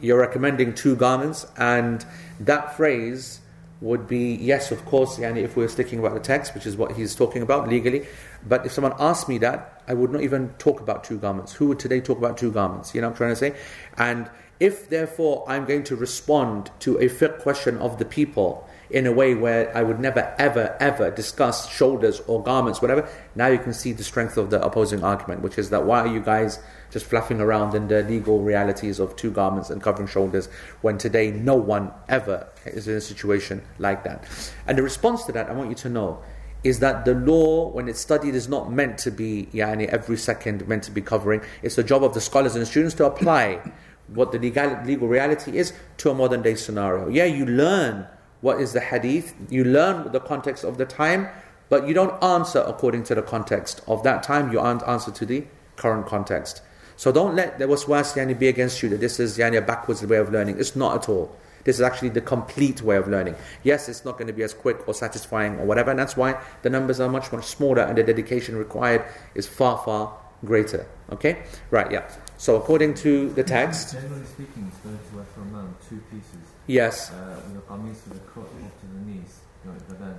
You're 0.01 0.19
recommending 0.19 0.75
two 0.75 0.97
garments, 0.97 1.47
and 1.57 2.05
that 2.41 2.75
phrase 2.75 3.39
would 3.83 4.07
be 4.07 4.35
yes, 4.35 4.71
of 4.71 4.83
course, 4.85 5.19
yani 5.19 5.43
if 5.43 5.57
we're 5.57 5.67
sticking 5.67 5.99
about 5.99 6.13
the 6.13 6.19
text, 6.21 6.55
which 6.55 6.65
is 6.65 6.77
what 6.77 6.93
he's 6.93 7.13
talking 7.13 7.41
about 7.41 7.67
legally. 7.67 8.07
But 8.47 8.65
if 8.65 8.71
someone 8.71 8.93
asked 8.97 9.27
me 9.27 9.37
that, 9.39 9.83
I 9.87 9.93
would 9.93 10.09
not 10.09 10.21
even 10.21 10.53
talk 10.57 10.79
about 10.79 11.03
two 11.03 11.17
garments. 11.17 11.51
Who 11.53 11.67
would 11.67 11.79
today 11.79 11.99
talk 11.99 12.17
about 12.17 12.37
two 12.37 12.51
garments? 12.51 12.95
You 12.95 13.01
know 13.01 13.07
what 13.07 13.11
I'm 13.11 13.17
trying 13.17 13.31
to 13.31 13.35
say? 13.35 13.55
And 13.97 14.29
if 14.61 14.89
therefore 14.89 15.43
I'm 15.49 15.65
going 15.65 15.83
to 15.83 15.97
respond 15.97 16.71
to 16.79 16.97
a 16.97 17.09
fiqh 17.09 17.39
question 17.39 17.77
of 17.79 17.99
the 17.99 18.05
people 18.05 18.67
in 18.89 19.05
a 19.07 19.11
way 19.11 19.33
where 19.33 19.75
I 19.75 19.83
would 19.83 19.99
never, 19.99 20.35
ever, 20.37 20.75
ever 20.79 21.11
discuss 21.11 21.69
shoulders 21.69 22.21
or 22.27 22.43
garments, 22.43 22.81
whatever, 22.81 23.07
now 23.35 23.47
you 23.47 23.57
can 23.57 23.73
see 23.73 23.91
the 23.91 24.03
strength 24.03 24.37
of 24.37 24.49
the 24.49 24.63
opposing 24.63 25.03
argument, 25.03 25.41
which 25.41 25.57
is 25.57 25.69
that 25.71 25.85
why 25.85 26.01
are 26.01 26.07
you 26.07 26.19
guys 26.19 26.59
just 26.91 27.05
fluffing 27.05 27.41
around 27.41 27.73
in 27.73 27.87
the 27.87 28.03
legal 28.03 28.41
realities 28.41 28.99
of 28.99 29.15
two 29.15 29.31
garments 29.31 29.69
and 29.69 29.81
covering 29.81 30.07
shoulders 30.07 30.47
when 30.81 30.97
today 30.97 31.31
no 31.31 31.55
one 31.55 31.91
ever 32.07 32.47
is 32.65 32.87
in 32.87 32.95
a 32.95 33.01
situation 33.01 33.61
like 33.79 34.03
that? 34.03 34.25
And 34.67 34.77
the 34.77 34.83
response 34.83 35.23
to 35.25 35.31
that, 35.31 35.49
I 35.49 35.53
want 35.53 35.69
you 35.69 35.75
to 35.75 35.89
know, 35.89 36.21
is 36.63 36.79
that 36.79 37.03
the 37.03 37.13
law, 37.13 37.69
when 37.69 37.89
it's 37.89 37.99
studied, 37.99 38.35
is 38.35 38.47
not 38.47 38.71
meant 38.71 38.97
to 38.99 39.11
be 39.11 39.49
yani, 39.53 39.87
every 39.87 40.17
second 40.17 40.65
meant 40.67 40.83
to 40.83 40.91
be 40.91 41.01
covering. 41.01 41.41
It's 41.61 41.75
the 41.75 41.83
job 41.83 42.03
of 42.03 42.13
the 42.13 42.21
scholars 42.21 42.55
and 42.55 42.61
the 42.61 42.65
students 42.65 42.95
to 42.95 43.05
apply 43.05 43.59
what 44.07 44.31
the 44.31 44.39
legal, 44.39 44.79
legal 44.85 45.07
reality 45.07 45.57
is 45.57 45.73
to 45.97 46.09
a 46.09 46.13
modern 46.13 46.41
day 46.41 46.55
scenario. 46.55 47.09
Yeah, 47.09 47.25
you 47.25 47.45
learn 47.45 48.07
what 48.43 48.59
is 48.59 48.73
the 48.73 48.81
hadith, 48.81 49.33
you 49.49 49.63
learn 49.63 50.11
the 50.11 50.19
context 50.19 50.65
of 50.65 50.77
the 50.77 50.83
time, 50.83 51.29
but 51.69 51.87
you 51.87 51.93
don't 51.93 52.21
answer 52.21 52.59
according 52.67 53.01
to 53.01 53.15
the 53.15 53.21
context 53.21 53.79
of 53.87 54.03
that 54.03 54.21
time, 54.21 54.51
you 54.51 54.59
aren't 54.59 54.83
answer 54.83 55.11
to 55.11 55.25
the 55.25 55.45
current 55.77 56.05
context. 56.05 56.61
So 56.97 57.09
don't 57.13 57.35
let 57.35 57.57
the 57.57 57.65
waswas 57.65 58.17
yani, 58.17 58.37
be 58.37 58.49
against 58.49 58.83
you 58.83 58.89
that 58.89 58.99
this 58.99 59.17
is 59.17 59.37
yani, 59.37 59.57
a 59.57 59.61
backwards 59.61 60.05
way 60.05 60.17
of 60.17 60.29
learning. 60.29 60.59
It's 60.59 60.75
not 60.75 60.93
at 60.97 61.07
all. 61.07 61.33
This 61.63 61.77
is 61.77 61.81
actually 61.81 62.09
the 62.09 62.19
complete 62.19 62.81
way 62.81 62.97
of 62.97 63.07
learning. 63.07 63.35
Yes, 63.63 63.87
it's 63.87 64.03
not 64.03 64.17
going 64.17 64.27
to 64.27 64.33
be 64.33 64.43
as 64.43 64.53
quick 64.53 64.85
or 64.89 64.93
satisfying 64.93 65.57
or 65.59 65.65
whatever, 65.65 65.91
and 65.91 65.97
that's 65.97 66.17
why 66.17 66.37
the 66.63 66.69
numbers 66.69 66.99
are 66.99 67.07
much, 67.07 67.31
much 67.31 67.45
smaller 67.45 67.83
and 67.83 67.97
the 67.97 68.03
dedication 68.03 68.57
required 68.57 69.05
is 69.35 69.47
far, 69.47 69.81
far 69.85 70.19
greater. 70.43 70.85
Okay? 71.13 71.43
Right, 71.71 71.89
yeah. 71.89 72.11
So 72.35 72.57
according 72.57 72.95
to 72.95 73.29
the 73.29 73.43
text. 73.43 73.93
Generally 73.93 74.25
speaking, 74.25 74.69
it's 74.69 74.79
going 74.79 74.99
to 74.99 75.87
two 75.87 76.03
pieces. 76.11 76.42
Yes. 76.67 77.11
Uh, 77.11 77.39
qamis 77.69 78.07
with 78.07 78.17
a 78.17 78.31
cut 78.31 78.43
up 78.43 78.79
to 78.79 78.85
the 78.87 79.11
knees, 79.11 79.39
the. 79.63 80.15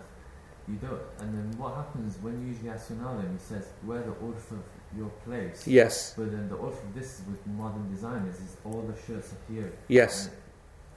You 0.66 0.77
don't. 0.77 1.01
And 1.21 1.35
then 1.37 1.59
what 1.59 1.75
happens 1.75 2.16
when 2.23 2.41
you 2.41 2.49
usually 2.49 2.71
ask 2.71 2.89
your 2.89 3.07
alim, 3.07 3.31
he 3.33 3.39
says, 3.39 3.69
wear 3.85 4.01
the 4.01 4.12
urf 4.12 4.51
of 4.51 4.65
your 4.97 5.11
place. 5.27 5.66
Yes. 5.66 6.15
But 6.16 6.31
then 6.33 6.49
the 6.49 6.57
urf 6.57 6.83
of 6.83 6.95
this 6.95 7.21
with 7.29 7.47
modern 7.47 7.91
designers 7.91 8.37
is 8.37 8.57
all 8.65 8.81
the 8.81 8.97
shirts 9.07 9.33
are 9.33 9.53
here. 9.53 9.73
Yes. 9.89 10.31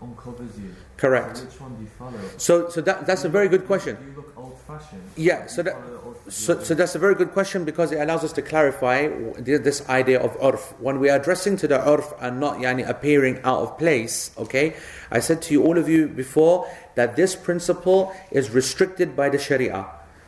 Uncovers 0.01 0.57
you. 0.59 0.75
Correct. 0.97 1.37
So 1.37 1.45
which 1.45 1.61
one 1.61 1.75
do 1.75 1.81
you 1.81 1.89
follow? 1.97 2.19
So, 2.37 2.69
so 2.69 2.81
that, 2.81 3.07
that's 3.07 3.23
a 3.23 3.29
very 3.29 3.47
good 3.47 3.65
question. 3.65 3.95
Do 3.95 4.05
you 4.09 4.15
look 4.15 4.33
old 4.37 4.59
fashioned? 4.67 5.01
Yeah, 5.15 5.47
so 5.47 5.63
that- 5.63 5.73
follow 5.73 5.89
the 5.89 5.97
urf 5.97 6.27
of 6.27 6.33
So, 6.33 6.63
so 6.63 6.73
that's 6.75 6.93
a 6.93 6.99
very 6.99 7.15
good 7.15 7.31
question 7.31 7.65
because 7.65 7.91
it 7.91 7.99
allows 7.99 8.23
us 8.23 8.31
to 8.33 8.41
clarify 8.41 9.07
this 9.39 9.87
idea 9.89 10.19
of 10.19 10.37
urf. 10.37 10.73
When 10.79 10.99
we 10.99 11.09
are 11.09 11.17
addressing 11.17 11.57
to 11.57 11.67
the 11.67 11.79
urf 11.79 12.15
and 12.21 12.39
not 12.39 12.57
yani, 12.57 12.87
appearing 12.87 13.39
out 13.43 13.61
of 13.61 13.77
place, 13.77 14.31
okay? 14.37 14.75
I 15.09 15.19
said 15.19 15.41
to 15.43 15.53
you, 15.53 15.63
all 15.63 15.77
of 15.77 15.89
you 15.89 16.07
before, 16.07 16.69
that 16.95 17.15
this 17.15 17.35
principle 17.35 18.13
is 18.29 18.51
restricted 18.51 19.15
by 19.15 19.29
the 19.29 19.39
Sharia. 19.39 19.87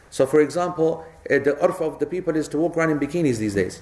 So, 0.09 0.25
for 0.25 0.41
example, 0.41 1.05
uh, 1.29 1.37
the 1.39 1.53
urf 1.61 1.81
of 1.81 1.99
the 1.99 2.05
people 2.07 2.35
is 2.35 2.47
to 2.49 2.57
walk 2.57 2.75
around 2.75 2.89
in 2.89 2.99
bikinis 2.99 3.37
these 3.37 3.53
days. 3.53 3.81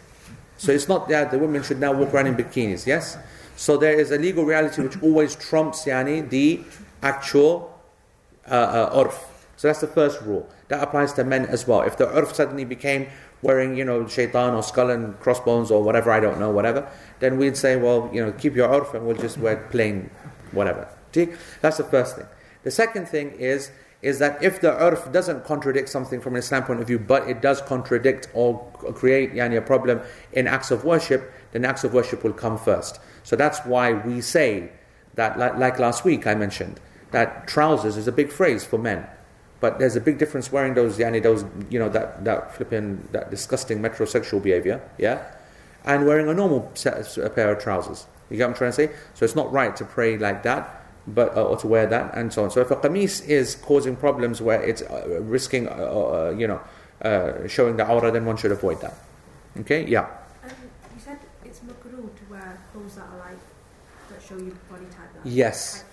So 0.57 0.72
it's 0.72 0.88
not 0.88 1.07
that 1.09 1.31
the 1.31 1.38
women 1.38 1.64
should 1.64 1.80
now 1.80 1.93
walk 1.93 2.14
around 2.14 2.27
in 2.27 2.35
bikinis, 2.35 2.85
yes? 2.85 3.18
So 3.57 3.75
there 3.75 3.99
is 3.99 4.11
a 4.11 4.19
legal 4.19 4.45
reality 4.45 4.84
which 4.84 5.01
always 5.01 5.35
trumps 5.35 5.85
yani, 5.85 6.29
the 6.29 6.61
actual 7.01 7.73
uh, 8.47 8.53
uh, 8.53 9.03
urf. 9.03 9.15
So 9.55 9.67
that's 9.67 9.81
the 9.81 9.88
first 9.88 10.21
rule. 10.21 10.47
That 10.67 10.84
applies 10.84 11.13
to 11.13 11.23
men 11.23 11.47
as 11.47 11.67
well. 11.67 11.81
If 11.81 11.97
the 11.97 12.05
urf 12.05 12.35
suddenly 12.35 12.65
became 12.65 13.07
wearing, 13.41 13.75
you 13.75 13.84
know, 13.84 14.07
shaitan 14.07 14.53
or 14.53 14.61
skull 14.61 14.91
and 14.91 15.19
crossbones 15.19 15.71
or 15.71 15.81
whatever, 15.81 16.11
I 16.11 16.19
don't 16.19 16.39
know, 16.39 16.51
whatever, 16.51 16.88
then 17.19 17.38
we'd 17.39 17.57
say, 17.57 17.77
well, 17.77 18.11
you 18.13 18.23
know, 18.23 18.31
keep 18.31 18.55
your 18.55 18.69
urf 18.69 18.93
and 18.93 19.07
we'll 19.07 19.17
just 19.17 19.39
wear 19.39 19.57
plain 19.71 20.11
whatever. 20.51 20.88
See? 21.11 21.29
That's 21.61 21.77
the 21.77 21.84
first 21.84 22.15
thing. 22.15 22.27
The 22.61 22.69
second 22.69 23.07
thing 23.07 23.31
is, 23.31 23.71
is 24.03 24.19
that 24.19 24.41
if 24.43 24.61
the 24.61 24.71
urf 24.71 25.11
doesn't 25.11 25.45
contradict 25.45 25.89
something 25.89 26.21
from 26.21 26.34
an 26.34 26.39
Islam 26.39 26.63
point 26.63 26.79
of 26.79 26.85
view, 26.85 26.99
but 26.99 27.27
it 27.27 27.41
does 27.41 27.59
contradict 27.61 28.29
or 28.35 28.63
create 28.93 29.34
yani, 29.34 29.57
a 29.57 29.61
problem 29.61 30.01
in 30.34 30.45
acts 30.45 30.69
of 30.69 30.85
worship, 30.85 31.34
then 31.53 31.65
acts 31.65 31.84
of 31.84 31.91
worship 31.93 32.23
will 32.23 32.34
come 32.34 32.59
first. 32.59 32.99
So 33.27 33.35
that's 33.35 33.59
why 33.65 33.91
we 33.91 34.21
say 34.21 34.71
that, 35.15 35.37
like, 35.37 35.79
last 35.79 36.05
week 36.05 36.25
I 36.25 36.33
mentioned, 36.33 36.79
that 37.11 37.45
trousers 37.45 37.97
is 37.97 38.07
a 38.07 38.11
big 38.13 38.31
phrase 38.31 38.63
for 38.63 38.77
men. 38.77 39.05
But 39.59 39.79
there's 39.79 39.97
a 39.97 39.99
big 40.01 40.17
difference 40.17 40.49
wearing 40.49 40.75
those, 40.75 40.97
yani 40.97 41.21
those, 41.21 41.43
you 41.69 41.77
know, 41.77 41.89
that, 41.89 42.23
that 42.23 42.55
flipping, 42.55 43.05
that 43.11 43.29
disgusting 43.29 43.81
metrosexual 43.81 44.41
behavior, 44.41 44.81
yeah? 44.97 45.29
And 45.83 46.05
wearing 46.05 46.29
a 46.29 46.33
normal 46.33 46.71
set, 46.73 47.17
a 47.17 47.29
pair 47.29 47.51
of 47.51 47.61
trousers. 47.61 48.07
You 48.29 48.37
get 48.37 48.45
what 48.45 48.51
I'm 48.51 48.57
trying 48.57 48.71
to 48.71 48.75
say? 48.75 48.89
So 49.13 49.25
it's 49.25 49.35
not 49.35 49.51
right 49.51 49.75
to 49.75 49.83
pray 49.83 50.17
like 50.17 50.43
that, 50.43 50.85
but 51.05 51.35
uh, 51.35 51.43
or 51.43 51.57
to 51.57 51.67
wear 51.67 51.85
that, 51.85 52.15
and 52.15 52.31
so 52.31 52.45
on. 52.45 52.51
So 52.51 52.61
if 52.61 52.71
a 52.71 52.77
qamis 52.77 53.27
is 53.27 53.55
causing 53.55 53.97
problems 53.97 54.41
where 54.41 54.61
it's 54.61 54.83
uh, 54.83 55.19
risking, 55.21 55.67
uh, 55.67 55.71
uh, 55.71 56.35
you 56.37 56.47
know, 56.47 56.61
uh, 57.01 57.45
showing 57.47 57.75
the 57.75 57.85
aura, 57.85 58.09
then 58.09 58.25
one 58.25 58.37
should 58.37 58.53
avoid 58.53 58.79
that. 58.81 58.93
Okay? 59.59 59.85
Yeah. 59.85 60.07
Um, 60.43 60.51
you 60.95 61.01
said 61.01 61.19
it's 61.43 61.59
makruh 61.59 62.15
to 62.15 62.23
wear 62.29 62.59
clothes 62.73 62.95
that 62.95 63.05
are 63.05 63.19
like 63.19 63.39
that 64.09 64.15
show 64.27 64.37
your 64.37 64.55
body 64.69 64.85
type. 64.85 65.13
That. 65.13 65.25
Yes. 65.29 65.83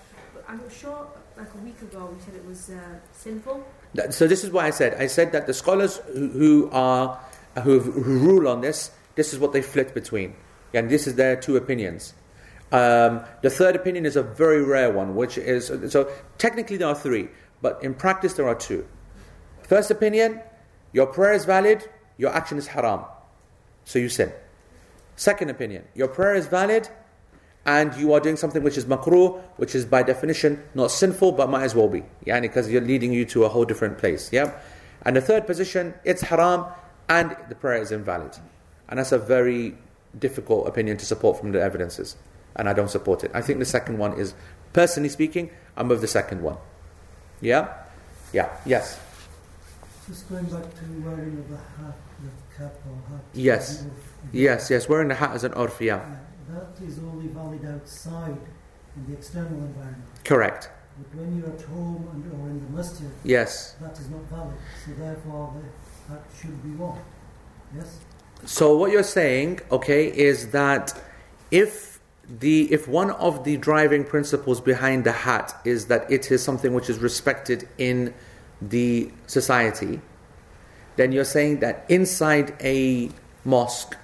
I'm 0.47 0.61
sure, 0.69 1.07
like 1.37 1.47
a 1.53 1.57
week 1.65 1.81
ago, 1.81 2.09
you 2.15 2.23
said 2.23 2.35
it 2.35 2.45
was 2.45 2.69
uh, 2.69 2.79
sinful. 3.11 3.65
That- 3.95 4.13
So 4.13 4.27
this 4.27 4.43
is 4.43 4.51
what 4.51 4.65
I 4.65 4.69
said. 4.69 4.95
I 5.01 5.07
said 5.07 5.31
that 5.31 5.47
the 5.47 5.53
scholars 5.53 5.97
who, 6.13 6.27
who 6.29 6.69
are 6.71 7.19
who, 7.63 7.79
who 7.79 8.19
rule 8.19 8.47
on 8.47 8.61
this, 8.61 8.91
this 9.15 9.33
is 9.33 9.39
what 9.39 9.53
they 9.53 9.61
flit 9.61 9.93
between, 9.93 10.35
and 10.73 10.89
this 10.89 11.07
is 11.07 11.15
their 11.15 11.35
two 11.35 11.55
opinions. 11.55 12.13
Um, 12.71 13.21
the 13.41 13.49
third 13.49 13.75
opinion 13.75 14.05
is 14.05 14.15
a 14.17 14.23
very 14.23 14.61
rare 14.63 14.91
one, 14.91 15.15
which 15.15 15.37
is 15.37 15.71
so 15.91 16.11
technically 16.37 16.77
there 16.77 16.89
are 16.89 16.95
three, 16.95 17.29
but 17.61 17.81
in 17.81 17.93
practice 17.93 18.33
there 18.33 18.47
are 18.47 18.55
two. 18.55 18.85
First 19.63 19.89
opinion: 19.89 20.41
your 20.91 21.07
prayer 21.07 21.33
is 21.33 21.45
valid, 21.45 21.87
your 22.17 22.33
action 22.35 22.57
is 22.57 22.67
haram, 22.67 23.05
so 23.85 23.99
you 23.99 24.09
sin. 24.09 24.31
Second 25.15 25.49
opinion: 25.49 25.85
your 25.95 26.09
prayer 26.09 26.35
is 26.35 26.47
valid, 26.47 26.89
and 27.65 27.95
you 27.95 28.13
are 28.13 28.19
doing 28.19 28.37
something 28.37 28.61
which 28.61 28.77
is 28.77 28.85
makruh, 28.85 29.41
which 29.57 29.73
is 29.73 29.85
by 29.85 30.03
definition 30.03 30.63
not 30.75 30.91
sinful, 30.91 31.31
but 31.31 31.49
might 31.49 31.63
as 31.63 31.73
well 31.73 31.87
be. 31.87 32.03
Yeah, 32.23 32.39
because 32.39 32.69
you're 32.69 32.81
leading 32.81 33.11
you 33.11 33.25
to 33.25 33.43
a 33.45 33.49
whole 33.49 33.65
different 33.65 33.97
place. 33.97 34.31
Yeah? 34.31 34.53
And 35.01 35.15
the 35.15 35.21
third 35.21 35.47
position, 35.47 35.93
it's 36.03 36.21
haram, 36.21 36.65
and 37.09 37.35
the 37.49 37.55
prayer 37.55 37.81
is 37.81 37.91
invalid. 37.91 38.37
And 38.87 38.99
that's 38.99 39.11
a 39.11 39.17
very 39.17 39.75
difficult 40.17 40.67
opinion 40.67 40.97
to 40.97 41.05
support 41.05 41.39
from 41.39 41.51
the 41.51 41.61
evidences. 41.61 42.15
And 42.55 42.69
I 42.69 42.73
don't 42.73 42.89
support 42.89 43.23
it. 43.23 43.31
I 43.33 43.41
think 43.41 43.59
the 43.59 43.65
second 43.65 43.97
one 43.97 44.13
is, 44.13 44.35
personally 44.73 45.09
speaking, 45.09 45.49
I'm 45.75 45.87
with 45.87 46.01
the 46.01 46.07
second 46.07 46.41
one. 46.41 46.57
Yeah? 47.41 47.73
Yeah. 48.31 48.55
Yes. 48.65 48.99
Just 50.07 50.29
going 50.29 50.45
back 50.45 50.63
to 50.63 51.01
wearing 51.03 51.37
of 51.39 51.49
the 51.49 51.57
hat, 51.57 51.95
the 52.21 52.55
cap 52.55 52.73
or 52.87 53.09
hat. 53.09 53.23
Yes. 53.33 53.85
Yes, 54.31 54.69
yes. 54.69 54.87
Wearing 54.87 55.07
the 55.07 55.15
hat 55.15 55.31
as 55.31 55.43
an 55.43 55.53
urf, 55.53 55.79
yeah. 55.79 55.95
Uh, 55.95 56.15
That 56.65 56.85
is 56.85 56.99
only 56.99 57.27
valid 57.27 57.65
outside 57.65 58.37
in 58.95 59.05
the 59.07 59.13
external 59.13 59.59
environment. 59.69 60.03
Correct. 60.23 60.69
But 60.97 61.19
when 61.19 61.37
you're 61.37 61.49
at 61.49 61.61
home 61.61 62.07
and, 62.13 62.41
or 62.41 62.49
in 62.49 62.59
the 62.65 62.71
masjid, 62.77 63.09
Yes. 63.23 63.75
that 63.81 63.99
is 63.99 64.09
not 64.09 64.21
valid. 64.29 64.55
So 64.83 64.91
therefore, 64.97 65.53
the 66.07 66.13
hat 66.13 66.23
should 66.39 66.63
be 66.63 66.69
worn. 66.69 66.99
Yes? 67.75 67.99
So 68.45 68.77
what 68.77 68.91
you're 68.91 69.03
saying, 69.03 69.59
okay, 69.71 70.07
is 70.07 70.51
that 70.51 70.99
if 71.51 71.99
the 72.27 72.71
if 72.71 72.87
one 72.87 73.11
of 73.11 73.43
the 73.43 73.57
driving 73.57 74.03
principles 74.03 74.59
behind 74.59 75.03
the 75.03 75.11
hat 75.11 75.55
is 75.65 75.85
that 75.87 76.09
it 76.09 76.31
is 76.31 76.41
something 76.41 76.73
which 76.73 76.89
is 76.89 76.99
respected 76.99 77.67
in 77.77 78.13
the 78.61 79.11
society, 79.27 80.01
then 80.95 81.11
you're 81.11 81.31
saying 81.37 81.59
that 81.59 81.85
inside 81.89 82.55
a 82.61 83.11
mosque 83.43 83.95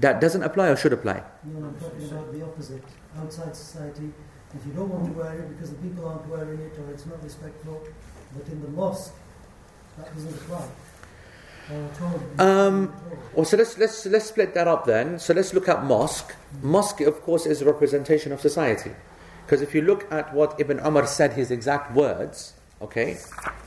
that 0.00 0.20
doesn't 0.20 0.42
apply 0.42 0.68
or 0.68 0.76
should 0.76 0.92
apply. 0.92 1.22
No, 1.44 1.66
I'm 1.66 1.74
talking 1.78 2.08
about 2.10 2.32
the 2.32 2.42
opposite. 2.44 2.84
Outside 3.18 3.54
society, 3.56 4.12
if 4.54 4.66
you 4.66 4.72
don't 4.72 4.88
want 4.88 5.04
to 5.06 5.12
wear 5.12 5.34
it 5.38 5.48
because 5.50 5.70
the 5.70 5.76
people 5.76 6.08
aren't 6.08 6.26
wearing 6.28 6.60
it 6.60 6.78
or 6.78 6.90
it's 6.92 7.06
not 7.06 7.22
respectful, 7.22 7.82
but 8.36 8.46
in 8.48 8.60
the 8.62 8.68
mosque, 8.68 9.14
that 9.98 10.14
doesn't 10.14 10.34
apply. 10.34 10.66
Or 11.70 11.84
at 11.84 12.00
all. 12.02 12.46
Um, 12.46 12.92
Well, 13.34 13.44
so 13.44 13.56
let's 13.56 13.78
let's 13.78 14.06
let's 14.06 14.26
split 14.26 14.54
that 14.54 14.66
up 14.66 14.86
then. 14.86 15.18
So 15.18 15.34
let's 15.34 15.54
look 15.54 15.68
at 15.68 15.84
mosque. 15.84 16.34
Mosque, 16.62 17.00
of 17.02 17.22
course, 17.22 17.46
is 17.46 17.62
a 17.62 17.64
representation 17.64 18.32
of 18.32 18.40
society. 18.40 18.92
Because 19.44 19.62
if 19.62 19.74
you 19.74 19.82
look 19.82 20.10
at 20.12 20.32
what 20.32 20.58
Ibn 20.60 20.78
Umar 20.86 21.06
said, 21.06 21.32
his 21.32 21.50
exact 21.50 21.92
words, 21.94 22.54
okay, 22.80 23.18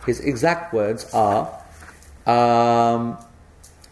his 0.05 0.19
exact 0.21 0.73
words 0.73 1.13
are, 1.13 1.51
um, 2.25 3.17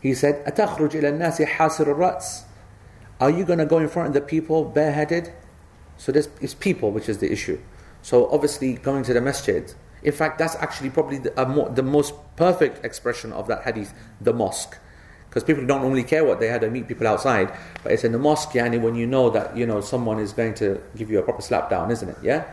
he 0.01 0.15
said, 0.15 0.45
"أتخرج 0.47 0.97
إلى 0.97 1.19
الناس 1.19 1.43
حاسر 1.43 1.95
الرأس." 1.95 2.43
Are 3.21 3.31
you 3.31 3.45
going 3.45 3.59
to 3.59 3.67
go 3.67 3.79
in 3.79 3.89
front 3.89 4.09
of 4.09 4.15
the 4.15 4.21
people 4.21 4.65
bareheaded? 4.65 5.33
So 5.97 6.13
this 6.13 6.29
is 6.41 6.55
people, 6.55 6.91
which 6.91 7.09
is 7.09 7.19
the 7.19 7.33
issue. 7.33 7.59
So 8.03 8.29
obviously, 8.31 8.75
going 8.75 9.05
to 9.05 9.15
the 9.15 9.21
masjid. 9.21 9.73
In 10.03 10.13
fact, 10.13 10.39
that's 10.39 10.55
actually 10.57 10.91
probably 10.91 11.19
the, 11.19 11.41
a 11.41 11.47
mo- 11.47 11.69
the 11.69 11.83
most 11.83 12.15
perfect 12.37 12.85
expression 12.85 13.33
of 13.33 13.49
that 13.49 13.63
hadith, 13.63 13.95
the 14.21 14.33
mosque. 14.33 14.79
Because 15.29 15.43
people 15.45 15.67
don't 15.67 15.83
normally 15.83 16.05
care 16.05 16.25
what 16.25 16.39
they 16.39 16.49
had 16.49 16.61
to 16.61 16.71
meet 16.71 16.87
people 16.89 17.07
outside, 17.07 17.53
but 17.83 17.93
it's 17.93 18.05
in 18.05 18.13
the 18.13 18.19
mosque, 18.19 18.51
yani, 18.51 18.81
when 18.81 18.95
you 18.95 19.07
know 19.07 19.29
that 19.31 19.57
you 19.57 19.67
know 19.67 19.81
someone 19.81 20.19
is 20.19 20.33
going 20.33 20.55
to 20.55 20.81
give 20.97 21.11
you 21.11 21.19
a 21.19 21.23
proper 21.23 21.43
slap 21.43 21.69
down, 21.69 21.91
isn't 21.91 22.09
it? 22.09 22.17
Yeah, 22.23 22.45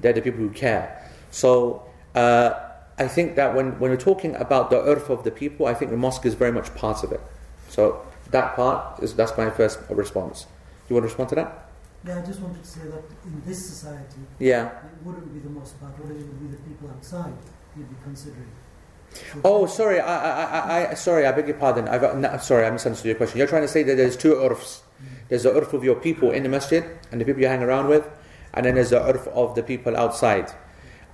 they're 0.00 0.12
the 0.12 0.22
people 0.22 0.40
who 0.40 0.50
care. 0.50 1.00
So 1.30 1.84
uh, 2.14 2.54
I 2.99 3.07
think 3.07 3.35
that 3.35 3.55
when, 3.55 3.79
when 3.79 3.91
we're 3.91 3.97
talking 3.97 4.35
about 4.35 4.69
the 4.69 4.75
urf 4.77 5.09
of 5.09 5.23
the 5.23 5.31
people, 5.31 5.65
I 5.65 5.73
think 5.73 5.89
the 5.91 5.97
mosque 5.97 6.25
is 6.25 6.33
very 6.33 6.51
much 6.51 6.73
part 6.75 7.03
of 7.03 7.11
it. 7.11 7.21
So 7.69 8.01
that 8.31 8.55
part 8.55 9.01
is 9.01 9.15
that's 9.15 9.35
my 9.37 9.49
first 9.49 9.79
response. 9.89 10.45
You 10.89 10.95
want 10.95 11.03
to 11.03 11.07
respond 11.07 11.29
to 11.29 11.35
that? 11.35 11.69
Yeah, 12.05 12.19
I 12.19 12.21
just 12.25 12.39
wanted 12.39 12.61
to 12.63 12.69
say 12.69 12.81
that 12.81 13.03
in 13.25 13.41
this 13.45 13.65
society, 13.65 14.21
Yeah. 14.39 14.67
it 14.67 14.73
wouldn't 15.03 15.33
be 15.33 15.39
the 15.39 15.49
mosque 15.49 15.79
part, 15.79 15.93
but 15.97 16.09
it 16.11 16.15
would 16.17 16.39
be 16.39 16.47
the 16.55 16.61
people 16.63 16.89
outside 16.89 17.33
you'd 17.77 17.89
be 17.89 17.95
considering. 18.03 18.47
So- 19.13 19.41
Oh, 19.43 19.65
sorry. 19.65 19.99
I, 19.99 20.15
I, 20.15 20.43
I, 20.85 20.91
I, 20.91 20.93
sorry. 20.95 21.25
I 21.25 21.31
beg 21.31 21.47
your 21.47 21.57
pardon. 21.57 21.87
I've, 21.87 22.17
no, 22.17 22.37
sorry, 22.37 22.65
I 22.65 22.71
misunderstood 22.71 23.07
your 23.07 23.15
question. 23.15 23.37
You're 23.37 23.47
trying 23.47 23.63
to 23.63 23.67
say 23.67 23.83
that 23.83 23.95
there's 23.95 24.15
two 24.17 24.33
urfs. 24.35 24.81
Mm. 25.01 25.05
There's 25.29 25.43
the 25.43 25.51
urf 25.51 25.73
of 25.73 25.83
your 25.83 25.95
people 25.95 26.31
in 26.31 26.43
the 26.43 26.49
masjid 26.49 26.83
and 27.11 27.19
the 27.21 27.25
people 27.25 27.41
you 27.41 27.47
hang 27.47 27.63
around 27.63 27.87
with, 27.87 28.07
and 28.53 28.65
then 28.65 28.75
there's 28.75 28.89
the 28.91 28.99
urf 28.99 29.27
of 29.29 29.55
the 29.55 29.63
people 29.63 29.95
outside. 29.97 30.51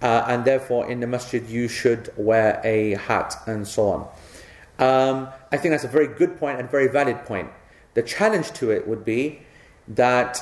Uh, 0.06 0.24
and 0.28 0.46
therefore, 0.46 0.88
in 0.88 1.00
the 1.00 1.08
masjid, 1.08 1.50
you 1.50 1.68
should 1.68 2.14
wear 2.16 2.62
a 2.64 2.94
hat 2.94 3.34
and 3.48 3.68
so 3.68 3.90
on. 3.90 4.02
Um, 4.78 5.30
I 5.52 5.58
think 5.58 5.72
that's 5.72 5.84
a 5.84 5.88
very 5.88 6.06
good 6.06 6.38
point 6.38 6.60
and 6.60 6.70
very 6.70 6.88
valid 6.88 7.26
point. 7.26 7.50
The 7.96 8.04
challenge 8.04 8.52
to 8.60 8.70
it 8.70 8.88
would 8.88 9.04
be 9.04 9.40
that 9.88 10.38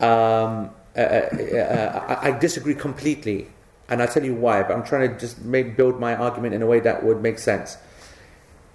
um, 0.00 0.70
uh, 0.96 0.98
uh, 0.98 1.56
uh, 1.56 2.18
I 2.20 2.32
disagree 2.32 2.74
completely, 2.74 3.46
and 3.88 4.02
I'll 4.02 4.08
tell 4.08 4.24
you 4.24 4.34
why. 4.34 4.64
But 4.64 4.72
I'm 4.72 4.82
trying 4.82 5.08
to 5.08 5.16
just 5.16 5.40
make, 5.40 5.76
build 5.76 6.00
my 6.00 6.16
argument 6.16 6.54
in 6.54 6.62
a 6.62 6.66
way 6.66 6.80
that 6.80 7.04
would 7.04 7.22
make 7.22 7.38
sense. 7.38 7.78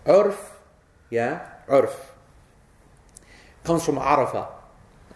Urf, 0.05 0.37
yeah, 1.09 1.41
urf 1.67 1.93
comes 3.65 3.83
from 3.83 3.97
arafa, 3.97 4.47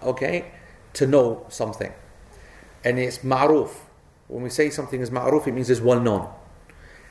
okay, 0.04 0.52
to 0.92 1.08
know 1.08 1.46
something, 1.48 1.94
and 2.84 3.00
it's 3.00 3.20
ma'ruf. 3.20 3.85
When 4.28 4.44
we 4.44 4.50
say 4.50 4.70
something 4.70 5.02
is 5.02 5.12
ma'ruf, 5.12 5.48
it 5.48 5.54
means 5.54 5.70
it's 5.70 5.82
well 5.82 6.00
known. 6.00 6.30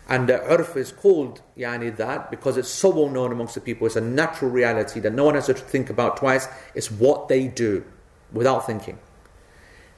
And 0.08 0.28
the 0.28 0.38
urf 0.38 0.76
is 0.76 0.92
called 0.92 1.40
yani 1.56 1.96
that 1.96 2.30
because 2.30 2.56
it's 2.58 2.68
so 2.68 2.90
well 2.90 3.08
known 3.08 3.32
amongst 3.32 3.54
the 3.54 3.60
people. 3.60 3.86
It's 3.86 3.96
a 3.96 4.00
natural 4.00 4.50
reality 4.50 5.00
that 5.00 5.12
no 5.12 5.24
one 5.24 5.34
has 5.34 5.46
to 5.46 5.54
think 5.54 5.88
about 5.88 6.18
twice. 6.18 6.46
It's 6.74 6.90
what 6.90 7.28
they 7.28 7.48
do 7.48 7.84
without 8.32 8.66
thinking. 8.66 8.98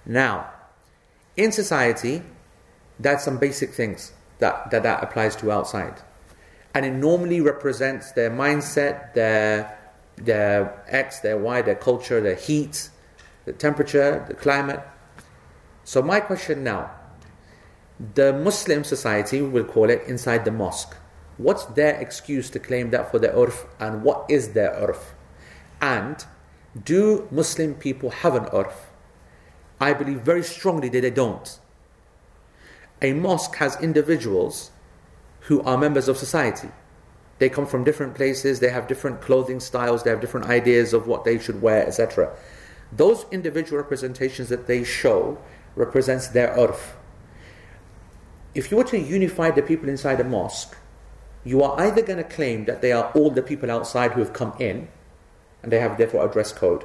Now, 0.05 0.51
in 1.37 1.51
society, 1.51 2.23
that's 3.01 3.25
some 3.25 3.39
basic 3.39 3.71
things 3.73 4.13
that, 4.39 4.71
that 4.71 4.85
that 4.85 5.03
applies 5.03 5.35
to 5.37 5.51
outside. 5.51 6.01
And 6.75 6.87
it 6.87 6.93
normally 6.93 7.41
represents 7.41 8.13
their 8.13 8.31
mindset, 8.31 9.15
their, 9.15 9.77
their 10.17 10.85
X, 10.87 11.21
their 11.21 11.37
Y, 11.37 11.63
their 11.63 11.75
culture, 11.75 12.21
their 12.21 12.35
heat, 12.37 12.91
the 13.45 13.53
temperature, 13.53 14.25
the 14.29 14.35
climate. 14.35 14.81
So, 15.85 16.03
my 16.03 16.21
question 16.21 16.63
now 16.63 16.91
the 18.15 18.33
Muslim 18.33 18.85
society, 18.85 19.41
will 19.41 19.65
call 19.65 19.91
it, 19.91 20.03
inside 20.07 20.45
the 20.45 20.51
mosque. 20.51 20.97
What's 21.39 21.65
their 21.65 21.95
excuse 22.01 22.51
to 22.51 22.59
claim 22.59 22.91
that 22.91 23.11
for 23.11 23.19
their 23.19 23.33
urf, 23.33 23.67
and 23.79 24.03
what 24.03 24.25
is 24.29 24.53
their 24.53 24.71
urf? 24.73 25.15
And 25.81 26.25
do 26.83 27.29
Muslim 27.31 27.75
people 27.75 28.11
have 28.11 28.35
an 28.35 28.45
urf? 28.47 28.73
I 29.81 29.93
believe 29.93 30.21
very 30.21 30.43
strongly 30.43 30.89
that 30.89 31.01
they 31.03 31.11
don't. 31.11 31.59
A 33.03 33.13
mosque 33.13 33.57
has 33.57 33.81
individuals 33.81 34.71
who 35.41 35.61
are 35.63 35.77
members 35.77 36.09
of 36.09 36.17
society. 36.17 36.69
They 37.39 37.51
come 37.51 37.67
from 37.67 37.85
different 37.85 38.15
places, 38.15 38.61
they 38.61 38.71
have 38.71 38.89
different 38.89 39.21
clothing 39.21 39.61
styles, 39.61 40.03
they 40.03 40.11
have 40.11 40.23
different 40.23 40.47
ideas 40.47 40.95
of 40.95 41.07
what 41.07 41.25
they 41.25 41.39
should 41.39 41.61
wear, 41.61 41.87
etc. 41.87 42.35
Those 42.91 43.27
individual 43.31 43.77
representations 43.77 44.49
that 44.49 44.67
they 44.67 44.85
show 44.85 45.39
represents 45.75 46.29
their 46.29 46.49
urf. 46.57 46.95
If 48.57 48.71
you 48.71 48.79
were 48.79 48.85
to 48.85 48.99
unify 48.99 49.51
the 49.51 49.61
people 49.61 49.91
inside 49.91 50.19
a 50.19 50.25
mosque, 50.25 50.79
you 51.45 51.63
are 51.63 51.79
either 51.79 52.01
going 52.01 52.17
to 52.17 52.25
claim 52.25 52.65
that 52.65 52.81
they 52.81 52.91
are 52.91 53.13
all 53.13 53.29
the 53.29 53.43
people 53.43 53.71
outside 53.71 54.13
who 54.13 54.21
have 54.21 54.33
come 54.33 54.55
in, 54.59 54.89
and 55.63 55.71
they 55.71 55.79
have 55.79 55.99
therefore 55.99 56.27
a 56.27 56.33
dress 56.33 56.55
code, 56.55 56.83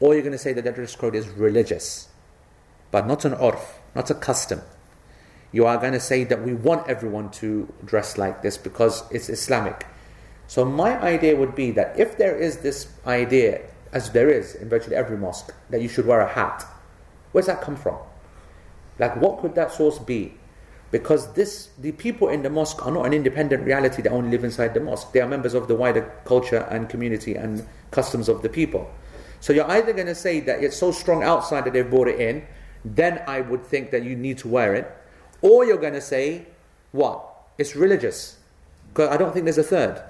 or 0.00 0.14
you're 0.14 0.22
going 0.22 0.32
to 0.32 0.38
say 0.38 0.54
that 0.54 0.64
their 0.64 0.72
dress 0.72 0.96
code 0.96 1.14
is 1.14 1.28
religious, 1.28 2.08
but 2.90 3.06
not 3.06 3.26
an 3.26 3.34
urf, 3.34 3.60
not 3.94 4.08
a 4.08 4.14
custom. 4.14 4.62
You 5.52 5.66
are 5.66 5.76
going 5.76 5.92
to 5.92 6.00
say 6.00 6.24
that 6.24 6.42
we 6.42 6.54
want 6.54 6.88
everyone 6.88 7.30
to 7.32 7.70
dress 7.84 8.16
like 8.16 8.40
this 8.40 8.56
because 8.56 9.04
it's 9.10 9.28
Islamic. 9.28 9.86
So 10.46 10.64
my 10.64 10.98
idea 10.98 11.36
would 11.36 11.54
be 11.54 11.72
that 11.72 12.00
if 12.00 12.16
there 12.16 12.38
is 12.38 12.60
this 12.60 12.88
idea, 13.06 13.60
as 13.92 14.12
there 14.12 14.30
is 14.30 14.54
in 14.54 14.70
virtually 14.70 14.96
every 14.96 15.18
mosque, 15.18 15.52
that 15.68 15.82
you 15.82 15.90
should 15.90 16.06
wear 16.06 16.22
a 16.22 16.32
hat, 16.32 16.64
where's 17.32 17.48
that 17.48 17.60
come 17.60 17.76
from? 17.76 17.98
Like 18.98 19.14
what 19.20 19.42
could 19.42 19.54
that 19.56 19.72
source 19.72 19.98
be? 19.98 20.38
Because 20.92 21.32
this, 21.32 21.70
the 21.78 21.92
people 21.92 22.28
in 22.28 22.42
the 22.42 22.50
mosque 22.50 22.84
are 22.86 22.92
not 22.92 23.06
an 23.06 23.14
independent 23.14 23.64
reality 23.64 24.02
that 24.02 24.12
only 24.12 24.30
live 24.30 24.44
inside 24.44 24.74
the 24.74 24.80
mosque. 24.80 25.10
They 25.12 25.22
are 25.22 25.26
members 25.26 25.54
of 25.54 25.66
the 25.66 25.74
wider 25.74 26.12
culture 26.26 26.68
and 26.70 26.88
community 26.88 27.34
and 27.34 27.66
customs 27.90 28.28
of 28.28 28.42
the 28.42 28.50
people. 28.50 28.88
So 29.40 29.54
you're 29.54 29.68
either 29.70 29.94
going 29.94 30.06
to 30.06 30.14
say 30.14 30.40
that 30.40 30.62
it's 30.62 30.76
so 30.76 30.92
strong 30.92 31.22
outside 31.22 31.64
that 31.64 31.72
they've 31.72 31.88
brought 31.88 32.08
it 32.08 32.20
in, 32.20 32.44
then 32.84 33.22
I 33.26 33.40
would 33.40 33.64
think 33.64 33.90
that 33.90 34.04
you 34.04 34.14
need 34.14 34.36
to 34.38 34.48
wear 34.48 34.74
it. 34.74 34.94
Or 35.40 35.64
you're 35.64 35.78
going 35.78 35.94
to 35.94 36.00
say, 36.00 36.46
what? 36.92 37.26
It's 37.56 37.74
religious. 37.74 38.36
Because 38.88 39.08
I 39.08 39.16
don't 39.16 39.32
think 39.32 39.44
there's 39.44 39.58
a 39.58 39.62
third. 39.62 40.02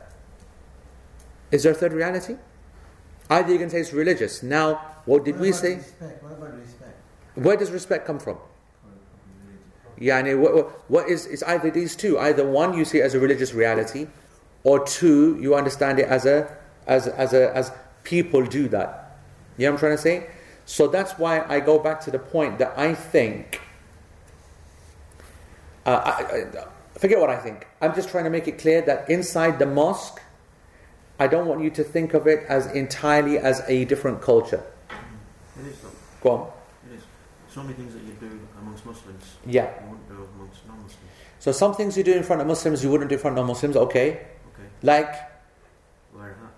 Is 1.52 1.62
there 1.62 1.72
a 1.72 1.76
third 1.76 1.92
reality? 1.92 2.36
Either 3.30 3.48
you're 3.50 3.58
going 3.58 3.70
to 3.70 3.76
say 3.76 3.80
it's 3.80 3.92
religious. 3.92 4.42
Now, 4.42 4.80
what 5.04 5.24
did 5.24 5.36
What 5.36 5.42
we 5.42 5.52
say? 5.52 5.76
Respect? 5.76 6.22
What 6.24 6.32
about 6.32 6.58
respect? 6.58 6.96
Where 7.36 7.56
does 7.56 7.70
respect 7.70 8.04
come 8.04 8.18
from? 8.18 8.38
Yani, 10.02 10.38
what, 10.38 10.90
what 10.90 11.08
is, 11.08 11.26
it's 11.26 11.42
either 11.44 11.70
these 11.70 11.94
two. 11.94 12.18
Either 12.18 12.46
one, 12.46 12.76
you 12.76 12.84
see 12.84 12.98
it 12.98 13.02
as 13.02 13.14
a 13.14 13.20
religious 13.20 13.54
reality, 13.54 14.08
or 14.64 14.84
two, 14.84 15.38
you 15.40 15.54
understand 15.54 15.98
it 15.98 16.08
as 16.08 16.26
a, 16.26 16.56
as, 16.86 17.06
as 17.06 17.32
a, 17.32 17.54
as 17.56 17.72
people 18.02 18.44
do 18.44 18.68
that. 18.68 19.16
You 19.56 19.66
know 19.66 19.72
what 19.72 19.76
I'm 19.76 19.80
trying 19.80 19.96
to 19.96 20.02
say? 20.02 20.30
So 20.64 20.88
that's 20.88 21.12
why 21.18 21.44
I 21.48 21.60
go 21.60 21.78
back 21.78 22.00
to 22.02 22.10
the 22.10 22.18
point 22.18 22.58
that 22.58 22.72
I 22.76 22.94
think, 22.94 23.60
uh, 25.86 25.90
I, 25.90 26.58
I, 26.58 26.98
forget 26.98 27.18
what 27.20 27.30
I 27.30 27.36
think. 27.36 27.66
I'm 27.80 27.94
just 27.94 28.08
trying 28.08 28.24
to 28.24 28.30
make 28.30 28.48
it 28.48 28.58
clear 28.58 28.80
that 28.82 29.08
inside 29.10 29.58
the 29.58 29.66
mosque, 29.66 30.20
I 31.18 31.26
don't 31.26 31.46
want 31.46 31.62
you 31.62 31.70
to 31.70 31.84
think 31.84 32.14
of 32.14 32.26
it 32.26 32.44
as 32.48 32.66
entirely 32.66 33.38
as 33.38 33.62
a 33.68 33.84
different 33.84 34.20
culture. 34.20 34.64
It 35.60 35.66
is 35.66 35.78
though. 35.80 35.88
Go 36.22 36.30
on. 36.30 36.51
So 37.52 37.62
many 37.62 37.74
things 37.74 37.92
that 37.92 38.02
you 38.02 38.12
do 38.18 38.40
amongst 38.60 38.86
Muslims 38.86 39.24
Yeah. 39.44 39.68
you 39.82 39.90
wouldn't 39.90 40.08
do 40.08 40.14
amongst 40.36 40.66
non-Muslims. 40.66 41.10
So 41.38 41.52
some 41.52 41.74
things 41.74 41.96
you 41.98 42.04
do 42.04 42.14
in 42.14 42.22
front 42.22 42.40
of 42.40 42.48
Muslims 42.48 42.82
you 42.82 42.90
wouldn't 42.90 43.10
do 43.10 43.16
in 43.16 43.20
front 43.20 43.34
of 43.36 43.42
non-Muslims. 43.42 43.76
Okay. 43.76 44.08
Okay. 44.10 44.68
Like 44.82 45.14
Wear 46.14 46.30
a 46.30 46.34
hat. 46.34 46.52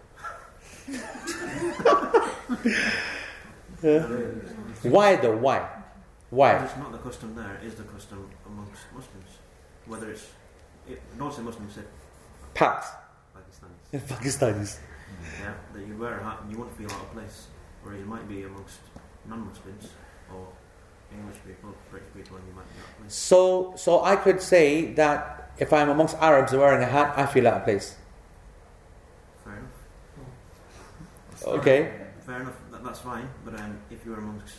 why 4.82 5.16
though? 5.16 5.36
Why? 5.36 5.68
Why? 6.30 6.64
It's 6.64 6.76
not 6.76 6.92
the 6.92 6.98
custom 6.98 7.34
there. 7.34 7.58
It 7.62 7.66
is 7.66 7.74
the 7.74 7.84
custom 7.84 8.28
amongst 8.46 8.82
Muslims. 8.94 9.30
Whether 9.86 10.10
it's 10.10 10.26
it, 10.88 11.00
don't 11.18 11.32
say 11.32 11.42
Muslims, 11.42 11.74
say 11.74 11.82
Paks. 12.54 12.86
Pakistanis. 13.34 14.00
Pakistanis. 14.08 14.78
Yeah, 15.40 15.54
that 15.72 15.86
you 15.86 15.96
wear 15.96 16.18
a 16.18 16.24
hat 16.24 16.38
and 16.42 16.52
you 16.52 16.58
won't 16.58 16.76
feel 16.76 16.90
out 16.92 17.00
of 17.02 17.12
place. 17.12 17.46
Whereas 17.82 18.00
you 18.00 18.06
might 18.06 18.28
be 18.28 18.42
amongst 18.44 18.78
non-Muslims 19.28 19.88
or 20.32 20.46
English 21.18 21.38
people, 21.46 21.74
British 21.90 22.08
people, 22.14 22.36
and 22.36 22.46
you 22.48 22.54
might 22.54 22.66
not. 22.78 23.02
be. 23.02 23.08
So, 23.08 23.74
so 23.76 24.04
I 24.04 24.16
could 24.16 24.40
say 24.40 24.92
that 24.94 25.50
if 25.58 25.72
I'm 25.72 25.88
amongst 25.88 26.16
Arabs 26.18 26.52
wearing 26.52 26.82
a 26.82 26.86
hat, 26.86 27.14
I 27.16 27.26
feel 27.26 27.46
out 27.48 27.58
of 27.58 27.64
place. 27.64 27.96
Fair 29.44 29.54
enough. 29.54 31.46
Okay. 31.46 31.92
Fair 32.26 32.40
enough. 32.40 32.54
That, 32.70 32.84
that's 32.84 33.00
fine. 33.00 33.28
But 33.44 33.58
um, 33.60 33.78
if 33.90 34.04
you're 34.04 34.18
amongst 34.18 34.54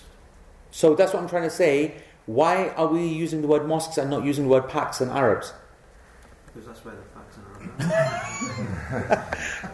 So 0.72 0.96
that's 0.96 1.14
what 1.14 1.22
I'm 1.22 1.30
trying 1.30 1.44
to 1.44 1.50
say. 1.56 1.96
Why 2.26 2.70
are 2.70 2.88
we 2.88 3.06
using 3.06 3.42
the 3.42 3.48
word 3.48 3.68
mosques 3.68 3.98
and 3.98 4.10
not 4.10 4.24
using 4.24 4.46
the 4.46 4.50
word 4.50 4.68
Paks 4.68 5.00
and 5.00 5.12
Arabs? 5.12 5.54
because 6.56 6.68
that's 6.68 6.86
where 6.86 6.96
the 6.96 7.02
facts 7.12 7.38
are. 7.38 7.52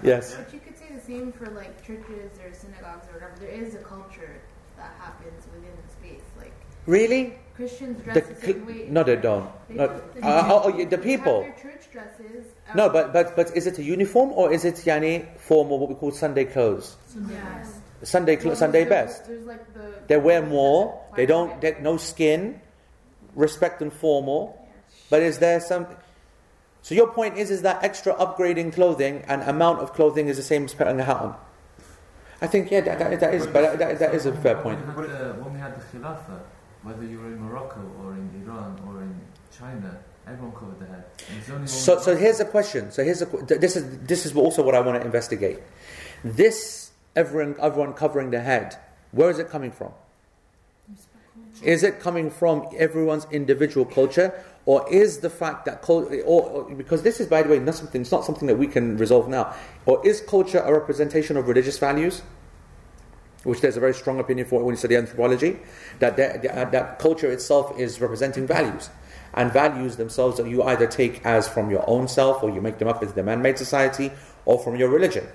Yes. 0.04 0.36
But 0.36 0.52
you 0.52 0.60
could 0.60 0.76
say 0.78 0.88
the 0.94 1.00
same 1.02 1.32
for 1.32 1.46
like 1.52 1.82
churches 1.86 2.40
or 2.44 2.52
synagogues 2.54 3.08
or 3.10 3.14
whatever. 3.14 3.34
There 3.40 3.50
is 3.50 3.76
a 3.76 3.80
culture 3.80 4.42
that 4.78 4.92
happens 5.00 5.46
within 5.54 5.72
the 5.78 5.88
space. 5.94 6.24
Like 6.38 6.54
Really? 6.86 7.34
Christians 7.56 8.02
dress 8.04 8.16
The, 8.28 8.34
the, 8.34 8.42
same 8.42 8.66
way. 8.66 8.88
no, 8.90 9.04
they 9.04 9.16
don't. 9.18 9.50
They 9.70 9.76
Not, 9.76 10.16
do. 10.16 10.22
uh, 10.22 10.48
oh, 10.52 10.62
oh, 10.74 10.86
the 10.86 10.98
people. 10.98 11.46
church 11.62 11.92
dresses. 11.92 12.46
um, 12.70 12.78
No, 12.78 12.90
but, 12.90 13.14
but, 13.14 13.36
but 13.36 13.56
is 13.56 13.68
it 13.68 13.78
a 13.78 13.84
uniform 13.84 14.32
or 14.34 14.52
is 14.52 14.66
it 14.66 14.76
yani 14.76 15.26
formal, 15.38 15.78
what 15.78 15.90
we 15.90 15.96
call 15.96 16.12
Sunday 16.12 16.46
clothes? 16.46 16.96
Sunday 17.08 17.34
Yeah. 17.36 17.58
best. 17.60 17.76
Sunday, 18.04 18.36
Well, 18.38 18.42
clo- 18.44 18.54
Sunday 18.56 18.84
there's- 18.86 19.18
best. 19.20 19.28
There's 19.28 19.46
like 19.46 19.74
the. 19.76 19.94
They 20.08 20.18
wear 20.18 20.42
more. 20.42 21.00
They 21.16 21.28
don't. 21.28 21.50
Like- 21.52 21.62
They, 21.62 21.76
no 21.82 21.98
skin. 21.98 22.60
Respect 23.36 23.82
and 23.82 23.94
formal. 23.94 24.58
But 25.12 25.22
is 25.22 25.38
there 25.38 25.60
some? 25.60 25.86
So 26.82 26.96
your 26.96 27.08
point 27.14 27.38
is, 27.38 27.52
is 27.52 27.62
that 27.62 27.84
extra 27.84 28.14
upgrading 28.16 28.74
clothing 28.74 29.24
and 29.28 29.44
amount 29.44 29.80
of 29.82 29.94
clothing 29.94 30.30
is 30.30 30.38
the 30.38 30.44
same 30.44 30.66
as 30.66 30.74
putting 30.74 31.00
a 31.00 31.04
hat 31.04 31.18
on? 31.18 31.36
I 32.42 32.48
think 32.48 32.72
yeah, 32.72 32.82
that, 32.82 32.98
that, 32.98 33.20
that 33.20 33.34
is, 33.36 33.46
but 33.46 33.78
that, 33.78 34.00
that 34.00 34.16
is 34.16 34.26
a 34.26 34.34
fair 34.34 34.56
point. 34.56 34.80
When 34.88 34.96
we, 35.06 35.12
had 35.12 35.20
the, 35.20 35.34
when 35.44 35.54
we 35.54 35.60
had 35.60 35.76
the 35.76 35.98
Khilafah, 36.00 36.40
whether 36.84 37.04
you 37.04 37.20
were 37.20 37.28
in 37.28 37.40
Morocco 37.40 37.82
or 38.04 38.14
in 38.14 38.30
Iran 38.44 38.80
or 38.88 39.02
in 39.02 39.14
China, 39.58 39.98
everyone 40.28 40.52
covered 40.56 40.80
their 40.80 40.88
head. 40.88 41.04
And 41.30 41.38
it's 41.40 41.50
only 41.50 41.60
when 41.62 41.68
So, 41.68 42.00
so 42.00 42.16
here's 42.16 42.40
a 42.40 42.46
question. 42.46 42.92
So 42.92 43.04
here's 43.04 43.22
a 43.22 43.26
this 43.26 43.76
is 43.76 44.00
this 44.00 44.26
is 44.26 44.36
also 44.36 44.64
what 44.64 44.76
I 44.76 44.80
want 44.82 45.00
to 45.00 45.06
investigate. 45.06 45.60
This 46.24 46.92
everyone 47.16 47.56
everyone 47.62 47.94
covering 47.94 48.32
their 48.32 48.44
head. 48.44 48.78
Where 49.12 49.30
is 49.30 49.40
it 49.40 49.50
coming 49.50 49.72
from? 49.72 49.92
Is 51.62 51.84
it 51.84 52.00
coming 52.00 52.32
from 52.32 52.68
everyone's 52.76 53.28
individual 53.32 53.86
culture, 53.86 54.34
or 54.66 54.90
is 54.92 55.20
the 55.20 55.30
fact 55.30 55.66
that 55.66 55.82
cul- 55.84 56.08
or, 56.26 56.42
or- 56.50 56.64
because 56.74 57.04
this 57.04 57.20
is 57.20 57.28
by 57.28 57.44
the 57.44 57.50
way 57.50 57.60
not 57.60 57.76
something 57.76 58.02
it's 58.02 58.12
not 58.12 58.26
something 58.26 58.48
that 58.48 58.58
we 58.58 58.66
can 58.66 58.98
resolve 58.98 59.28
now, 59.30 59.54
or 59.86 60.06
is 60.06 60.22
culture 60.22 60.60
a 60.60 60.74
representation 60.74 61.38
of 61.38 61.48
religious 61.48 61.78
values? 61.78 62.24
Which 63.44 63.62
there's 63.62 63.78
a 63.78 63.80
very 63.80 63.94
strong 63.94 64.20
opinion 64.20 64.48
for 64.48 64.64
when 64.64 64.74
you 64.74 64.78
study 64.78 64.96
anthropology, 64.96 65.60
that 66.00 66.16
that, 66.18 66.44
that, 66.44 66.58
uh, 66.58 66.70
that 66.70 67.00
culture 67.00 67.32
itself 67.32 67.78
is 67.80 68.00
representing 68.00 68.46
values, 68.46 68.90
and 69.34 69.52
values 69.52 69.96
themselves 69.96 70.38
that 70.38 70.48
you 70.48 70.62
either 70.64 70.86
take 70.86 71.26
as 71.26 71.48
from 71.48 71.72
your 71.72 71.84
own 71.90 72.08
self, 72.08 72.44
or 72.44 72.50
you 72.52 72.62
make 72.62 72.78
them 72.78 72.88
up 72.88 73.02
as 73.02 73.14
the 73.14 73.24
man-made 73.24 73.58
society, 73.58 74.12
or 74.46 74.60
from 74.60 74.76
your 74.76 74.90
religion, 74.90 75.28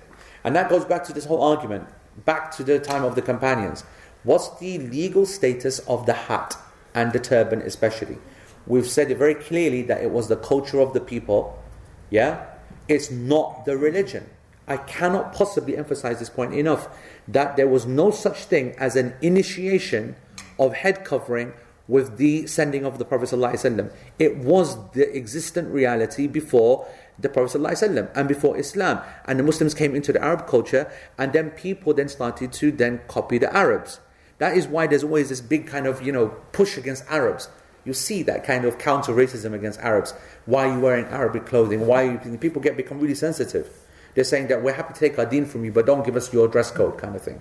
and 0.44 0.54
that 0.54 0.70
goes 0.70 0.84
back 0.84 1.02
to 1.04 1.12
this 1.12 1.24
whole 1.24 1.42
argument, 1.42 1.88
back 2.24 2.50
to 2.52 2.62
the 2.62 2.78
time 2.78 3.04
of 3.04 3.16
the 3.16 3.22
companions. 3.22 3.84
What's 4.22 4.56
the 4.58 4.78
legal 4.78 5.26
status 5.26 5.78
of 5.80 6.06
the 6.06 6.12
hat 6.12 6.56
and 6.94 7.12
the 7.12 7.20
turban, 7.20 7.62
especially? 7.62 8.18
We've 8.66 8.88
said 8.88 9.10
it 9.10 9.18
very 9.18 9.34
clearly 9.34 9.82
that 9.82 10.02
it 10.02 10.10
was 10.10 10.28
the 10.28 10.36
culture 10.36 10.80
of 10.80 10.92
the 10.92 11.00
people. 11.00 11.62
Yeah? 12.10 12.46
It's 12.88 13.10
not 13.10 13.64
the 13.64 13.76
religion. 13.76 14.28
I 14.68 14.76
cannot 14.78 15.32
possibly 15.32 15.76
emphasize 15.76 16.18
this 16.18 16.30
point 16.30 16.54
enough 16.54 16.88
that 17.28 17.56
there 17.56 17.68
was 17.68 17.86
no 17.86 18.10
such 18.10 18.44
thing 18.44 18.74
as 18.78 18.96
an 18.96 19.14
initiation 19.22 20.16
of 20.58 20.74
head 20.74 21.04
covering 21.04 21.52
with 21.88 22.16
the 22.16 22.46
sending 22.46 22.84
of 22.84 22.98
the 22.98 23.04
Prophet. 23.04 23.28
ﷺ. 23.28 23.92
It 24.18 24.38
was 24.38 24.76
the 24.92 25.14
existent 25.16 25.72
reality 25.72 26.26
before 26.26 26.86
the 27.18 27.28
Prophet 27.28 27.60
ﷺ 27.60 28.10
and 28.14 28.28
before 28.28 28.56
Islam. 28.56 29.00
And 29.24 29.38
the 29.38 29.44
Muslims 29.44 29.74
came 29.74 29.94
into 29.94 30.12
the 30.12 30.22
Arab 30.22 30.46
culture, 30.46 30.90
and 31.16 31.32
then 31.32 31.50
people 31.50 31.94
then 31.94 32.08
started 32.08 32.52
to 32.54 32.72
then 32.72 33.00
copy 33.08 33.38
the 33.38 33.54
Arabs. 33.54 34.00
That 34.38 34.56
is 34.56 34.66
why 34.66 34.86
there's 34.86 35.04
always 35.04 35.28
this 35.28 35.40
big 35.40 35.66
kind 35.66 35.86
of, 35.86 36.02
you 36.02 36.12
know, 36.12 36.28
push 36.52 36.76
against 36.76 37.04
Arabs. 37.08 37.48
You 37.84 37.94
see 37.94 38.22
that 38.24 38.44
kind 38.44 38.64
of 38.64 38.78
counter 38.78 39.12
racism 39.12 39.54
against 39.54 39.78
Arabs. 39.80 40.12
Why 40.44 40.68
are 40.68 40.74
you 40.74 40.80
wearing 40.80 41.06
Arabic 41.06 41.46
clothing? 41.46 41.86
Why 41.86 42.02
you, 42.02 42.38
people 42.38 42.60
get 42.60 42.76
become 42.76 42.98
really 42.98 43.14
sensitive. 43.14 43.70
They're 44.16 44.24
saying 44.24 44.48
that 44.48 44.62
we're 44.62 44.72
happy 44.72 44.94
to 44.94 44.98
take 44.98 45.18
our 45.18 45.26
deen 45.26 45.44
from 45.44 45.64
you, 45.64 45.70
but 45.70 45.84
don't 45.84 46.04
give 46.04 46.16
us 46.16 46.32
your 46.32 46.48
dress 46.48 46.70
code 46.70 46.96
kind 46.96 47.14
of 47.14 47.20
thing. 47.20 47.40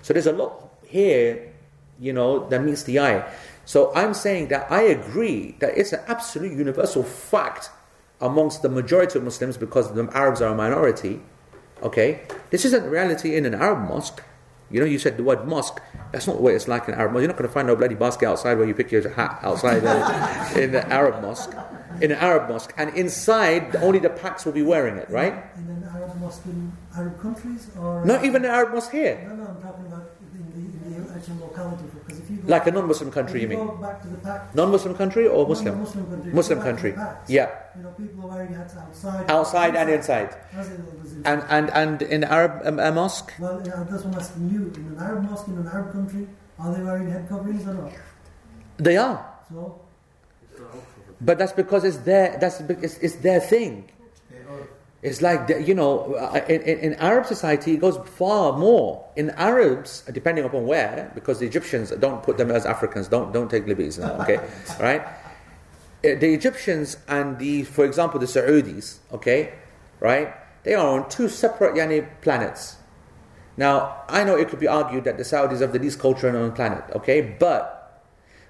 So 0.00 0.14
there's 0.14 0.26
a 0.26 0.32
lot 0.32 0.72
here, 0.86 1.52
you 2.00 2.14
know, 2.14 2.48
that 2.48 2.64
meets 2.64 2.84
the 2.84 2.98
eye. 2.98 3.30
So 3.66 3.92
I'm 3.94 4.14
saying 4.14 4.48
that 4.48 4.72
I 4.72 4.82
agree 4.82 5.54
that 5.60 5.76
it's 5.76 5.92
an 5.92 6.00
absolute 6.08 6.56
universal 6.56 7.02
fact 7.02 7.70
amongst 8.22 8.62
the 8.62 8.70
majority 8.70 9.18
of 9.18 9.24
Muslims 9.24 9.58
because 9.58 9.92
the 9.92 10.08
Arabs 10.14 10.40
are 10.40 10.54
a 10.54 10.56
minority. 10.56 11.20
Okay, 11.82 12.22
this 12.50 12.64
isn't 12.64 12.88
reality 12.88 13.36
in 13.36 13.44
an 13.44 13.54
Arab 13.54 13.86
mosque. 13.86 14.22
You 14.70 14.80
know, 14.80 14.86
you 14.86 14.98
said 14.98 15.18
the 15.18 15.22
word 15.22 15.46
mosque. 15.46 15.80
That's 16.12 16.26
not 16.26 16.40
what 16.40 16.54
it's 16.54 16.68
like 16.68 16.88
in 16.88 16.94
Arab 16.94 17.12
mosque. 17.12 17.20
You're 17.20 17.28
not 17.28 17.36
going 17.36 17.48
to 17.48 17.52
find 17.52 17.68
no 17.68 17.76
bloody 17.76 17.94
basket 17.94 18.26
outside 18.26 18.56
where 18.56 18.66
you 18.66 18.74
pick 18.74 18.90
your 18.90 19.06
hat 19.10 19.40
outside 19.42 19.84
uh, 19.84 20.48
in 20.58 20.72
the 20.72 20.88
Arab 20.88 21.20
mosque. 21.22 21.52
In 22.00 22.12
an 22.12 22.18
Arab 22.18 22.48
mosque, 22.48 22.72
and 22.76 22.94
inside 22.94 23.74
only 23.76 23.98
the 23.98 24.08
Paks 24.08 24.44
will 24.44 24.52
be 24.52 24.62
wearing 24.62 24.98
it, 24.98 25.10
right? 25.10 25.34
An 26.28 26.34
Arab 26.34 26.36
mosque 26.36 26.46
in 26.46 26.72
Arab 27.00 27.20
countries 27.20 27.62
or 27.80 28.04
Not 28.04 28.24
even 28.24 28.44
an 28.44 28.50
Arab 28.50 28.70
mosque 28.74 28.92
here, 28.92 29.16
No, 29.28 29.34
no, 29.34 29.44
I'm 29.48 29.62
talking 29.62 29.86
about 29.86 30.04
in 30.34 30.44
the, 30.52 30.96
in 30.96 31.04
the 31.06 31.14
actual 31.14 31.36
locality. 31.46 31.84
Because 31.94 32.18
if 32.20 32.30
you 32.30 32.36
like 32.44 32.66
a 32.66 32.70
non-Muslim 32.70 33.10
country. 33.10 33.40
You 33.42 33.48
if 33.48 33.58
mean 33.58 33.80
back 33.80 34.02
to 34.02 34.08
the 34.08 34.16
pack, 34.18 34.54
non-Muslim 34.54 34.94
country 34.94 35.26
or 35.26 35.42
no, 35.44 35.48
Muslim? 35.48 35.78
Muslim 35.80 36.06
country. 36.12 36.32
Muslim 36.32 36.58
back 36.58 36.64
the 36.66 36.70
country. 36.70 36.92
packs. 36.92 37.30
Yeah, 37.30 37.48
You 37.76 37.82
know, 37.84 37.90
people 38.02 38.24
are 38.24 38.28
wearing 38.34 38.54
hats 38.54 38.74
outside. 38.76 39.30
outside 39.30 39.74
and 39.76 39.88
inside. 39.90 40.30
As 40.52 40.68
it 40.70 40.80
was 41.02 41.12
in- 41.12 41.26
And 41.26 41.40
and 41.56 41.66
and 41.82 41.96
in 42.02 42.20
Arab 42.24 42.52
um, 42.68 42.78
uh, 42.78 42.92
mosque, 42.92 43.32
well, 43.38 43.56
yeah, 43.64 43.84
that's 43.88 44.04
what 44.04 44.14
I'm 44.14 44.20
asking 44.20 44.50
you. 44.54 44.62
In 44.78 44.84
an 44.92 44.98
Arab 45.00 45.22
mosque, 45.28 45.48
in 45.48 45.56
an 45.58 45.68
Arab 45.68 45.92
country, 45.92 46.24
are 46.60 46.70
they 46.74 46.82
wearing 46.82 47.08
head 47.10 47.24
coverings 47.28 47.64
or 47.66 47.74
not? 47.74 47.92
they 48.78 48.96
are. 48.96 49.18
So, 49.50 49.80
But 51.20 51.38
that's 51.38 51.52
because 51.62 51.82
it's 51.88 51.98
their 52.08 52.38
that's 52.38 52.60
it's, 52.86 52.96
it's 53.06 53.16
their 53.26 53.40
thing. 53.40 53.90
It's 55.00 55.22
like 55.22 55.46
the- 55.46 55.62
you 55.62 55.74
know, 55.74 56.14
in, 56.48 56.60
in, 56.62 56.94
Arab 56.94 57.26
society, 57.26 57.74
it 57.74 57.80
goes 57.80 57.96
far 58.16 58.58
more. 58.58 59.04
In 59.14 59.30
Arabs, 59.30 60.02
depending 60.12 60.44
upon 60.44 60.66
where, 60.66 61.12
because 61.14 61.38
the 61.38 61.46
Egyptians 61.46 61.90
don't 62.00 62.22
put 62.22 62.36
them 62.36 62.50
as 62.50 62.66
Africans. 62.66 63.06
Don't 63.06 63.32
don't 63.32 63.48
take 63.48 63.66
liberties 63.66 63.98
now. 63.98 64.20
Okay, 64.22 64.40
right? 64.80 65.02
Uh, 65.02 66.18
The 66.18 66.34
Egyptians 66.34 66.96
and 67.06 67.38
the, 67.38 67.62
for 67.62 67.84
example, 67.84 68.18
the 68.18 68.26
Saudis. 68.26 68.98
Okay, 69.12 69.52
right? 70.00 70.34
They 70.64 70.74
are 70.74 70.86
on 70.86 71.08
two 71.08 71.28
separate 71.28 71.74
yani 71.76 72.06
planets. 72.20 72.76
Now, 73.56 74.02
I 74.08 74.22
know 74.24 74.36
it 74.36 74.48
could 74.48 74.60
be 74.60 74.68
argued 74.68 75.04
that 75.04 75.16
the 75.16 75.24
Saudis 75.24 75.60
have 75.60 75.72
the 75.72 75.78
least 75.78 75.98
culture 76.00 76.28
on 76.28 76.34
the 76.48 76.54
planet. 76.54 76.84
Okay, 76.94 77.20
but 77.38 78.02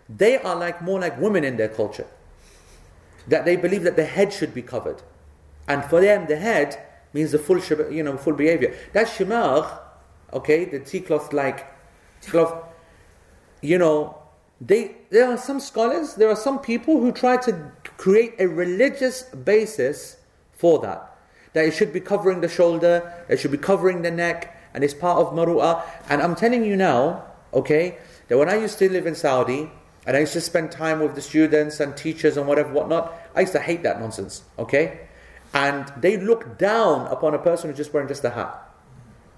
they 0.09 0.39
are 0.39 0.57
like 0.57 0.81
more 0.81 0.99
like 0.99 1.21
women 1.21 1.45
in 1.45 1.57
their 1.59 1.69
culture 1.69 2.07
that 3.27 3.45
they 3.45 3.57
believe 3.57 3.83
that 3.83 3.97
the 3.97 4.05
head 4.05 4.33
should 4.33 4.55
be 4.55 4.63
covered. 4.63 5.03
And 5.69 5.85
for 5.85 6.01
them, 6.01 6.27
the 6.27 6.37
head 6.37 6.83
means 7.13 7.33
the 7.33 7.39
full, 7.39 7.59
you 7.91 8.03
know, 8.03 8.17
full 8.17 8.33
behavior. 8.33 8.75
That 8.95 9.07
shimagh, 9.07 9.79
okay, 10.33 10.65
the 10.65 10.81
tea 10.81 11.01
cloth 11.01 11.33
like, 11.33 11.67
cloth, 12.23 12.65
you 13.61 13.79
know, 13.79 14.19
they, 14.61 14.97
there 15.11 15.31
are 15.31 15.37
some 15.37 15.61
scholars, 15.61 16.15
there 16.15 16.29
are 16.29 16.37
some 16.37 16.59
people 16.59 17.01
who 17.01 17.13
try 17.13 17.37
to 17.37 17.71
create 17.97 18.35
a 18.39 18.49
religious 18.49 19.23
basis 19.23 20.17
for 20.53 20.81
that. 20.81 21.17
That 21.53 21.67
it 21.67 21.75
should 21.75 21.93
be 21.93 22.01
covering 22.01 22.41
the 22.41 22.49
shoulder, 22.49 23.25
it 23.29 23.39
should 23.39 23.53
be 23.53 23.59
covering 23.59 24.03
the 24.03 24.11
neck, 24.11 24.57
and 24.75 24.83
it's 24.83 24.95
part 24.95 25.19
of 25.19 25.33
maru'ah. 25.33 25.83
And 26.09 26.23
I'm 26.23 26.35
telling 26.35 26.65
you 26.65 26.77
now, 26.77 27.25
okay, 27.53 27.99
that 28.29 28.39
when 28.39 28.49
I 28.49 28.57
used 28.57 28.79
to 28.81 28.91
live 28.91 29.07
in 29.07 29.15
Saudi, 29.15 29.71
and 30.07 30.17
I 30.17 30.21
used 30.21 30.33
to 30.33 30.41
spend 30.41 30.73
time 30.73 31.01
with 31.01 31.15
the 31.15 31.21
students 31.21 31.81
and 31.81 31.97
teachers 31.97 32.37
and 32.37 32.47
whatever, 32.47 32.73
whatnot, 32.73 33.15
I 33.35 33.43
used 33.43 33.53
to 33.53 33.61
hate 33.61 33.83
that 33.83 34.01
nonsense, 34.01 34.43
okay? 34.59 35.08
And 35.55 35.93
they 36.01 36.17
look 36.17 36.59
down 36.59 37.07
upon 37.09 37.35
a 37.35 37.39
person 37.39 37.71
who's 37.71 37.77
just 37.77 37.93
wearing 37.93 38.09
just 38.09 38.25
a 38.25 38.31
hat. 38.31 38.65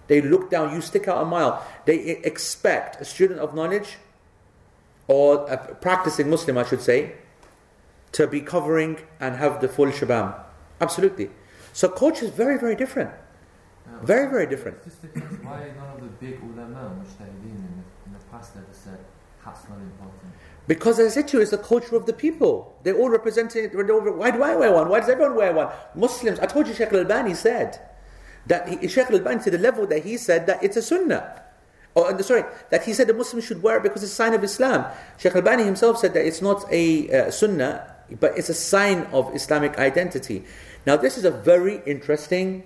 They 0.09 0.20
look 0.20 0.51
down, 0.51 0.74
you 0.74 0.81
stick 0.81 1.07
out 1.07 1.23
a 1.23 1.24
mile. 1.24 1.65
They 1.85 1.99
expect 2.24 3.01
a 3.01 3.05
student 3.05 3.41
of 3.41 3.55
knowledge, 3.55 3.99
or 5.07 5.47
a 5.49 5.74
practicing 5.74 6.28
Muslim, 6.28 6.59
I 6.59 6.65
should 6.65 6.81
say, 6.82 7.12
to 8.12 8.27
be 8.27 8.41
covering 8.41 8.99
and 9.20 9.37
have 9.37 9.61
the 9.61 9.69
full 9.69 9.87
shabam. 9.87 10.35
Absolutely. 10.81 11.31
So 11.73 11.89
culture 11.89 12.24
is 12.24 12.32
very, 12.32 12.59
very 12.59 12.74
different. 12.74 13.11
Uh, 13.87 14.05
Very, 14.05 14.28
very 14.31 14.47
different. 14.47 14.78
It 14.78 14.85
just 14.85 15.03
depends 15.03 15.45
why 15.45 15.70
none 15.77 15.91
of 15.95 16.01
the 16.01 16.09
big 16.24 16.41
ulama, 16.43 16.95
mujtahideen 16.99 17.59
in 17.59 17.74
the, 17.78 18.07
in 18.07 18.12
the 18.12 18.24
past 18.31 18.53
ever 18.57 18.66
said 18.73 18.99
hat's 19.45 19.69
not 19.69 19.78
important. 19.78 20.32
Because 20.71 21.01
as 21.01 21.11
I 21.11 21.15
said 21.17 21.27
to 21.31 21.39
you, 21.39 21.43
it's 21.43 21.51
the 21.51 21.59
culture 21.59 21.97
of 21.97 22.07
the 22.07 22.13
people. 22.13 22.79
They 22.85 22.93
all 22.93 23.11
represent 23.11 23.57
it. 23.57 23.75
Why 23.75 24.31
do 24.31 24.41
I 24.45 24.55
wear 24.55 24.71
one? 24.71 24.89
Why 24.89 25.01
does 25.01 25.09
everyone 25.09 25.35
wear 25.35 25.53
one? 25.53 25.69
Muslims, 25.97 26.39
I 26.39 26.47
told 26.47 26.69
you 26.69 26.75
Sheikh 26.75 26.93
Al-Albani 26.93 27.35
said 27.35 27.81
that 28.47 28.69
he, 28.69 28.87
Sheikh 28.87 29.11
Al-Albani 29.11 29.43
to 29.43 29.51
the 29.51 29.59
level 29.59 29.85
that 29.89 30.05
he 30.05 30.17
said 30.17 30.47
that 30.47 30.63
it's 30.63 30.77
a 30.77 30.83
sunnah. 30.83 31.43
Oh, 31.97 32.17
sorry, 32.21 32.45
that 32.71 32.85
he 32.85 32.93
said 32.93 33.09
the 33.09 33.15
Muslims 33.15 33.47
should 33.47 33.65
wear 33.65 33.79
it 33.79 33.83
because 33.83 34.05
it's 34.05 34.13
a 34.13 34.15
sign 34.15 34.33
of 34.33 34.45
Islam. 34.45 34.87
Sheikh 35.19 35.35
Al-Bani 35.35 35.65
himself 35.65 35.99
said 35.99 36.15
that 36.15 36.25
it's 36.25 36.41
not 36.41 36.65
a 36.71 37.11
uh, 37.11 37.31
sunnah, 37.33 37.93
but 38.21 38.39
it's 38.39 38.49
a 38.49 38.55
sign 38.55 39.09
of 39.11 39.35
Islamic 39.35 39.77
identity. 39.77 40.45
Now, 40.87 40.97
this 40.97 41.19
is 41.19 41.25
a 41.25 41.33
very 41.33 41.83
interesting 41.85 42.63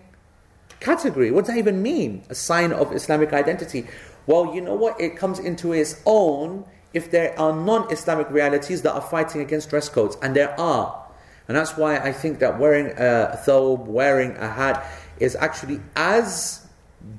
category. 0.78 1.30
What 1.30 1.46
does 1.46 1.54
that 1.54 1.58
even 1.58 1.80
mean? 1.80 2.22
A 2.28 2.34
sign 2.34 2.70
of 2.70 2.92
Islamic 2.92 3.32
identity. 3.32 3.86
Well, 4.26 4.54
you 4.54 4.60
know 4.60 4.74
what? 4.74 5.00
It 5.00 5.16
comes 5.16 5.38
into 5.38 5.72
its 5.72 6.02
own 6.04 6.66
if 6.94 7.10
there 7.10 7.38
are 7.38 7.52
non 7.52 7.92
Islamic 7.92 8.30
realities 8.30 8.82
that 8.82 8.94
are 8.94 9.00
fighting 9.00 9.40
against 9.40 9.68
dress 9.70 9.88
codes, 9.88 10.16
and 10.22 10.34
there 10.34 10.58
are. 10.58 11.04
And 11.46 11.56
that's 11.56 11.76
why 11.76 11.98
I 11.98 12.12
think 12.12 12.38
that 12.38 12.58
wearing 12.58 12.86
a 12.96 13.38
thobe, 13.44 13.84
wearing 13.84 14.36
a 14.36 14.48
hat, 14.48 14.86
is 15.18 15.36
actually 15.36 15.80
as 15.94 16.66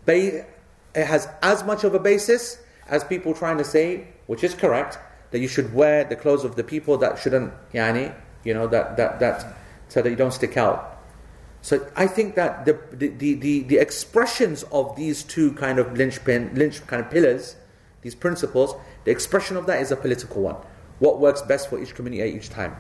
ba- 0.06 0.46
it 0.96 1.06
has 1.06 1.28
as 1.44 1.64
much 1.64 1.84
of 1.84 1.94
a 1.94 2.00
basis 2.00 2.58
as 2.88 3.04
people 3.04 3.34
trying 3.34 3.58
to 3.58 3.64
say, 3.64 4.08
which 4.28 4.44
is 4.44 4.56
correct, 4.56 4.98
that 5.32 5.40
you 5.40 5.48
should 5.48 5.74
wear 5.74 6.04
the 6.04 6.16
clothes 6.16 6.44
of 6.44 6.56
the 6.56 6.64
people 6.64 6.98
that 6.98 7.20
shouldn't, 7.20 7.54
yani, 7.74 8.16
you 8.44 8.54
know, 8.54 8.68
that 8.68 8.98
that 8.98 9.20
that 9.20 9.46
so 9.90 10.02
that 10.02 10.10
you 10.10 10.16
don't 10.16 10.34
stick 10.34 10.58
out. 10.58 10.96
So 11.62 11.86
I 11.96 12.08
think 12.08 12.36
that 12.36 12.66
the 12.66 12.80
the, 12.92 13.08
the, 13.10 13.64
the, 13.64 13.78
expressions 13.78 14.64
of 14.72 14.96
these 14.96 15.24
two 15.24 15.54
kind 15.54 15.80
of 15.80 15.94
linchpin, 15.98 16.52
lynch 16.54 16.86
kind 16.86 17.04
of 17.04 17.10
pillars, 17.10 17.56
these 18.02 18.14
principles, 18.14 18.76
the 19.06 19.12
expression 19.12 19.56
of 19.56 19.66
that 19.68 19.82
is 19.82 19.92
a 19.92 19.96
political 19.96 20.42
one. 20.42 20.58
What 21.00 21.20
works 21.20 21.42
best 21.42 21.70
for 21.70 21.82
each 21.82 21.96
community 21.96 22.22
at 22.22 22.36
each 22.36 22.50
time. 22.50 22.76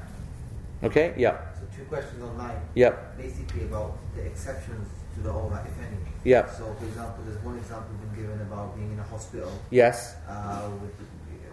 Okay? 0.83 1.13
Yeah. 1.17 1.37
So 1.55 1.61
two 1.75 1.83
questions 1.85 2.21
online. 2.23 2.59
Yeah. 2.73 2.95
Basically 3.17 3.63
about 3.63 3.97
the 4.15 4.25
exceptions 4.25 4.89
to 5.15 5.21
the 5.21 5.31
right, 5.31 5.65
if 5.65 5.77
any. 5.79 5.97
Yeah. 6.23 6.49
So 6.51 6.75
for 6.79 6.85
example, 6.85 7.23
there's 7.25 7.41
one 7.43 7.57
example 7.57 7.95
been 8.01 8.23
given 8.23 8.41
about 8.41 8.75
being 8.75 8.91
in 8.91 8.99
a 8.99 9.03
hospital. 9.03 9.51
Yes. 9.69 10.15
Uh, 10.27 10.69
with 10.81 10.91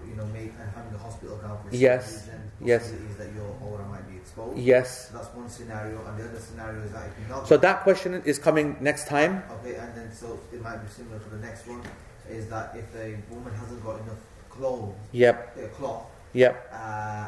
you 0.09 0.17
know, 0.17 0.27
make, 0.27 0.53
and 0.61 0.71
having 0.75 0.95
a 0.95 0.99
hospital 0.99 1.37
gown 1.37 1.59
for 1.63 1.75
Yes. 1.75 2.29
Yes. 2.61 2.93
that 3.19 3.33
your 3.35 3.57
aura 3.65 3.87
might 3.89 4.09
be 4.11 4.17
exposed. 4.17 4.59
Yes. 4.59 5.09
So 5.09 5.19
that's 5.19 5.35
one 5.35 5.49
scenario, 5.49 6.05
and 6.07 6.19
the 6.19 6.25
other 6.29 6.39
scenario 6.39 6.83
is 6.83 6.93
that 6.93 7.07
if 7.07 7.13
you're 7.19 7.37
not. 7.37 7.49
So 7.49 7.57
that 7.57 7.83
question 7.83 8.23
is 8.25 8.39
coming 8.39 8.77
next 8.81 9.07
time. 9.09 9.43
Okay, 9.61 9.77
and 9.77 9.95
then 9.95 10.13
so 10.13 10.39
it 10.53 10.63
might 10.63 10.79
be 10.79 10.89
similar 10.89 11.19
to 11.19 11.29
the 11.31 11.39
next 11.39 11.67
one, 11.67 11.83
is 12.29 12.49
that 12.51 12.77
if 12.77 12.95
a 12.95 13.17
woman 13.33 13.55
hasn't 13.55 13.83
got 13.83 14.01
enough 14.01 14.21
clothes, 14.57 14.95
Yep. 15.13 15.75
cloth, 15.77 16.05
Yep. 16.33 16.55
uh, 16.73 17.27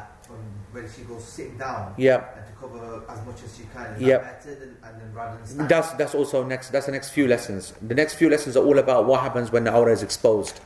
when 0.71 0.85
she 0.93 1.01
goes 1.03 1.23
sitting 1.23 1.57
down, 1.57 1.93
Yep. 1.97 2.37
and 2.37 2.45
to 2.47 2.53
cover 2.59 3.01
as 3.09 3.25
much 3.25 3.43
as 3.45 3.55
she 3.57 3.63
can, 3.73 3.95
is 3.95 4.01
Yep. 4.01 4.21
that 4.23 4.41
than, 4.43 4.77
and 4.83 5.01
then 5.01 5.11
rather 5.13 5.37
than 5.37 5.45
standing? 5.47 5.67
That's 5.67 5.91
that's 5.93 6.15
also 6.15 6.43
next. 6.43 6.69
That's 6.71 6.85
the 6.87 6.91
next 6.91 7.09
few 7.09 7.27
lessons. 7.27 7.73
The 7.81 7.95
next 7.95 8.15
few 8.15 8.29
lessons 8.29 8.55
are 8.57 8.63
all 8.63 8.79
about 8.79 9.05
what 9.05 9.21
happens 9.21 9.51
when 9.51 9.63
the 9.63 9.71
awrah 9.71 9.91
is 9.91 10.03
exposed, 10.03 10.59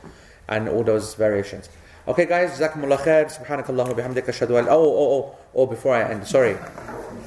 and 0.48 0.68
all 0.68 0.82
those 0.82 1.14
variations. 1.14 1.68
Okay, 2.08 2.24
guys, 2.26 2.58
Jazakumullah 2.58 2.98
khair. 2.98 3.24
Subhanakallah 3.30 3.86
bihamdika 3.94 4.30
ashhadu 4.34 4.58
an. 4.58 4.66
Oh, 4.68 4.82
oh, 5.02 5.12
oh, 5.14 5.34
oh! 5.54 5.66
Before 5.66 5.94
I 5.94 6.02
end, 6.02 6.26
sorry. 6.26 6.56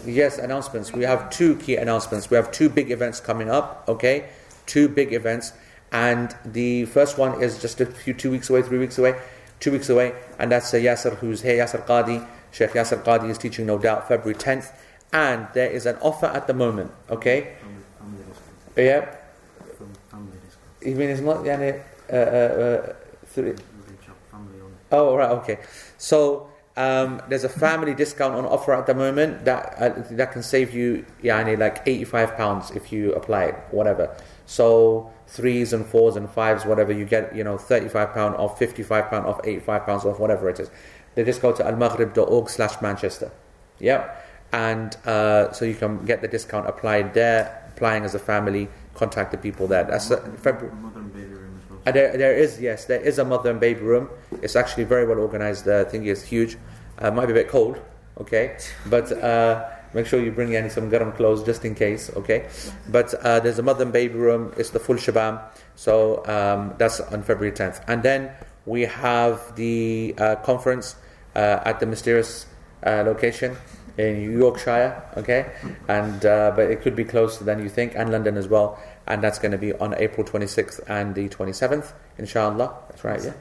Yes, 0.06 0.38
announcements. 0.38 0.92
We 0.92 1.04
have 1.04 1.30
two 1.30 1.56
key 1.56 1.78
announcements. 1.78 2.30
We 2.30 2.36
have 2.36 2.52
two 2.52 2.68
big 2.70 2.92
events 2.92 3.20
coming 3.22 3.50
up. 3.50 3.86
Okay, 3.88 4.26
two 4.66 4.90
big 4.90 5.14
events, 5.14 5.54
and 5.94 6.36
the 6.44 6.86
first 6.86 7.18
one 7.18 7.42
is 7.42 7.62
just 7.62 7.80
a 7.80 7.86
few 7.86 8.14
two 8.14 8.32
weeks 8.32 8.50
away, 8.50 8.62
three 8.64 8.80
weeks 8.80 8.98
away, 8.98 9.16
two 9.62 9.72
weeks 9.72 9.90
away, 9.90 10.14
and 10.40 10.52
that's 10.52 10.74
uh, 10.74 10.78
Yasser, 10.78 11.16
who's 11.18 11.42
here. 11.42 11.64
Yasser 11.64 11.86
Qadi, 11.86 12.28
Sheikh 12.52 12.72
Yasser 12.72 13.02
Qadi 13.04 13.30
is 13.30 13.38
teaching, 13.38 13.66
no 13.66 13.78
doubt, 13.78 14.08
February 14.08 14.36
10th, 14.38 14.72
and 15.14 15.48
there 15.54 15.70
is 15.70 15.86
an 15.86 15.96
offer 16.02 16.26
at 16.26 16.48
the 16.48 16.54
moment. 16.54 16.92
Okay, 17.10 17.54
Family, 17.62 17.84
family 18.00 18.24
discount. 18.28 18.78
yeah. 18.78 19.16
From 19.78 19.94
family 20.12 20.38
discount. 20.44 20.88
You 20.88 20.96
mean 20.96 21.10
it's 21.10 21.22
not 21.22 21.38
yani, 21.46 21.82
uh, 22.12 22.16
uh, 22.16 22.20
uh, 22.90 22.94
three, 23.28 23.54
Oh, 24.92 25.16
right, 25.16 25.32
okay. 25.32 25.58
So 25.98 26.50
um, 26.78 27.22
there's 27.28 27.44
a 27.44 27.50
family 27.50 27.94
discount 27.96 28.36
on 28.36 28.46
offer 28.46 28.74
at 28.74 28.86
the 28.86 28.94
moment 28.94 29.46
that 29.46 29.76
uh, 29.80 29.90
that 30.12 30.32
can 30.32 30.44
save 30.44 30.74
you 30.74 31.06
yani, 31.24 31.58
like 31.58 31.82
85 31.86 32.36
pounds 32.38 32.72
if 32.72 32.92
you 32.92 33.14
apply 33.14 33.46
it, 33.46 33.56
whatever. 33.72 34.16
So 34.46 35.12
threes 35.34 35.74
and 35.74 35.84
fours 35.86 36.16
and 36.16 36.30
fives, 36.30 36.64
whatever 36.64 36.94
you 36.94 37.06
get, 37.06 37.36
you 37.36 37.44
know, 37.44 37.58
35 37.58 38.14
pound 38.14 38.36
off, 38.36 38.60
55 38.60 39.10
pound 39.10 39.26
off, 39.26 39.42
85 39.44 39.86
pounds 39.86 40.06
off, 40.06 40.20
whatever 40.20 40.48
it 40.48 40.60
is. 40.60 40.70
They 41.16 41.24
just 41.24 41.42
go 41.42 41.52
to 41.52 41.64
almaghrib.org 41.64 42.50
slash 42.50 42.80
Manchester. 42.82 43.32
Yep. 43.80 44.28
And 44.52 44.96
uh, 45.08 45.52
so 45.52 45.66
you 45.66 45.74
can 45.74 46.06
get 46.06 46.22
the 46.22 46.28
discount 46.28 46.68
applied 46.68 47.16
there, 47.16 47.68
applying 47.76 48.04
as 48.04 48.14
a 48.14 48.20
family, 48.20 48.70
contact 48.94 49.32
the 49.32 49.40
people 49.40 49.66
there. 49.66 49.84
That's 49.84 50.12
uh, 50.12 50.18
February. 50.38 50.76
Mother 50.76 51.00
and 51.00 51.12
baby 51.12 51.34
room 51.34 51.60
as 51.64 51.70
well. 51.70 51.80
Uh, 51.88 51.92
there, 51.92 52.16
there 52.16 52.34
is 52.38 52.62
yes, 52.62 52.86
there 52.86 53.02
is 53.02 53.18
a 53.18 53.26
mother 53.26 53.50
and 53.50 53.60
baby 53.60 53.82
room. 53.82 54.10
It's 54.44 54.56
actually 54.56 54.84
very 54.84 55.08
well 55.08 55.18
organized. 55.18 55.66
The 55.66 55.86
thing 55.86 56.06
is 56.06 56.24
huge. 56.24 56.58
Uh, 57.00 57.10
might 57.10 57.26
be 57.26 57.32
a 57.32 57.36
bit 57.36 57.48
cold, 57.48 57.82
okay, 58.20 58.56
but 58.86 59.12
uh, 59.12 59.68
make 59.94 60.06
sure 60.06 60.22
you 60.22 60.32
bring 60.32 60.54
in 60.54 60.70
some 60.70 60.90
garam 60.90 61.16
clothes 61.16 61.44
just 61.44 61.66
in 61.66 61.76
case, 61.76 62.12
okay. 62.16 62.48
But 62.90 63.14
uh, 63.16 63.40
there's 63.40 63.60
a 63.60 63.64
mother 63.64 63.84
and 63.84 63.94
baby 63.94 64.16
room. 64.16 64.54
It's 64.58 64.72
the 64.72 64.80
full 64.80 64.96
shabam. 64.96 65.42
So 65.76 66.26
um, 66.26 66.74
that's 66.78 67.00
on 67.00 67.24
February 67.24 67.56
10th, 67.56 67.84
and 67.88 68.04
then 68.04 68.32
we 68.66 68.82
have 68.82 69.56
the 69.56 70.16
uh, 70.18 70.36
conference 70.38 70.96
uh, 71.36 71.60
at 71.66 71.80
the 71.80 71.86
mysterious 71.86 72.46
uh, 72.86 73.04
location 73.06 73.56
in 73.98 74.38
Yorkshire, 74.38 75.04
okay, 75.18 75.52
and 75.88 76.26
uh, 76.26 76.52
but 76.56 76.72
it 76.72 76.82
could 76.82 76.96
be 76.96 77.04
closer 77.04 77.44
than 77.44 77.62
you 77.62 77.70
think, 77.70 77.94
and 77.96 78.12
London 78.12 78.38
as 78.38 78.48
well, 78.48 78.80
and 79.08 79.22
that's 79.22 79.38
going 79.38 79.52
to 79.52 79.58
be 79.58 79.74
on 79.74 79.94
April 79.96 80.26
26th 80.26 80.80
and 80.88 81.14
the 81.14 81.30
27th, 81.30 81.94
inshallah. 82.18 82.74
That's 82.90 83.04
right, 83.04 83.24
yeah. 83.24 83.34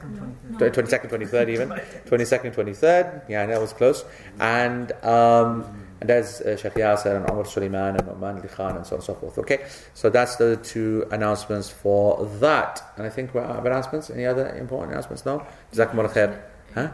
No, 0.49 0.59
no. 0.59 0.69
22nd, 0.69 1.09
23rd, 1.09 1.49
even 1.49 1.69
22nd, 2.05 2.53
23rd. 2.53 3.29
Yeah, 3.29 3.45
that 3.47 3.59
was 3.59 3.73
close. 3.73 4.05
And 4.39 4.91
um, 5.03 5.82
and 6.03 6.09
that's 6.09 6.41
uh, 6.41 6.57
Sheikh 6.57 6.73
Yasser 6.73 7.15
and 7.15 7.31
Omar 7.31 7.45
Suleiman 7.45 7.95
and 7.95 8.05
Nouman 8.05 8.39
Ali 8.39 8.49
Khan 8.49 8.75
and 8.75 8.85
so 8.85 8.95
on 8.95 8.99
and 8.99 9.05
so 9.05 9.13
forth. 9.13 9.37
Okay, 9.37 9.65
so 9.93 10.09
that's 10.09 10.35
the 10.35 10.57
two 10.57 11.07
announcements 11.11 11.69
for 11.69 12.25
that. 12.41 12.83
And 12.97 13.07
I 13.07 13.09
think 13.09 13.33
we 13.33 13.39
have 13.39 13.65
announcements. 13.65 14.09
Any 14.09 14.25
other 14.25 14.53
important 14.57 14.91
announcements? 14.91 15.25
No? 15.25 15.47
Jazakumullah 15.73 16.11
khair. 16.11 16.41
Huh? 16.75 16.89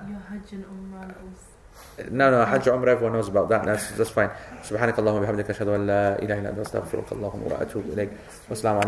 No 2.12 2.32
no 2.32 2.46
Hajj 2.46 2.66
Umrah 2.66 2.90
everyone 2.90 3.14
knows 3.14 3.28
about 3.28 3.50
that 3.50 3.66
that's, 3.66 3.92
that's 3.92 4.10
fine 4.10 4.30
سبحانك 4.64 5.00
اللهم 5.00 5.16
وبحمدك 5.16 5.50
أشهد 5.50 5.68
أن 5.68 5.88
لا 5.88 6.22
إله 6.22 6.40
إلا 6.40 6.50
أنت 6.50 6.60
أستغفرك 6.60 7.12
اللهم 7.12 7.44
وأتوب 7.44 7.84
إليك 7.94 8.10
والسلام 8.50 8.76
عليكم 8.76 8.88